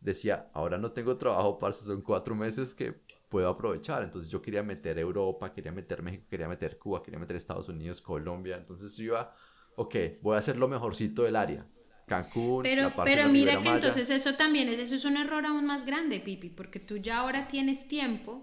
Decía, 0.00 0.50
ahora 0.54 0.78
no 0.78 0.92
tengo 0.92 1.16
trabajo, 1.18 1.58
parce, 1.58 1.84
son 1.84 2.00
4 2.02 2.34
meses 2.34 2.74
que 2.74 2.94
puedo 3.28 3.48
aprovechar. 3.48 4.02
Entonces 4.02 4.30
yo 4.30 4.40
quería 4.40 4.62
meter 4.62 4.98
Europa, 4.98 5.52
quería 5.52 5.72
meter 5.72 6.02
México, 6.02 6.24
quería 6.30 6.48
meter 6.48 6.78
Cuba, 6.78 7.02
quería 7.02 7.18
meter 7.20 7.36
Estados 7.36 7.68
Unidos, 7.68 8.00
Colombia. 8.00 8.56
Entonces 8.56 8.96
yo 8.96 9.04
iba, 9.04 9.34
ok, 9.76 9.94
voy 10.22 10.36
a 10.36 10.38
hacer 10.38 10.56
lo 10.56 10.68
mejorcito 10.68 11.22
del 11.22 11.36
área. 11.36 11.66
Cancún, 12.06 12.62
Pero, 12.64 12.82
la 12.82 12.96
parte 12.96 13.10
pero 13.10 13.28
mira 13.28 13.52
que 13.52 13.68
Maya. 13.68 13.74
entonces 13.76 14.10
eso 14.10 14.34
también 14.36 14.68
es, 14.68 14.78
eso 14.78 14.94
es 14.96 15.04
un 15.04 15.16
error 15.16 15.44
aún 15.46 15.66
más 15.66 15.84
grande, 15.86 16.18
Pipi, 16.20 16.48
porque 16.48 16.80
tú 16.80 16.96
ya 16.96 17.18
ahora 17.18 17.46
tienes 17.46 17.86
tiempo 17.86 18.42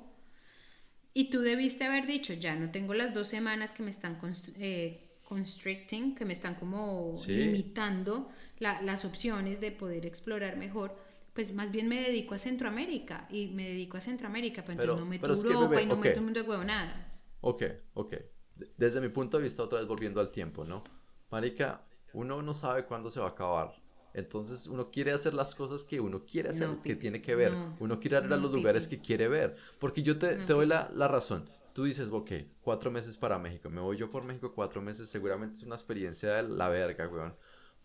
y 1.14 1.30
tú 1.30 1.42
debiste 1.42 1.84
haber 1.86 2.06
dicho, 2.06 2.34
ya 2.34 2.56
no 2.56 2.70
tengo 2.72 2.94
las 2.94 3.14
dos 3.14 3.28
semanas 3.28 3.74
que 3.74 3.84
me 3.84 3.90
están 3.90 4.20
eh, 4.60 5.18
constricting, 5.24 6.16
que 6.16 6.26
me 6.26 6.34
están 6.34 6.56
como 6.56 7.14
Sí. 7.18 7.36
limitando 7.36 8.30
la- 8.60 8.82
las 8.82 9.04
opciones 9.04 9.60
de 9.60 9.72
poder 9.72 10.06
explorar 10.06 10.58
mejor. 10.58 10.96
Pues 11.38 11.54
más 11.54 11.72
bien 11.72 11.88
me 11.88 12.02
dedico 12.02 12.34
a 12.34 12.40
Centroamérica 12.40 13.28
y 13.30 13.48
me 13.54 13.70
dedico 13.70 13.96
a 13.98 14.02
Centroamérica, 14.02 14.64
pero, 14.66 14.76
Pero- 14.78 14.94
entonces 14.94 15.06
no 15.06 15.10
meto 15.12 15.22
pero 15.22 15.34
es 15.34 15.44
que, 15.44 15.54
Europa 15.54 15.70
bebé, 15.70 15.84
y 15.84 15.86
no 15.86 15.94
ok. 15.94 16.06
meto 16.06 16.20
un 16.20 16.26
mundo 16.26 16.42
de 16.42 16.50
huevonadas. 16.50 17.24
Ok, 17.42 17.64
ok. 17.94 18.12
De- 18.56 18.72
Desde 18.76 19.02
mi 19.02 19.10
punto 19.10 19.38
de 19.38 19.44
vista, 19.44 19.62
otra 19.64 19.78
vez 19.80 19.88
volviendo 19.88 20.20
al 20.20 20.32
tiempo, 20.32 20.66
¿no? 20.66 20.84
Marica, 21.30 21.86
uno 22.14 22.42
no 22.42 22.56
sabe 22.56 22.86
cuándo 22.86 23.12
se 23.12 23.20
va 23.20 23.28
a 23.28 23.30
acabar. 23.30 23.76
Entonces 24.14 24.66
uno 24.66 24.90
quiere 24.90 25.12
hacer 25.12 25.36
las 25.36 25.54
cosas 25.54 25.84
que 25.84 26.00
uno 26.00 26.26
quiere 26.26 26.50
hacer, 26.50 26.70
No, 26.70 26.82
que 26.82 26.96
tiene 26.96 27.22
que 27.22 27.36
ver. 27.36 27.52
no. 27.52 27.76
uno 27.80 28.00
quiere 28.00 28.18
ir 28.18 28.24
a 28.24 28.28
No, 28.28 28.38
los 28.38 28.52
lugares 28.52 28.88
que 28.88 29.00
quiere 29.00 29.28
ver. 29.28 29.56
Porque 29.80 30.02
yo 30.02 30.18
te, 30.18 30.38
te 30.38 30.54
doy 30.54 30.66
la, 30.66 30.90
la 30.96 31.08
razón. 31.08 31.48
Tú 31.74 31.84
dices, 31.84 32.10
ok, 32.12 32.32
cuatro 32.62 32.90
meses 32.90 33.16
para 33.18 33.38
México. 33.38 33.70
Me 33.70 33.82
voy 33.82 33.98
yo 33.98 34.10
por 34.10 34.24
México 34.24 34.54
cuatro 34.56 34.82
meses. 34.82 35.08
Seguramente 35.10 35.58
es 35.58 35.64
una 35.64 35.76
experiencia 35.76 36.34
de 36.34 36.44
la 36.50 36.68
verga, 36.70 37.08
weón. 37.08 37.36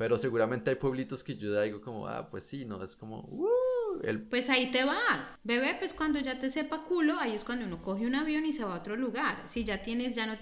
Pero 0.02 0.18
seguramente 0.18 0.68
hay 0.68 0.74
pueblitos 0.74 1.22
que 1.22 1.36
yo 1.36 1.62
digo 1.62 1.80
como, 1.80 2.08
ah, 2.08 2.28
pues 2.28 2.42
sí, 2.42 2.64
¿no? 2.64 2.82
Es 2.82 2.96
como, 2.96 3.20
uh, 3.20 4.00
el... 4.02 4.20
Pues 4.20 4.50
ahí 4.50 4.72
te 4.72 4.82
vas. 4.82 5.38
Bebé, 5.44 5.76
pues 5.78 5.94
cuando 5.94 6.18
ya 6.18 6.40
te 6.40 6.50
sepa 6.50 6.82
culo, 6.82 7.20
ahí 7.20 7.36
es 7.36 7.44
cuando 7.44 7.66
uno 7.66 7.80
coge 7.80 8.04
un 8.04 8.16
avión 8.16 8.44
y 8.44 8.52
se 8.52 8.64
va 8.64 8.74
a 8.74 8.78
otro 8.80 8.96
lugar. 8.96 9.44
Si 9.44 9.62
ya 9.62 9.80
tienes, 9.80 10.16
ya 10.16 10.26
no... 10.26 10.34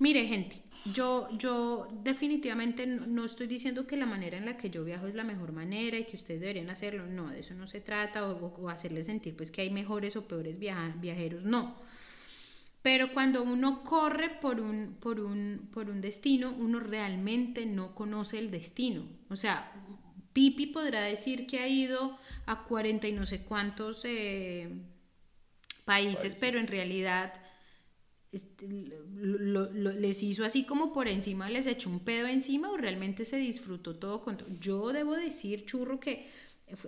Mire, 0.00 0.26
gente, 0.26 0.60
yo, 0.92 1.30
yo 1.38 1.88
definitivamente 2.02 2.86
no, 2.86 3.24
estoy 3.24 3.46
diciendo 3.46 3.86
que 3.86 3.96
la 3.96 4.04
manera 4.04 4.36
en 4.36 4.44
la 4.44 4.58
que 4.58 4.68
yo 4.68 4.84
viajo 4.84 5.06
es 5.06 5.14
la 5.14 5.24
mejor 5.24 5.52
manera 5.52 5.96
y 5.96 6.04
que 6.04 6.16
ustedes 6.16 6.42
deberían 6.42 6.68
hacerlo. 6.68 7.06
No, 7.06 7.30
de 7.30 7.40
eso 7.40 7.54
no 7.54 7.66
se 7.66 7.80
trata. 7.80 8.30
O, 8.30 8.68
hacerles 8.68 9.06
sentir 9.06 9.34
pues 9.34 9.50
que 9.50 9.62
hay 9.62 9.70
mejores 9.70 10.14
o 10.16 10.28
peores 10.28 10.58
viajeros. 10.58 11.42
No. 11.42 11.74
Pero 12.86 13.12
cuando 13.16 13.42
uno 13.42 13.82
corre 13.92 14.28
por 14.44 14.60
un, 14.60 14.96
por, 15.04 15.18
un, 15.18 15.68
por 15.72 15.84
un 15.90 16.00
destino, 16.00 16.54
uno 16.66 16.78
realmente 16.80 17.66
no 17.66 17.94
conoce 18.00 18.38
el 18.38 18.50
destino. 18.50 19.02
O 19.28 19.34
sea, 19.42 19.56
Pipi 20.32 20.66
podrá 20.66 21.00
decir 21.02 21.38
que 21.48 21.58
ha 21.58 21.68
ido 21.68 22.16
a 22.52 22.54
40 22.68 23.08
y 23.08 23.12
no 23.12 23.26
sé 23.26 23.36
cuántos 23.42 24.02
eh, 24.04 24.68
países, 25.84 26.34
pero 26.34 26.58
en 26.58 26.66
realidad 26.66 27.32
este, 28.32 28.68
lo- 28.68 29.38
lo- 29.38 29.72
lo- 29.72 29.92
les 29.92 30.22
hizo 30.22 30.44
así 30.44 30.64
como 30.64 30.92
por 30.92 31.08
encima, 31.08 31.48
les 31.50 31.66
echó 31.66 31.90
un 31.90 32.00
pedo 32.00 32.26
encima 32.26 32.70
o 32.70 32.76
realmente 32.76 33.24
se 33.24 33.36
disfrutó 33.38 33.96
todo. 33.96 34.20
Con 34.22 34.38
Yo 34.60 34.92
debo 34.92 35.14
decir, 35.14 35.64
churro, 35.64 36.00
que 36.00 36.28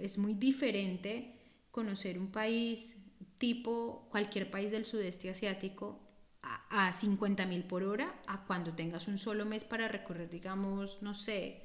es 0.00 0.18
muy 0.18 0.34
diferente 0.34 1.32
conocer 1.70 2.18
un 2.18 2.30
país 2.30 2.96
tipo 3.38 4.08
cualquier 4.10 4.50
país 4.50 4.70
del 4.70 4.84
sudeste 4.84 5.30
asiático 5.30 6.00
a, 6.42 6.88
a 6.88 6.92
50 6.92 7.46
mil 7.46 7.64
por 7.64 7.82
hora 7.84 8.14
a 8.26 8.44
cuando 8.46 8.74
tengas 8.74 9.08
un 9.08 9.18
solo 9.18 9.44
mes 9.46 9.64
para 9.64 9.88
recorrer, 9.88 10.30
digamos, 10.30 11.02
no 11.02 11.14
sé, 11.14 11.62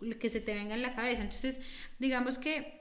lo 0.00 0.18
que 0.18 0.28
se 0.28 0.40
te 0.40 0.54
venga 0.54 0.74
en 0.74 0.82
la 0.82 0.94
cabeza. 0.94 1.22
Entonces, 1.22 1.60
digamos 1.98 2.38
que 2.38 2.80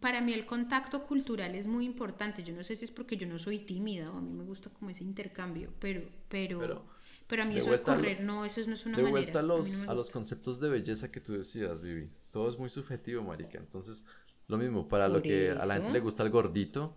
para 0.00 0.20
mí 0.20 0.32
el 0.32 0.46
contacto 0.46 1.06
cultural 1.06 1.54
es 1.54 1.66
muy 1.66 1.86
importante. 1.86 2.42
Yo 2.44 2.54
no 2.54 2.62
sé 2.64 2.76
si 2.76 2.84
es 2.84 2.90
porque 2.90 3.16
yo 3.16 3.26
no 3.26 3.38
soy 3.38 3.60
tímida 3.60 4.10
o 4.10 4.18
a 4.18 4.20
mí 4.20 4.32
me 4.32 4.44
gusta 4.44 4.70
como 4.70 4.90
ese 4.90 5.04
intercambio, 5.04 5.72
pero, 5.80 6.02
pero, 6.28 6.58
pero, 6.58 6.86
Pero, 7.26 7.42
a 7.42 7.46
mí 7.46 7.56
eso 7.56 7.70
de 7.70 7.82
correr, 7.82 8.20
no, 8.20 8.44
eso 8.44 8.60
no 8.66 8.74
es 8.74 8.86
una 8.86 8.98
de 8.98 9.02
manera. 9.02 9.10
vuelta 9.10 9.40
a 9.40 9.42
los, 9.42 9.68
no 9.68 9.78
me 9.78 9.86
a 9.86 9.94
los 9.94 10.10
gusta. 10.10 10.12
conceptos 10.12 10.60
de 10.60 10.68
belleza 10.68 11.10
que 11.10 11.20
tú 11.20 11.32
decías, 11.34 11.80
Vivi. 11.80 12.10
Todo 12.30 12.48
es 12.48 12.58
muy 12.58 12.68
subjetivo, 12.68 13.22
marica. 13.22 13.58
Entonces, 13.58 14.04
lo 14.48 14.58
mismo, 14.58 14.88
para 14.88 15.08
lo 15.08 15.24
que 15.24 15.50
a 15.52 15.66
la 15.66 15.74
gente 15.76 15.92
le 15.92 16.00
gusta 16.00 16.22
el 16.22 16.30
gordito, 16.30 16.96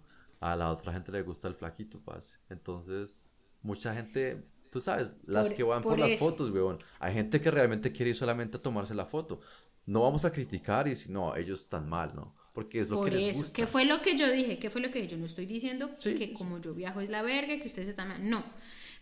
a 0.51 0.55
la 0.55 0.69
otra 0.71 0.93
gente 0.93 1.11
le 1.11 1.21
gusta 1.23 1.47
el 1.47 1.55
flaquito, 1.55 1.99
parce. 2.01 2.35
Entonces, 2.49 3.25
mucha 3.61 3.93
gente, 3.93 4.43
tú 4.71 4.81
sabes, 4.81 5.13
las 5.25 5.47
Por- 5.49 5.57
que 5.57 5.63
van 5.63 5.81
por, 5.81 5.91
por 5.97 5.99
las 5.99 6.19
fotos, 6.19 6.49
weón. 6.51 6.77
Hay 6.99 7.13
gente 7.13 7.41
que 7.41 7.51
realmente 7.51 7.91
quiere 7.91 8.11
ir 8.11 8.15
solamente 8.17 8.57
a 8.57 8.61
tomarse 8.61 8.93
la 8.93 9.05
foto. 9.05 9.39
No 9.85 10.01
vamos 10.01 10.25
a 10.25 10.31
criticar 10.31 10.87
y 10.87 10.91
decir, 10.91 11.09
no, 11.11 11.35
ellos 11.35 11.61
están 11.61 11.87
mal, 11.89 12.15
¿no? 12.15 12.35
Porque 12.53 12.79
es 12.79 12.89
lo 12.89 12.97
Por 12.97 13.09
que 13.09 13.15
les 13.15 13.37
gusta. 13.37 13.53
¿qué 13.53 13.67
fue 13.67 13.85
lo 13.85 14.01
que 14.01 14.17
yo 14.17 14.29
dije? 14.31 14.59
¿Qué 14.59 14.69
fue 14.69 14.81
lo 14.81 14.91
que 14.91 14.99
dije? 15.01 15.11
Yo 15.13 15.17
no 15.17 15.25
estoy 15.25 15.45
diciendo 15.45 15.89
Sí, 15.97 16.13
que 16.15 16.27
sí. 16.27 16.33
como 16.33 16.59
yo 16.61 16.73
viajo 16.73 17.01
es 17.01 17.09
la 17.09 17.21
verga, 17.23 17.57
que 17.59 17.67
ustedes 17.67 17.87
están 17.89 18.09
mal. 18.09 18.29
No. 18.29 18.43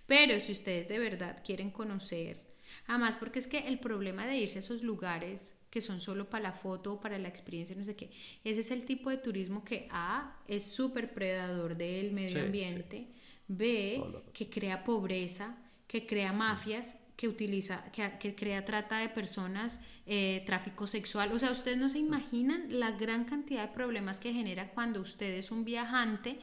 Pero 0.08 0.40
si 0.40 0.52
ustedes 0.52 0.88
de 0.90 1.00
verdad 1.00 1.42
quieren 1.46 1.72
conocer, 1.72 2.50
Además, 2.88 3.18
porque 3.18 3.40
es 3.40 3.48
que 3.48 3.68
el 3.68 3.80
problema 3.80 4.26
de 4.26 4.38
irse 4.38 4.60
a 4.60 4.62
esos 4.62 4.82
lugares 4.82 5.58
que 5.72 5.82
son 5.82 6.00
solo 6.00 6.30
para 6.30 6.44
la 6.44 6.54
foto 6.54 6.94
o 6.94 7.02
para 7.02 7.18
la 7.18 7.30
experiencia, 7.30 7.76
no 7.76 7.84
sé 7.84 7.96
qué, 7.96 8.12
ese 8.44 8.62
es 8.62 8.72
el 8.72 8.86
tipo 8.86 9.10
de 9.10 9.18
turismo 9.18 9.64
que 9.64 9.88
A 9.92 10.38
es 10.48 10.66
súper 10.66 11.14
predador 11.14 11.78
del 11.78 12.12
medio 12.12 12.40
Sí, 12.40 12.40
sí. 12.40 12.40
ambiente, 12.40 13.08
B 13.48 14.24
que 14.34 14.50
crea 14.50 14.84
pobreza, 14.84 15.58
que 15.88 16.06
crea 16.06 16.34
mafias, 16.34 16.98
que 17.16 17.28
utiliza, 17.28 17.84
que, 17.92 18.18
que 18.20 18.36
crea 18.36 18.66
trata 18.66 19.00
de 19.00 19.10
personas, 19.10 19.82
eh, 20.08 20.44
tráfico 20.46 20.88
sexual. 20.88 21.32
O 21.34 21.40
sea, 21.40 21.52
ustedes 21.52 21.78
no 21.78 21.90
se 21.90 22.00
imaginan 22.00 22.80
la 22.80 22.92
gran 22.92 23.26
cantidad 23.26 23.68
de 23.68 23.74
problemas 23.74 24.20
que 24.20 24.34
genera 24.34 24.72
cuando 24.72 25.02
usted 25.02 25.34
es 25.38 25.52
un 25.52 25.64
viajante 25.66 26.40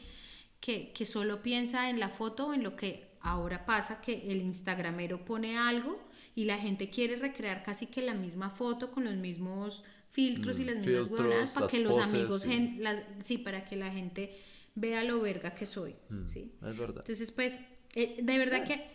que, 0.61 0.93
que 0.93 1.07
solo 1.07 1.43
piensa 1.43 1.91
en 1.91 2.01
la 2.01 2.09
foto 2.09 2.49
o 2.49 2.55
en 2.55 2.63
lo 2.63 2.77
que 2.77 3.09
ahora 3.21 3.67
pasa, 3.67 4.01
que 4.01 4.31
el 4.31 4.41
instagramero 4.43 5.25
pone 5.25 5.57
algo 5.59 6.08
y 6.39 6.45
la 6.45 6.59
gente 6.59 6.89
quiere 6.89 7.17
recrear 7.17 7.63
casi 7.65 7.87
que 7.87 8.01
la 8.03 8.15
misma 8.15 8.51
foto 8.51 8.93
con 8.93 9.05
los 9.05 9.17
mismos 9.17 9.83
filtros 10.11 10.59
y 10.61 10.65
Mm, 10.65 10.65
las 10.65 10.77
mismas 10.77 11.09
huevonadas 11.09 11.51
para 11.51 11.67
que 11.67 11.81
los 11.81 11.99
poses, 11.99 11.99
amigos, 11.99 12.43
sí. 12.43 12.49
gen- 12.49 12.77
las, 12.83 13.03
sí, 13.25 13.39
para 13.39 13.65
que 13.65 13.77
la 13.77 13.91
gente 13.91 14.39
vea 14.77 15.03
lo 15.05 15.21
verga 15.21 15.55
que 15.55 15.67
soy, 15.67 15.97
¿sí? 16.25 16.53
Es 16.63 16.77
verdad. 16.77 17.05
Entonces, 17.05 17.33
pues, 17.33 17.61
eh, 17.97 18.19
de 18.23 18.39
verdad 18.39 18.65
que 18.65 18.87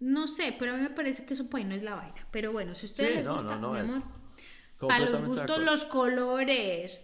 no 0.00 0.28
sé, 0.28 0.54
pero 0.58 0.72
a 0.72 0.76
mí 0.76 0.82
me 0.82 0.90
parece 0.90 1.24
que 1.24 1.34
eso 1.34 1.48
pues 1.48 1.64
no 1.64 1.74
es 1.74 1.82
la 1.82 1.94
vaina. 1.94 2.26
Pero 2.30 2.52
bueno, 2.52 2.74
si 2.74 2.86
a 2.86 2.90
ustedes 2.90 3.10
Sí, 3.10 3.16
les 3.16 3.28
no, 3.28 3.32
gusta, 3.32 3.56
no, 3.56 3.58
no 3.58 3.70
mi 3.70 3.78
amor, 3.78 4.02
para 4.86 5.04
los 5.06 5.22
gustos 5.22 5.60
los 5.62 5.84
colores. 5.84 7.00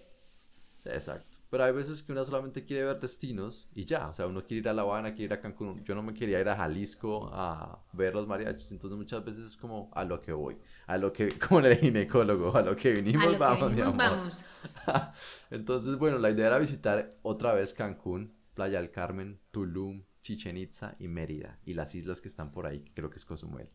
Exacto. 0.84 1.37
Pero 1.50 1.64
hay 1.64 1.72
veces 1.72 2.02
que 2.02 2.12
uno 2.12 2.24
solamente 2.24 2.64
quiere 2.64 2.84
ver 2.84 3.00
destinos 3.00 3.68
y 3.74 3.86
ya. 3.86 4.08
O 4.08 4.14
sea, 4.14 4.26
uno 4.26 4.44
quiere 4.44 4.60
ir 4.60 4.68
a 4.68 4.74
La 4.74 4.82
Habana, 4.82 5.14
quiere 5.14 5.24
ir 5.24 5.32
a 5.32 5.40
Cancún. 5.40 5.82
Yo 5.84 5.94
no 5.94 6.02
me 6.02 6.12
quería 6.12 6.40
ir 6.40 6.48
a 6.48 6.56
Jalisco 6.56 7.30
a 7.32 7.82
ver 7.92 8.14
los 8.14 8.26
mariachis. 8.26 8.70
Entonces 8.70 8.98
muchas 8.98 9.24
veces 9.24 9.46
es 9.46 9.56
como 9.56 9.90
a 9.94 10.04
lo 10.04 10.20
que 10.20 10.32
voy. 10.32 10.58
A 10.86 10.98
lo 10.98 11.12
que, 11.12 11.38
como 11.48 11.60
el 11.60 11.76
ginecólogo, 11.78 12.54
a 12.54 12.60
lo 12.62 12.76
que 12.76 12.92
vinimos, 12.92 13.26
a 13.26 13.30
lo 13.30 13.38
vamos, 13.38 13.68
que 13.70 13.74
mi 13.74 13.80
amor. 13.80 13.96
vamos. 13.96 14.44
Entonces, 15.50 15.96
bueno, 15.96 16.18
la 16.18 16.30
idea 16.30 16.48
era 16.48 16.58
visitar 16.58 17.16
otra 17.22 17.54
vez 17.54 17.72
Cancún, 17.72 18.34
Playa 18.54 18.80
del 18.80 18.90
Carmen, 18.90 19.40
Tulum, 19.50 20.04
Chichen 20.20 20.58
Itza 20.58 20.96
y 20.98 21.08
Mérida. 21.08 21.58
Y 21.64 21.72
las 21.72 21.94
islas 21.94 22.20
que 22.20 22.28
están 22.28 22.52
por 22.52 22.66
ahí, 22.66 22.80
que 22.80 22.92
creo 22.92 23.08
que 23.08 23.16
es 23.16 23.24
Cozumel. 23.24 23.70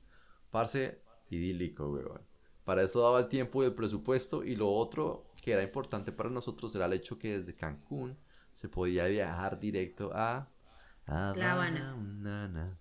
Parce, 0.52 1.02
idílico, 1.32 1.90
weón. 1.90 2.22
Para 2.66 2.84
eso 2.84 3.02
daba 3.02 3.20
el 3.20 3.28
tiempo 3.28 3.62
y 3.64 3.66
el 3.68 3.74
presupuesto. 3.74 4.44
Y 4.44 4.56
lo 4.56 4.72
otro 4.72 5.26
que 5.42 5.52
era 5.52 5.64
importante 5.64 6.12
para 6.12 6.30
nosotros 6.30 6.74
era 6.76 6.86
el 6.86 6.94
hecho 6.94 7.18
que 7.20 7.40
desde 7.40 7.56
Cancún 7.56 8.18
se 8.52 8.70
podía 8.70 9.06
viajar 9.06 9.60
directo 9.60 10.12
a 10.14 10.48
La 11.08 11.30
Habana. 11.52 11.96
La 12.26 12.48
la. 12.48 12.78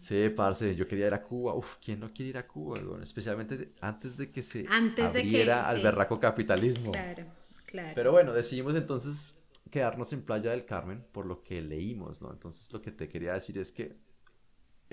Sí, 0.00 0.28
parce, 0.36 0.74
yo 0.76 0.86
quería 0.86 1.06
ir 1.08 1.14
a 1.14 1.22
Cuba. 1.22 1.54
Uf, 1.54 1.76
¿quién 1.82 2.00
no 2.00 2.12
quiere 2.12 2.30
ir 2.30 2.38
a 2.38 2.46
Cuba? 2.46 2.78
weón? 2.80 3.02
Especialmente 3.02 3.72
antes 3.80 4.16
de 4.16 4.30
que 4.30 4.42
se 4.42 4.66
Antes 4.68 5.12
de 5.12 5.22
que- 5.22 5.28
abriera 5.28 5.68
al 5.68 5.78
sí. 5.78 5.82
berraco 5.82 6.20
capitalismo. 6.20 6.92
Claro, 6.92 7.24
claro. 7.66 7.92
Pero 7.94 8.12
bueno, 8.12 8.32
decidimos 8.32 8.74
entonces 8.76 9.38
quedarnos 9.70 10.12
en 10.12 10.22
Playa 10.22 10.50
del 10.50 10.64
Carmen 10.66 11.04
por 11.12 11.26
lo 11.26 11.42
que 11.42 11.60
leímos, 11.62 12.20
¿no? 12.20 12.30
Entonces 12.32 12.72
lo 12.72 12.82
que 12.82 12.90
te 12.90 13.08
quería 13.08 13.34
decir 13.34 13.58
es 13.58 13.72
que, 13.72 13.96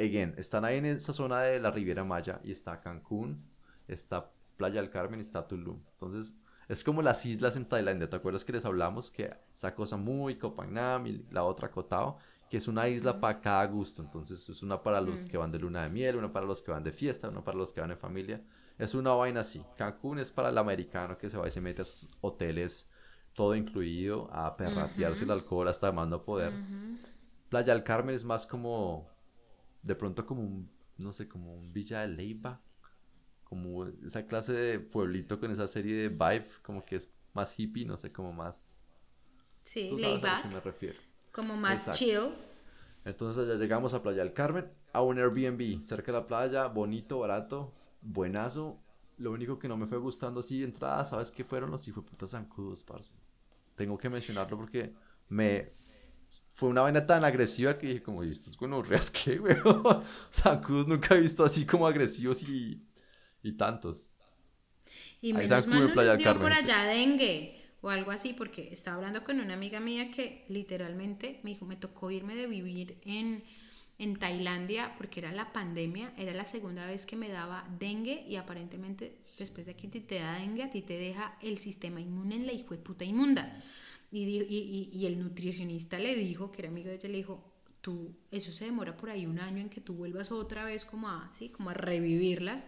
again, 0.01 0.33
están 0.37 0.65
ahí 0.65 0.77
en 0.77 0.85
esa 0.85 1.13
zona 1.13 1.41
de 1.41 1.59
la 1.59 1.71
Riviera 1.71 2.03
Maya 2.03 2.39
y 2.43 2.51
está 2.51 2.81
Cancún, 2.81 3.43
está 3.87 4.31
Playa 4.57 4.81
del 4.81 4.89
Carmen 4.89 5.19
y 5.19 5.23
está 5.23 5.47
Tulum. 5.47 5.79
Entonces 5.93 6.35
es 6.67 6.83
como 6.83 7.01
las 7.01 7.25
islas 7.25 7.55
en 7.55 7.65
Tailandia. 7.65 8.09
¿Te 8.09 8.15
acuerdas 8.15 8.45
que 8.45 8.53
les 8.53 8.65
hablamos 8.65 9.11
que 9.11 9.33
esta 9.53 9.73
cosa 9.75 9.97
muy 9.97 10.35
Copanam 10.35 11.07
y 11.07 11.25
la 11.31 11.43
otra 11.43 11.71
Kotao? 11.71 12.17
Que 12.49 12.57
es 12.57 12.67
una 12.67 12.87
isla 12.87 13.19
para 13.19 13.41
cada 13.41 13.65
gusto. 13.65 14.01
Entonces 14.01 14.47
es 14.47 14.61
una 14.61 14.81
para 14.81 15.01
los 15.01 15.21
que 15.21 15.37
van 15.37 15.51
de 15.51 15.59
luna 15.59 15.83
de 15.83 15.89
miel, 15.89 16.17
una 16.17 16.31
para 16.31 16.45
los 16.45 16.61
que 16.61 16.71
van 16.71 16.83
de 16.83 16.91
fiesta, 16.91 17.29
una 17.29 17.43
para 17.43 17.57
los 17.57 17.73
que 17.73 17.81
van 17.81 17.91
en 17.91 17.97
familia. 17.97 18.41
Es 18.77 18.93
una 18.95 19.11
vaina 19.11 19.41
así. 19.41 19.63
Cancún 19.77 20.19
es 20.19 20.31
para 20.31 20.49
el 20.49 20.57
americano 20.57 21.17
que 21.17 21.29
se 21.29 21.37
va 21.37 21.47
y 21.47 21.51
se 21.51 21.61
mete 21.61 21.81
a 21.81 21.83
esos 21.83 22.07
hoteles 22.21 22.89
todo 23.33 23.55
incluido, 23.55 24.29
a 24.31 24.55
perratearse 24.57 25.23
el 25.23 25.31
alcohol 25.31 25.67
hasta 25.67 25.91
más 25.91 26.07
no 26.07 26.23
poder. 26.23 26.53
Playa 27.49 27.73
del 27.73 27.83
Carmen 27.83 28.15
es 28.15 28.23
más 28.23 28.45
como, 28.45 29.07
de 29.83 29.95
pronto 29.95 30.25
como 30.25 30.41
un, 30.43 30.71
no 30.97 31.13
sé, 31.13 31.27
como 31.27 31.53
un 31.55 31.73
Villa 31.73 32.01
de 32.01 32.09
Leyva, 32.09 32.61
como 33.43 33.85
esa 34.05 34.27
clase 34.27 34.53
de 34.53 34.79
pueblito 34.79 35.39
con 35.39 35.51
esa 35.51 35.67
serie 35.67 35.95
de 35.95 36.09
vibe, 36.09 36.47
como 36.61 36.85
que 36.85 36.97
es 36.97 37.09
más 37.33 37.57
hippie, 37.57 37.85
no 37.85 37.97
sé, 37.97 38.11
como 38.11 38.33
más... 38.33 38.75
sí, 39.61 39.89
tú 39.89 39.97
lay 39.97 40.19
sabes 40.19 40.23
a 40.23 40.27
lo 40.27 40.35
que 40.41 40.47
back, 40.47 40.49
me 40.49 40.59
refiero. 40.59 40.99
como 41.31 41.55
más 41.57 41.87
Exacto. 41.87 41.99
chill. 41.99 42.35
Entonces 43.05 43.43
allá 43.43 43.55
llegamos 43.59 43.93
a 43.93 44.03
Playa 44.03 44.23
del 44.23 44.33
Carmen, 44.33 44.71
a 44.93 45.01
un 45.01 45.17
Airbnb 45.17 45.81
cerca 45.83 46.11
de 46.11 46.19
la 46.19 46.27
playa, 46.27 46.67
bonito, 46.67 47.19
barato, 47.19 47.73
buenazo. 48.01 48.79
Lo 49.17 49.31
único 49.31 49.59
que 49.59 49.67
no 49.67 49.77
me 49.77 49.87
fue 49.87 49.97
gustando 49.97 50.41
así 50.41 50.59
de 50.59 50.65
entrada, 50.65 51.05
¿sabes 51.05 51.31
qué 51.31 51.43
fueron 51.43 51.71
los 51.71 51.87
hijueputas 51.87 52.31
zancudos, 52.31 52.83
parce? 52.83 53.15
Tengo 53.75 53.97
que 53.97 54.09
mencionarlo 54.09 54.57
porque 54.57 54.93
me... 55.29 55.73
Fue 56.61 56.69
una 56.69 56.81
vaina 56.81 57.07
tan 57.07 57.25
agresiva 57.25 57.75
que 57.79 57.87
dije 57.87 58.03
como, 58.03 58.23
¿y 58.23 58.29
estos 58.31 58.55
gonorreas 58.55 59.09
qué, 59.11 59.39
weón? 59.39 60.03
Zancudos 60.31 60.87
nunca 60.87 61.15
he 61.15 61.19
visto 61.19 61.43
así 61.43 61.65
como 61.65 61.87
agresivos 61.87 62.43
y, 62.43 62.87
y 63.41 63.53
tantos. 63.57 64.07
Y 65.21 65.33
Ahí 65.33 65.47
menos 65.47 65.67
mal 65.67 65.85
no 65.87 65.95
les 65.95 66.15
dio 66.17 66.37
por 66.39 66.51
allá 66.51 66.83
dengue 66.85 67.55
o 67.81 67.89
algo 67.89 68.11
así, 68.11 68.33
porque 68.33 68.69
estaba 68.71 68.97
hablando 68.97 69.23
con 69.23 69.39
una 69.39 69.53
amiga 69.53 69.79
mía 69.79 70.11
que 70.11 70.45
literalmente 70.49 71.39
me 71.43 71.51
dijo, 71.51 71.65
me 71.65 71.75
tocó 71.75 72.11
irme 72.11 72.35
de 72.35 72.47
vivir 72.47 72.97
en, 73.03 73.43
en 73.97 74.17
Tailandia 74.17 74.93
porque 74.97 75.19
era 75.19 75.31
la 75.31 75.51
pandemia, 75.51 76.13
era 76.17 76.33
la 76.33 76.45
segunda 76.45 76.85
vez 76.85 77.05
que 77.05 77.15
me 77.15 77.29
daba 77.29 77.67
dengue 77.79 78.23
y 78.27 78.35
aparentemente 78.35 79.17
después 79.39 79.65
de 79.65 79.75
que 79.75 79.87
te 79.87 80.19
da 80.19 80.35
dengue, 80.35 80.63
a 80.63 80.69
ti 80.69 80.81
te 80.81 80.97
deja 80.97 81.37
el 81.41 81.57
sistema 81.57 82.01
inmune 82.01 82.35
en 82.35 82.45
la 82.45 82.53
hijo 82.53 82.75
de 82.75 82.81
puta 82.81 83.03
inmunda. 83.03 83.63
Y, 84.11 84.23
y, 84.23 84.41
y- 84.49 84.89
y 84.93 85.05
el 85.05 85.19
nutricionista 85.19 85.97
le 85.97 86.15
dijo, 86.15 86.51
que 86.51 86.61
era 86.63 86.69
amigo 86.69 86.89
de 86.89 86.95
ella, 86.95 87.09
le 87.09 87.17
dijo, 87.17 87.43
tú, 87.81 88.13
eso 88.29 88.51
se 88.51 88.65
demora 88.65 88.97
por 88.97 89.09
ahí 89.09 89.25
un 89.25 89.39
año 89.39 89.59
en 89.59 89.69
que 89.69 89.81
tú 89.81 89.93
vuelvas 89.93 90.31
otra 90.31 90.65
vez 90.65 90.83
como 90.85 91.09
a, 91.09 91.29
¿sí? 91.31 91.49
como 91.49 91.69
a 91.69 91.73
revivirlas, 91.73 92.67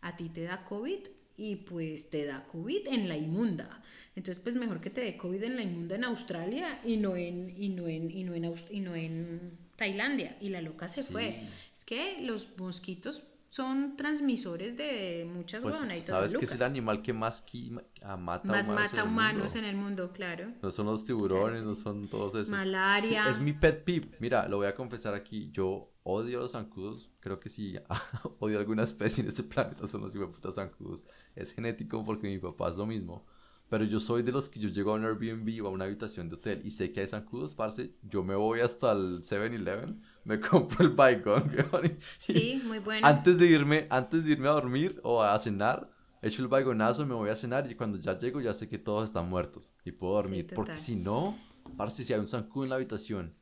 a 0.00 0.16
ti 0.16 0.28
te 0.28 0.42
da 0.42 0.64
COVID 0.64 1.00
y 1.36 1.56
pues 1.56 2.10
te 2.10 2.24
da 2.24 2.46
COVID 2.46 2.86
en 2.88 3.08
la 3.08 3.16
inmunda. 3.16 3.82
Entonces, 4.14 4.40
pues 4.42 4.54
mejor 4.54 4.80
que 4.80 4.90
te 4.90 5.00
dé 5.00 5.16
COVID 5.16 5.42
en 5.42 5.56
la 5.56 5.62
inmunda 5.62 5.96
en 5.96 6.04
Australia 6.04 6.80
y 6.84 6.96
no 6.96 7.16
en, 7.16 7.52
y 7.60 7.70
no 7.70 7.88
en, 7.88 8.10
y 8.10 8.22
no 8.22 8.34
en, 8.34 8.44
Aus- 8.44 8.70
y 8.70 8.78
no 8.80 8.94
en 8.94 9.58
Tailandia. 9.76 10.36
Y 10.40 10.50
la 10.50 10.60
loca 10.62 10.86
se 10.86 11.02
Sí. 11.02 11.12
fue. 11.12 11.40
Es 11.72 11.84
que 11.84 12.18
los 12.20 12.48
mosquitos 12.56 13.24
son 13.54 13.96
transmisores 13.96 14.76
de 14.76 15.28
muchas 15.32 15.62
Pues, 15.62 15.74
huevonaditas 15.74 16.08
¿sabes 16.08 16.36
que 16.36 16.44
es 16.44 16.52
el 16.52 16.62
animal 16.62 17.02
que 17.02 17.12
más 17.12 17.46
qui- 17.46 17.80
a- 18.02 18.16
mata 18.16 18.48
Más 18.48 18.64
humanos 18.68 18.82
mata 18.82 18.96
en 18.96 19.06
el 19.06 19.12
humanos 19.12 19.42
mundo? 19.54 19.58
en 19.58 19.64
el 19.64 19.76
mundo, 19.76 20.12
claro. 20.12 20.52
No 20.60 20.70
son 20.72 20.86
los 20.86 21.04
tiburones, 21.04 21.62
Claro 21.62 21.64
que 21.64 21.70
no 21.70 21.74
sí. 21.76 21.82
son 21.82 22.08
todos 22.08 22.34
esos. 22.34 22.48
Malaria. 22.48 23.24
Sí, 23.26 23.30
es 23.30 23.40
mi 23.40 23.52
pet 23.52 23.84
peeve. 23.84 24.08
Mira, 24.18 24.48
lo 24.48 24.56
voy 24.56 24.66
a 24.66 24.74
confesar 24.74 25.14
aquí. 25.14 25.50
Yo 25.52 25.92
odio 26.02 26.38
a 26.38 26.42
los 26.42 26.50
zancudos. 26.52 27.10
Creo 27.20 27.38
que 27.38 27.48
si 27.48 27.76
odio 28.40 28.58
alguna 28.58 28.82
especie 28.82 29.22
en 29.22 29.28
este 29.28 29.44
planeta 29.44 29.86
son 29.86 30.00
los 30.00 30.12
putas 30.30 30.56
zancudos. 30.56 31.04
Es 31.36 31.52
genético 31.52 32.04
porque 32.04 32.26
mi 32.26 32.38
papá 32.38 32.70
es 32.70 32.76
lo 32.76 32.86
mismo. 32.86 33.24
Pero 33.70 33.84
yo 33.84 34.00
soy 34.00 34.22
de 34.24 34.32
los 34.32 34.48
que 34.48 34.58
yo 34.60 34.68
llego 34.68 34.90
a 34.90 34.94
un 34.94 35.04
Airbnb 35.04 35.64
o 35.64 35.68
a 35.68 35.70
una 35.70 35.84
habitación 35.84 36.28
de 36.28 36.34
hotel 36.36 36.60
y 36.64 36.70
sé 36.72 36.92
que 36.92 37.00
hay 37.00 37.06
zancudos, 37.08 37.54
parce. 37.54 37.92
Yo 38.02 38.22
me 38.24 38.34
voy 38.34 38.60
hasta 38.60 38.90
el 38.92 39.22
7-Eleven, 39.22 40.02
me 40.24 40.40
compro 40.40 40.84
el 40.84 40.90
Baygon, 40.92 41.50
weón, 41.72 41.98
Sí, 42.20 42.60
muy 42.64 42.78
bueno. 42.78 43.06
antes 43.06 43.38
de 43.38 43.46
irme, 43.46 43.86
antes 43.90 44.24
de 44.24 44.32
irme 44.32 44.48
a 44.48 44.52
dormir 44.52 45.00
o 45.02 45.22
a 45.22 45.38
cenar, 45.38 45.90
echo 46.22 46.42
el 46.42 46.48
vagonazo, 46.48 47.04
me 47.06 47.14
voy 47.14 47.30
a 47.30 47.36
cenar 47.36 47.70
y 47.70 47.74
cuando 47.74 47.98
ya 47.98 48.18
llego 48.18 48.40
ya 48.40 48.54
sé 48.54 48.68
que 48.68 48.78
todos 48.78 49.04
están 49.04 49.28
muertos 49.28 49.72
y 49.84 49.92
puedo 49.92 50.14
dormir. 50.14 50.46
porque 50.54 50.72
total. 50.72 50.78
si 50.84 50.96
no, 50.96 51.38
parce, 51.76 52.04
si 52.04 52.12
hay 52.12 52.20
un 52.20 52.28
zancudo 52.28 52.64
en 52.64 52.70
la 52.70 52.76
habitación, 52.76 53.34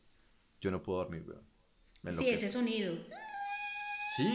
yo 0.60 0.70
no 0.70 0.82
puedo 0.82 0.98
dormir, 0.98 1.24
weón. 1.26 2.16
Sí, 2.16 2.28
ese 2.28 2.48
sonido. 2.48 2.94
Sí. 4.16 4.28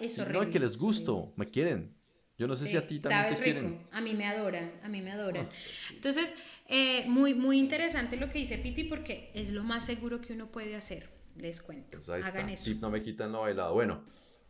Es 0.00 0.16
No, 0.18 0.24
horrible. 0.24 0.50
que 0.50 0.58
les 0.58 0.70
es 0.72 0.76
gusto, 0.78 1.32
me 1.36 1.48
quieren. 1.50 1.94
Yo 2.38 2.48
no 2.48 2.56
sé 2.56 2.64
si 2.64 2.70
Sí, 2.72 2.76
a 2.78 2.86
ti 2.86 2.98
también 2.98 3.22
sabes 3.24 3.38
te 3.38 3.44
rico. 3.44 3.60
quieren. 3.60 3.86
A 3.92 4.00
mí 4.00 4.14
me 4.14 4.24
adoran, 4.26 4.72
a 4.82 4.88
mí 4.88 5.00
me 5.02 5.12
adoran. 5.12 5.48
Ah. 5.50 5.92
Entonces, 5.92 6.34
eh, 6.66 7.04
muy, 7.06 7.34
muy 7.34 7.58
interesante 7.58 8.16
lo 8.16 8.30
que 8.30 8.38
dice 8.38 8.58
Pipi 8.58 8.84
porque 8.84 9.30
es 9.34 9.52
lo 9.52 9.62
más 9.62 9.84
seguro 9.84 10.20
que 10.20 10.32
uno 10.32 10.46
puede 10.50 10.74
hacer. 10.74 11.10
Les 11.36 11.60
cuento. 11.60 11.98
Pues 11.98 12.08
ahí 12.08 12.22
Hagan 12.22 12.48
está. 12.48 12.50
eso. 12.50 12.72
No 12.80 12.90
me 12.90 13.02
quitan 13.02 13.32
lo 13.32 13.40
bailado. 13.42 13.74
Bueno, 13.74 14.04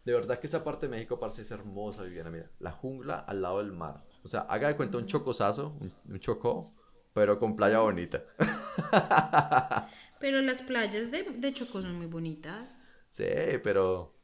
de 0.05 0.13
verdad 0.13 0.39
que 0.41 0.47
esa 0.47 0.65
parte 0.65 0.87
de 0.87 0.91
México, 0.91 1.19
parce, 1.19 1.43
es 1.43 1.51
hermosa, 1.51 2.03
Viviana. 2.03 2.31
Mira, 2.31 2.51
la 2.59 2.73
jungla 2.73 3.21
al 3.21 3.43
lado 3.43 3.59
del 3.59 3.73
mar. 3.73 4.05
O 4.25 4.29
sea, 4.29 4.41
haga 4.43 4.69
de 4.69 4.77
cuenta 4.77 4.99
un 4.99 5.07
chocosazo, 5.07 5.77
un, 5.81 5.93
un 6.09 6.21
chocó, 6.21 6.75
pero 7.13 7.39
con 7.39 7.57
playa 7.57 7.81
bonita. 7.81 8.23
Pero 10.19 10.41
las 10.43 10.63
playas 10.63 11.11
de, 11.11 11.25
de 11.25 11.53
Chocó 11.53 11.83
son 11.83 11.97
muy 11.97 12.07
bonitas. 12.07 12.85
Sí, 13.11 13.25
pero 13.63 14.15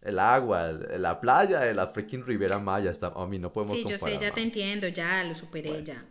el 0.00 0.18
agua, 0.18 0.72
la 0.72 1.20
playa 1.20 1.60
de 1.60 1.74
la 1.74 1.88
freaking 1.88 2.24
Ribera 2.24 2.58
Maya 2.58 2.90
está, 2.90 3.08
a 3.08 3.26
mí 3.26 3.38
no 3.38 3.52
podemos 3.52 3.76
Sí, 3.76 3.84
yo 3.84 3.98
sé, 3.98 4.18
ya 4.18 4.32
te 4.32 4.42
entiendo, 4.42 4.88
ya 4.88 5.24
lo 5.24 5.34
superé 5.34 5.70
Bueno. 5.70 5.84
ya. 5.84 6.06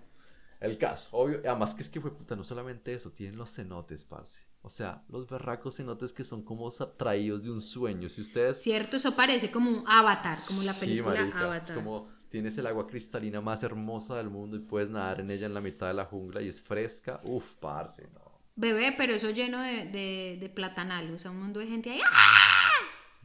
El 0.59 0.77
caso, 0.77 1.09
obvio, 1.17 1.39
además 1.45 1.73
que 1.75 1.83
es 1.83 1.89
que 1.89 2.01
fue 2.01 2.15
puta, 2.15 2.35
no 2.35 2.43
solamente 2.43 2.93
eso, 2.93 3.11
tienen 3.11 3.37
los 3.37 3.53
cenotes, 3.55 4.03
parce. 4.03 4.39
O 4.61 4.69
sea, 4.69 5.03
los 5.09 5.27
berracos 5.29 5.77
cenotes 5.77 6.11
que 6.11 6.23
son 6.23 6.43
como 6.43 6.67
atraídos 6.67 7.43
de 7.43 7.51
un 7.51 7.61
sueño. 7.61 8.09
Si 8.09 8.21
ustedes... 8.21 8.61
Cierto, 8.61 8.97
eso 8.97 9.15
parece 9.15 9.49
como 9.49 9.69
un 9.69 9.83
avatar, 9.87 10.37
como 10.45 10.61
la 10.63 10.73
Sí, 10.73 10.79
película 10.81 11.15
marica, 11.15 11.39
Avatar. 11.41 11.69
Es 11.69 11.71
como 11.71 12.09
tienes 12.29 12.57
el 12.57 12.67
agua 12.67 12.85
cristalina 12.87 13.39
más 13.39 13.63
hermosa 13.63 14.17
del 14.17 14.29
mundo 14.29 14.57
y 14.57 14.59
puedes 14.59 14.89
nadar 14.89 15.21
en 15.21 15.31
ella 15.31 15.45
en 15.45 15.53
la 15.53 15.61
mitad 15.61 15.87
de 15.87 15.93
la 15.93 16.05
jungla 16.05 16.41
y 16.41 16.49
es 16.49 16.61
fresca. 16.61 17.21
Uf, 17.23 17.53
parce, 17.55 18.09
no. 18.13 18.27
Bebé, 18.55 18.93
pero 18.97 19.13
eso 19.13 19.29
lleno 19.29 19.61
de, 19.61 19.85
de, 19.85 20.37
de 20.39 20.49
platanal, 20.49 21.13
o 21.13 21.19
sea, 21.19 21.31
un 21.31 21.39
mundo 21.39 21.59
de 21.59 21.67
gente 21.67 21.91
ahí. 21.91 22.01
¡ah! 22.03 22.69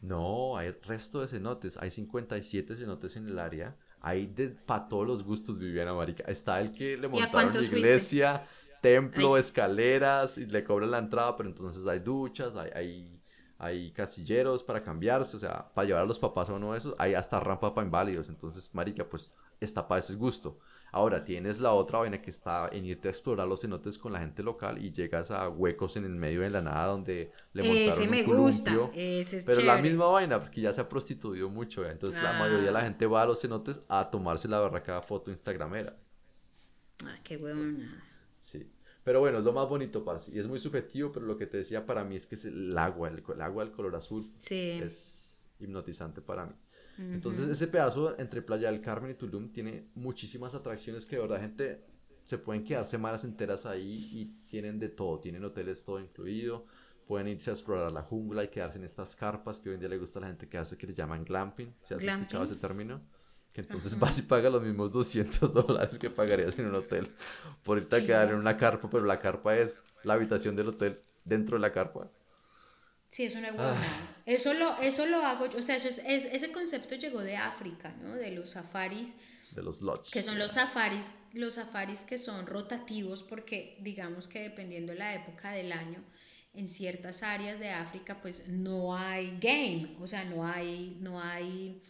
No, 0.02 0.56
hay 0.56 0.72
resto 0.72 1.20
de 1.20 1.28
cenotes. 1.28 1.76
Hay 1.78 1.90
57 1.90 2.76
cenotes 2.76 3.16
en 3.16 3.28
el 3.28 3.38
área. 3.38 3.76
Hay 4.00 4.26
de 4.26 4.48
para 4.48 4.88
todos 4.88 5.06
los 5.06 5.22
gustos, 5.22 5.58
Viviana 5.60 5.94
Marica. 5.94 6.24
Está 6.24 6.60
el 6.60 6.72
que 6.72 6.96
le 6.96 7.06
montaron 7.06 7.30
cuántos 7.32 7.68
fuiste? 7.68 8.42
Templo, 8.82 9.36
Ay. 9.36 9.40
escaleras 9.40 10.36
y 10.36 10.44
le 10.46 10.62
cobran 10.64 10.90
la 10.90 10.98
entrada, 10.98 11.36
pero 11.36 11.48
entonces 11.48 11.86
hay 11.86 12.00
duchas, 12.00 12.54
hay, 12.56 12.70
hay, 12.74 13.20
hay 13.58 13.92
casilleros 13.92 14.62
para 14.62 14.82
cambiarse, 14.82 15.36
o 15.36 15.40
sea, 15.40 15.72
para 15.72 15.86
llevar 15.86 16.02
a 16.02 16.06
los 16.06 16.18
papás 16.18 16.50
a 16.50 16.54
uno 16.54 16.72
de 16.72 16.78
esos. 16.78 16.94
Hay 16.98 17.14
hasta 17.14 17.40
rampa 17.40 17.74
para 17.74 17.86
inválidos. 17.86 18.28
Entonces, 18.28 18.68
Marica, 18.74 19.08
pues 19.08 19.32
está 19.60 19.88
para 19.88 20.00
ese 20.00 20.14
gusto. 20.16 20.58
Ahora 20.94 21.24
tienes 21.24 21.58
la 21.58 21.72
otra 21.72 22.00
vaina 22.00 22.20
que 22.20 22.28
está 22.30 22.68
en 22.70 22.84
irte 22.84 23.08
a 23.08 23.12
explorar 23.12 23.48
los 23.48 23.62
cenotes 23.62 23.96
con 23.96 24.12
la 24.12 24.18
gente 24.18 24.42
local 24.42 24.84
y 24.84 24.92
llegas 24.92 25.30
a 25.30 25.48
huecos 25.48 25.96
en 25.96 26.04
el 26.04 26.10
medio 26.16 26.42
de 26.42 26.50
la 26.50 26.60
nada 26.60 26.86
donde 26.88 27.32
le 27.54 27.62
montaron 27.62 27.88
Ese 27.92 28.02
un 28.04 28.10
me 28.10 28.22
gusta, 28.24 28.90
ese 28.94 29.36
es 29.38 29.44
Pero 29.44 29.60
la 29.62 29.76
chévere. 29.76 29.82
misma 29.88 30.06
vaina, 30.08 30.38
porque 30.40 30.60
ya 30.60 30.72
se 30.74 30.82
ha 30.82 30.88
prostituido 30.90 31.48
mucho, 31.48 31.82
¿eh? 31.86 31.92
entonces 31.92 32.22
la 32.22 32.36
Ah. 32.36 32.38
mayoría 32.40 32.66
de 32.66 32.72
la 32.72 32.82
gente 32.82 33.06
va 33.06 33.22
a 33.22 33.26
los 33.26 33.40
cenotes 33.40 33.80
a 33.88 34.10
tomarse 34.10 34.48
la 34.48 34.58
barraca 34.58 35.00
foto 35.00 35.30
instagramera. 35.30 35.96
Ah, 37.06 37.16
qué 37.22 37.36
huevón. 37.38 37.78
Sí. 38.40 38.71
Pero 39.04 39.20
bueno, 39.20 39.38
es 39.38 39.44
lo 39.44 39.52
más 39.52 39.68
bonito, 39.68 40.04
parce. 40.04 40.30
Y 40.32 40.38
es 40.38 40.46
muy 40.46 40.58
subjetivo, 40.58 41.10
pero 41.12 41.26
lo 41.26 41.36
que 41.36 41.46
te 41.46 41.56
decía 41.58 41.84
para 41.86 42.04
mí 42.04 42.16
es 42.16 42.26
que 42.26 42.36
es 42.36 42.44
el 42.44 42.76
agua, 42.78 43.08
el, 43.08 43.22
el 43.34 43.40
agua 43.40 43.64
del 43.64 43.72
color 43.72 43.96
azul 43.96 44.30
Sí. 44.38 44.80
es 44.82 45.46
hipnotizante 45.58 46.20
para 46.20 46.46
mí. 46.46 46.52
Entonces 46.98 47.48
ese 47.48 47.66
pedazo 47.68 48.18
entre 48.20 48.42
Playa 48.42 48.70
del 48.70 48.80
Carmen 48.82 49.10
y 49.10 49.14
Tulum 49.14 49.50
tiene 49.50 49.88
muchísimas 49.94 50.54
atracciones 50.54 51.06
que 51.06 51.16
de 51.16 51.22
verdad 51.22 51.40
gente 51.40 51.82
se 52.22 52.36
pueden 52.38 52.64
quedar 52.64 52.84
semanas 52.84 53.24
enteras 53.24 53.64
ahí 53.66 54.08
y 54.12 54.26
tienen 54.48 54.78
de 54.78 54.88
todo, 54.90 55.18
tienen 55.18 55.42
hoteles 55.44 55.82
todo 55.84 55.98
incluido, 55.98 56.66
pueden 57.08 57.28
irse 57.28 57.50
a 57.50 57.54
explorar 57.54 57.90
la 57.90 58.02
jungla 58.02 58.44
y 58.44 58.48
quedarse 58.48 58.78
en 58.78 58.84
estas 58.84 59.16
carpas 59.16 59.58
que 59.58 59.70
hoy 59.70 59.74
en 59.76 59.80
día 59.80 59.88
le 59.88 59.98
gusta 59.98 60.18
a 60.18 60.22
la 60.22 60.28
gente 60.28 60.48
que 60.48 60.58
hace 60.58 60.76
que 60.76 60.86
le 60.86 60.94
llaman 60.94 61.24
glamping, 61.24 61.74
¿se 61.82 61.94
has 61.94 62.02
Glamping. 62.02 62.22
escuchado 62.24 62.44
ese 62.44 62.56
término? 62.56 63.00
Que 63.52 63.60
entonces 63.60 63.98
vas 63.98 64.18
y 64.18 64.22
pagas 64.22 64.50
los 64.52 64.62
mismos 64.62 64.90
200 64.92 65.52
dólares 65.54 65.98
que 65.98 66.08
pagarías 66.10 66.58
en 66.58 66.66
un 66.66 66.74
hotel 66.76 67.08
por 67.62 67.78
irte 67.78 67.96
a 67.96 68.00
quedar 68.06 68.28
en 68.30 68.36
una 68.36 68.56
carpa, 68.56 68.88
pero 68.90 69.04
la 69.04 69.20
carpa 69.20 69.56
es 69.56 69.82
la 70.04 70.14
habitación 70.14 70.56
del 70.56 70.68
hotel 70.68 71.00
dentro 71.24 71.56
de 71.56 71.60
la 71.60 71.72
carpa. 71.72 72.08
Sí, 73.08 73.24
es 73.24 73.34
una 73.34 73.50
Ah. 73.58 74.14
Eso 74.24 74.54
lo, 74.54 74.78
eso 74.78 75.04
lo 75.04 75.18
hago, 75.26 75.46
yo- 75.46 75.58
o 75.58 75.62
sea, 75.62 75.76
eso 75.76 75.88
es, 75.88 75.98
es- 76.06 76.24
ese 76.24 76.50
concepto 76.50 76.94
llegó 76.94 77.20
de 77.20 77.36
África, 77.36 77.94
¿no? 78.02 78.14
De 78.14 78.30
los 78.30 78.50
safaris, 78.50 79.16
De 79.50 79.62
los 79.62 79.82
lodges. 79.82 80.08
que 80.10 80.22
son 80.22 80.38
los 80.38 80.52
safaris, 80.52 81.12
los 81.34 81.54
safaris 81.54 82.04
que 82.04 82.16
son 82.16 82.46
rotativos 82.46 83.22
porque 83.22 83.76
digamos 83.82 84.28
que 84.28 84.40
dependiendo 84.40 84.92
de 84.92 84.98
la 84.98 85.14
época 85.14 85.50
del 85.50 85.72
año, 85.72 86.02
en 86.54 86.68
ciertas 86.68 87.22
áreas 87.22 87.58
de 87.60 87.68
África 87.70 88.18
pues 88.22 88.48
no 88.48 88.96
hay 88.96 89.38
game, 89.42 89.94
o 90.00 90.06
sea, 90.06 90.24
no 90.24 90.46
hay, 90.46 90.96
no 91.00 91.20
hay 91.20 91.82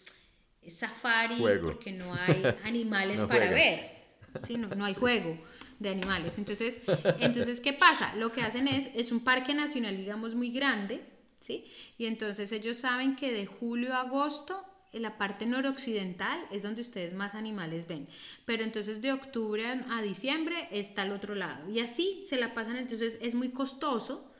safari 0.68 1.36
Juego. 1.39 1.68
porque 1.72 1.93
no 1.93 2.14
hay 2.14 2.43
animales 2.64 3.20
No 3.20 3.28
para 3.28 3.51
ver. 3.51 4.02
Sí, 4.43 4.56
no, 4.56 4.68
no 4.68 4.84
hay 4.84 4.94
juego 4.94 5.39
de 5.78 5.90
animales. 5.90 6.39
Entonces, 6.39 6.80
entonces, 7.20 7.60
¿qué 7.60 7.72
pasa? 7.72 8.14
Lo 8.16 8.32
que 8.32 8.43
hacen 8.43 8.68
es, 8.68 8.89
es 8.94 9.12
un 9.12 9.20
parque 9.20 9.55
nacional, 9.55 9.97
digamos, 9.97 10.34
muy 10.34 10.51
grande, 10.51 11.01
¿sí? 11.40 11.64
Y 11.98 12.06
entonces 12.06 12.52
ellos 12.52 12.78
saben 12.78 13.16
que 13.16 13.32
de 13.32 13.47
julio 13.47 13.94
a 13.94 14.02
agosto, 14.02 14.64
en 14.93 15.02
la 15.02 15.16
parte 15.16 15.47
noroccidental 15.47 16.39
es 16.51 16.62
donde 16.62 16.82
ustedes 16.82 17.14
más 17.14 17.34
animales 17.34 17.86
ven. 17.89 18.09
Pero 18.44 18.62
entonces 18.62 19.01
de 19.01 19.12
octubre 19.12 19.64
a 19.66 20.02
diciembre 20.02 20.68
está 20.70 21.02
al 21.02 21.12
otro 21.12 21.34
lado. 21.34 21.70
Y 21.70 21.80
así 21.80 22.22
se 22.26 22.36
la 22.36 22.55
pasan. 22.55 22.76
Entonces 22.76 23.18
es 23.22 23.34
muy 23.34 23.51
costoso 23.51 24.30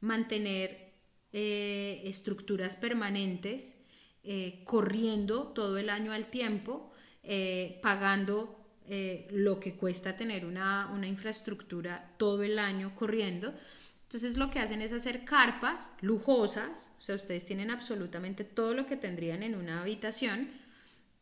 mantener 0.00 0.94
eh, 1.32 2.02
estructuras 2.04 2.74
permanentes 2.74 3.79
eh, 4.22 4.60
corriendo 4.64 5.48
todo 5.48 5.78
el 5.78 5.88
año 5.88 6.12
al 6.12 6.26
tiempo, 6.26 6.92
eh, 7.22 7.78
pagando 7.82 8.54
eh, 8.86 9.26
lo 9.30 9.58
que 9.58 9.76
cuesta 9.76 10.14
tener 10.14 10.44
una, 10.44 10.90
una 10.92 11.06
infraestructura 11.06 12.12
todo 12.18 12.42
el 12.42 12.58
año 12.58 12.94
corriendo. 12.94 13.54
Entonces 14.02 14.36
lo 14.36 14.50
que 14.50 14.58
hacen 14.58 14.82
es 14.82 14.92
hacer 14.92 15.24
carpas 15.24 15.92
lujosas, 16.02 16.92
o 16.98 17.02
sea, 17.02 17.14
ustedes 17.14 17.44
tienen 17.44 17.70
absolutamente 17.70 18.44
todo 18.44 18.74
lo 18.74 18.86
que 18.86 18.96
tendrían 18.96 19.42
en 19.42 19.54
una 19.54 19.80
habitación, 19.80 20.50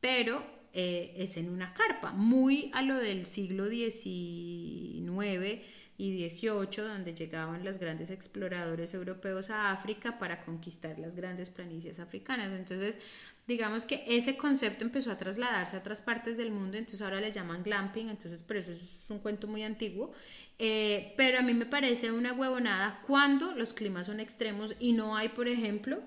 pero 0.00 0.58
es 0.72 1.36
en 1.36 1.50
una 1.50 1.74
carpa, 1.74 2.12
muy 2.12 2.70
a 2.72 2.82
lo 2.82 2.96
del 2.98 3.26
siglo 3.26 3.68
XIX 3.68 5.60
y 5.98 6.28
XVIII, 6.28 6.84
donde 6.84 7.12
llegaban 7.12 7.64
los 7.64 7.78
grandes 7.78 8.10
exploradores 8.10 8.94
europeos 8.94 9.50
a 9.50 9.72
África 9.72 10.16
para 10.18 10.44
conquistar 10.44 10.96
las 10.96 11.16
grandes 11.16 11.50
planicies 11.50 11.98
africanas. 11.98 12.52
Entonces, 12.52 13.00
digamos 13.48 13.84
que 13.84 14.04
ese 14.06 14.36
concepto 14.36 14.84
empezó 14.84 15.10
a 15.10 15.18
trasladarse 15.18 15.74
a 15.74 15.80
otras 15.80 16.00
partes 16.00 16.36
del 16.36 16.52
mundo, 16.52 16.76
entonces 16.76 17.02
ahora 17.02 17.20
le 17.20 17.32
llaman 17.32 17.64
glamping, 17.64 18.10
entonces 18.10 18.44
por 18.44 18.56
eso 18.56 18.70
es 18.70 19.06
un 19.08 19.18
cuento 19.18 19.48
muy 19.48 19.64
antiguo, 19.64 20.12
eh, 20.60 21.14
pero 21.16 21.40
a 21.40 21.42
mí 21.42 21.52
me 21.52 21.66
parece 21.66 22.12
una 22.12 22.32
huevonada 22.32 23.02
cuando 23.04 23.52
los 23.52 23.72
climas 23.72 24.06
son 24.06 24.20
extremos 24.20 24.76
y 24.78 24.92
no 24.92 25.16
hay, 25.16 25.30
por 25.30 25.48
ejemplo, 25.48 26.00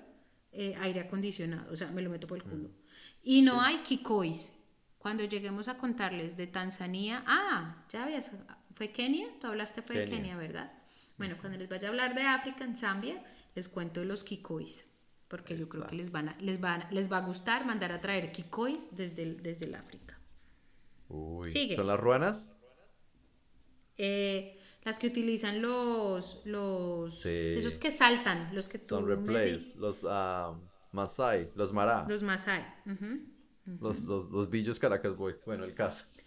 eh, 0.52 0.74
aire 0.80 1.00
acondicionado, 1.00 1.70
o 1.70 1.76
sea, 1.76 1.90
me 1.90 2.00
lo 2.00 2.08
meto 2.08 2.26
por 2.26 2.38
el 2.38 2.44
culo. 2.44 2.70
Y 3.22 3.42
no 3.42 3.60
hay 3.60 3.78
kikois. 3.82 4.52
Cuando 4.98 5.24
lleguemos 5.24 5.66
a 5.66 5.78
contarles 5.78 6.36
de 6.36 6.46
Tanzania, 6.46 7.24
ah, 7.26 7.84
ya 7.88 8.06
ves, 8.06 8.30
fue 8.74 8.90
Kenia, 8.92 9.26
tú 9.40 9.46
hablaste 9.46 9.82
fue 9.82 9.96
de 9.98 10.04
Kenia. 10.06 10.18
Kenia, 10.20 10.36
¿verdad? 10.36 10.72
Bueno, 11.18 11.36
cuando 11.40 11.58
les 11.58 11.68
vaya 11.68 11.88
a 11.88 11.90
hablar 11.90 12.14
de 12.14 12.22
África, 12.22 12.64
en 12.64 12.76
Zambia, 12.76 13.22
les 13.54 13.68
cuento 13.68 14.00
de 14.00 14.06
los 14.06 14.24
kikois, 14.24 14.86
porque 15.28 15.56
yo 15.56 15.68
creo 15.68 15.86
que 15.86 15.94
les, 15.96 16.10
van 16.10 16.30
a, 16.30 16.36
les, 16.40 16.60
van 16.60 16.86
les 16.90 17.10
va 17.10 17.18
a 17.18 17.20
gustar 17.20 17.64
mandar 17.66 17.92
a 17.92 18.00
traer 18.00 18.32
kikois 18.32 18.88
desde 18.96 19.22
el, 19.22 19.42
desde 19.42 19.66
el 19.66 19.74
África. 19.74 20.18
Uy, 21.08 21.50
Sigue. 21.50 21.76
¿son 21.76 21.86
las 21.86 22.00
ruanas? 22.00 22.50
Eh, 23.98 24.58
las 24.84 24.98
que 24.98 25.06
utilizan 25.08 25.60
los, 25.62 26.40
los, 26.44 27.20
Sí. 27.20 27.54
esos 27.56 27.78
que 27.78 27.90
saltan, 27.90 28.54
los 28.54 28.68
que 28.68 28.78
tú 28.78 28.96
Son 28.96 29.06
replays. 29.06 29.76
Los 29.76 30.04
ah, 30.08 30.58
Masai, 30.92 31.50
los 31.54 31.72
Mara, 31.72 32.04
los 32.08 32.22
Masai. 32.22 32.64
ujú. 32.86 33.20
los, 33.80 34.02
los, 34.02 34.30
los 34.30 34.50
Billos 34.50 34.78
Caracas 34.78 35.14
Boy. 35.16 35.36
Bueno, 35.46 35.64
el 35.64 35.74
caso. 35.74 36.06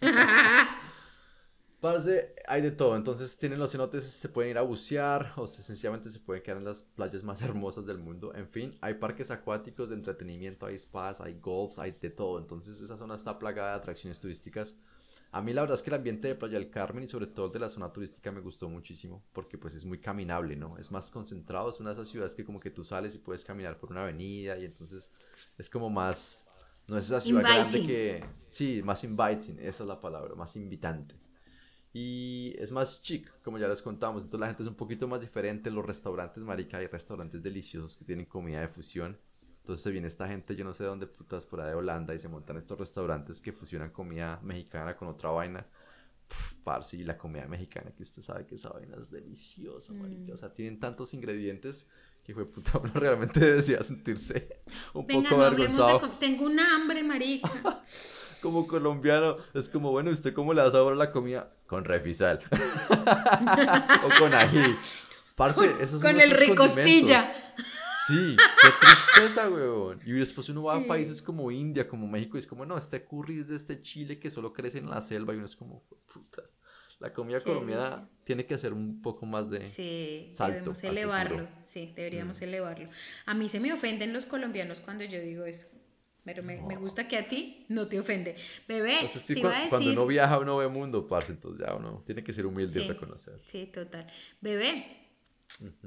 Parce, 1.80 2.34
hay 2.48 2.62
de 2.62 2.70
todo. 2.70 2.96
Entonces 2.96 3.38
tienen 3.38 3.58
los 3.58 3.70
cenotes, 3.70 4.04
se 4.04 4.28
pueden 4.28 4.50
ir 4.52 4.58
a 4.58 4.62
bucear 4.62 5.32
o 5.36 5.46
se- 5.46 5.62
sencillamente 5.62 6.10
se 6.10 6.20
pueden 6.20 6.42
quedar 6.42 6.58
en 6.58 6.64
las 6.64 6.82
playas 6.82 7.22
más 7.22 7.40
hermosas 7.42 7.86
del 7.86 7.98
mundo. 7.98 8.34
En 8.34 8.48
fin, 8.48 8.76
hay 8.80 8.94
parques 8.94 9.30
acuáticos 9.30 9.88
de 9.88 9.94
entretenimiento, 9.94 10.66
hay 10.66 10.78
spas, 10.78 11.20
hay 11.20 11.38
golfs, 11.38 11.78
hay 11.78 11.92
de 12.00 12.10
todo. 12.10 12.38
Entonces 12.38 12.80
esa 12.80 12.96
zona 12.96 13.14
está 13.16 13.38
plagada 13.38 13.70
de 13.70 13.76
atracciones 13.76 14.18
turísticas. 14.20 14.76
A 15.32 15.42
mí 15.42 15.52
la 15.52 15.60
verdad 15.62 15.76
es 15.76 15.82
que 15.82 15.90
el 15.90 15.96
ambiente 15.96 16.28
de 16.28 16.34
Playa 16.34 16.58
del 16.58 16.70
Carmen 16.70 17.04
y 17.04 17.08
sobre 17.08 17.26
todo 17.26 17.46
el 17.46 17.52
de 17.52 17.58
la 17.58 17.68
zona 17.70 17.92
turística 17.92 18.32
me 18.32 18.40
gustó 18.40 18.68
muchísimo 18.70 19.22
porque 19.32 19.58
pues 19.58 19.74
es 19.74 19.84
muy 19.84 20.00
caminable, 20.00 20.56
¿no? 20.56 20.78
Es 20.78 20.90
más 20.90 21.10
concentrado, 21.10 21.68
es 21.70 21.78
una 21.80 21.90
de 21.90 21.96
esas 22.00 22.08
ciudades 22.08 22.34
que 22.34 22.44
como 22.44 22.58
que 22.60 22.70
tú 22.70 22.84
sales 22.84 23.14
y 23.14 23.18
puedes 23.18 23.44
caminar 23.44 23.78
por 23.78 23.90
una 23.90 24.02
avenida 24.04 24.56
y 24.58 24.64
entonces 24.64 25.12
es 25.58 25.68
como 25.68 25.90
más... 25.90 26.48
No 26.88 26.96
es 26.96 27.06
esa 27.06 27.20
ciudad 27.20 27.42
grande 27.42 27.80
Inviting. 27.80 27.86
que... 27.86 28.24
Sí, 28.48 28.80
más 28.84 29.02
inviting, 29.04 29.58
esa 29.58 29.82
es 29.82 29.88
la 29.88 30.00
palabra, 30.00 30.34
más 30.36 30.54
invitante. 30.56 31.16
Y 31.98 32.54
es 32.58 32.72
más 32.72 33.00
chic, 33.00 33.32
como 33.42 33.56
ya 33.56 33.68
les 33.68 33.80
contamos. 33.80 34.20
Entonces 34.20 34.40
la 34.40 34.46
gente 34.48 34.62
es 34.64 34.68
un 34.68 34.74
poquito 34.74 35.08
más 35.08 35.22
diferente. 35.22 35.70
Los 35.70 35.86
restaurantes, 35.86 36.42
marica, 36.44 36.76
hay 36.76 36.88
restaurantes 36.88 37.42
deliciosos 37.42 37.96
que 37.96 38.04
tienen 38.04 38.26
comida 38.26 38.60
de 38.60 38.68
fusión. 38.68 39.16
Entonces 39.60 39.82
se 39.82 39.90
viene 39.90 40.06
esta 40.06 40.28
gente, 40.28 40.54
yo 40.54 40.62
no 40.66 40.74
sé 40.74 40.82
de 40.82 40.90
dónde 40.90 41.06
putas, 41.06 41.46
por 41.46 41.58
ahí 41.62 41.70
de 41.70 41.74
Holanda, 41.74 42.14
y 42.14 42.18
se 42.20 42.28
montan 42.28 42.58
estos 42.58 42.78
restaurantes 42.78 43.40
que 43.40 43.50
fusionan 43.54 43.90
comida 43.92 44.38
mexicana 44.42 44.94
con 44.94 45.08
otra 45.08 45.30
vaina. 45.30 45.66
Pff, 46.28 46.52
parce, 46.64 46.96
y 46.98 47.04
la 47.04 47.16
comida 47.16 47.46
mexicana, 47.48 47.90
que 47.96 48.02
usted 48.02 48.20
sabe 48.20 48.46
que 48.46 48.56
esa 48.56 48.68
vaina 48.68 48.96
es 49.02 49.10
deliciosa, 49.10 49.94
marica. 49.94 50.34
O 50.34 50.36
sea, 50.36 50.52
tienen 50.52 50.78
tantos 50.78 51.14
ingredientes 51.14 51.88
que 52.22 52.34
fue 52.34 52.44
puta, 52.44 52.78
uno 52.82 52.92
realmente 52.92 53.40
decía 53.54 53.82
sentirse 53.82 54.60
un 54.92 55.06
Venga, 55.06 55.30
poco 55.30 55.36
no 55.36 55.40
de 55.40 55.46
avergonzado 55.48 56.00
com- 56.00 56.18
Tengo 56.18 56.44
un 56.44 56.60
hambre, 56.60 57.02
marica. 57.02 57.82
como 58.46 58.66
colombiano, 58.66 59.36
es 59.54 59.68
como, 59.68 59.90
bueno, 59.90 60.10
¿usted 60.10 60.32
cómo 60.32 60.54
le 60.54 60.62
da 60.62 60.70
sabor 60.70 60.92
a 60.92 60.96
la 60.96 61.10
comida? 61.10 61.50
Con 61.66 61.84
refisal. 61.84 62.40
o 64.04 64.18
con 64.20 64.32
ají. 64.34 64.76
Parce, 65.34 65.64
esos 65.80 66.00
son 66.00 66.00
Con 66.00 66.20
el 66.20 66.30
ricostilla. 66.30 67.24
Sí, 68.06 68.36
qué 68.62 68.68
tristeza, 68.80 69.48
weón. 69.48 70.00
Y 70.06 70.12
después 70.12 70.48
uno 70.48 70.62
va 70.62 70.78
Sí. 70.78 70.84
a 70.84 70.88
países 70.88 71.20
como 71.20 71.50
India, 71.50 71.88
como 71.88 72.06
México, 72.06 72.36
y 72.36 72.40
es 72.40 72.46
como, 72.46 72.64
no, 72.64 72.78
este 72.78 73.04
curry 73.04 73.40
es 73.40 73.48
de 73.48 73.56
este 73.56 73.82
chile 73.82 74.20
que 74.20 74.30
solo 74.30 74.52
crece 74.52 74.78
en 74.78 74.88
la 74.88 75.02
selva, 75.02 75.34
y 75.34 75.38
uno 75.38 75.46
es 75.46 75.56
como, 75.56 75.82
puta. 76.12 76.42
La 76.98 77.12
comida 77.12 77.38
Qué 77.40 77.44
colombiana 77.44 77.82
delicia. 77.90 78.08
tiene 78.24 78.46
que 78.46 78.54
hacer 78.54 78.72
un 78.72 79.02
poco 79.02 79.26
más 79.26 79.50
de... 79.50 79.66
Sí, 79.66 80.30
Salto 80.32 80.54
debemos 80.72 80.84
elevarlo. 80.84 81.38
futuro. 81.40 81.50
Mm. 81.50 81.62
Sí, 81.66 81.92
deberíamos 81.94 82.40
elevarlo. 82.40 82.88
A 83.26 83.34
mí 83.34 83.48
se 83.50 83.60
me 83.60 83.72
ofenden 83.72 84.14
los 84.14 84.24
colombianos 84.24 84.80
cuando 84.80 85.04
yo 85.04 85.20
digo 85.20 85.44
eso. 85.44 85.66
Pero 86.26 86.42
me, 86.42 86.60
me 86.62 86.76
gusta 86.76 87.08
que 87.08 87.16
a 87.16 87.28
ti 87.28 87.66
no 87.70 87.88
te 87.88 87.98
ofende. 88.00 88.36
Bebé, 88.68 88.98
Entonces, 89.00 89.22
sí, 89.22 89.34
te 89.34 89.46
a 89.46 89.60
decir... 89.64 89.68
cuando 89.70 89.90
uno 89.90 90.06
viaja 90.06 90.38
uno 90.38 90.56
ve 90.58 90.68
mundo, 90.68 91.06
parce, 91.06 91.32
entonces 91.32 91.66
ya 91.66 91.74
uno 91.74 92.02
tiene 92.06 92.22
que 92.24 92.32
ser 92.32 92.46
humilde 92.46 92.80
y 92.80 92.82
Sí. 92.82 92.88
reconocer. 92.88 93.40
Sí, 93.44 93.66
total. 93.66 94.06
Bebé, 94.40 94.86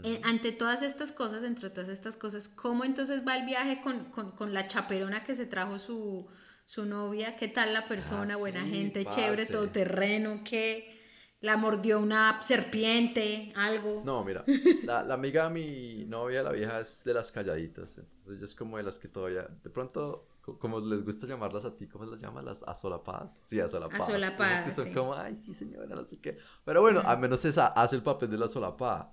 eh, 0.04 0.22
ante 0.24 0.52
todas 0.54 0.82
estas 0.82 1.12
cosas, 1.12 1.44
entre 1.44 1.70
todas 1.70 1.90
estas 1.90 2.16
cosas, 2.18 2.48
¿cómo 2.50 2.86
entonces 2.86 3.28
va 3.28 3.38
el 3.38 3.46
viaje 3.46 3.82
con, 3.82 4.06
con- 4.12 4.32
con 4.32 4.54
la 4.54 4.68
chaperona 4.68 5.24
que 5.24 5.36
se 5.36 5.46
trajo 5.46 5.80
su, 5.80 6.28
su 6.66 6.86
novia? 6.86 7.36
¿Qué 7.36 7.48
tal 7.50 7.74
la 7.74 7.88
persona? 7.88 8.36
Ah, 8.36 8.38
Buena 8.38 8.62
sí, 8.62 8.70
gente, 8.72 9.02
parce. 9.04 9.16
chévere, 9.22 9.46
todoterreno, 9.48 10.42
¿qué? 10.46 10.98
¿La 11.42 11.58
mordió 11.58 12.00
una 12.00 12.42
serpiente? 12.42 13.52
¿Algo? 13.56 14.02
No, 14.02 14.24
mira, 14.24 14.50
la, 14.82 15.04
la 15.04 15.14
amiga 15.16 15.46
de 15.46 15.50
mi 15.54 16.06
novia, 16.06 16.42
la 16.44 16.52
vieja, 16.52 16.80
es 16.80 17.04
de 17.04 17.14
las 17.14 17.32
calladitas. 17.32 17.98
Entonces 17.98 18.38
ella 18.38 18.46
es 18.46 18.56
como 18.56 18.78
de 18.78 18.84
las 18.84 18.98
que 19.00 19.08
todavía, 19.10 19.44
de 19.44 19.70
pronto, 19.70 20.29
como 20.42 20.80
les 20.80 21.06
gusta 21.06 21.28
llamarlas 21.28 21.66
a 21.66 21.76
ti, 21.76 21.88
¿cómo 21.88 22.06
las 22.06 22.20
llaman? 22.20 22.46
Las 22.46 22.64
asolapadas. 22.64 23.40
Sí, 23.46 23.60
asolapadas. 23.60 24.08
Asolapadas, 24.08 24.66
que 24.66 24.72
son 24.72 24.88
sí. 24.88 24.94
como, 24.94 25.14
ay, 25.14 25.38
sí, 25.38 25.54
señora, 25.54 25.88
no 25.96 26.06
sé 26.06 26.20
qué. 26.20 26.38
Pero 26.66 26.82
bueno, 26.82 27.02
al 27.06 27.20
menos 27.20 27.44
esa 27.46 27.68
hace 27.68 27.96
el 27.96 28.04
papel 28.04 28.30
de 28.30 28.38
la 28.38 28.48
solapada. 28.48 29.12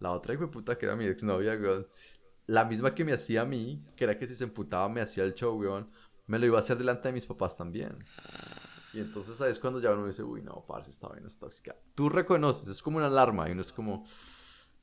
La 0.00 0.12
otra 0.12 0.34
hijo 0.34 0.44
de 0.44 0.48
puta 0.48 0.78
que 0.78 0.86
era 0.86 0.96
mi 0.96 1.06
exnovia, 1.06 1.54
weón. 1.54 1.86
La 2.46 2.64
misma 2.64 2.94
que 2.94 3.04
me 3.04 3.12
hacía 3.12 3.42
a 3.42 3.44
mí, 3.44 3.84
que 3.96 4.04
era 4.04 4.16
que 4.16 4.26
si 4.26 4.34
se 4.34 4.44
emputaba 4.44 4.88
me 4.88 5.00
hacía 5.00 5.24
el 5.24 5.34
show, 5.34 5.58
weón. 5.58 5.90
Me 6.26 6.38
lo 6.38 6.46
iba 6.46 6.56
a 6.56 6.60
hacer 6.60 6.78
delante 6.78 7.08
de 7.08 7.12
mis 7.12 7.26
papás 7.26 7.56
también. 7.56 7.98
Y 8.92 9.00
entonces 9.00 9.40
ahí 9.40 9.50
es 9.50 9.58
cuando 9.58 9.80
ya 9.80 9.92
uno 9.92 10.06
dice, 10.06 10.22
uy, 10.22 10.42
no, 10.42 10.64
parce, 10.66 10.90
esta 10.90 11.08
vaina 11.08 11.26
es 11.26 11.38
tóxica. 11.38 11.76
Tú 11.94 12.08
reconoces, 12.08 12.68
es 12.68 12.82
como 12.82 12.96
una 12.98 13.06
alarma 13.06 13.48
y 13.48 13.52
uno 13.52 13.60
es 13.60 13.72
como, 13.72 14.04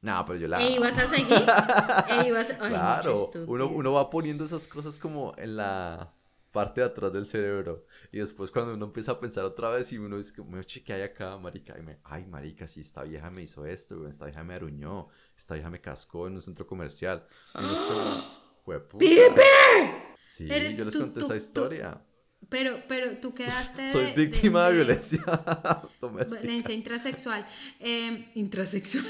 no, 0.05 0.23
pero 0.25 0.39
yo 0.39 0.47
la... 0.47 0.61
¿E 0.61 0.71
ibas 0.75 0.97
a 0.97 1.07
seguir? 1.07 1.27
¿E 2.09 2.27
ibas 2.27 2.49
a... 2.51 2.57
Ay, 2.61 2.69
Claro, 2.69 3.31
uno, 3.47 3.67
uno 3.67 3.93
va 3.93 4.09
poniendo 4.09 4.45
esas 4.45 4.67
cosas 4.67 4.99
como 4.99 5.33
en 5.37 5.57
la 5.57 6.13
parte 6.51 6.79
de 6.81 6.87
atrás 6.87 7.11
del 7.11 7.27
cerebro. 7.27 7.85
Y 8.11 8.19
después 8.19 8.49
cuando 8.51 8.73
uno 8.75 8.85
empieza 8.85 9.13
a 9.13 9.19
pensar 9.19 9.43
otra 9.43 9.69
vez 9.69 9.91
y 9.91 9.97
uno 9.97 10.17
dice, 10.17 10.33
como, 10.35 10.57
¿qué 10.85 10.93
hay 10.93 11.01
acá, 11.01 11.35
marica? 11.37 11.75
Y 11.77 11.81
me, 11.81 11.97
ay, 12.03 12.25
marica, 12.25 12.67
sí, 12.67 12.81
esta 12.81 13.03
vieja 13.03 13.29
me 13.31 13.41
hizo 13.41 13.65
esto, 13.65 14.07
esta 14.07 14.25
vieja 14.25 14.43
me 14.43 14.53
aruñó, 14.53 15.07
esta 15.37 15.55
vieja 15.55 15.69
me 15.69 15.81
cascó 15.81 16.27
en 16.27 16.35
un 16.35 16.41
centro 16.41 16.65
comercial. 16.65 17.25
Y 17.55 17.57
uno 17.59 17.73
es 17.73 17.79
como, 17.79 18.23
"Jueputa". 18.63 19.05
Sí, 20.17 20.47
Eres- 20.49 20.77
yo 20.77 20.85
les 20.85 20.93
tú- 20.93 20.99
conté 21.01 21.19
tú- 21.19 21.25
esa 21.25 21.33
tú- 21.33 21.37
historia. 21.37 22.01
Pero, 22.47 22.77
pero 22.87 23.17
tú 23.17 23.33
quedaste 23.33 23.81
de... 23.87 23.91
Soy 23.91 24.11
víctima 24.13 24.65
de, 24.65 24.69
de- 24.69 24.75
violencia 24.83 25.19
doméstica. 25.99 26.41
Violencia 26.41 26.73
intrasexual. 26.75 27.45
Eh, 27.79 28.31
intrasexual. 28.35 29.03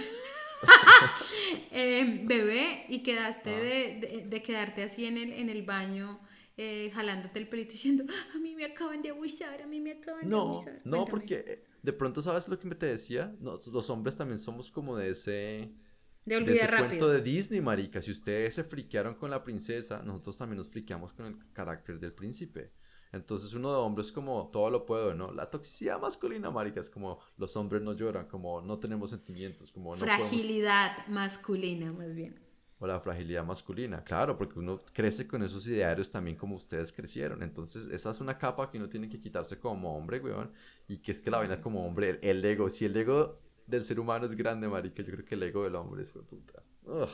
Eh, 1.72 2.22
bebé, 2.26 2.86
y 2.90 3.04
quedaste 3.04 3.50
Ah. 3.54 3.60
de, 3.60 4.00
de- 4.00 4.26
de 4.30 4.42
quedarte 4.42 4.84
así 4.84 5.06
en 5.06 5.18
el, 5.18 5.34
en 5.34 5.50
el 5.50 5.64
baño, 5.64 6.20
eh, 6.58 6.90
jalándote 6.94 7.40
el 7.40 7.48
pelito 7.50 7.74
diciendo, 7.74 8.06
a 8.34 8.38
mí 8.40 8.56
me 8.56 8.66
acaban 8.66 9.02
de 9.02 9.10
abusar, 9.10 9.62
a 9.62 9.68
mí 9.68 9.82
me 9.82 9.92
acaban 9.94 10.22
de 10.22 10.28
No, 10.30 10.42
abusar. 10.54 10.82
no, 10.86 10.98
Cuéntame. 11.06 11.06
porque 11.12 11.36
eh, 11.46 11.64
de 11.84 11.94
pronto, 11.94 12.22
¿sabes 12.22 12.48
lo 12.48 12.58
que 12.58 12.68
me 12.68 12.76
te 12.76 12.86
decía? 12.86 13.36
Los 13.42 13.90
hombres 13.90 14.16
también 14.16 14.40
somos 14.40 14.72
como 14.72 14.96
de 14.98 15.10
ese... 15.12 15.32
De 15.32 16.34
de 16.34 16.38
olvidar 16.38 16.70
cuento 16.70 16.86
rápido. 16.86 17.10
de 17.10 17.22
Disney, 17.22 17.62
marica. 17.62 18.02
Si 18.02 18.10
ustedes 18.10 18.56
se 18.56 18.64
friquearon 18.64 19.14
con 19.14 19.30
la 19.30 19.44
princesa, 19.44 20.02
nosotros 20.02 20.38
también 20.40 20.58
nos 20.58 20.70
friqueamos 20.70 21.14
con 21.14 21.28
el 21.28 21.36
carácter 21.54 22.00
del 22.00 22.14
príncipe. 22.14 22.72
Entonces 23.16 23.54
uno 23.54 23.72
de 23.72 23.78
hombres 23.78 24.12
como 24.12 24.50
todo 24.52 24.70
lo 24.70 24.86
puedo, 24.86 25.14
¿no? 25.14 25.32
La 25.32 25.50
toxicidad 25.50 26.00
masculina, 26.00 26.52
marica, 26.52 26.82
es 26.82 26.90
como 26.90 27.20
los 27.38 27.56
hombres 27.56 27.82
no 27.82 27.94
lloran, 27.94 28.28
como 28.28 28.62
no 28.62 28.78
tenemos 28.78 29.10
sentimientos, 29.10 29.72
como 29.72 29.96
no 29.96 30.02
podemos- 30.02 30.28
Fragilidad 30.30 31.08
masculina, 31.08 31.92
más 31.94 32.14
bien. 32.16 32.40
O 32.78 32.86
la 32.86 33.00
fragilidad 33.00 33.46
masculina, 33.46 34.04
claro, 34.04 34.38
porque 34.38 34.60
uno 34.60 34.82
crece 34.92 35.26
con 35.26 35.42
esos 35.44 35.66
idearios 35.66 36.12
también 36.12 36.36
como 36.36 36.56
ustedes 36.58 36.92
crecieron. 36.92 37.42
Entonces, 37.42 37.88
esa 37.90 38.12
es 38.12 38.20
una 38.20 38.38
capa 38.38 38.70
que 38.70 38.78
uno 38.78 38.90
tiene 38.90 39.08
que 39.08 39.22
quitarse 39.22 39.58
como 39.58 39.96
hombre, 39.98 40.20
weón. 40.20 40.52
Y 40.90 40.98
que 40.98 41.14
es 41.14 41.22
que 41.22 41.32
la 41.32 41.38
vaina 41.38 41.62
como 41.62 41.86
hombre, 41.88 42.10
el, 42.10 42.20
el 42.22 42.44
ego, 42.46 42.70
si 42.70 42.84
el 42.84 42.98
ego 42.98 43.40
del 43.66 43.86
ser 43.86 43.98
humano 43.98 44.26
es 44.26 44.36
grande, 44.36 44.68
marica, 44.68 45.02
yo 45.04 45.14
creo 45.14 45.26
que 45.26 45.36
el 45.36 45.44
ego 45.44 45.64
del 45.64 45.76
hombre 45.76 46.04
es 46.04 46.12
puta. 46.12 46.62
Ugh. 46.84 47.08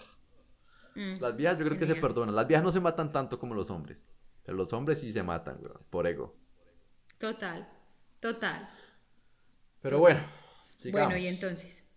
Mm, 0.96 1.22
Las 1.22 1.38
viejas 1.38 1.60
yo 1.60 1.66
creo 1.66 1.78
que 1.78 1.86
se 1.86 1.96
perdonan. 1.96 2.36
Las 2.36 2.48
viejas 2.48 2.64
no 2.66 2.72
se 2.72 2.80
matan 2.82 3.12
tanto 3.12 3.38
como 3.40 3.54
los 3.54 3.70
hombres. 3.70 4.00
Pero 4.44 4.58
los 4.58 4.74
hombres 4.74 5.00
sí 5.00 5.14
se 5.14 5.24
matan, 5.24 5.58
weón, 5.62 5.82
por 5.90 6.08
ego. 6.08 6.36
Total, 7.18 7.68
total. 8.20 8.70
Pero 9.82 10.00
bueno, 10.00 10.22
sigamos. 10.76 11.10
Bueno, 11.10 11.24
y 11.24 11.28
entonces. 11.28 11.88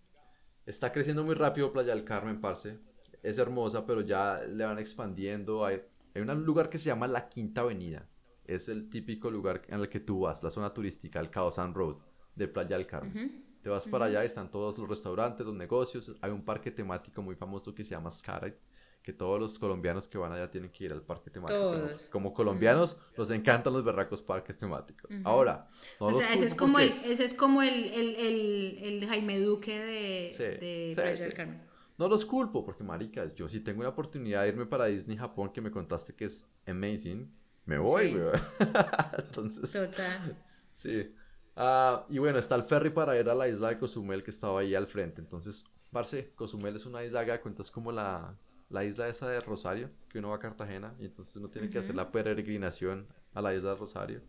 Está 0.67 0.93
creciendo 0.93 1.25
muy 1.25 1.35
rápido 1.35 1.73
Playa 1.73 1.95
del 1.95 2.05
Carmen, 2.05 2.41
parce. 2.41 2.79
Es 3.23 3.39
hermosa, 3.39 3.87
pero 3.87 4.03
ya 4.03 4.41
le 4.41 4.65
van 4.65 4.79
expandiendo. 4.79 5.65
Hay, 5.65 5.83
hay 6.15 6.23
un 6.23 6.45
lugar 6.45 6.69
que 6.69 6.79
se 6.79 6.87
llama 6.87 7.07
la 7.07 7.29
Quinta 7.29 7.63
Avenida. 7.63 8.09
Es 8.45 8.69
el 8.69 8.91
típico 8.91 9.31
lugar 9.31 9.63
en 9.69 9.81
el 9.81 9.89
que 9.89 10.01
tú 10.01 10.21
vas, 10.21 10.43
la 10.43 10.51
zona 10.51 10.73
turística, 10.73 11.21
el 11.21 11.31
Caosan 11.31 11.73
Road 11.73 11.97
de 12.35 12.49
Playa 12.49 12.77
del 12.77 12.87
Carmen. 12.87 13.45
Te 13.63 13.71
vas 13.71 13.87
para 13.87 14.05
allá, 14.05 14.23
están 14.25 14.51
todos 14.51 14.77
los 14.77 14.87
restaurantes, 14.87 15.47
los 15.47 15.55
negocios. 15.55 16.15
Hay 16.21 16.31
un 16.31 16.45
parque 16.45 16.71
temático 16.71 17.23
muy 17.23 17.35
famoso 17.35 17.75
que 17.75 17.83
se 17.83 17.93
llama 17.93 18.11
Scarlet, 18.11 18.61
que 19.05 19.13
todos 19.13 19.39
los 19.39 19.59
colombianos 19.59 20.09
que 20.09 20.17
van 20.17 20.33
allá 20.33 20.51
tienen 20.51 20.71
que 20.71 20.85
ir 20.85 20.93
al 20.93 21.03
parque 21.03 21.31
temático. 21.31 21.61
Todos. 21.61 22.07
Como 22.11 22.33
colombianos, 22.33 22.97
nos 23.19 23.31
encantan 23.31 23.75
los 23.75 23.85
berracos 23.85 24.23
parques 24.23 24.57
temáticos. 24.57 25.11
Ahora, 25.25 25.69
no 26.01 26.07
o 26.07 26.11
los 26.11 26.19
sea, 26.21 26.33
ese 26.33 26.47
es 26.47 26.55
como, 26.55 26.79
el, 26.79 26.91
porque- 26.91 27.13
ese 27.13 27.25
es 27.25 27.35
como 27.35 27.61
el, 27.63 27.85
el, 27.93 28.17
el, 28.17 28.79
el 28.83 29.07
Jaime 29.07 29.39
Duque 29.41 29.79
de, 29.79 30.29
Sí, 30.31 30.43
de 30.43 30.87
sí, 30.95 30.95
Playa 31.01 31.17
sí. 31.17 31.23
del 31.25 31.35
Carmen. 31.35 31.63
No 31.99 32.09
los 32.09 32.25
culpo, 32.25 32.65
porque 32.65 32.83
maricas, 32.83 33.35
yo 33.35 33.47
si 33.49 33.61
tengo 33.61 33.81
una 33.81 33.91
oportunidad 33.91 34.43
de 34.43 34.49
irme 34.49 34.65
para 34.67 34.87
Disney 34.87 35.19
Japón, 35.19 35.53
que 35.53 35.61
me 35.61 35.71
contaste 35.71 36.15
que 36.15 36.25
es 36.25 36.45
amazing, 36.67 37.31
me 37.67 37.77
voy, 37.79 38.15
weón. 38.17 38.41
Entonces, 39.19 39.71
Total. 39.71 40.37
sí. 40.73 41.15
Ah, 41.57 42.05
y 42.09 42.19
bueno, 42.19 42.39
está 42.39 42.55
el 42.57 42.65
ferry 42.65 42.89
para 42.91 43.19
ir 43.21 43.29
a 43.29 43.35
la 43.35 43.49
isla 43.49 43.69
de 43.69 43.79
Cozumel 43.79 44.25
que 44.25 44.31
estaba 44.31 44.61
ahí 44.61 44.75
al 44.75 44.87
frente. 44.87 45.21
Entonces, 45.21 45.65
parce, 45.93 46.33
Cozumel 46.35 46.75
es 46.75 46.85
una 46.87 47.05
isla, 47.05 47.23
de 47.25 47.41
cuentas 47.41 47.71
como 47.71 47.93
la, 47.93 48.35
la 48.71 48.85
isla 48.85 49.09
esa 49.09 49.29
de 49.29 49.41
Rosario, 49.41 49.91
que 50.09 50.19
uno 50.19 50.31
va 50.31 50.37
a 50.37 50.41
Cartagena 50.41 50.95
y 50.99 51.05
entonces 51.07 51.37
uno 51.37 51.49
tiene 51.49 51.69
que 51.71 51.79
hacer 51.79 51.95
la 51.95 52.11
peregrinación 52.11 53.07
a 53.35 53.41
la 53.43 53.55
isla 53.55 53.71
de 53.71 53.77
Rosario. 53.77 54.21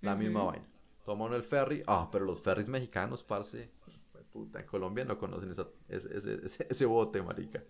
La 0.00 0.14
misma 0.14 0.44
vaina. 0.44 0.66
Toma 1.04 1.24
uno 1.26 1.36
el 1.36 1.42
ferry, 1.42 1.82
ah, 1.86 2.08
pero 2.12 2.24
los 2.24 2.40
ferries 2.40 2.68
mexicanos, 2.68 3.22
parce, 3.22 3.70
puta, 4.32 4.60
en 4.60 4.66
Colombia 4.66 5.04
no 5.04 5.18
conocen 5.18 5.50
esa- 5.50 5.68
ese, 5.88 6.16
ese- 6.16 6.46
ese- 6.46 6.66
ese 6.70 6.86
bote, 6.86 7.22
marica. 7.22 7.62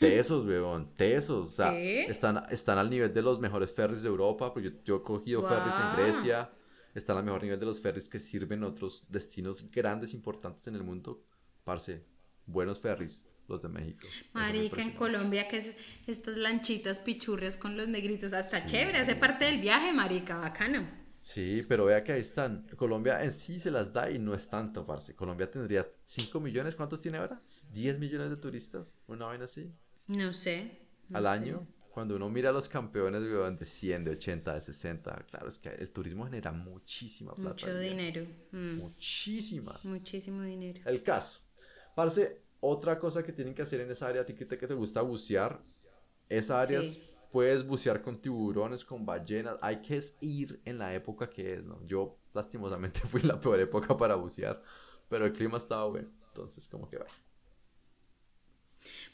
Tesos, 0.00 0.44
weón, 0.44 0.94
tesos. 0.96 1.46
O 1.46 1.50
sea, 1.50 1.72
¿Sí? 1.72 1.98
están, 2.08 2.44
están 2.50 2.76
al 2.78 2.90
nivel 2.90 3.14
de 3.14 3.22
los 3.22 3.38
mejores 3.40 3.72
ferries 3.72 4.02
de 4.02 4.08
Europa, 4.08 4.52
porque 4.52 4.70
yo, 4.70 4.76
yo 4.84 4.96
he 4.96 5.02
cogido 5.02 5.42
ferries 5.42 5.74
en. 5.78 5.96
Grecia. 5.96 6.50
Están 6.94 7.18
al 7.18 7.24
mejor 7.24 7.42
nivel 7.42 7.60
de 7.60 7.66
los 7.66 7.80
ferries 7.80 8.08
que 8.08 8.18
sirven 8.18 8.60
en 8.60 8.64
otros 8.64 9.04
destinos 9.08 9.70
grandes, 9.70 10.14
importantes 10.14 10.66
en 10.66 10.76
el 10.76 10.82
mundo. 10.82 11.22
Parce, 11.64 12.04
buenos 12.46 12.80
ferries, 12.80 13.25
los 13.48 13.62
de 13.62 13.68
México. 13.68 14.08
Marica, 14.32 14.82
en. 14.82 14.92
Colombia, 14.92 15.48
que 15.48 15.58
es 15.58 15.76
estas 16.06 16.36
lanchitas 16.36 16.98
pichurrias 17.00 17.56
con 17.56 17.76
los 17.76 17.88
negritos, 17.88 18.32
hasta 18.32 18.64
chévere, 18.64 18.98
hace 18.98 19.16
parte 19.16 19.44
del 19.46 19.60
viaje, 19.60 19.92
marica, 19.92 20.36
bacano. 20.36 20.86
Sí, 21.20 21.64
pero 21.68 21.84
vea 21.86 22.04
que 22.04 22.12
ahí 22.12 22.20
están. 22.20 22.66
Colombia 22.76 23.22
en 23.24 23.32
sí 23.32 23.58
se 23.58 23.70
las 23.70 23.92
da 23.92 24.10
y 24.10 24.18
no 24.18 24.34
es 24.34 24.48
tanto, 24.48 24.86
parce. 24.86 25.14
Colombia 25.16 25.50
tendría 25.50 25.86
5 26.04 26.38
millones, 26.40 26.76
¿cuántos 26.76 27.00
tiene 27.00 27.18
ahora? 27.18 27.42
¿10 27.72 27.98
millones 27.98 28.30
de 28.30 28.36
turistas? 28.36 28.94
¿Una 29.08 29.26
vaina 29.26 29.44
así? 29.46 29.72
No 30.06 30.32
sé. 30.32 30.78
no 31.08 31.18
al 31.18 31.24
sé. 31.24 31.28
año. 31.28 31.66
Cuando 31.90 32.14
uno 32.16 32.28
mira 32.28 32.50
a 32.50 32.52
los 32.52 32.68
campeones, 32.68 33.22
de 33.22 33.66
100, 33.66 34.04
de 34.04 34.10
80, 34.12 34.54
de 34.54 34.60
60, 34.60 35.24
claro, 35.30 35.48
es 35.48 35.58
que 35.58 35.70
el 35.70 35.90
turismo 35.90 36.24
genera 36.26 36.52
muchísima 36.52 37.34
plata. 37.34 37.66
Mucho 37.66 37.78
dinero. 37.78 38.26
mm, 38.52 38.74
Muchísima. 38.76 39.80
Muchísimo 39.82 40.42
dinero. 40.42 40.82
El 40.84 41.02
caso. 41.02 41.40
Parce, 41.94 42.42
otra 42.68 42.98
cosa 42.98 43.22
que 43.22 43.32
tienen 43.32 43.54
que 43.54 43.62
hacer 43.62 43.80
en 43.80 43.90
esa 43.90 44.08
área, 44.08 44.22
a 44.22 44.26
ti 44.26 44.34
que 44.34 44.46
te, 44.46 44.58
que 44.58 44.66
te 44.66 44.74
gusta 44.74 45.02
bucear, 45.02 45.62
esa 46.28 46.60
área 46.60 46.82
Sí. 46.82 47.02
puedes 47.30 47.66
bucear 47.66 48.02
con 48.02 48.20
tiburones, 48.20 48.84
con 48.84 49.06
ballenas. 49.06 49.58
Hay 49.62 49.80
que 49.82 50.02
ir 50.20 50.60
en 50.64 50.78
la 50.78 50.94
época 50.94 51.30
que 51.30 51.54
es, 51.54 51.64
¿no? 51.64 51.84
Yo, 51.86 52.18
lastimosamente, 52.34 53.00
fui 53.10 53.22
la 53.22 53.40
peor 53.40 53.60
época 53.60 53.96
para 53.96 54.16
bucear, 54.16 54.62
pero 55.08 55.26
el 55.26 55.32
clima 55.32 55.58
estaba 55.58 55.86
bueno. 55.88 56.10
Entonces, 56.28 56.68
como 56.68 56.88
que, 56.88 56.98
bueno. 56.98 57.14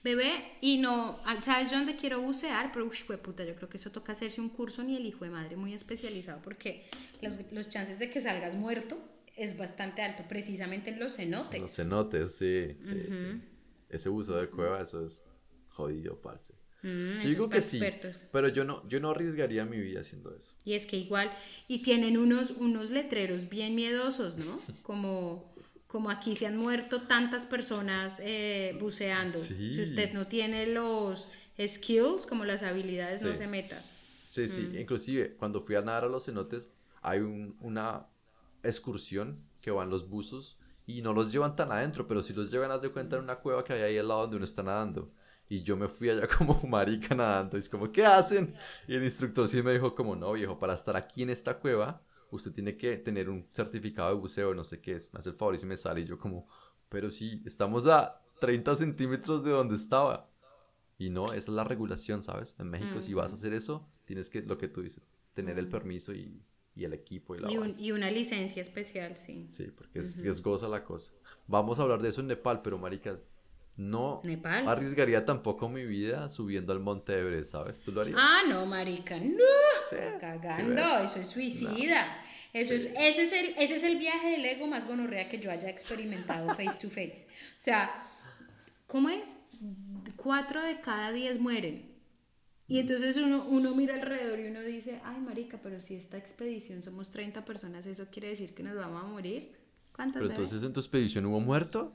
Bebé, 0.03 0.57
y 0.61 0.79
no, 0.79 1.21
ah, 1.25 1.41
¿sabes 1.43 1.71
dónde 1.71 1.97
quiero 1.97 2.21
bucear? 2.21 2.73
Pero, 2.73 2.87
uy, 2.87 3.17
puta, 3.19 3.45
yo 3.45 3.55
creo 3.55 3.69
que 3.69 3.77
eso 3.77 3.91
toca 3.91 4.13
hacerse 4.13 4.41
un 4.41 4.49
curso 4.49 4.83
ni 4.83 4.97
el 4.97 5.07
hijo 5.07 5.25
de 5.25 5.31
madre 5.31 5.57
muy 5.57 5.73
especializado 5.75 6.41
porque 6.43 6.87
los, 7.21 7.39
los 7.53 7.69
chances 7.69 7.99
de 7.99 8.11
que 8.11 8.21
salgas 8.21 8.55
muerto 8.55 8.99
es 9.37 9.57
bastante 9.57 10.03
alto, 10.03 10.25
precisamente 10.29 10.91
en 10.91 10.99
los 11.01 11.17
cenotes. 11.17 11.61
Los 11.61 11.75
cenotes, 11.75 12.33
sí, 12.35 12.77
sí, 12.85 12.93
Ujú. 12.93 13.01
sí. 13.07 13.41
Ese 13.91 14.09
buzo 14.09 14.37
de 14.37 14.49
cueva, 14.49 14.81
eso 14.81 15.05
es 15.05 15.25
jodido, 15.69 16.21
parce. 16.21 16.55
Mm, 16.83 17.21
Yo 17.21 17.29
digo 17.29 17.45
que 17.49 17.57
para 17.57 17.63
sí, 17.63 17.77
expertos. 17.79 18.25
pero 18.33 18.49
yo 18.49 18.65
no, 18.65 18.89
yo 18.89 18.99
no 19.01 19.11
arriesgaría 19.11 19.65
mi 19.65 19.79
vida 19.79 20.01
haciendo 20.01 20.35
eso. 20.35 20.55
Y 20.65 20.75
es 20.75 20.87
que 20.87 20.97
igual, 20.97 21.31
y 21.69 21.83
tienen 21.83 22.17
unos, 22.19 22.51
unos 22.53 22.91
letreros 22.91 23.49
bien 23.49 23.75
miedosos, 23.77 24.37
¿no? 24.37 24.61
Como, 24.83 25.55
como 25.87 26.11
aquí 26.11 26.35
se 26.35 26.47
han 26.47 26.57
muerto 26.57 27.03
tantas 27.03 27.45
personas 27.47 28.19
eh, 28.25 28.77
buceando. 28.81 29.39
Sí. 29.39 29.75
Si 29.75 29.83
usted 29.83 30.13
no 30.15 30.27
tiene 30.27 30.67
los 30.67 31.35
skills, 31.65 32.25
como 32.27 32.45
las 32.47 32.63
habilidades, 32.63 33.21
no 33.23 33.35
se 33.37 33.47
meta. 33.47 33.81
Sí, 34.31 34.49
sí. 34.49 34.71
Inclusive, 34.79 35.35
cuando 35.37 35.61
fui 35.63 35.75
a 35.77 35.83
nadar 35.83 36.05
a 36.05 36.09
los 36.09 36.25
cenotes, 36.25 36.71
hay 37.03 37.21
un- 37.21 37.55
una 37.61 38.07
excursión 38.63 39.43
que 39.61 39.71
van 39.71 39.91
los 39.91 40.09
buzos 40.09 40.59
y 40.87 41.03
no 41.03 41.13
los 41.13 41.33
llevan 41.33 41.57
tan 41.57 41.73
adentro, 41.73 42.07
pero 42.09 42.23
sí 42.23 42.33
los 42.33 42.51
llevan, 42.51 42.71
haz 42.71 42.83
de 42.83 42.91
cuenta, 42.91 43.17
en 43.17 43.23
una 43.23 43.37
cueva 43.37 43.65
que 43.65 43.73
hay 43.73 43.83
ahí 43.83 43.99
al 43.99 44.09
lado 44.09 44.23
donde 44.23 44.37
uno 44.37 44.45
está 44.45 44.63
nadando. 44.63 45.13
Y 45.49 45.63
yo 45.63 45.77
me 45.77 45.89
fui 45.89 46.11
allá 46.11 46.27
como 46.39 46.61
marica 46.63 47.15
nadando. 47.15 47.57
Y 47.57 47.61
es 47.61 47.69
como, 47.69 47.91
¿qué 47.93 48.05
hacen? 48.05 48.55
Y 48.89 48.95
el 48.95 49.05
instructor 49.05 49.47
sí 49.49 49.63
me 49.63 49.73
dijo 49.73 49.95
como, 49.95 50.17
no, 50.17 50.33
viejo, 50.33 50.59
para 50.59 50.75
estar 50.75 50.97
aquí 50.97 51.23
en 51.23 51.31
esta 51.31 51.59
cueva, 51.59 52.03
usted 52.31 52.53
tiene 52.53 52.77
que 52.77 52.97
tener 52.97 53.29
un 53.29 53.47
certificado 53.53 54.09
de 54.09 54.21
buceo, 54.21 54.55
no 54.55 54.65
sé 54.65 54.81
qué 54.81 54.97
es. 54.97 55.13
Me 55.13 55.21
hace 55.21 55.31
el 55.31 55.37
favor 55.37 55.55
y 55.55 55.59
se 55.59 55.67
me 55.67 55.77
sale. 55.77 56.01
Y 56.01 56.07
yo 56.07 56.19
como, 56.19 56.49
pero 56.89 57.11
sí, 57.11 57.43
estamos 57.45 57.87
a 57.87 58.21
30 58.41 58.75
centímetros 58.77 59.45
de 59.45 59.51
donde 59.51 59.77
estaba. 59.77 60.29
Y 60.99 61.11
no, 61.11 61.27
esa 61.27 61.37
es 61.37 61.49
la 61.49 61.65
regulación, 61.65 62.23
¿sabes? 62.23 62.55
En 62.59 62.71
México, 62.71 63.01
si 63.01 63.15
vas 63.15 63.33
a 63.33 63.35
hacer 63.35 63.53
eso, 63.53 63.89
tienes 64.05 64.31
que, 64.31 64.43
lo 64.43 64.59
que 64.59 64.69
tú 64.69 64.83
dices, 64.83 65.03
tener 65.35 65.59
el 65.59 65.69
permiso 65.69 66.13
y, 66.13 66.43
y 66.75 66.85
el 66.85 66.93
equipo 66.95 67.35
y 67.37 67.41
la 67.41 67.51
Y, 67.51 67.59
un- 67.59 67.79
y 67.79 67.93
una 67.93 68.11
licencia 68.11 68.63
especial, 68.63 69.17
sí. 69.17 69.47
Sí, 69.49 69.65
porque 69.77 70.01
es, 70.01 70.17
es 70.17 70.43
goza 70.43 70.69
la 70.69 70.85
cosa. 70.85 71.13
Vamos 71.47 71.79
a 71.79 71.83
hablar 71.83 72.01
de 72.01 72.09
eso 72.09 72.21
en 72.21 72.29
Nepal, 72.29 72.63
pero 72.63 72.79
maricas, 72.79 73.19
no 73.77 74.21
Nepal. 74.25 74.69
arriesgaría 74.69 75.25
tampoco 75.25 75.69
mi 75.69 75.85
vida 75.85 76.31
subiendo 76.31 76.73
al 76.73 76.81
Monte 76.81 77.19
Everest, 77.19 77.53
¿sabes? 77.53 77.79
¿Tú 77.85 77.93
lo 77.93 78.01
harías? 78.03 78.19
Ah, 78.21 78.43
no, 78.49 78.65
marica, 78.67 79.19
no. 79.19 79.39
Sí, 79.91 79.97
Cagando, 80.21 80.83
sí, 80.83 81.05
eso 81.05 81.19
es 81.21 81.27
suicida. 81.29 82.23
Eso 82.53 82.75
es, 82.75 82.87
ese, 82.99 83.23
es 83.23 83.33
el, 83.33 83.55
ese 83.59 83.77
es 83.77 83.83
el 83.83 83.97
viaje 83.99 84.33
del 84.33 84.45
ego 84.45 84.67
más 84.67 84.87
gonorrea 84.87 85.27
que 85.29 85.39
yo 85.39 85.51
haya 85.51 85.71
experimentado 85.71 86.49
face 86.55 86.79
to 86.81 86.89
face. 86.91 87.27
O 87.27 87.61
sea, 87.61 88.07
¿cómo 88.87 89.09
es? 89.09 89.37
Cuatro 90.17 90.63
de 90.63 90.81
cada 90.81 91.13
diez 91.13 91.39
mueren. 91.41 91.92
Y 92.73 92.79
entonces 92.79 93.19
uno, 93.19 93.45
uno 93.51 93.75
mira 93.75 93.95
alrededor 93.95 94.41
y 94.41 94.47
uno 94.47 94.63
dice, 94.63 94.99
ay, 95.05 95.21
marica, 95.21 95.59
pero 95.63 95.79
si 95.79 95.95
esta 95.95 96.17
expedición 96.17 96.81
somos 96.81 97.11
30 97.11 97.45
personas, 97.45 97.87
¿eso 97.87 98.07
quiere 98.11 98.29
decir 98.29 98.55
que 98.55 98.63
nos 98.63 98.75
vamos 98.77 99.05
a 99.05 99.07
morir? 99.07 99.53
¿Cuántas 99.95 100.23
Pero 100.23 100.33
entonces 100.33 100.63
en 100.63 100.73
tu 100.73 100.81
expedición 100.81 101.27
hubo 101.27 101.39
muerto. 101.39 101.95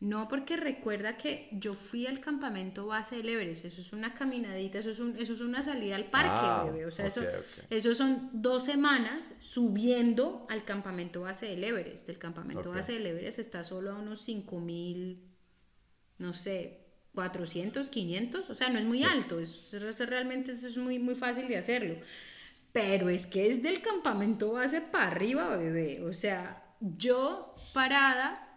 No, 0.00 0.28
porque 0.28 0.58
recuerda 0.58 1.16
que 1.16 1.48
yo 1.50 1.72
fui 1.72 2.06
al 2.06 2.20
campamento 2.20 2.86
base 2.86 3.16
del 3.16 3.30
Everest, 3.30 3.64
eso 3.64 3.80
es 3.80 3.92
una 3.94 4.12
caminadita, 4.12 4.80
eso 4.80 4.90
es, 4.90 5.00
un, 5.00 5.16
eso 5.16 5.32
es 5.32 5.40
una 5.40 5.62
salida 5.62 5.96
al 5.96 6.10
parque, 6.10 6.30
Ah, 6.34 6.64
bebé. 6.66 6.84
O 6.84 6.90
sea, 6.90 7.06
eso, 7.06 7.22
ok, 7.22 7.26
ok. 7.26 7.64
eso 7.70 7.94
son 7.94 8.28
dos 8.34 8.64
semanas 8.64 9.34
subiendo 9.40 10.46
al 10.50 10.66
campamento 10.66 11.22
base 11.22 11.46
del 11.46 11.64
Everest. 11.64 12.06
El 12.10 12.18
campamento 12.18 12.70
base 12.70 12.92
del 12.92 13.06
Everest 13.06 13.38
está 13.38 13.64
solo 13.64 13.92
a 13.92 13.98
unos 13.98 14.20
5000, 14.20 15.20
no 16.18 16.32
sé, 16.34 16.87
400, 17.18 17.90
500, 17.90 18.48
o 18.48 18.54
sea, 18.54 18.68
no 18.68 18.78
es 18.78 18.84
muy 18.84 19.02
alto, 19.02 19.40
es, 19.40 19.72
realmente 19.98 20.52
eso 20.52 20.68
es 20.68 20.76
muy, 20.76 21.00
muy 21.00 21.16
fácil 21.16 21.48
de 21.48 21.56
hacerlo. 21.56 21.96
Pero 22.70 23.08
es 23.08 23.26
que 23.26 23.48
es 23.48 23.60
del 23.60 23.82
campamento 23.82 24.52
base 24.52 24.80
para 24.80 25.08
arriba, 25.08 25.56
bebé. 25.56 26.00
O 26.04 26.12
sea, 26.12 26.62
yo 26.78 27.56
parada 27.72 28.56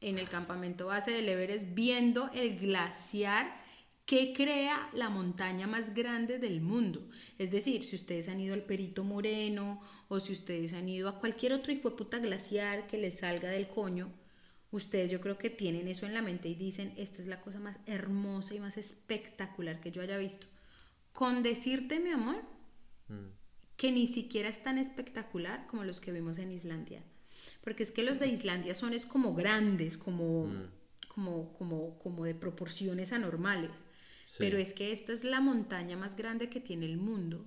en 0.00 0.16
el 0.16 0.26
campamento 0.30 0.86
base 0.86 1.10
del 1.10 1.28
Everest 1.28 1.74
viendo 1.74 2.30
el 2.32 2.58
glaciar 2.58 3.60
que 4.06 4.32
crea 4.32 4.88
la 4.94 5.10
montaña 5.10 5.66
más 5.66 5.92
grande 5.92 6.38
del 6.38 6.62
mundo. 6.62 7.10
Es 7.36 7.50
decir, 7.50 7.84
si 7.84 7.96
ustedes 7.96 8.30
han 8.30 8.40
ido 8.40 8.54
al 8.54 8.62
Perito 8.62 9.04
Moreno 9.04 9.82
o 10.08 10.18
si 10.18 10.32
ustedes 10.32 10.72
han 10.72 10.88
ido 10.88 11.10
a 11.10 11.20
cualquier 11.20 11.52
otro 11.52 11.72
hijo 11.72 11.90
de 11.90 11.96
puta 11.96 12.20
glaciar 12.20 12.86
que 12.86 12.96
les 12.96 13.18
salga 13.18 13.50
del 13.50 13.68
coño, 13.68 14.10
ustedes 14.76 15.10
yo 15.10 15.20
creo 15.20 15.38
que 15.38 15.50
tienen 15.50 15.88
eso 15.88 16.06
en 16.06 16.14
la 16.14 16.22
mente 16.22 16.48
y 16.48 16.54
dicen, 16.54 16.92
esta 16.96 17.20
es 17.20 17.28
la 17.28 17.40
cosa 17.40 17.58
más 17.58 17.78
hermosa 17.86 18.54
y 18.54 18.60
más 18.60 18.76
espectacular 18.76 19.80
que 19.80 19.90
yo 19.90 20.02
haya 20.02 20.18
visto. 20.18 20.46
Con 21.12 21.42
decirte, 21.42 21.98
mi 21.98 22.10
amor, 22.10 22.42
que 23.76 23.92
ni 23.92 24.06
siquiera 24.06 24.48
es 24.48 24.62
tan 24.62 24.78
espectacular 24.78 25.66
como 25.66 25.84
los 25.84 26.00
que 26.00 26.12
vimos 26.12 26.38
en 26.38 26.52
Islandia. 26.52 27.02
Porque 27.62 27.82
es 27.82 27.92
que 27.92 28.02
los 28.02 28.18
de 28.18 28.28
Islandia 28.28 28.74
son 28.74 28.92
es 28.92 29.06
como 29.06 29.34
grandes, 29.34 29.96
como, 29.96 30.50
como, 31.08 31.52
como, 31.54 31.98
como 31.98 32.24
de 32.24 32.34
proporciones 32.34 33.12
anormales. 33.12 33.86
Sí. 34.24 34.36
Pero 34.38 34.58
es 34.58 34.74
que 34.74 34.92
esta 34.92 35.12
es 35.12 35.24
la 35.24 35.40
montaña 35.40 35.96
más 35.96 36.16
grande 36.16 36.48
que 36.48 36.60
tiene 36.60 36.86
el 36.86 36.96
mundo. 36.96 37.46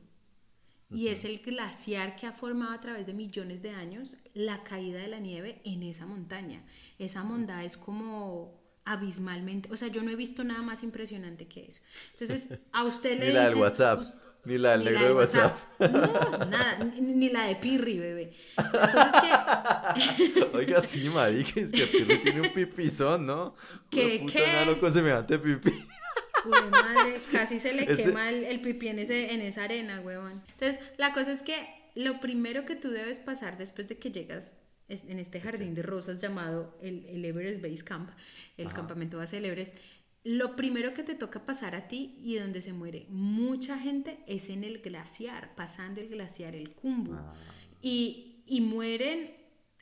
Y 0.91 1.09
es 1.09 1.23
el 1.23 1.39
glaciar 1.39 2.15
que 2.15 2.25
ha 2.25 2.31
formado 2.31 2.73
a 2.73 2.81
través 2.81 3.05
de 3.05 3.13
millones 3.13 3.61
de 3.61 3.69
años 3.69 4.15
la 4.33 4.63
caída 4.63 4.99
de 4.99 5.07
la 5.07 5.19
nieve 5.19 5.61
en 5.63 5.83
esa 5.83 6.07
montaña. 6.07 6.63
Esa 6.97 7.23
monda 7.23 7.63
es 7.63 7.77
como 7.77 8.59
abismalmente, 8.85 9.69
o 9.71 9.75
sea, 9.75 9.87
yo 9.87 10.01
no 10.01 10.09
he 10.09 10.15
visto 10.15 10.43
nada 10.43 10.63
más 10.63 10.81
impresionante 10.81 11.47
que 11.47 11.65
eso. 11.65 11.81
Entonces, 12.13 12.57
a 12.71 12.83
usted 12.85 13.19
le 13.19 13.27
Ni 13.27 13.33
la 13.33 13.49
del 13.49 13.55
WhatsApp, 13.55 14.01
ni 14.45 14.57
la 14.57 14.71
del 14.71 14.79
ni 14.79 14.85
negro 14.85 15.05
de 15.05 15.13
WhatsApp. 15.13 15.57
No, 15.79 16.45
nada, 16.45 16.83
ni, 16.99 17.01
ni 17.01 17.29
la 17.29 17.43
de 17.45 17.55
Pirri, 17.55 17.99
bebé. 17.99 18.33
La 18.57 18.91
cosa 18.91 19.45
es 20.07 20.31
que 20.33 20.43
Oiga, 20.57 20.81
sí, 20.81 21.07
marica, 21.09 21.59
es 21.59 21.71
que 21.71 21.85
Pirri 21.85 22.17
tiene 22.23 22.41
un 22.41 22.53
pipizón, 22.53 23.27
¿no? 23.27 23.55
¿Qué, 23.91 24.21
puta, 24.21 24.33
qué? 24.33 24.79
con 24.79 24.91
semejante 24.91 25.37
pipí. 25.37 25.71
Uy, 26.45 26.69
madre, 26.71 27.19
casi 27.31 27.59
se 27.59 27.73
le 27.73 27.83
Ese- 27.83 28.03
quema 28.03 28.29
el, 28.29 28.43
el 28.45 28.61
pipí 28.61 28.87
en, 28.87 28.99
ese, 28.99 29.33
en 29.33 29.41
esa 29.41 29.63
arena, 29.65 30.01
huevón. 30.01 30.41
Entonces, 30.51 30.79
la 30.97 31.13
cosa 31.13 31.31
es 31.31 31.43
que 31.43 31.55
lo 31.95 32.19
primero 32.19 32.65
que 32.65 32.75
tú 32.75 32.89
debes 32.91 33.19
pasar 33.19 33.57
después 33.57 33.87
de 33.87 33.97
que 33.97 34.11
llegas 34.11 34.55
es- 34.87 35.03
en 35.05 35.19
este 35.19 35.41
jardín 35.41 35.75
de 35.75 35.81
rosas 35.83 36.21
llamado 36.21 36.77
el, 36.81 37.05
el 37.05 37.25
Everest 37.25 37.61
Base 37.61 37.83
Camp, 37.83 38.09
el 38.57 38.67
Ajá. 38.67 38.75
campamento 38.77 39.17
base 39.17 39.35
del 39.37 39.45
Everest, 39.45 39.75
lo 40.23 40.55
primero 40.55 40.93
que 40.93 41.03
te 41.03 41.15
toca 41.15 41.45
pasar 41.45 41.75
a 41.75 41.87
ti 41.87 42.15
y 42.21 42.35
donde 42.35 42.61
se 42.61 42.73
muere 42.73 43.05
mucha 43.09 43.77
gente 43.79 44.19
es 44.27 44.49
en 44.49 44.63
el 44.63 44.79
glaciar, 44.79 45.55
pasando 45.55 46.01
el 46.01 46.09
glaciar, 46.09 46.55
el 46.55 46.71
Kumbu. 46.71 47.13
Ah. 47.13 47.33
Y, 47.81 48.43
y 48.45 48.61
mueren 48.61 49.31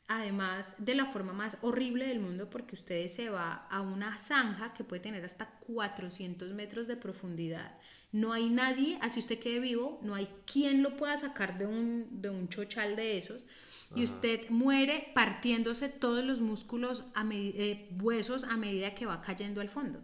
además 0.07 0.75
de 0.77 0.95
la 0.95 1.07
forma 1.07 1.33
más 1.33 1.57
horrible 1.61 2.07
del 2.07 2.19
mundo 2.19 2.49
porque 2.49 2.75
ustedes 2.75 3.13
se 3.13 3.29
va 3.29 3.67
a 3.69 3.81
una 3.81 4.17
zanja 4.17 4.73
que 4.73 4.83
puede 4.83 5.01
tener 5.01 5.23
hasta 5.25 5.47
400 5.67 6.53
metros 6.53 6.87
de 6.87 6.95
profundidad. 6.95 7.77
No 8.11 8.31
hay 8.31 8.49
nadie, 8.49 8.97
así 9.01 9.19
usted 9.19 9.39
quede 9.39 9.59
vivo, 9.59 9.99
no 10.01 10.15
hay 10.15 10.29
quien 10.45 10.81
lo 10.81 10.95
pueda 10.95 11.17
sacar 11.17 11.57
de 11.57 11.65
un, 11.65 12.21
de 12.21 12.29
un 12.29 12.47
chochal 12.47 12.95
de 12.95 13.17
esos. 13.17 13.47
Y 13.95 14.03
usted 14.03 14.49
muere 14.49 15.11
partiéndose 15.13 15.87
todos 15.87 16.23
los 16.23 16.41
músculos, 16.41 17.03
a 17.15 17.25
eh, 17.31 17.89
huesos 18.01 18.43
a 18.43 18.57
medida 18.57 18.93
que 18.95 19.05
va 19.05 19.21
cayendo 19.21 19.61
al 19.61 19.69
fondo. 19.69 20.03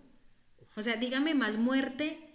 O 0.76 0.84
sea, 0.84 0.96
dígame 0.96 1.34
más 1.34 1.58
muerte, 1.58 2.33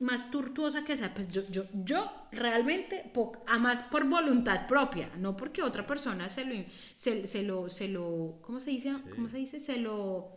más 0.00 0.30
tortuosa 0.30 0.84
que 0.84 0.94
esa. 0.94 1.14
Pues 1.14 1.28
yo, 1.28 1.42
yo, 1.50 1.64
yo 1.72 2.10
realmente, 2.32 3.10
po- 3.14 3.32
a 3.46 3.58
más 3.58 3.82
por 3.84 4.08
voluntad 4.08 4.66
propia, 4.66 5.10
no 5.18 5.36
porque 5.36 5.62
otra 5.62 5.86
persona 5.86 6.28
se 6.28 6.44
lo, 6.44 6.54
se, 6.96 7.26
se 7.26 7.42
lo, 7.42 7.68
se 7.70 7.88
lo, 7.88 8.38
¿cómo 8.42 8.60
se 8.60 8.70
dice? 8.70 8.92
¿Cómo 9.14 9.28
se 9.28 9.38
dice? 9.38 9.60
Se 9.60 9.76
lo, 9.78 9.96
o 10.16 10.32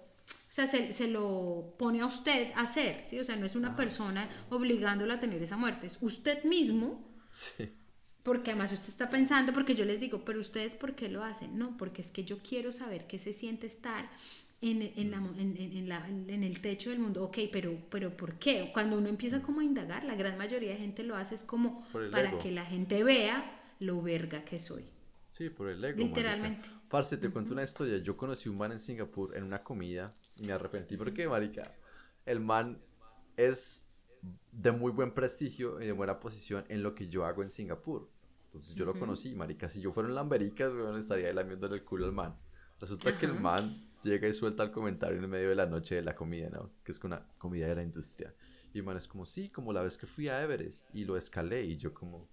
sea, 0.50 0.68
se, 0.68 0.94
se 0.94 1.08
lo 1.08 1.76
pone 1.80 2.02
a 2.02 2.06
usted 2.06 2.52
a 2.56 2.62
hacer, 2.62 3.06
¿sí? 3.06 3.20
O 3.20 3.24
sea, 3.24 3.36
no 3.36 3.46
es 3.46 3.56
una 3.56 3.76
persona 3.76 4.30
obligándolo 4.50 5.14
a 5.14 5.20
tener 5.20 5.42
esa 5.42 5.58
muerte, 5.58 5.88
es 5.88 5.98
usted 6.02 6.44
mismo 6.44 7.12
Sí. 7.34 7.70
porque 8.24 8.52
además 8.52 8.72
usted 8.72 8.90
está 8.90 9.10
pensando, 9.10 9.52
porque 9.54 9.76
yo 9.76 9.86
les 9.86 10.00
digo, 10.00 10.24
pero 10.24 10.40
ustedes 10.40 10.76
¿por 10.76 10.96
qué 10.96 11.10
lo 11.10 11.24
hacen? 11.24 11.58
No, 11.58 11.76
porque 11.78 12.02
es 12.02 12.12
que 12.12 12.24
yo 12.24 12.38
quiero 12.40 12.72
saber 12.72 13.06
qué 13.08 13.20
se 13.20 13.34
siente 13.34 13.68
estar 13.68 14.10
en, 14.72 14.82
en, 14.96 15.12
la 15.12 15.18
en, 15.18 15.90
la- 15.90 16.08
en 16.08 16.44
el 16.44 16.62
techo 16.62 16.90
del 16.90 17.00
mundo. 17.00 17.24
Ok, 17.26 17.38
pero, 17.52 17.78
pero 17.90 18.16
¿por 18.16 18.36
qué? 18.40 18.72
Cuando 18.74 18.98
uno 18.98 19.10
empieza 19.10 19.42
como 19.42 19.60
a 19.62 19.64
indagar, 19.64 20.04
la 20.04 20.16
gran 20.16 20.38
mayoría 20.38 20.72
de 20.72 20.78
gente 20.78 21.04
lo 21.04 21.16
hace 21.16 21.36
es 21.36 21.44
como 21.44 21.86
para 22.12 22.30
ego. 22.30 22.40
que 22.40 22.52
la 22.52 22.66
gente 22.66 23.04
vea 23.04 23.60
lo 23.80 24.02
verga 24.02 24.44
que 24.46 24.60
soy. 24.60 24.86
Sí, 25.32 25.50
por 25.50 25.70
el 25.70 25.84
ego. 25.84 25.98
Literalmente. 25.98 26.68
Marica. 26.68 26.88
Parce, 26.90 27.18
te 27.18 27.30
cuento 27.30 27.54
una 27.54 27.64
historia. 27.64 27.98
Yo 27.98 28.16
conocí 28.16 28.50
un 28.50 28.58
man 28.58 28.72
en 28.72 28.80
Singapur 28.80 29.36
en 29.36 29.44
una 29.44 29.64
comida 29.64 30.14
y 30.36 30.44
me 30.44 30.54
arrepentí 30.54 30.96
porque, 30.96 31.28
marica, 31.28 31.74
el 32.26 32.40
man 32.40 32.78
es 33.36 33.88
de 34.52 34.72
muy 34.72 34.92
buen 34.92 35.12
prestigio 35.14 35.82
y 35.82 35.86
de 35.88 35.92
buena 35.92 36.20
posición 36.20 36.64
en 36.70 36.84
lo 36.84 36.94
que 36.96 37.10
yo 37.10 37.26
hago 37.26 37.44
en 37.44 37.52
Singapur. 37.52 38.08
Entonces 38.46 38.76
yo 38.76 38.86
lo 38.86 38.94
conocí, 38.98 39.34
marica. 39.34 39.70
Si 39.70 39.82
yo 39.82 39.92
fuera 39.92 40.08
en 40.08 40.16
Lambericas, 40.16 40.72
weón, 40.72 40.98
estaría 41.00 41.34
lamiéndole 41.34 41.76
el 41.76 41.84
culo 41.84 42.06
al 42.06 42.12
man. 42.14 42.36
Resulta 42.80 43.18
que 43.18 43.26
el 43.26 43.34
man 43.34 43.84
llega 44.04 44.28
y 44.28 44.34
suelta 44.34 44.64
el 44.64 44.72
comentario 44.72 45.18
en 45.18 45.24
el 45.24 45.30
medio 45.30 45.50
de 45.50 45.56
la 45.56 45.66
noche 45.66 45.96
de 45.96 46.02
la 46.04 46.16
comida, 46.16 46.50
¿no? 46.50 46.72
Que 46.84 46.92
es 46.92 47.04
una 47.04 47.26
comida 47.38 47.68
de 47.68 47.76
la 47.76 47.84
industria. 47.84 48.34
Y 48.74 48.82
man 48.82 48.98
es 48.98 49.08
como, 49.08 49.26
sí, 49.26 49.50
como 49.50 49.72
la 49.74 49.82
vez 49.82 49.98
que 49.98 50.08
fui 50.08 50.28
a 50.30 50.42
Everest 50.42 50.88
y 50.94 51.06
lo 51.06 51.16
escalé 51.18 51.64
y 51.64 51.78
yo 51.78 51.94
como, 51.94 52.28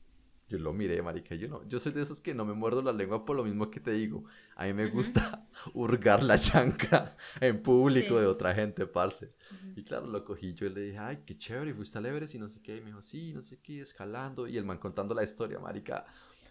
yo 0.48 0.58
lo 0.58 0.72
miré, 0.72 1.00
marica, 1.02 1.34
yo 1.34 1.46
no, 1.48 1.62
yo 1.68 1.78
soy 1.78 1.92
de 1.92 2.02
esos 2.02 2.20
que 2.20 2.34
no 2.34 2.44
me 2.44 2.54
muerdo 2.54 2.82
la 2.82 2.92
lengua 2.92 3.24
por 3.24 3.36
lo 3.36 3.44
mismo 3.44 3.70
que 3.70 3.78
te 3.78 3.92
digo. 3.92 4.24
A 4.56 4.64
mí 4.66 4.72
me 4.72 4.86
gusta 4.86 5.46
hurgar 5.74 6.22
la 6.24 6.38
chanca 6.38 7.16
en 7.40 7.62
público 7.62 8.14
Sí. 8.16 8.20
de 8.20 8.26
otra 8.26 8.54
gente, 8.54 8.86
parce. 8.86 9.32
Y 9.76 9.84
claro, 9.84 10.06
lo 10.06 10.24
cogí 10.24 10.54
yo 10.54 10.66
y 10.66 10.70
le 10.70 10.80
dije, 10.80 10.98
ay, 10.98 11.18
qué 11.26 11.36
chévere, 11.38 11.74
fuiste 11.74 11.98
al 11.98 12.06
Everest 12.06 12.34
y 12.34 12.38
no 12.38 12.48
sé 12.48 12.60
qué. 12.62 12.78
Y 12.78 12.80
me 12.80 12.86
dijo, 12.86 13.02
sí, 13.02 13.32
no 13.32 13.42
sé 13.42 13.60
qué, 13.62 13.80
escalando. 13.80 14.48
Y 14.48 14.56
el 14.56 14.64
man 14.64 14.78
contando 14.78 15.14
la 15.14 15.22
historia, 15.22 15.58
marica. 15.60 16.04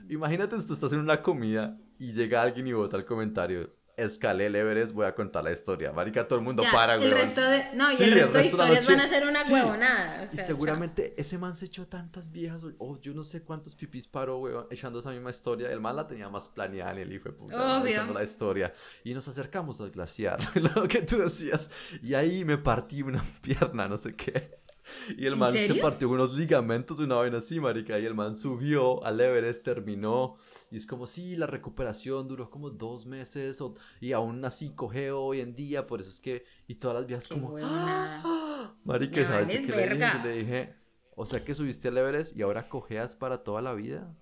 Imagínate, 0.07 0.55
tú 0.65 0.73
estás 0.73 0.93
en 0.93 0.99
una 0.99 1.21
comida 1.21 1.77
y 1.97 2.13
llega 2.13 2.41
alguien 2.41 2.67
y 2.67 2.73
bota 2.73 2.95
el 2.95 3.03
comentario. 3.05 3.69
Escalé 3.99 4.47
el 4.47 4.55
Everest, 4.55 4.93
voy 4.93 5.05
a 5.05 5.13
contar 5.15 5.43
la 5.43 5.51
historia. 5.51 5.91
Marica, 5.91 6.27
todo 6.27 6.39
el 6.39 6.45
mundo 6.45 6.63
Ya, 6.63 6.71
para, 6.71 6.95
el 6.95 7.01
weón. 7.01 7.13
resto 7.13 7.41
de. 7.41 7.65
No, 7.76 7.91
y 7.91 7.95
Sí, 7.95 8.03
el 8.03 8.13
el 8.13 8.15
resto 8.19 8.34
de 8.38 8.43
resto 8.43 8.57
de 8.57 8.63
historias 8.63 8.88
van 8.88 8.99
a 9.01 9.07
ser 9.07 9.27
una 9.27 9.43
sí. 9.43 9.53
huevonada. 9.53 10.21
o 10.21 10.23
Y 10.23 10.38
seguramente 10.39 11.13
ese 11.17 11.38
man 11.38 11.55
se 11.55 11.65
echó 11.65 11.88
tantas 11.88 12.31
viejas, 12.31 12.63
o- 12.63 12.73
o 12.80 12.99
yo 13.01 13.13
no 13.13 13.23
sé 13.23 13.41
cuántos 13.41 13.76
pipis 13.76 14.07
paró, 14.07 14.38
weón, 14.39 14.67
echando 14.71 14.99
esa 14.99 15.11
misma 15.11 15.30
historia. 15.31 15.71
El 15.71 15.81
man 15.81 15.95
la 15.95 16.07
tenía 16.07 16.30
más 16.30 16.47
planeada 16.47 16.93
ni 16.93 17.01
el 17.01 17.13
hijo 17.13 17.30
de 17.30 17.35
puta. 17.35 17.80
Obvio. 17.81 17.91
echando 17.91 18.13
la 18.13 18.23
historia. 18.23 18.73
Y 19.03 19.13
nos 19.13 19.27
acercamos 19.27 19.80
al 19.81 19.91
glaciar, 19.91 20.39
lo 20.76 20.88
que 20.88 21.01
tú 21.01 21.17
decías. 21.17 21.69
Y 22.01 22.13
ahí 22.13 22.45
me 22.45 22.57
partí 22.57 23.01
una 23.01 23.23
pierna, 23.41 23.88
no 23.88 23.97
sé 23.97 24.15
qué. 24.15 24.57
Y 25.17 25.27
el 25.27 25.34
¿En 25.34 25.39
man 25.39 25.53
se 25.53 25.76
partió 25.76 26.09
unos 26.09 26.34
ligamentos, 26.34 26.97
una 26.99 27.15
vaina 27.15 27.38
así, 27.38 27.59
marica. 27.59 27.99
Y 27.99 28.05
el 28.07 28.15
man 28.15 28.35
subió 28.35 29.03
al 29.05 29.21
Everest, 29.21 29.63
terminó. 29.63 30.38
Y 30.71 30.77
es 30.77 30.85
como, 30.85 31.07
sí, 31.07 31.35
la 31.35 31.47
recuperación 31.47 32.27
duró 32.27 32.49
como 32.49 32.69
dos 32.69 33.05
meses. 33.05 33.59
o- 33.61 33.75
y 33.99 34.13
aún 34.13 34.43
así 34.45 34.71
cogeo 34.75 35.21
hoy 35.21 35.41
en 35.41 35.55
día. 35.55 35.87
Por 35.87 36.01
eso 36.01 36.09
es 36.11 36.19
que... 36.19 36.45
Y 36.67 36.75
todas 36.75 36.97
las 36.97 37.07
viejas 37.07 37.27
Qué 37.27 37.33
como... 37.33 37.49
huevonada. 37.49 38.21
¡Ah! 38.23 38.73
Marica, 38.83 39.25
¿sabes 39.25 39.47
qué 39.47 39.53
le 39.61 39.67
dije? 39.67 39.71
verga. 39.77 40.21
Le 40.23 40.31
dije, 40.33 40.75
o 41.15 41.25
sea 41.25 41.43
que 41.43 41.55
subiste 41.55 41.87
al 41.87 41.97
Everest 41.97 42.37
y 42.37 42.41
ahora 42.43 42.69
cojeas 42.69 43.15
para 43.15 43.43
toda 43.43 43.61
la 43.61 43.73
vida. 43.73 44.13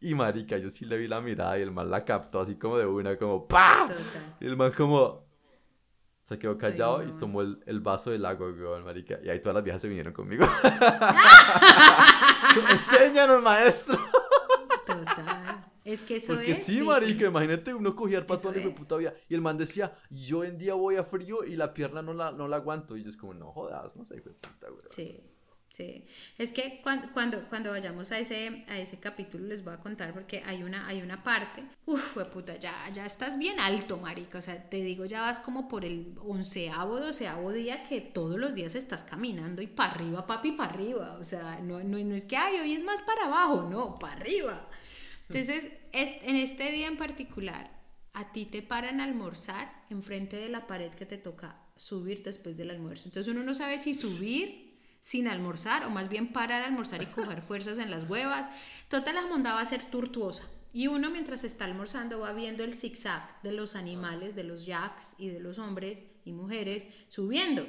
Y 0.00 0.14
marica, 0.14 0.58
yo 0.58 0.70
sí 0.70 0.84
le 0.84 0.98
vi 0.98 1.08
la 1.08 1.20
mirada 1.20 1.58
y 1.58 1.62
el 1.62 1.70
man 1.72 1.90
la 1.90 2.04
captó 2.04 2.40
así 2.40 2.56
como 2.56 2.76
de 2.78 2.86
una, 2.86 3.16
como. 3.16 3.42
Total. 3.42 3.96
Y 4.40 4.46
el 4.46 4.56
man 4.56 4.72
como... 4.76 5.24
Se 6.24 6.38
quedó 6.38 6.52
Soy 6.52 6.60
callado 6.60 7.02
y 7.02 7.10
tomó 7.18 7.42
el, 7.42 7.62
el 7.66 7.80
vaso 7.80 8.10
del 8.10 8.24
agua, 8.24 8.48
weón, 8.50 8.84
marica. 8.84 9.18
Y 9.22 9.28
ahí 9.28 9.40
todas 9.40 9.56
las 9.56 9.64
viejas 9.64 9.82
se 9.82 9.88
vinieron 9.88 10.12
conmigo. 10.14 10.46
Enséñanos, 12.70 13.42
maestro. 13.42 13.98
Total. 15.04 15.64
Es 15.84 16.02
que 16.02 16.16
eso 16.16 16.34
Porque 16.34 16.52
es. 16.52 16.58
sí, 16.64 16.82
marica, 16.82 17.26
imagínate 17.26 17.74
uno 17.74 17.94
cojear 17.94 18.26
para 18.26 18.40
Eso 18.40 18.48
toda 18.48 18.60
la 18.60 18.70
es. 18.70 18.70
puta 18.70 18.96
vida. 18.96 19.14
Y 19.28 19.34
el 19.34 19.42
man 19.42 19.58
decía, 19.58 19.96
yo 20.10 20.44
en 20.44 20.56
día 20.58 20.74
voy 20.74 20.96
a 20.96 21.04
frío 21.04 21.44
y 21.44 21.56
la 21.56 21.74
pierna 21.74 22.02
no 22.02 22.14
la, 22.14 22.32
no 22.32 22.48
la 22.48 22.56
aguanto. 22.56 22.96
Y 22.96 23.02
yo 23.04 23.10
es 23.10 23.16
como, 23.16 23.34
no 23.34 23.52
jodas, 23.52 23.94
no 23.96 24.04
sé, 24.04 24.16
hijo 24.16 24.30
de 24.30 24.34
puta, 24.36 24.68
weón. 24.72 24.88
Sí, 24.88 25.20
sí. 25.68 26.06
Es 26.38 26.52
que 26.52 26.80
cuando, 26.82 27.12
cuando, 27.12 27.48
cuando 27.48 27.70
vayamos 27.70 28.12
a 28.12 28.18
ese, 28.18 28.64
a 28.68 28.78
ese 28.78 28.98
capítulo 28.98 29.46
les 29.46 29.62
voy 29.64 29.74
a 29.74 29.78
contar 29.80 30.12
porque 30.14 30.42
hay 30.46 30.62
una, 30.62 30.86
hay 30.86 31.02
una 31.02 31.22
parte. 31.22 31.64
Uf, 31.86 32.16
puta, 32.32 32.56
ya, 32.56 32.88
ya 32.94 33.04
estás 33.04 33.36
bien 33.38 33.60
alto, 33.60 33.98
marica. 33.98 34.38
O 34.38 34.42
sea, 34.42 34.68
te 34.70 34.78
digo, 34.78 35.04
ya 35.04 35.20
vas 35.22 35.38
como 35.40 35.68
por 35.68 35.84
el 35.84 36.14
onceavo, 36.18 36.98
doceavo 37.00 37.52
día 37.52 37.82
que 37.82 38.00
todos 38.00 38.38
los 38.38 38.54
días 38.54 38.74
estás 38.74 39.04
caminando 39.04 39.60
y 39.62 39.66
para 39.66 39.92
arriba, 39.92 40.26
papi, 40.26 40.52
para 40.52 40.72
arriba. 40.72 41.16
O 41.20 41.24
sea, 41.24 41.60
no, 41.60 41.82
no, 41.84 41.98
no 41.98 42.14
es 42.14 42.24
que, 42.24 42.36
ay, 42.36 42.58
hoy 42.60 42.74
es 42.74 42.84
más 42.84 43.02
para 43.02 43.26
abajo, 43.26 43.68
no, 43.68 43.98
para 43.98 44.14
arriba. 44.14 44.68
Entonces, 45.28 45.70
es- 45.92 46.22
en 46.22 46.36
este 46.36 46.70
día 46.70 46.86
en 46.86 46.96
particular, 46.96 47.70
a 48.12 48.32
ti 48.32 48.46
te 48.46 48.62
paran 48.62 49.00
a 49.00 49.04
almorzar 49.04 49.72
enfrente 49.90 50.36
de 50.36 50.48
la 50.48 50.66
pared 50.66 50.92
que 50.92 51.06
te 51.06 51.18
toca 51.18 51.56
subir 51.76 52.22
después 52.22 52.56
del 52.56 52.70
almuerzo. 52.70 53.06
Entonces 53.08 53.32
uno 53.34 53.42
no 53.44 53.54
sabe 53.54 53.78
si 53.78 53.94
subir 53.94 54.78
sin 55.00 55.26
almorzar 55.28 55.84
o 55.84 55.90
más 55.90 56.08
bien 56.08 56.32
parar 56.32 56.62
a 56.62 56.66
almorzar 56.66 57.02
y 57.02 57.06
coger 57.06 57.42
fuerzas 57.48 57.78
en 57.78 57.90
las 57.90 58.08
huevas. 58.08 58.48
Total, 58.88 59.14
la 59.16 59.26
monda 59.26 59.54
va 59.54 59.60
a 59.60 59.64
ser 59.66 59.84
tortuosa. 59.84 60.48
Y 60.72 60.86
uno 60.88 61.10
mientras 61.10 61.44
está 61.44 61.64
almorzando 61.66 62.18
va 62.20 62.32
viendo 62.32 62.64
el 62.64 62.74
zigzag 62.74 63.40
de 63.42 63.52
los 63.52 63.74
animales, 63.76 64.34
de 64.34 64.44
los 64.44 64.66
yaks 64.66 65.14
y 65.18 65.28
de 65.28 65.40
los 65.40 65.58
hombres 65.58 66.04
y 66.24 66.32
mujeres 66.32 66.88
subiendo. 67.08 67.66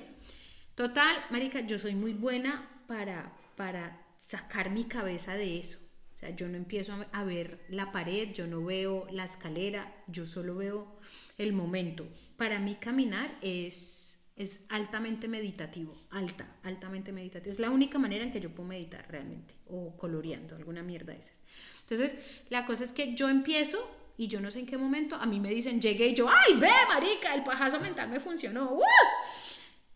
Total, 0.76 1.16
marica, 1.30 1.62
yo 1.62 1.80
soy 1.80 1.96
muy 1.96 2.14
buena 2.14 2.70
para, 2.88 3.32
para 3.56 4.02
sacar 4.20 4.70
mi 4.72 4.86
cabeza 4.86 5.36
de 5.36 5.58
eso. 5.60 5.80
O 6.16 6.18
sea, 6.18 6.30
yo 6.30 6.48
no 6.48 6.56
empiezo 6.56 6.94
a- 7.12 7.24
ver 7.26 7.60
la 7.68 7.92
pared, 7.92 8.32
yo 8.32 8.48
no 8.48 8.64
veo 8.64 9.06
la 9.12 9.26
escalera, 9.26 9.94
yo 10.08 10.26
solo 10.26 10.56
veo 10.56 10.96
el 11.38 11.52
momento. 11.52 12.08
Para 12.38 12.58
mí 12.58 12.76
caminar 12.76 13.38
es, 13.42 14.18
es 14.38 14.64
altamente 14.70 15.28
meditativo, 15.28 15.94
alta, 16.12 16.56
altamente 16.64 17.12
meditativo. 17.12 17.52
Es 17.52 17.60
la 17.60 17.70
única 17.70 18.00
manera 18.00 18.24
en 18.24 18.32
que 18.32 18.40
yo 18.40 18.50
puedo 18.50 18.70
meditar 18.70 19.06
realmente, 19.12 19.56
o 19.68 19.98
coloreando, 19.98 20.56
alguna 20.56 20.84
mierda 20.84 21.12
de 21.12 21.20
esas. 21.20 21.44
Entonces, 21.82 22.16
la 22.48 22.66
cosa 22.66 22.86
es 22.86 22.94
que 22.94 23.14
yo 23.14 23.28
empiezo 23.28 23.78
y 24.18 24.30
yo 24.30 24.40
no 24.40 24.52
sé 24.52 24.60
en 24.60 24.68
qué 24.68 24.78
momento, 24.78 25.18
a 25.18 25.26
mí 25.26 25.42
me 25.42 25.50
dicen, 25.50 25.82
llegué 25.82 26.08
y 26.08 26.16
yo, 26.16 26.30
¡ay, 26.30 26.58
ve, 26.58 26.70
marica! 26.88 27.36
El 27.36 27.44
pajazo 27.44 27.82
mental 27.82 28.08
me 28.08 28.22
funcionó. 28.22 28.72
¡Uh! 28.72 28.82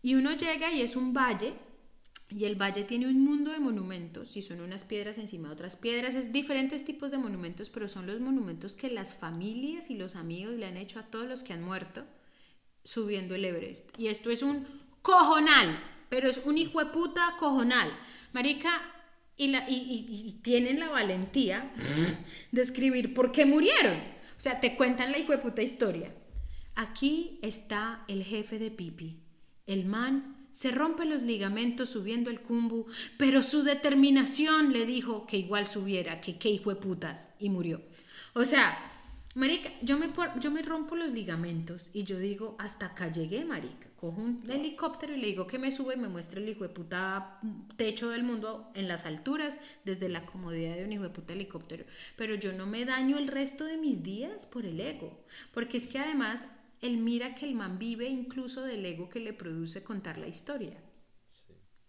Y 0.02 0.16
uno 0.16 0.32
llega 0.34 0.70
y 0.70 0.82
es 0.82 0.96
un 0.96 1.14
valle, 1.14 1.54
y 2.30 2.44
el 2.44 2.54
valle 2.54 2.84
tiene 2.84 3.08
un 3.08 3.24
mundo 3.24 3.50
de 3.50 3.58
monumentos, 3.58 4.36
y 4.36 4.42
son 4.42 4.60
unas 4.60 4.84
piedras 4.84 5.18
encima 5.18 5.48
de 5.48 5.54
otras 5.54 5.76
piedras, 5.76 6.14
es 6.14 6.32
diferentes 6.32 6.84
tipos 6.84 7.10
de 7.10 7.18
monumentos, 7.18 7.70
pero 7.70 7.88
son 7.88 8.06
los 8.06 8.20
monumentos 8.20 8.76
que 8.76 8.88
las 8.88 9.12
familias 9.12 9.90
y 9.90 9.96
los 9.96 10.14
amigos 10.14 10.54
le 10.54 10.66
han 10.66 10.76
hecho 10.76 11.00
a 11.00 11.10
todos 11.10 11.26
los 11.26 11.42
que 11.42 11.52
han 11.52 11.62
muerto 11.62 12.04
subiendo 12.84 13.34
el 13.34 13.44
Everest. 13.44 13.90
Y 13.98 14.08
esto 14.08 14.30
es 14.30 14.42
un 14.42 14.66
cojonal, 15.02 15.78
pero 16.08 16.28
es 16.28 16.40
un 16.44 16.56
hijo 16.56 16.78
de 16.78 16.90
puta 16.92 17.34
cojonal. 17.38 17.90
Marica, 18.32 18.80
y, 19.36 19.48
la, 19.48 19.64
y, 19.68 20.40
tienen 20.42 20.80
la 20.80 20.90
valentía 20.90 21.72
de 22.52 22.62
escribir 22.62 23.14
por 23.14 23.32
qué 23.32 23.46
murieron. 23.46 23.96
O 23.96 24.40
sea, 24.40 24.60
te 24.60 24.76
cuentan 24.76 25.12
la 25.12 25.18
hijo 25.18 25.32
de 25.32 25.38
puta 25.38 25.62
historia. 25.62 26.14
Aquí 26.74 27.38
está 27.42 28.04
el 28.06 28.22
jefe 28.22 28.58
de 28.58 28.70
Pipi. 28.70 29.20
El 29.66 29.86
man 29.86 30.39
se 30.52 30.70
rompe 30.70 31.04
los 31.04 31.22
ligamentos 31.22 31.90
subiendo 31.90 32.30
el 32.30 32.40
cumbu, 32.40 32.86
pero 33.16 33.42
su 33.42 33.62
determinación 33.62 34.72
le 34.72 34.86
dijo 34.86 35.26
que 35.26 35.38
igual 35.38 35.66
subiera, 35.66 36.20
que 36.20 36.38
qué 36.38 36.48
hijo 36.48 36.70
de 36.70 36.80
putas, 36.80 37.28
y 37.38 37.50
murió. 37.50 37.80
O 38.34 38.44
sea, 38.44 38.78
marica, 39.34 39.70
yo 39.82 39.98
me, 39.98 40.10
yo 40.40 40.50
me 40.50 40.62
rompo 40.62 40.96
los 40.96 41.12
ligamentos 41.12 41.90
y 41.92 42.04
yo 42.04 42.18
digo, 42.18 42.56
hasta 42.58 42.86
acá 42.86 43.10
llegué, 43.10 43.44
marica. 43.44 43.88
Cojo 43.96 44.20
un 44.22 44.50
helicóptero 44.50 45.14
y 45.14 45.20
le 45.20 45.26
digo 45.26 45.46
que 45.46 45.58
me 45.58 45.70
sube 45.70 45.94
y 45.94 45.98
me 45.98 46.08
muestre 46.08 46.40
el 46.40 46.48
hijo 46.48 46.64
de 46.64 46.70
puta 46.70 47.38
techo 47.76 48.08
del 48.08 48.22
mundo 48.22 48.70
en 48.74 48.88
las 48.88 49.04
alturas 49.04 49.60
desde 49.84 50.08
la 50.08 50.24
comodidad 50.24 50.76
de 50.76 50.84
un 50.84 50.92
hijo 50.92 51.02
de 51.02 51.10
puta 51.10 51.34
helicóptero. 51.34 51.84
Pero 52.16 52.34
yo 52.34 52.52
no 52.54 52.66
me 52.66 52.86
daño 52.86 53.18
el 53.18 53.28
resto 53.28 53.64
de 53.64 53.76
mis 53.76 54.02
días 54.02 54.46
por 54.46 54.64
el 54.64 54.80
ego. 54.80 55.22
Porque 55.52 55.76
es 55.76 55.86
que 55.86 55.98
además 55.98 56.48
él 56.80 56.96
mira 56.96 57.34
que 57.34 57.46
el 57.46 57.54
man 57.54 57.78
vive 57.78 58.08
incluso 58.08 58.62
del 58.62 58.84
ego 58.84 59.08
que 59.08 59.20
le 59.20 59.32
produce 59.32 59.82
contar 59.82 60.18
la 60.18 60.28
historia. 60.28 60.82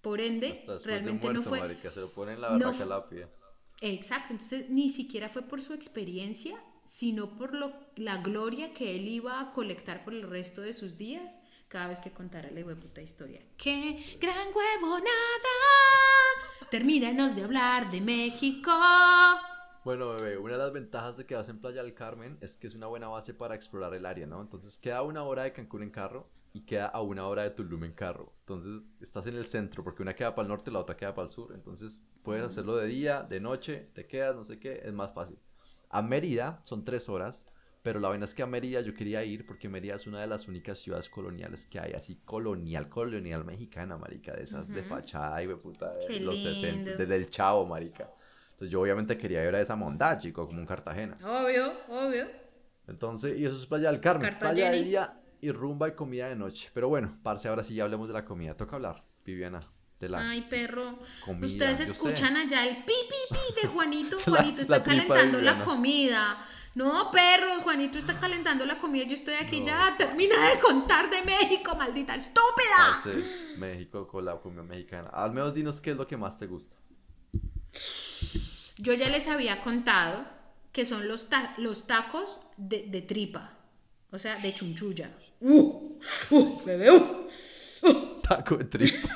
Por 0.01 0.19
ende, 0.19 0.65
realmente 0.83 1.27
muerto, 1.27 1.41
no 1.41 1.49
fue... 1.49 1.59
marica, 1.59 1.91
se 1.91 1.99
lo 1.99 2.11
ponen 2.11 2.35
en 2.35 2.41
la 2.41 2.57
no 2.57 2.73
fu-. 2.73 2.83
Exacto, 3.81 4.33
entonces 4.33 4.69
ni 4.69 4.89
siquiera 4.89 5.29
fue 5.29 5.43
por 5.43 5.61
su 5.61 5.73
experiencia, 5.73 6.61
sino 6.85 7.37
por 7.37 7.53
lo, 7.53 7.73
la 7.95 8.17
gloria 8.17 8.73
que 8.73 8.95
él 8.95 9.07
iba 9.07 9.39
a 9.39 9.53
colectar 9.53 10.03
por 10.03 10.13
el 10.13 10.23
resto 10.23 10.61
de 10.61 10.73
sus 10.73 10.97
días 10.97 11.39
cada 11.67 11.87
vez 11.87 11.99
que 11.99 12.11
contara 12.11 12.51
la 12.51 12.75
puta 12.75 13.01
historia. 13.01 13.41
¡Qué 13.57 14.17
gran 14.19 14.49
huevonada! 14.53 15.07
Termínanos 16.69 17.35
de 17.35 17.43
hablar 17.43 17.89
de 17.89 18.01
México. 18.01 18.71
Bueno, 19.83 20.09
bebé, 20.13 20.37
una 20.37 20.53
de 20.53 20.59
las 20.59 20.73
ventajas 20.73 21.17
de 21.17 21.25
quedarse 21.25 21.49
en 21.49 21.59
Playa 21.59 21.81
del 21.81 21.95
Carmen 21.95 22.37
es 22.41 22.55
que 22.55 22.67
es 22.67 22.75
una 22.75 22.85
buena 22.85 23.07
base 23.07 23.33
para 23.33 23.55
explorar 23.55 23.93
el 23.95 24.05
área, 24.05 24.27
¿no? 24.27 24.39
Entonces 24.39 24.77
queda 24.77 25.01
una 25.01 25.23
hora 25.23 25.43
de 25.43 25.53
Cancún 25.53 25.81
en 25.81 25.89
carro 25.89 26.29
y 26.53 26.61
queda 26.65 26.85
a 26.85 27.01
una 27.01 27.25
hora 27.27 27.43
de 27.43 27.49
Tulum 27.51 27.85
en 27.85 27.93
carro. 27.93 28.31
Entonces 28.41 28.91
estás 29.01 29.25
en 29.25 29.35
el 29.37 29.45
centro 29.45 29.83
porque 29.83 30.03
una 30.03 30.13
queda 30.13 30.35
para 30.35 30.43
el 30.43 30.49
norte 30.49 30.69
y 30.69 30.73
la 30.73 30.79
otra 30.79 30.95
queda 30.95 31.15
para 31.15 31.25
el 31.27 31.33
sur. 31.33 31.51
Entonces 31.55 32.03
puedes 32.21 32.43
hacerlo 32.43 32.75
de 32.75 32.87
día, 32.87 33.23
de 33.23 33.39
noche, 33.39 33.89
te 33.93 34.05
quedas, 34.05 34.35
no 34.35 34.45
sé 34.45 34.59
qué, 34.59 34.81
es 34.85 34.93
más 34.93 35.13
fácil. 35.13 35.39
A 35.89 36.03
Mérida 36.03 36.61
son 36.63 36.85
tres 36.85 37.09
horas, 37.09 37.41
pero 37.81 37.99
la 37.99 38.09
vaina 38.09 38.25
es 38.25 38.35
que 38.35 38.43
a 38.43 38.47
Mérida 38.47 38.81
yo 38.81 38.93
quería 38.93 39.23
ir 39.23 39.47
porque 39.47 39.67
Mérida 39.67 39.95
es 39.95 40.05
una 40.05 40.21
de 40.21 40.27
las 40.27 40.47
únicas 40.47 40.77
ciudades 40.77 41.09
coloniales 41.09 41.65
que 41.65 41.79
hay, 41.79 41.93
así 41.93 42.17
colonial, 42.23 42.87
colonial 42.87 43.43
mexicana, 43.45 43.97
marica, 43.97 44.35
de 44.35 44.43
esas 44.43 44.71
de 44.71 44.81
Ujú. 44.81 44.89
fachada 44.89 45.41
y 45.41 45.47
de 45.47 45.55
puta 45.55 45.91
de 45.93 46.05
Qué 46.07 46.19
los 46.19 46.39
60, 46.39 46.83
lindo. 46.85 46.97
desde 46.99 47.15
el 47.15 47.29
chavo, 47.31 47.65
marica. 47.65 48.11
Entonces 48.61 48.73
yo 48.73 48.81
obviamente 48.81 49.17
quería 49.17 49.43
ir 49.47 49.55
a 49.55 49.59
esa 49.61 49.75
mondad, 49.75 50.19
chico, 50.19 50.45
como 50.45 50.59
un 50.59 50.67
Cartagena. 50.67 51.17
Obvio, 51.23 51.73
obvio. 51.89 52.27
Entonces, 52.87 53.35
y 53.39 53.43
eso 53.45 53.55
es 53.55 53.65
Playa 53.65 53.91
del 53.91 53.99
Carmen. 53.99 54.21
Cartagena. 54.29 54.51
Playa 54.53 54.71
de 54.71 54.83
día 54.83 55.19
y 55.41 55.51
rumba 55.51 55.87
y 55.87 55.93
comida 55.93 56.27
de 56.29 56.35
noche. 56.35 56.69
Pero 56.71 56.87
bueno, 56.87 57.17
parce, 57.23 57.47
ahora 57.47 57.63
sí 57.63 57.73
ya 57.73 57.85
hablemos 57.85 58.07
de 58.07 58.13
la 58.13 58.23
comida. 58.23 58.53
Toca 58.55 58.75
hablar, 58.75 59.03
Viviana, 59.25 59.61
de 59.99 60.09
la 60.09 60.29
Ay, 60.29 60.41
perro. 60.47 60.99
comida. 61.25 61.47
Ustedes 61.47 61.79
escuchan 61.79 62.37
allá 62.37 62.67
el 62.67 62.83
pi, 62.83 62.93
pi, 63.09 63.33
pi 63.35 63.61
de 63.63 63.67
Juanito. 63.67 64.17
La- 64.27 64.31
Juanito 64.37 64.61
está 64.61 64.77
la 64.77 64.83
calentando 64.83 65.41
la 65.41 65.65
comida. 65.65 66.45
No, 66.75 67.09
perros, 67.09 67.63
Juanito 67.63 67.97
está 67.97 68.19
calentando 68.19 68.63
la 68.67 68.77
comida. 68.77 69.05
Yo 69.05 69.15
estoy 69.15 69.33
aquí 69.33 69.61
No. 69.61 69.65
ya. 69.65 69.95
Termina 69.97 70.35
de 70.51 70.59
contar 70.59 71.09
de 71.09 71.23
México, 71.23 71.75
maldita 71.75 72.13
estúpida. 72.13 72.77
Parce, 73.03 73.23
México 73.57 74.07
con 74.07 74.23
la 74.23 74.35
comida 74.39 74.61
mexicana. 74.61 75.09
Al 75.11 75.31
menos 75.31 75.55
dinos 75.55 75.81
qué 75.81 75.91
es 75.91 75.97
lo 75.97 76.05
que 76.05 76.15
más 76.15 76.37
te 76.37 76.45
gusta. 76.45 76.75
Yo 78.81 78.93
ya 78.95 79.09
les 79.09 79.27
había 79.27 79.61
contado 79.61 80.25
que 80.71 80.85
son 80.85 81.07
los, 81.07 81.29
ta- 81.29 81.53
los 81.57 81.85
tacos 81.85 82.39
de, 82.57 82.87
de 82.87 83.01
tripa. 83.03 83.53
O 84.11 84.17
sea, 84.17 84.37
de 84.39 84.53
chunchulla. 84.55 85.11
Uh, 85.39 85.97
uh, 86.31 86.65
bebé, 86.65 86.91
uh. 86.91 87.27
Taco 88.21 88.57
de 88.57 88.65
tripa. 88.65 89.09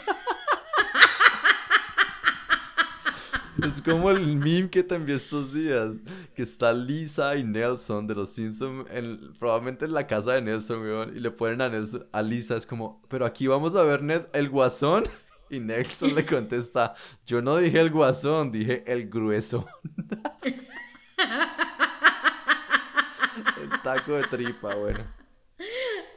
Es 3.64 3.82
como 3.82 4.12
el 4.12 4.36
meme 4.36 4.70
que 4.70 4.84
te 4.84 4.96
envié 4.96 5.16
estos 5.16 5.54
días, 5.54 5.94
que 6.36 6.44
está 6.44 6.74
Lisa 6.74 7.36
y 7.38 7.44
Nelson 7.44 8.06
de 8.06 8.14
los 8.14 8.32
Simpsons 8.34 8.86
en, 8.92 9.34
probablemente 9.40 9.86
en 9.86 9.94
la 9.94 10.06
casa 10.06 10.34
de 10.34 10.42
Nelson, 10.42 10.82
weón, 10.82 11.16
y 11.16 11.20
le 11.22 11.32
ponen 11.32 11.62
a, 11.62 11.70
Nelson, 11.70 12.06
a 12.12 12.22
Lisa, 12.22 12.58
es 12.58 12.66
como, 12.68 13.02
pero 13.08 13.26
aquí 13.26 13.48
vamos 13.48 13.74
a 13.76 13.84
ver 13.84 14.04
Ned, 14.04 14.24
el 14.34 14.50
guasón, 14.50 15.04
y 15.50 15.60
Nelson 15.60 16.16
le 16.16 16.26
contesta, 16.26 16.94
yo 17.26 17.42
no 17.42 17.58
dije 17.58 17.80
el 17.80 17.92
guasón, 17.92 18.52
dije 18.52 18.84
el 18.88 19.10
grueso. 19.10 19.68
el 23.62 23.82
taco 23.84 24.14
de 24.14 24.24
tripa, 24.24 24.76
bueno. 24.76 25.06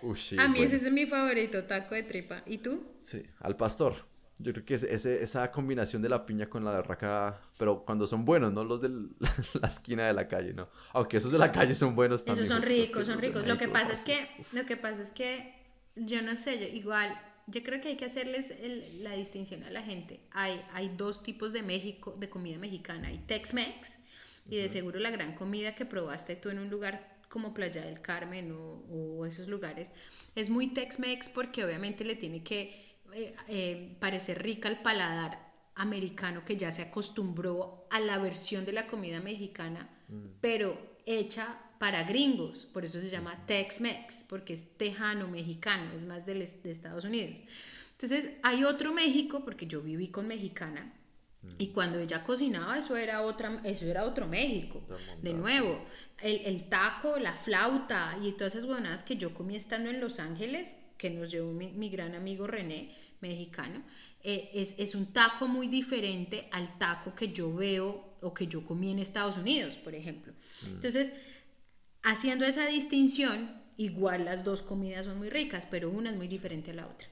Uy, 0.03 0.19
A 0.39 0.47
mí 0.49 0.59
bueno. 0.61 0.65
ese 0.75 0.77
es 0.87 0.93
mi 0.93 1.07
favorito, 1.07 1.65
taco 1.65 1.95
de 1.95 2.05
tripa. 2.05 2.43
¿Y 2.47 2.59
tú? 2.59 2.85
Sí, 2.99 3.23
al 3.41 3.57
pastor. 3.57 4.07
Yo 4.41 4.53
creo 4.53 4.65
que 4.65 4.75
es 4.75 4.85
ese- 4.85 5.21
esa 5.21 5.51
combinación 5.51 6.01
de 6.01 6.09
la 6.09 6.25
piña 6.25 6.49
con 6.49 6.65
la 6.65 6.71
berraca, 6.71 7.41
pero 7.59 7.85
cuando 7.85 8.07
son 8.07 8.25
buenos, 8.25 8.53
no 8.53 8.63
los 8.63 8.81
de 8.81 8.89
la 9.61 9.67
esquina 9.67 10.07
de 10.07 10.13
la 10.13 10.29
calle, 10.29 10.55
¿no? 10.55 10.69
Aunque 10.93 11.17
esos 11.17 11.33
de 11.33 11.39
la 11.39 11.51
calle 11.51 11.75
son 11.75 11.97
buenos 11.97 12.25
también. 12.25 12.45
Esos 12.45 12.57
son 12.57 12.65
ricos, 12.65 13.07
son 13.07 13.19
ricos. 13.19 13.45
Lo 13.47 13.59
que 13.59 13.67
pasa 13.67 13.93
es 13.93 14.03
que, 14.05 14.29
lo 14.53 14.65
que 14.65 14.77
pasa 14.77 15.03
es 15.03 15.11
que, 15.11 15.55
yo 15.97 16.23
no 16.23 16.37
sé, 16.37 16.61
yo, 16.61 16.67
igual, 16.69 17.21
yo 17.51 17.63
creo 17.63 17.81
que 17.81 17.89
hay 17.89 17.97
que 17.97 18.05
hacerles 18.07 18.51
el- 18.51 19.03
la 19.03 19.15
distinción 19.15 19.63
a 19.65 19.71
la 19.71 19.83
gente. 19.83 20.21
Hay, 20.31 20.61
hay 20.73 20.89
dos 20.91 21.23
tipos 21.23 21.53
de 21.53 21.63
México, 21.63 22.15
de 22.19 22.29
comida 22.29 22.59
mexicana. 22.59 23.09
Hay 23.09 23.19
Tex-Mex 23.27 23.99
y 24.51 24.57
de 24.57 24.69
seguro 24.69 24.99
la 24.99 25.11
gran 25.11 25.35
comida 25.35 25.75
que 25.75 25.85
probaste 25.85 26.37
tú 26.37 26.49
en 26.51 26.59
un 26.59 26.71
lugar 26.71 27.19
como 27.29 27.53
Playa 27.53 27.83
del 27.85 28.01
Carmen 28.01 28.53
o, 28.53 28.83
o 28.91 29.27
esos 29.27 29.49
lugares 29.49 29.93
es 30.35 30.49
muy 30.49 30.69
Tex-Mex 30.69 31.29
porque 31.29 31.63
obviamente 31.65 32.03
le 32.05 32.15
tiene 32.17 32.43
que 32.43 32.97
eh, 33.13 33.35
eh, 33.49 33.97
parecer 34.01 34.43
rica 34.43 34.69
al 34.69 34.81
paladar 34.81 35.47
americano 35.75 36.45
que 36.45 36.57
ya 36.57 36.71
se 36.71 36.83
acostumbró 36.83 37.87
a 37.91 38.01
la 38.01 38.19
versión 38.19 38.65
de 38.65 38.73
la 38.73 38.87
comida 38.87 39.21
mexicana, 39.21 39.89
pero 40.41 40.97
hecha 41.07 41.59
para 41.79 42.05
gringos, 42.05 42.67
por 42.73 42.85
eso 42.85 43.01
se 43.01 43.11
llama 43.11 43.45
Tex-Mex, 43.47 44.25
porque 44.29 44.53
es 44.53 44.77
tejano 44.77 45.29
mexicano, 45.29 45.93
es 45.97 46.05
más 46.05 46.27
del 46.27 46.39
de 46.39 46.71
Estados 46.71 47.05
Unidos. 47.05 47.43
Entonces, 47.93 48.31
hay 48.43 48.65
otro 48.65 48.93
México, 48.93 49.45
porque 49.45 49.67
yo 49.67 49.81
viví 49.81 50.09
con 50.09 50.27
mexicana, 50.29 50.93
y 51.57 51.69
cuando 51.69 51.99
ella 51.99 52.25
cocinaba, 52.25 52.79
eso 52.79 52.97
era, 52.97 53.23
otra, 53.23 53.61
eso 53.65 53.87
era 53.87 54.05
otro 54.05 54.27
México. 54.27 54.83
De 55.23 55.33
nuevo, 55.33 55.85
el, 56.21 56.41
el 56.45 56.69
taco, 56.69 57.19
la 57.19 57.35
flauta 57.35 58.19
y 58.23 58.33
todas 58.33 58.55
esas 58.55 58.69
huevonadas 58.69 59.05
que 59.05 59.17
yo 59.17 59.33
comí 59.33 59.57
estando 59.57 59.89
en 59.89 60.01
Los 60.01 60.19
Ángeles, 60.19 60.77
que 60.97 61.11
nos 61.11 61.31
llevó 61.31 61.53
mi, 61.53 61.69
mi 61.69 61.91
gran 61.91 62.15
amigo 62.15 62.47
René, 62.47 62.95
mexicano, 63.21 63.83
eh, 64.23 64.51
es, 64.53 64.75
es 64.79 64.95
un 64.95 65.13
taco 65.13 65.47
muy 65.49 65.69
diferente 65.69 66.49
al 66.51 66.79
taco 66.79 67.15
que 67.15 67.33
yo 67.33 67.55
veo 67.55 68.17
o 68.21 68.35
que 68.35 68.47
yo 68.47 68.65
comí 68.65 68.91
en 68.91 68.99
Estados 68.99 69.37
Unidos, 69.39 69.77
por 69.77 69.95
ejemplo. 69.95 70.33
Entonces, 70.67 71.13
haciendo 72.03 72.45
esa 72.45 72.67
distinción, 72.67 73.63
igual 73.77 74.25
las 74.25 74.45
dos 74.45 74.63
comidas 74.63 75.07
son 75.07 75.19
muy 75.19 75.31
ricas, 75.31 75.67
pero 75.71 75.91
una 75.91 76.11
es 76.11 76.17
muy 76.17 76.29
diferente 76.29 76.73
a 76.73 76.75
la 76.75 76.87
otra. 76.87 77.09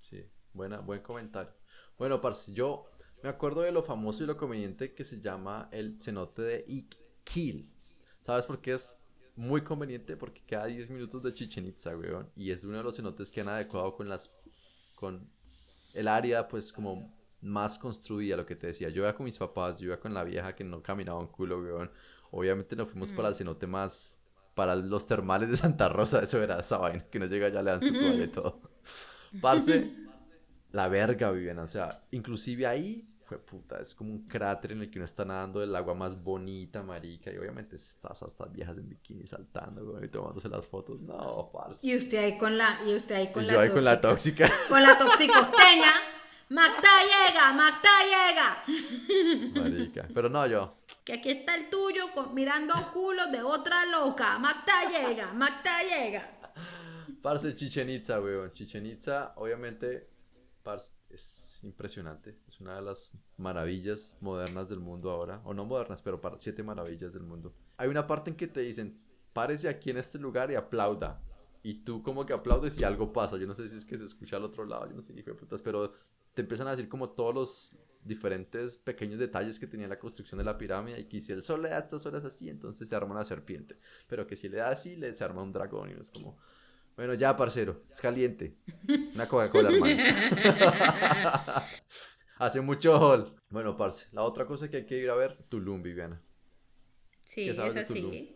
Sí, 0.00 0.24
buena, 0.52 0.80
buen 0.80 1.00
comentario. 1.00 1.52
Bueno, 1.98 2.20
parce, 2.20 2.52
yo 2.52 2.90
me 3.22 3.28
acuerdo 3.28 3.62
de 3.62 3.72
lo 3.72 3.82
famoso 3.82 4.22
y 4.22 4.26
lo 4.26 4.36
conveniente 4.36 4.94
que 4.94 5.04
se 5.04 5.20
llama 5.20 5.68
el 5.72 6.00
cenote 6.00 6.42
de 6.42 6.64
Iquil. 6.68 7.72
¿Sabes 8.20 8.46
por 8.46 8.60
qué 8.60 8.74
es 8.74 8.98
muy 9.36 9.62
conveniente? 9.62 10.16
Porque 10.16 10.42
queda 10.44 10.66
10 10.66 10.90
minutos 10.90 11.22
de 11.22 11.32
Chichen 11.32 11.66
Itza, 11.66 11.96
weón. 11.96 12.30
Y 12.36 12.50
es 12.50 12.64
uno 12.64 12.78
de 12.78 12.82
los 12.82 12.96
cenotes 12.96 13.30
que 13.30 13.40
han 13.40 13.48
adecuado 13.48 13.94
con 13.94 14.08
las... 14.08 14.30
con 14.94 15.30
el 15.94 16.08
área, 16.08 16.46
pues, 16.46 16.72
como 16.72 17.14
más 17.40 17.78
construida, 17.78 18.36
lo 18.36 18.44
que 18.44 18.56
te 18.56 18.66
decía. 18.68 18.88
Yo 18.90 19.02
iba 19.02 19.14
con 19.14 19.24
mis 19.24 19.38
papás, 19.38 19.80
yo 19.80 19.86
iba 19.86 20.00
con 20.00 20.12
la 20.12 20.24
vieja 20.24 20.54
que 20.54 20.64
no 20.64 20.82
caminaba 20.82 21.18
un 21.18 21.28
culo, 21.28 21.60
weón. 21.60 21.90
Obviamente 22.30 22.76
nos 22.76 22.88
fuimos 22.88 23.10
para 23.12 23.28
el 23.28 23.34
cenote 23.34 23.66
más... 23.66 24.18
Para 24.56 24.74
los 24.74 25.06
termales 25.06 25.50
de 25.50 25.56
Santa 25.58 25.90
Rosa, 25.90 26.22
eso 26.22 26.42
era 26.42 26.58
esa 26.60 26.78
vaina, 26.78 27.04
que 27.10 27.18
no 27.18 27.26
llega 27.26 27.50
ya, 27.50 27.60
le 27.60 27.72
dan 27.72 27.80
su 27.82 27.92
toalla 27.92 28.24
y 28.24 28.28
todo. 28.28 28.62
Parce, 29.42 29.92
la 30.72 30.88
verga, 30.88 31.30
Viviana. 31.30 31.62
O 31.62 31.68
sea, 31.68 32.02
inclusive 32.10 32.66
ahí, 32.66 33.06
fue 33.26 33.38
puta, 33.38 33.78
es 33.82 33.94
como 33.94 34.12
un 34.12 34.26
cráter 34.26 34.72
en 34.72 34.80
el 34.80 34.90
que 34.90 34.98
uno 34.98 35.04
está 35.04 35.26
nadando 35.26 35.60
del 35.60 35.76
agua 35.76 35.94
más 35.94 36.22
bonita, 36.22 36.82
marica. 36.82 37.30
Y 37.30 37.36
obviamente 37.36 37.76
estás 37.76 38.22
a 38.22 38.26
estas 38.28 38.50
viejas 38.50 38.78
en 38.78 38.88
bikini 38.88 39.26
saltando, 39.26 39.84
güey, 39.84 40.06
y 40.06 40.08
tomándose 40.08 40.48
las 40.48 40.64
fotos. 40.66 41.02
No, 41.02 41.50
parce. 41.52 41.86
Y 41.86 41.94
usted 41.94 42.16
ahí 42.16 42.38
con 42.38 42.56
la, 42.56 42.80
y 42.86 42.94
usted 42.94 43.14
ahí 43.14 43.32
con 43.32 43.44
Y 43.44 43.48
la 43.48 43.52
yo 43.52 43.60
ahí 43.60 43.68
con 43.68 43.84
la 43.84 44.00
tóxica. 44.00 44.46
tóxica. 44.46 44.68
Con 44.70 44.82
la 44.82 44.96
toxicosteña. 44.96 45.92
Magda 46.48 46.88
llega, 47.02 47.52
Magda 47.52 47.90
llega. 48.04 49.60
Marica. 49.62 50.08
Pero 50.14 50.28
no, 50.28 50.46
yo. 50.46 50.76
Que 51.04 51.14
aquí 51.14 51.30
está 51.30 51.54
el 51.56 51.68
tuyo 51.70 52.12
con- 52.14 52.34
mirando 52.34 52.72
culos 52.92 53.30
de 53.32 53.42
otra 53.42 53.84
loca. 53.86 54.38
Magda 54.38 54.88
llega, 54.88 55.32
Magda 55.32 55.82
llega. 55.82 56.32
Parce, 57.20 57.54
Chichen 57.54 57.90
Itza, 57.90 58.20
weón. 58.20 58.52
Chichen 58.52 58.86
Itza, 58.86 59.32
obviamente, 59.36 60.08
parce, 60.62 60.92
es 61.10 61.58
impresionante. 61.64 62.38
Es 62.48 62.60
una 62.60 62.76
de 62.76 62.82
las 62.82 63.10
maravillas 63.36 64.16
modernas 64.20 64.68
del 64.68 64.78
mundo 64.78 65.10
ahora. 65.10 65.40
O 65.44 65.52
no 65.52 65.64
modernas, 65.64 66.00
pero 66.00 66.20
para 66.20 66.38
siete 66.38 66.62
maravillas 66.62 67.12
del 67.12 67.24
mundo. 67.24 67.52
Hay 67.76 67.88
una 67.88 68.06
parte 68.06 68.30
en 68.30 68.36
que 68.36 68.46
te 68.46 68.60
dicen, 68.60 68.92
párese 69.32 69.68
aquí 69.68 69.90
en 69.90 69.96
este 69.98 70.18
lugar 70.18 70.50
y 70.52 70.54
aplauda. 70.54 71.20
Y 71.64 71.82
tú 71.82 72.04
como 72.04 72.24
que 72.24 72.32
aplaudes 72.32 72.78
y 72.80 72.84
algo 72.84 73.12
pasa. 73.12 73.36
Yo 73.36 73.48
no 73.48 73.54
sé 73.56 73.68
si 73.68 73.76
es 73.76 73.84
que 73.84 73.98
se 73.98 74.04
escucha 74.04 74.36
al 74.36 74.44
otro 74.44 74.64
lado, 74.64 74.88
yo 74.88 74.94
no 74.94 75.02
sé 75.02 75.12
qué 75.12 75.20
hijo 75.20 75.30
de 75.30 75.36
putas, 75.36 75.60
pero 75.60 75.92
te 76.36 76.42
empiezan 76.42 76.68
a 76.68 76.72
decir 76.72 76.86
como 76.90 77.08
todos 77.08 77.34
los 77.34 77.72
diferentes 78.04 78.76
pequeños 78.76 79.18
detalles 79.18 79.58
que 79.58 79.66
tenía 79.66 79.88
la 79.88 79.98
construcción 79.98 80.36
de 80.36 80.44
la 80.44 80.58
pirámide 80.58 81.00
y 81.00 81.04
que 81.06 81.22
si 81.22 81.32
el 81.32 81.42
sol 81.42 81.62
le 81.62 81.70
da 81.70 81.78
estas 81.78 82.04
horas 82.04 82.26
así, 82.26 82.50
entonces 82.50 82.86
se 82.90 82.94
arma 82.94 83.14
una 83.14 83.24
serpiente. 83.24 83.78
Pero 84.06 84.26
que 84.26 84.36
si 84.36 84.50
le 84.50 84.58
da 84.58 84.68
así, 84.68 84.96
le 84.96 85.14
se 85.14 85.24
arma 85.24 85.42
un 85.42 85.50
dragón 85.50 85.90
y 85.90 85.94
es 85.94 86.10
como... 86.10 86.36
Bueno, 86.94 87.14
ya, 87.14 87.34
parcero, 87.38 87.84
es 87.90 88.00
caliente. 88.02 88.54
Una 89.14 89.26
Coca-Cola, 89.26 89.70
hermano. 89.70 89.96
Hace 92.38 92.60
mucho 92.60 92.98
hall. 92.98 93.34
Bueno, 93.48 93.74
parce, 93.74 94.06
la 94.12 94.22
otra 94.22 94.44
cosa 94.46 94.68
que 94.68 94.76
hay 94.78 94.86
que 94.86 94.98
ir 94.98 95.08
a 95.08 95.14
ver, 95.14 95.38
Tulum, 95.48 95.82
Viviana. 95.82 96.22
Sí, 97.24 97.46
¿Qué 97.46 97.54
sabes 97.54 97.76
es 97.76 97.90
así. 97.90 98.35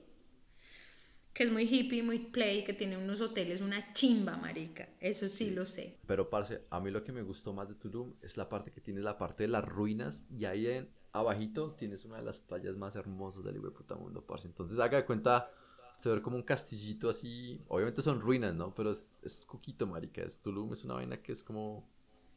Que 1.32 1.44
es 1.44 1.52
muy 1.52 1.62
hippie, 1.64 2.02
muy 2.02 2.18
play, 2.18 2.64
que 2.64 2.72
tiene 2.72 2.98
unos 2.98 3.20
hoteles, 3.20 3.60
una 3.60 3.92
chimba, 3.92 4.36
marica. 4.36 4.88
Eso 5.00 5.28
sí, 5.28 5.46
Sí. 5.46 5.50
lo 5.50 5.64
sé. 5.66 5.98
Pero, 6.06 6.28
parce, 6.28 6.62
a 6.70 6.80
mí 6.80 6.90
lo 6.90 7.04
que 7.04 7.12
me 7.12 7.22
gustó 7.22 7.52
más 7.52 7.68
de 7.68 7.74
Tulum 7.76 8.14
es 8.20 8.36
la 8.36 8.48
parte 8.48 8.72
que 8.72 8.80
tiene 8.80 9.00
la 9.00 9.16
parte 9.16 9.44
de 9.44 9.48
las 9.48 9.64
ruinas 9.64 10.24
y 10.30 10.44
ahí 10.44 10.66
en 10.66 10.88
abajito 11.12 11.72
tienes 11.78 12.04
una 12.04 12.16
de 12.18 12.24
las 12.24 12.40
playas 12.40 12.76
más 12.76 12.96
hermosas 12.96 13.44
del 13.44 13.54
de 13.62 13.70
puta 13.70 13.94
mundo, 13.94 14.24
parce. 14.24 14.48
Entonces, 14.48 14.78
haga 14.80 14.96
de 14.98 15.06
cuenta, 15.06 15.50
usted 15.92 16.10
ver 16.10 16.22
como 16.22 16.36
un 16.36 16.42
castillito 16.42 17.08
así, 17.08 17.60
obviamente 17.68 18.02
son 18.02 18.20
ruinas, 18.20 18.54
¿no? 18.54 18.74
Pero 18.74 18.90
es, 18.90 19.20
es 19.22 19.44
coquito, 19.44 19.86
marica. 19.86 20.22
Es 20.22 20.40
Tulum, 20.40 20.72
es 20.72 20.82
una 20.84 20.94
vaina 20.94 21.22
que 21.22 21.30
es 21.32 21.42
como, 21.44 21.88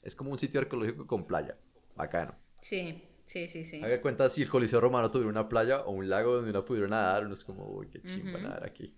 es 0.03 0.15
como 0.15 0.29
un 0.31 0.37
sitio 0.37 0.59
arqueológico 0.59 1.07
con 1.07 1.25
playa. 1.25 1.57
Bacano. 1.95 2.35
Sí, 2.61 3.03
sí, 3.25 3.47
sí, 3.47 3.63
sí. 3.63 3.83
Haga 3.83 4.01
cuenta 4.01 4.29
si 4.29 4.41
el 4.41 4.49
Coliseo 4.49 4.79
Romano 4.81 5.09
tuviera 5.11 5.29
una 5.29 5.47
playa 5.49 5.81
o 5.81 5.91
un 5.91 6.09
lago 6.09 6.35
donde 6.35 6.49
uno 6.49 6.65
pudiera 6.65 6.87
nadar, 6.87 7.25
uno 7.25 7.33
es 7.33 7.43
como, 7.43 7.67
uy, 7.67 7.87
qué 7.87 8.01
chimba 8.01 8.39
nadar 8.39 8.65
aquí. 8.65 8.95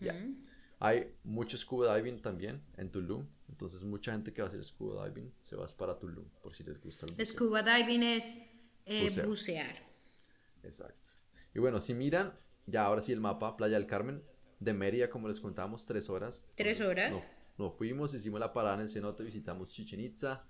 Ya. 0.00 0.14
Hay 0.78 1.14
mucho 1.22 1.56
scuba 1.56 1.96
diving 1.96 2.20
también 2.20 2.60
en 2.76 2.90
Tulum, 2.90 3.26
entonces 3.48 3.84
mucha 3.84 4.12
gente 4.12 4.32
que 4.32 4.42
va 4.42 4.48
a 4.48 4.50
hacer 4.50 4.64
scuba 4.64 5.08
diving 5.08 5.32
se 5.40 5.54
va 5.54 5.66
para 5.76 5.96
Tulum, 5.98 6.24
por 6.42 6.54
si 6.56 6.64
les 6.64 6.80
gusta 6.80 7.06
el 7.06 7.12
buceo. 7.12 7.26
Scuba 7.26 7.62
diving 7.62 8.02
es 8.02 8.36
eh, 8.84 9.22
bucear. 9.24 9.76
Exacto. 10.64 11.12
Y 11.54 11.60
bueno, 11.60 11.80
si 11.80 11.94
miran, 11.94 12.34
ya 12.66 12.84
ahora 12.84 13.02
sí 13.02 13.12
el 13.12 13.20
mapa, 13.20 13.56
Playa 13.56 13.78
del 13.78 13.86
Carmen, 13.86 14.22
de 14.58 14.72
Mérida, 14.72 15.08
como 15.08 15.28
les 15.28 15.40
contamos, 15.40 15.86
tres 15.86 16.08
horas. 16.08 16.48
¿Tres 16.56 16.80
horas? 16.80 17.28
No, 17.58 17.66
no 17.66 17.70
fuimos, 17.70 18.14
hicimos 18.14 18.40
la 18.40 18.52
parada 18.52 18.76
en 18.76 18.82
el 18.82 18.88
cenote, 18.88 19.22
visitamos 19.22 19.68
Chichen 19.68 20.00
Itza, 20.00 20.44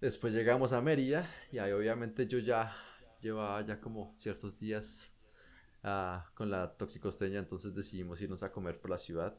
después 0.00 0.32
llegamos 0.34 0.72
a 0.72 0.80
Mérida, 0.80 1.28
y 1.52 1.58
ahí 1.58 1.72
obviamente 1.72 2.26
yo 2.26 2.38
ya 2.38 2.76
llevaba 3.20 3.62
ya 3.62 3.80
como 3.80 4.14
ciertos 4.18 4.58
días 4.58 5.14
ah, 5.82 6.30
con 6.34 6.50
la 6.50 6.76
toxicosteña, 6.76 7.38
entonces 7.38 7.74
decidimos 7.74 8.20
irnos 8.20 8.42
a 8.42 8.52
comer 8.52 8.80
por 8.80 8.90
la 8.90 8.98
ciudad, 8.98 9.36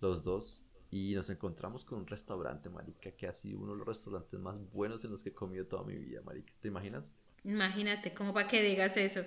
los 0.00 0.22
dos, 0.22 0.62
y 0.90 1.14
nos 1.14 1.30
encontramos 1.30 1.84
con 1.84 1.98
un 1.98 2.06
restaurante, 2.06 2.68
marica, 2.68 3.10
que 3.12 3.26
ha 3.26 3.32
sido 3.32 3.58
uno 3.58 3.72
de 3.72 3.78
los 3.78 3.86
restaurantes 3.86 4.38
más 4.38 4.56
buenos 4.72 5.04
en 5.04 5.10
los 5.10 5.22
que 5.22 5.30
he 5.30 5.34
comido 5.34 5.66
toda 5.66 5.82
mi 5.84 5.96
vida, 5.96 6.20
marica. 6.22 6.52
¿Te 6.60 6.68
imaginas? 6.68 7.12
Imagínate, 7.44 8.14
como 8.14 8.32
para 8.32 8.48
que 8.48 8.62
digas 8.62 8.96
eso. 8.96 9.22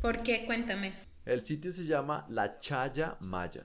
¿Por 0.00 0.22
qué? 0.22 0.46
Cuéntame. 0.46 0.94
El 1.24 1.44
sitio 1.44 1.70
se 1.70 1.84
llama 1.84 2.26
La 2.28 2.58
Chaya 2.58 3.16
Maya. 3.20 3.64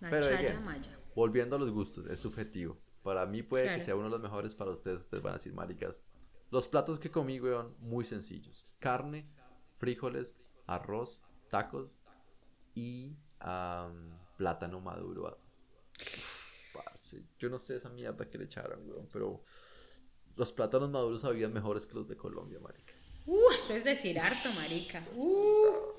La 0.00 0.10
Pero, 0.10 0.26
chaya 0.26 0.38
again, 0.38 0.64
maya. 0.64 0.98
Volviendo 1.14 1.56
a 1.56 1.58
los 1.58 1.70
gustos, 1.70 2.06
es 2.06 2.20
subjetivo. 2.20 2.76
Para 3.06 3.24
mí 3.24 3.44
puede 3.44 3.66
Claro. 3.66 3.78
que 3.78 3.84
sea 3.84 3.94
uno 3.94 4.06
de 4.06 4.10
los 4.10 4.20
mejores, 4.20 4.52
para 4.56 4.72
ustedes, 4.72 5.02
ustedes 5.02 5.22
van 5.22 5.34
a 5.34 5.36
decir, 5.36 5.54
maricas. 5.54 6.04
Los 6.50 6.66
platos 6.66 6.98
que 6.98 7.08
comí, 7.08 7.38
weón, 7.40 7.76
muy 7.78 8.04
sencillos. 8.04 8.66
Carne, 8.80 9.30
frijoles, 9.78 10.34
arroz, 10.66 11.20
tacos 11.48 11.92
y 12.74 13.16
plátano 14.36 14.80
maduro. 14.80 15.38
Uf, 16.00 16.74
parce, 16.74 17.22
Yo 17.38 17.48
no 17.48 17.60
sé 17.60 17.76
esa 17.76 17.90
mierda 17.90 18.28
que 18.28 18.38
le 18.38 18.44
echaron, 18.46 18.80
weón, 18.90 19.08
pero 19.12 19.44
los 20.34 20.50
plátanos 20.52 20.90
maduros 20.90 21.20
sabían 21.20 21.52
mejores 21.52 21.86
que 21.86 21.94
los 21.94 22.08
de 22.08 22.16
Colombia, 22.16 22.58
marica. 22.60 22.92
Uh, 23.24 23.50
eso 23.54 23.72
es 23.72 23.84
decir 23.84 24.18
harto, 24.18 24.50
marica. 24.52 25.06
Uh. 25.14 25.92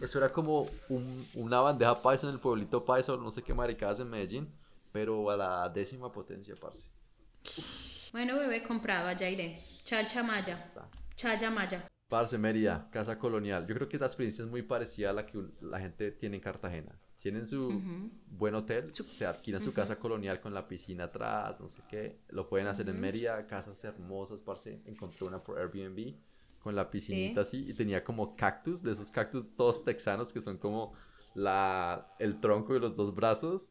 Eso 0.00 0.18
era 0.18 0.30
como 0.32 0.68
un- 0.88 1.26
una 1.34 1.60
bandeja 1.60 2.00
paisa 2.00 2.28
en 2.28 2.34
el 2.34 2.40
pueblito 2.40 2.84
paisa 2.84 3.14
o 3.14 3.16
no 3.16 3.32
sé 3.32 3.42
qué 3.42 3.52
maricadas 3.52 3.98
en 3.98 4.10
Medellín, 4.10 4.52
pero 4.96 5.30
a 5.30 5.36
la 5.36 5.68
décima 5.68 6.10
potencia, 6.10 6.54
parce. 6.58 6.88
Bueno, 8.12 8.38
bebé, 8.38 8.62
comprado, 8.62 9.08
allá 9.08 9.28
iré. 9.28 9.58
Chacha 9.84 10.22
Maya. 10.22 10.56
Chaya 11.14 11.50
Maya. 11.50 11.86
Parce, 12.08 12.38
Mérida, 12.38 12.88
casa 12.90 13.18
colonial. 13.18 13.66
Yo 13.66 13.74
creo 13.74 13.90
que 13.90 13.98
la 13.98 14.06
experiencia 14.06 14.42
es 14.42 14.50
muy 14.50 14.62
parecida 14.62 15.10
a 15.10 15.12
la 15.12 15.26
que 15.26 15.38
la 15.60 15.80
gente 15.80 16.12
tiene 16.12 16.36
en 16.36 16.42
Cartagena. 16.42 16.98
Tienen 17.20 17.46
su 17.46 17.78
buen 18.26 18.54
hotel, 18.54 18.90
se 18.94 19.26
alquilan 19.26 19.62
su 19.62 19.74
casa 19.74 19.98
colonial 19.98 20.40
con 20.40 20.54
la 20.54 20.66
piscina 20.66 21.04
atrás, 21.04 21.60
no 21.60 21.68
sé 21.68 21.82
qué. 21.90 22.20
Lo 22.30 22.48
pueden 22.48 22.66
hacer 22.66 22.88
en 22.88 22.98
Mérida, 22.98 23.46
casas 23.46 23.84
hermosas, 23.84 24.40
parce. 24.40 24.80
Encontré 24.86 25.26
una 25.26 25.44
por 25.44 25.58
Airbnb 25.58 26.14
con 26.62 26.74
la 26.74 26.90
piscinita 26.90 27.42
así 27.42 27.68
y 27.68 27.74
tenía 27.74 28.02
como 28.02 28.34
cactus, 28.34 28.82
de 28.82 28.92
esos 28.92 29.10
cactus 29.10 29.44
todos 29.56 29.84
texanos 29.84 30.32
que 30.32 30.40
son 30.40 30.56
como 30.56 30.94
la, 31.34 32.14
el 32.18 32.40
tronco 32.40 32.74
y 32.74 32.80
los 32.80 32.96
dos 32.96 33.14
brazos. 33.14 33.70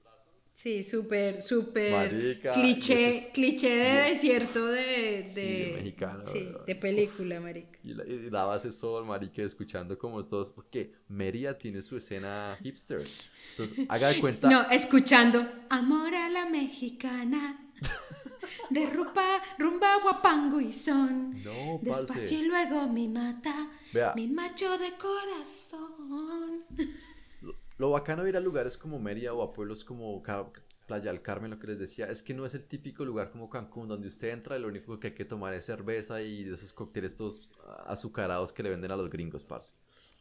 Sí, 0.56 0.84
súper, 0.84 1.41
súper 1.41 2.40
cliché, 2.53 3.10
es- 3.18 3.26
cliché 3.34 3.76
de 3.76 4.10
desierto 4.10 4.65
de, 4.68 4.82
de, 5.23 5.26
Sí, 5.27 5.41
de 5.41 5.73
mexicano, 5.76 6.23
de 6.65 6.76
película, 6.76 7.41
marica. 7.41 7.77
Y, 7.84 7.94
la, 7.94 8.06
y 8.06 8.30
daba 8.30 8.56
ese 8.56 8.72
sol, 8.72 9.06
marica, 9.06 9.41
escuchando 9.41 9.98
como 9.98 10.23
todos, 10.23 10.49
porque 10.49 10.94
Mérida 11.10 11.57
tiene 11.57 11.82
su 11.82 11.98
escena 11.98 12.57
hipster. 12.64 13.03
Entonces, 13.52 13.86
haga 13.90 14.07
de 14.07 14.22
cuenta. 14.22 14.49
No, 14.49 14.61
escuchando 14.72 15.45
Amor 15.69 16.15
a 16.15 16.30
la 16.30 16.45
mexicana. 16.45 17.61
De 18.69 18.86
rumba, 18.86 19.41
rumba, 19.57 19.98
guapango 20.02 20.61
y 20.61 20.72
son. 20.72 21.44
No. 21.44 21.80
Despacio 21.82 22.40
y 22.40 22.45
luego 22.45 22.88
mi 22.88 23.10
mata. 23.10 23.69
Vea. 23.91 24.14
Mi 24.15 24.27
macho 24.27 24.77
de 24.77 24.91
corazón. 24.94 26.44
Lo 27.77 27.89
bacano 27.89 28.23
de 28.23 28.30
ir 28.30 28.38
a 28.38 28.39
lugares 28.39 28.77
como 28.77 28.99
Mérida 28.99 29.34
o 29.34 29.43
a 29.43 29.53
pueblos 29.53 29.84
como 29.84 30.22
Playa 30.88 31.11
del 31.11 31.22
Carmen, 31.22 31.52
lo 31.52 31.60
que 31.60 31.68
les 31.68 31.80
decía, 31.80 32.06
es 32.10 32.22
que 32.22 32.34
no 32.34 32.45
es 32.45 32.53
el 32.53 32.64
típico 32.65 33.03
lugar 33.03 33.31
como 33.31 33.49
Cancún, 33.49 33.88
donde 33.88 34.07
usted 34.07 34.30
entra 34.30 34.57
y 34.57 34.61
lo 34.61 34.68
único 34.68 34.99
que 34.99 35.07
hay 35.07 35.14
que 35.14 35.26
tomar 35.26 35.53
es 35.53 35.65
cerveza 35.65 36.22
y 36.22 36.43
de 36.43 36.56
esos 36.56 36.72
cócteles 36.73 37.15
todos 37.15 37.49
azucarados 37.88 38.53
que 38.53 38.64
le 38.64 38.69
venden 38.69 38.91
a 38.91 38.95
los 38.95 39.10
gringos, 39.10 39.43
parce. 39.43 39.73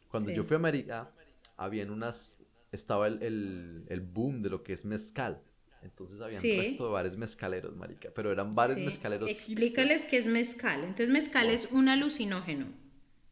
Cuando 0.09 0.29
Sí. 0.31 0.35
yo 0.35 0.43
fui 0.43 0.55
a 0.55 0.59
Mérida, 0.59 1.13
habían 1.55 1.91
unas, 1.91 2.37
estaba 2.71 3.07
el, 3.07 3.21
el, 3.21 3.85
el 3.87 4.01
boom 4.01 4.41
de 4.41 4.49
lo 4.49 4.63
que 4.63 4.73
es 4.73 4.83
mezcal. 4.85 5.41
Entonces 5.83 6.19
habían 6.19 6.41
Sí. 6.41 6.57
resto 6.57 6.85
de 6.87 6.91
bares 6.93 7.15
mezcaleros, 7.15 7.75
marica, 7.75 8.09
pero 8.15 8.31
eran 8.31 8.55
bares 8.55 8.75
Sí. 8.77 8.83
mezcaleros 8.85 9.29
Explícales 9.29 10.03
qué 10.05 10.17
es 10.17 10.25
mezcal. 10.25 10.79
Entonces, 10.81 11.09
mezcal 11.09 11.51
es 11.51 11.71
un 11.71 11.89
alucinógeno. 11.89 12.65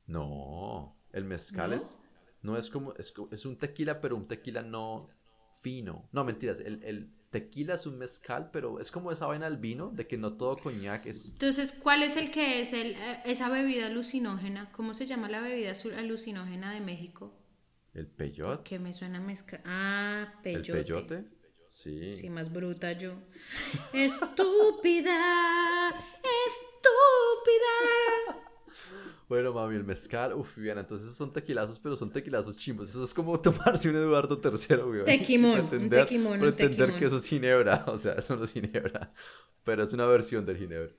No, 0.06 0.96
el 1.12 1.26
mezcal 1.26 1.72
¿No? 1.72 1.78
es 1.78 1.98
no 2.44 2.58
es 2.58 2.70
como 2.70 2.94
es, 2.96 3.14
es 3.32 3.46
un 3.46 3.58
tequila, 3.58 4.00
pero 4.00 4.16
un 4.16 4.28
tequila 4.28 4.62
no 4.62 5.10
fino. 5.62 6.08
No, 6.12 6.24
mentiras, 6.24 6.60
el, 6.60 6.84
el 6.84 7.10
tequila 7.30 7.76
es 7.76 7.88
un 7.88 7.98
mezcal, 7.98 8.52
pero 8.52 8.80
es 8.80 8.92
como 8.92 9.12
esa 9.12 9.26
vaina 9.26 9.50
del 9.50 9.58
vino, 9.58 9.90
de 9.90 10.06
que 10.06 10.18
no 10.18 10.34
todo 10.38 10.58
coñac 10.58 11.08
es 11.08 11.32
Entonces, 11.32 11.74
¿cuál 11.74 12.04
es 12.04 12.16
el 12.16 12.32
que 12.32 12.62
es 12.62 12.74
el, 12.74 12.92
eh, 12.92 13.22
esa 13.26 13.50
bebida 13.50 13.88
alucinógena? 13.88 14.72
¿Cómo 14.72 14.94
se 14.94 15.08
llama 15.08 15.30
la 15.30 15.42
bebida 15.42 15.74
alucinógena 15.98 16.72
de 16.72 16.82
México? 16.82 17.34
el 17.94 18.08
peyot, 18.08 18.64
Que 18.64 18.80
me 18.80 18.92
suena 18.94 19.20
mezcal. 19.20 19.62
Ah, 19.66 20.34
el 20.44 20.62
peyote. 20.62 20.74
peyote. 20.84 21.26
Sí. 21.70 22.16
Sí, 22.16 22.30
más 22.30 22.52
bruta 22.52 22.92
yo. 22.94 23.14
Estúpida, 23.94 25.90
estúpida. 26.48 28.43
Bueno, 29.30 29.54
mami, 29.54 29.76
el 29.76 29.84
mezcal, 29.84 30.34
uff, 30.34 30.58
bien, 30.58 30.78
entonces 30.78 31.16
son 31.16 31.32
tequilazos, 31.32 31.80
pero 31.80 31.96
son 31.96 32.12
tequilazos 32.12 32.58
chimbos. 32.58 32.90
Eso 32.90 33.04
es 33.04 33.14
como 33.14 33.40
tomarse 33.42 33.90
un 33.90 33.96
Eduardo 33.96 34.40
III, 34.44 34.76
weón. 34.84 35.06
Tequimón, 35.06 35.70
un 35.72 35.90
tequimón, 35.90 36.40
Pretender 36.40 37.00
que 37.00 37.06
eso 37.06 37.18
es 37.18 37.26
ginebra, 37.26 37.86
o 37.88 37.98
sea, 37.98 38.14
eso 38.14 38.36
no 38.36 38.44
es 38.44 38.52
ginebra, 38.52 39.12
pero 39.64 39.84
es 39.84 39.94
una 39.94 40.06
versión 40.06 40.46
del 40.46 40.58
ginebra. 40.58 40.94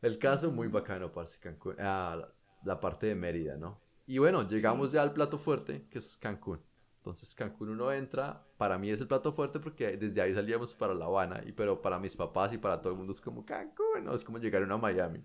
El 0.00 0.18
caso 0.18 0.50
muy 0.50 0.68
bacano, 0.68 1.12
parce, 1.12 1.38
Cancún, 1.40 1.76
ah, 1.80 2.28
la, 2.64 2.80
parte 2.80 3.08
de 3.08 3.14
Mérida, 3.14 3.56
¿no? 3.56 3.80
Y 4.06 4.18
bueno, 4.18 4.48
llegamos 4.48 4.92
ya 4.92 5.02
al 5.02 5.12
plato 5.12 5.38
fuerte, 5.38 5.86
que 5.90 5.98
es 5.98 6.16
Cancún. 6.16 6.60
Entonces 6.98 7.34
Cancún 7.34 7.70
uno 7.70 7.92
entra, 7.92 8.44
para 8.56 8.78
mí 8.78 8.90
es 8.90 9.00
el 9.00 9.06
plato 9.06 9.32
fuerte 9.32 9.60
porque 9.60 9.96
desde 9.96 10.20
ahí 10.20 10.34
salíamos 10.34 10.72
para 10.72 10.94
La 10.94 11.06
Habana, 11.06 11.42
y, 11.46 11.52
pero 11.52 11.80
para 11.80 11.98
mis 11.98 12.16
papás 12.16 12.52
y 12.52 12.58
para 12.58 12.80
todo 12.80 12.92
el 12.92 12.98
mundo 12.98 13.12
es 13.12 13.20
como 13.20 13.44
Cancún, 13.44 14.04
¿no? 14.04 14.14
Es 14.14 14.24
como 14.24 14.38
llegar 14.38 14.62
a 14.62 14.76
Miami. 14.76 15.22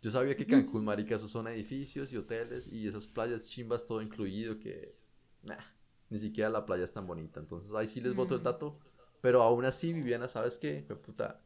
Yo 0.00 0.10
sabía 0.10 0.36
que 0.36 0.46
Cancún, 0.46 0.84
marica, 0.84 1.16
esos 1.16 1.30
son 1.30 1.48
edificios 1.48 2.12
y 2.12 2.16
hoteles 2.16 2.68
y 2.72 2.86
esas 2.86 3.06
playas 3.06 3.48
chimbas 3.48 3.86
todo 3.86 4.00
incluido 4.00 4.58
que... 4.58 4.94
nah, 5.42 5.58
ni 6.10 6.18
siquiera 6.18 6.48
la 6.50 6.64
playa 6.64 6.84
es 6.84 6.92
tan 6.92 7.06
bonita. 7.06 7.40
Entonces 7.40 7.72
ahí 7.74 7.88
sí 7.88 8.00
les 8.00 8.14
boto 8.14 8.34
el 8.36 8.42
dato. 8.42 8.78
Pero 9.20 9.42
aún 9.42 9.64
así, 9.64 9.92
Viviana, 9.92 10.28
¿sabes 10.28 10.58
qué? 10.58 10.82
Puta, 11.04 11.42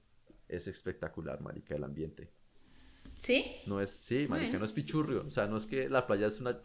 es 0.48 0.66
espectacular, 0.66 1.40
marica, 1.40 1.74
el 1.74 1.84
ambiente. 1.84 2.30
¿Sí? 3.18 3.44
No 3.66 3.80
es, 3.80 3.90
sí, 3.90 4.26
marica, 4.28 4.50
Bueno. 4.50 4.58
no 4.60 4.64
es 4.66 4.72
pichurrio. 4.72 5.24
O 5.26 5.30
sea, 5.30 5.46
no 5.46 5.56
es 5.56 5.66
que 5.66 5.88
la 5.88 6.06
playa 6.06 6.26
es 6.26 6.40
una... 6.40 6.60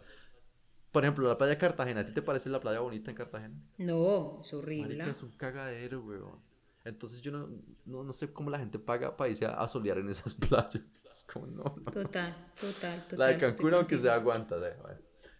Por 0.91 1.03
ejemplo, 1.03 1.27
la 1.27 1.37
playa 1.37 1.51
de 1.51 1.57
Cartagena, 1.59 2.01
¿a 2.01 2.05
ti 2.05 2.13
te 2.13 2.21
parece 2.21 2.49
la 2.49 2.59
playa 2.59 2.79
bonita 2.79 3.11
en 3.11 3.17
Cartagena? 3.17 3.55
No, 3.77 4.41
es 4.41 4.53
horrible. 4.53 4.97
Marica, 4.97 5.11
es 5.11 5.23
un 5.23 5.31
cagadero, 5.31 6.01
weón. 6.01 6.46
Entonces 6.87 7.21
yo 7.21 7.31
no, 7.31 7.49
no, 7.85 8.03
no 8.03 8.13
sé 8.13 8.31
cómo 8.31 8.49
la 8.49 8.59
gente 8.59 8.79
paga 8.79 9.15
para 9.15 9.29
irse 9.29 9.45
a, 9.45 9.61
a 9.61 9.67
solear 9.67 9.97
en 9.97 10.09
esas 10.09 10.33
playas. 10.49 11.05
Es 11.05 11.25
como, 11.31 11.47
no, 11.47 11.63
no. 11.63 11.91
Total, 11.91 12.51
total, 12.59 13.03
total. 13.03 13.19
La 13.19 13.27
de 13.27 13.37
Cancún, 13.37 13.73
aunque 13.73 13.97
se 13.97 14.09
aguanta. 14.09 14.55
¿eh? 14.55 14.77
Bueno, 14.81 14.99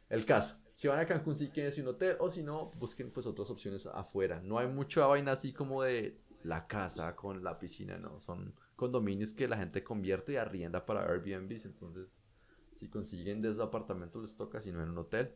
el 0.10 0.26
caso. 0.26 0.58
Si 0.74 0.88
van 0.88 1.00
a 1.00 1.06
Cancún, 1.08 1.36
sí 1.36 1.50
quédense 1.50 1.82
en 1.82 1.88
un 1.88 1.96
hotel. 1.96 2.18
O 2.20 2.30
si 2.30 2.44
no, 2.44 2.72
busquen 2.72 3.12
pues 3.12 3.26
otras 3.26 3.50
opciones 3.50 3.86
afuera. 3.88 4.42
No 4.44 4.60
hay 4.60 4.68
mucha 4.68 5.06
vaina 5.08 5.32
así 5.32 5.54
como 5.54 5.84
de 5.84 6.20
la 6.44 6.68
casa 6.68 7.16
con 7.16 7.44
la 7.44 7.58
piscina, 7.58 7.98
no. 7.98 8.20
Son 8.20 8.54
condominios 8.76 9.34
que 9.34 9.48
la 9.48 9.58
gente 9.58 9.84
convierte 9.84 10.34
y 10.34 10.36
arrienda 10.36 10.86
para 10.86 11.02
Airbnb. 11.02 11.52
Entonces, 11.66 12.20
si 12.80 12.90
consiguen 12.90 13.42
de 13.42 13.50
esos 13.50 13.62
apartamentos, 13.62 14.22
les 14.22 14.36
toca, 14.36 14.62
si 14.62 14.72
no 14.72 14.84
en 14.84 14.90
un 14.90 14.98
hotel. 15.00 15.34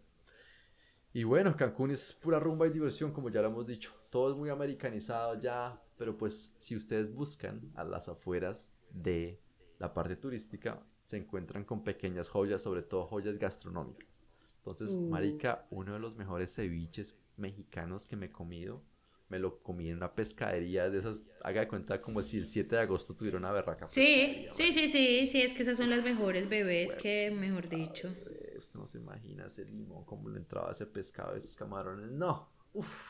Y 1.13 1.23
bueno, 1.25 1.55
Cancún 1.57 1.91
es 1.91 2.13
pura 2.13 2.39
rumba 2.39 2.67
y 2.67 2.69
diversión, 2.69 3.11
como 3.11 3.29
ya 3.29 3.41
lo 3.41 3.47
hemos 3.49 3.67
dicho. 3.67 3.91
Todo 4.09 4.31
es 4.31 4.37
muy 4.37 4.49
americanizado 4.49 5.39
ya, 5.39 5.81
pero 6.01 6.17
pues 6.17 6.55
si 6.57 6.75
ustedes 6.75 7.13
buscan 7.13 7.61
a 7.75 7.83
las 7.83 8.09
afueras 8.09 8.71
de 8.89 9.39
la 9.77 9.93
parte 9.93 10.15
turística, 10.15 10.83
se 11.03 11.17
encuentran 11.17 11.63
con 11.63 11.83
pequeñas 11.83 12.27
joyas, 12.27 12.63
sobre 12.63 12.81
todo 12.81 13.05
joyas 13.05 13.37
gastronómicas. 13.37 14.09
Entonces, 14.57 14.93
Uh. 14.95 15.09
marica, 15.09 15.67
uno 15.69 15.93
de 15.93 15.99
los 15.99 16.15
mejores 16.15 16.55
ceviches 16.55 17.19
mexicanos 17.37 18.07
que 18.07 18.15
me 18.15 18.25
he 18.25 18.31
comido, 18.31 18.81
me 19.29 19.37
lo 19.37 19.61
comí 19.61 19.89
en 19.91 19.97
una 19.97 20.15
pescadería 20.15 20.89
de 20.89 20.97
esas, 20.97 21.21
haga 21.43 21.61
de 21.61 21.67
cuenta 21.67 22.01
como 22.01 22.23
si 22.23 22.39
el 22.39 22.47
7 22.47 22.77
de 22.77 22.81
agosto 22.81 23.13
tuviera 23.13 23.37
una 23.37 23.51
berraca. 23.51 23.87
Sí, 23.87 24.47
sí, 24.53 24.73
sí, 24.73 24.89
sí, 24.89 25.27
sí, 25.27 25.43
es 25.43 25.53
que 25.53 25.61
esas 25.61 25.77
son 25.77 25.91
las 25.91 26.03
mejores 26.03 26.49
bebés 26.49 26.95
que, 26.95 27.29
mejor 27.29 27.69
dicho. 27.69 28.11
Usted 28.57 28.79
no 28.79 28.87
se 28.87 28.97
imagina 28.97 29.45
ese 29.45 29.65
limón, 29.65 30.03
cómo 30.05 30.29
le 30.29 30.39
entraba 30.39 30.71
ese 30.71 30.87
pescado, 30.87 31.35
esos 31.35 31.53
camarones. 31.55 32.09
No, 32.09 32.49
uff. 32.73 33.05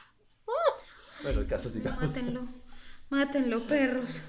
Bueno, 1.23 1.41
el 1.41 1.45
caso 1.47 1.69
sigamos. 1.69 2.01
Mátenlo, 2.01 2.47
mátenlo, 3.11 3.67
perros. 3.67 4.19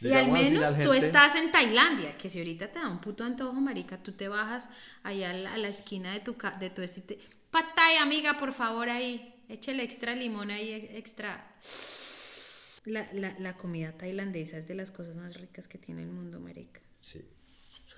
Y 0.00 0.12
al 0.12 0.30
menos 0.30 0.76
tú 0.82 0.92
estás 0.92 1.34
en 1.36 1.50
Tailandia, 1.52 2.16
que 2.16 2.28
si 2.28 2.38
ahorita 2.38 2.68
te 2.72 2.78
da 2.78 2.88
un 2.88 3.00
puto 3.00 3.24
antojo, 3.24 3.52
marica, 3.54 4.02
tú 4.02 4.12
te 4.12 4.28
bajas 4.28 4.70
allá 5.02 5.30
a 5.30 5.34
la, 5.34 5.54
a 5.54 5.58
la 5.58 5.68
esquina 5.68 6.12
de 6.12 6.20
tu, 6.20 6.36
de 6.60 6.70
tu 6.70 6.82
este... 6.82 7.00
te- 7.00 7.18
Patay, 7.50 7.96
amiga, 7.96 8.38
por 8.38 8.52
favor, 8.52 8.88
ahí. 8.88 9.34
Échale 9.48 9.82
extra 9.82 10.14
limón 10.14 10.50
ahí, 10.50 10.72
ex- 10.72 10.94
extra... 10.94 11.56
La, 12.84 13.08
la, 13.12 13.34
la 13.38 13.56
comida 13.56 13.92
tailandesa 13.92 14.56
es 14.58 14.66
de 14.66 14.74
las 14.74 14.90
cosas 14.90 15.14
más 15.14 15.34
ricas 15.36 15.68
que 15.68 15.78
tiene 15.78 16.02
el 16.02 16.08
mundo, 16.08 16.40
marica. 16.40 16.80
Sí. 17.00 17.22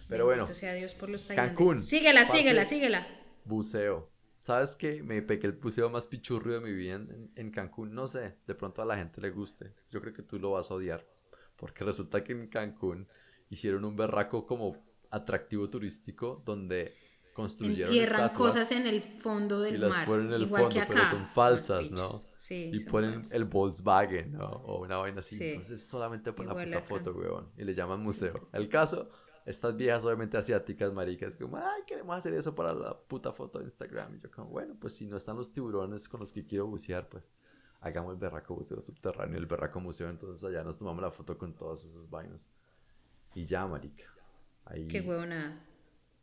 Pero 0.09 0.25
bueno, 0.27 0.45
Bendito 0.45 0.59
sea 0.59 0.75
Dios 0.75 0.95
por 0.95 1.09
los 1.11 1.27
tailandeses. 1.27 1.57
Cancún. 1.59 1.81
Síguela, 1.81 2.25
síguela, 2.25 2.65
síguela. 2.65 3.07
buceo. 3.45 4.11
¿Sabes 4.51 4.75
qué? 4.75 5.01
Me 5.01 5.23
pegué 5.23 5.47
el 5.47 5.53
buceo 5.53 5.89
más 5.91 6.09
pichurrio 6.09 6.55
de 6.55 6.61
mi 6.61 6.73
vida 6.73 6.97
en, 6.97 7.31
en 7.37 7.51
Cancún. 7.53 7.95
No 7.95 8.09
sé, 8.09 8.35
de 8.49 8.55
pronto 8.57 8.83
a 8.83 8.85
la 8.85 8.97
gente 8.97 9.21
le 9.21 9.31
guste. 9.31 9.75
Yo 9.93 10.01
creo 10.01 10.13
que 10.13 10.25
tú 10.25 10.41
lo 10.41 10.51
vas 10.51 10.73
a 10.73 10.75
odiar. 10.75 11.07
Porque 11.55 11.85
resulta 11.85 12.25
que 12.25 12.33
en 12.33 12.49
Cancún 12.49 13.07
hicieron 13.49 13.85
un 13.85 13.95
berraco 13.95 14.47
como 14.47 14.77
atractivo 15.11 15.71
turístico 15.71 16.43
donde 16.45 16.97
construyeron 17.33 17.93
Entierran 17.93 18.23
estatuas 18.23 18.55
cosas 18.55 18.73
en 18.73 18.89
el 18.89 19.03
fondo 19.03 19.61
del 19.61 19.77
y 19.77 19.79
las 19.79 19.91
mar. 19.91 20.07
ponen 20.07 20.27
en 20.27 20.33
el 20.33 20.43
igual 20.43 20.63
fondo, 20.63 20.75
que 20.75 20.81
acá. 20.81 20.95
pero 20.95 21.11
son 21.11 21.27
falsas, 21.29 21.91
¿no? 21.93 22.09
Sí, 22.35 22.73
y 22.75 22.85
ponen 22.87 23.15
falsas. 23.15 23.33
el 23.33 23.45
Volkswagen, 23.45 24.33
¿no? 24.33 24.49
O 24.49 24.83
una 24.83 24.97
vaina 24.97 25.21
así. 25.21 25.37
Sí. 25.37 25.45
Entonces 25.51 25.87
solamente 25.87 26.33
por 26.33 26.47
la 26.47 26.55
puta 26.55 26.79
acá. 26.79 26.89
foto, 26.89 27.13
weón. 27.13 27.53
Y 27.57 27.63
le 27.63 27.73
llaman 27.73 28.01
museo. 28.01 28.49
El 28.53 28.69
caso, 28.69 29.11
estas 29.47 29.77
viejas 29.77 30.05
obviamente 30.05 30.37
asiáticas, 30.37 30.93
maricas, 30.93 31.35
como, 31.37 31.57
ay, 31.57 31.83
queremos 31.87 32.17
hacer 32.17 32.35
eso 32.35 32.55
para 32.55 32.75
la 32.75 32.99
puta 32.99 33.33
foto 33.33 33.59
de 33.59 33.65
Instagram. 33.67 34.17
Y 34.17 34.21
yo 34.21 34.31
como, 34.31 34.51
bueno, 34.51 34.75
pues 34.81 34.95
si 34.97 35.07
no 35.07 35.17
están 35.17 35.37
los 35.37 35.53
tiburones 35.53 36.09
con 36.09 36.21
los 36.21 36.33
que 36.33 36.47
quiero 36.47 36.67
bucear, 36.67 37.09
pues 37.09 37.25
hagamos 37.81 38.13
el 38.15 38.19
berraco 38.19 38.55
museo 38.55 38.81
subterráneo, 38.81 39.39
el 39.39 39.47
berraco 39.47 39.81
museo. 39.81 40.09
Entonces 40.09 40.45
allá 40.45 40.63
nos 40.63 40.79
tomamos 40.79 41.03
la 41.03 41.11
foto 41.11 41.37
con 41.39 41.55
todos 41.55 41.85
esos 41.85 42.09
vainos. 42.11 42.51
Y 43.35 43.47
ya, 43.47 43.67
marica. 43.67 44.05
Ahí 44.65 44.87
Qué 44.89 45.01
huevonada. 45.01 45.65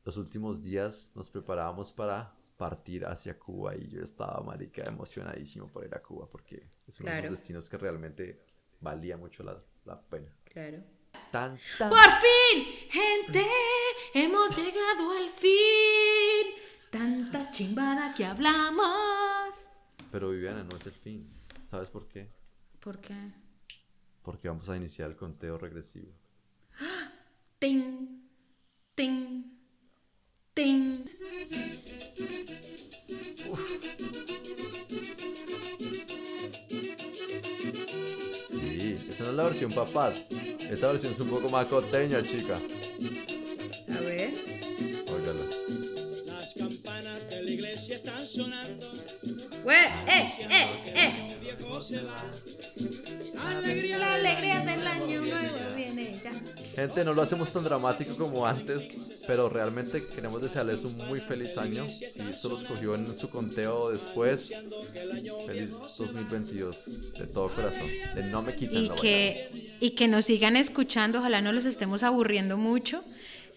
los 0.06 0.16
últimos 0.18 0.62
días 0.64 1.12
nos 1.16 1.30
preparábamos 1.30 1.92
para 1.92 2.34
partir 2.58 3.06
hacia 3.06 3.38
Cuba 3.38 3.76
y 3.76 3.88
yo 3.88 4.02
estaba, 4.02 4.42
marica, 4.42 4.84
emocionadísimo 4.84 5.68
por 5.68 5.86
ir 5.86 5.94
a 5.96 6.02
Cuba 6.02 6.28
porque 6.30 6.68
es 6.88 7.00
uno 7.00 7.10
de 7.10 7.16
Claro. 7.18 7.30
los 7.30 7.40
destinos 7.40 7.70
que 7.70 7.78
realmente 7.78 8.42
valía 8.82 9.16
mucho 9.18 9.44
la, 9.44 9.58
la 9.86 10.00
pena. 10.02 10.34
Claro. 10.44 10.84
Tan, 11.32 11.60
tan. 11.78 11.90
Por 11.90 12.00
fin, 12.00 12.64
gente, 12.90 13.46
hemos 14.14 14.56
llegado 14.58 15.12
al 15.12 15.30
fin. 15.30 16.56
Tanta 16.90 17.52
chimbada 17.52 18.14
que 18.14 18.26
hablamos. 18.26 19.68
Pero 20.12 20.30
Viviana, 20.30 20.64
no 20.64 20.78
es 20.78 20.86
el 20.86 20.94
fin. 20.94 21.30
¿Sabes 21.70 21.90
por 21.90 22.08
qué? 22.08 22.32
¿Por 22.80 23.00
qué? 23.02 23.16
Porque 24.24 24.48
vamos 24.48 24.70
a 24.70 24.78
iniciar 24.78 25.10
el 25.10 25.18
conteo 25.18 25.58
regresivo. 25.58 26.14
Ting, 27.60 28.22
ting, 28.96 29.44
ting. 30.54 31.06
Esa 39.18 39.24
no 39.24 39.32
es 39.32 39.36
la 39.36 39.44
versión 39.46 39.72
papás. 39.72 40.26
Esa 40.70 40.92
versión 40.92 41.14
es 41.14 41.20
un 41.20 41.30
poco 41.32 41.50
más 41.50 41.68
coteña, 41.68 42.22
chica. 42.22 42.58
A 42.58 44.00
ver. 44.00 44.32
Óigala. 45.08 45.44
Las 46.28 46.54
campanas 46.54 47.28
de 47.28 47.44
la 47.44 47.50
iglesia 47.50 47.96
están 47.96 48.24
sonando. 48.28 48.86
Güey, 49.64 49.78
eh, 49.78 50.32
eh, 50.50 50.68
eh. 50.96 51.38
Alegría 53.40 53.98
La 53.98 54.16
alegría 54.16 54.60
del 54.62 54.88
año 54.88 55.22
nuevo 55.22 55.76
viene 55.76 56.14
ya. 56.22 56.32
Gente, 56.76 57.04
no 57.04 57.14
lo 57.14 57.22
hacemos 57.22 57.52
tan 57.52 57.64
dramático 57.64 58.16
como 58.16 58.46
antes, 58.46 59.24
pero 59.26 59.50
realmente 59.50 60.06
queremos 60.08 60.42
desearles 60.42 60.84
un 60.84 60.96
muy 60.98 61.20
feliz 61.20 61.58
año. 61.58 61.90
Si 61.90 62.06
esto 62.06 62.50
los 62.50 62.64
cogió 62.64 62.96
en 62.96 63.18
su 63.18 63.30
conteo 63.30 63.92
después, 63.92 64.52
feliz 65.46 65.72
2022, 65.72 67.14
de 67.14 67.28
todo 67.28 67.50
corazón. 67.50 67.88
De 68.16 68.24
no 68.24 68.42
me 68.42 68.56
quiten 68.56 68.78
Y 68.78 68.88
lo 68.88 68.96
que, 68.96 69.76
y 69.80 69.92
que 69.92 70.08
nos 70.08 70.26
sigan 70.26 70.56
escuchando, 70.56 71.20
ojalá 71.20 71.42
no 71.42 71.52
los 71.52 71.66
estemos 71.66 72.04
aburriendo 72.04 72.58
mucho. 72.58 73.04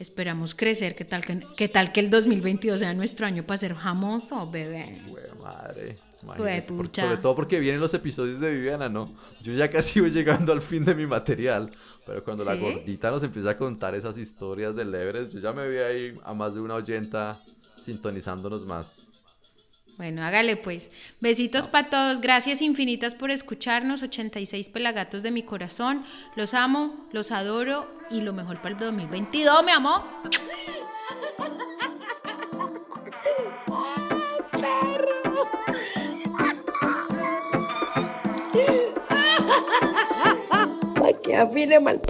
Esperamos 0.00 0.54
crecer, 0.54 0.96
¿qué 0.96 1.04
tal 1.04 1.24
que, 1.26 1.40
qué 1.56 1.68
tal 1.68 1.92
que 1.92 2.00
el 2.00 2.08
2022 2.10 2.78
sea 2.80 2.94
nuestro 2.94 3.26
año 3.26 3.42
para 3.44 3.58
ser 3.58 3.74
famoso, 3.74 4.50
bebé? 4.50 4.96
Güey, 5.06 5.24
madre. 5.44 5.96
Güey, 6.22 6.60
por- 6.62 6.86
sobre 7.02 7.16
todo 7.18 7.36
porque 7.36 7.60
vienen 7.60 7.80
los 7.82 7.92
episodios 7.94 8.40
de 8.40 8.50
Viviana, 8.54 8.88
¿no? 8.88 9.12
Yo 9.42 9.52
ya 9.52 9.68
casi 9.70 10.00
voy 10.00 10.10
llegando 10.10 10.52
al 10.52 10.62
fin 10.62 10.84
de 10.84 10.94
mi 10.94 11.06
material. 11.06 11.70
Pero 12.06 12.24
cuando 12.24 12.44
la 12.44 12.54
gordita 12.74 13.10
nos 13.10 13.22
empieza 13.22 13.50
a 13.50 13.58
contar 13.58 13.94
esas 13.94 14.16
historias 14.16 14.74
del 14.74 14.92
Everest, 14.94 15.34
yo 15.34 15.40
ya 15.40 15.52
me 15.52 15.68
vi 15.68 15.76
ahí 15.78 16.18
a 16.24 16.32
más 16.32 16.54
de 16.54 16.60
una 16.60 16.74
oyenta 16.76 17.38
sintonizándonos 17.84 18.64
más. 18.66 19.06
Bueno, 20.00 20.24
hágale 20.24 20.56
pues. 20.56 20.90
Besitos 21.20 21.66
para 21.66 21.90
todos. 21.90 22.22
Gracias 22.22 22.62
infinitas 22.62 23.14
por 23.14 23.30
escucharnos. 23.30 24.02
86 24.02 24.70
pelagatos 24.70 25.22
de 25.22 25.30
mi 25.30 25.42
corazón. 25.42 26.06
Los 26.36 26.54
amo, 26.54 27.06
los 27.12 27.32
adoro 27.32 27.86
y 28.10 28.22
lo 28.22 28.32
mejor 28.32 28.62
para 28.62 28.70
el 28.70 28.80
2022, 28.80 29.62
mi 29.62 29.72
amor. 29.72 30.00
Para 40.94 41.20
que 41.20 41.36
afine 41.36 41.78
mal. 41.78 42.00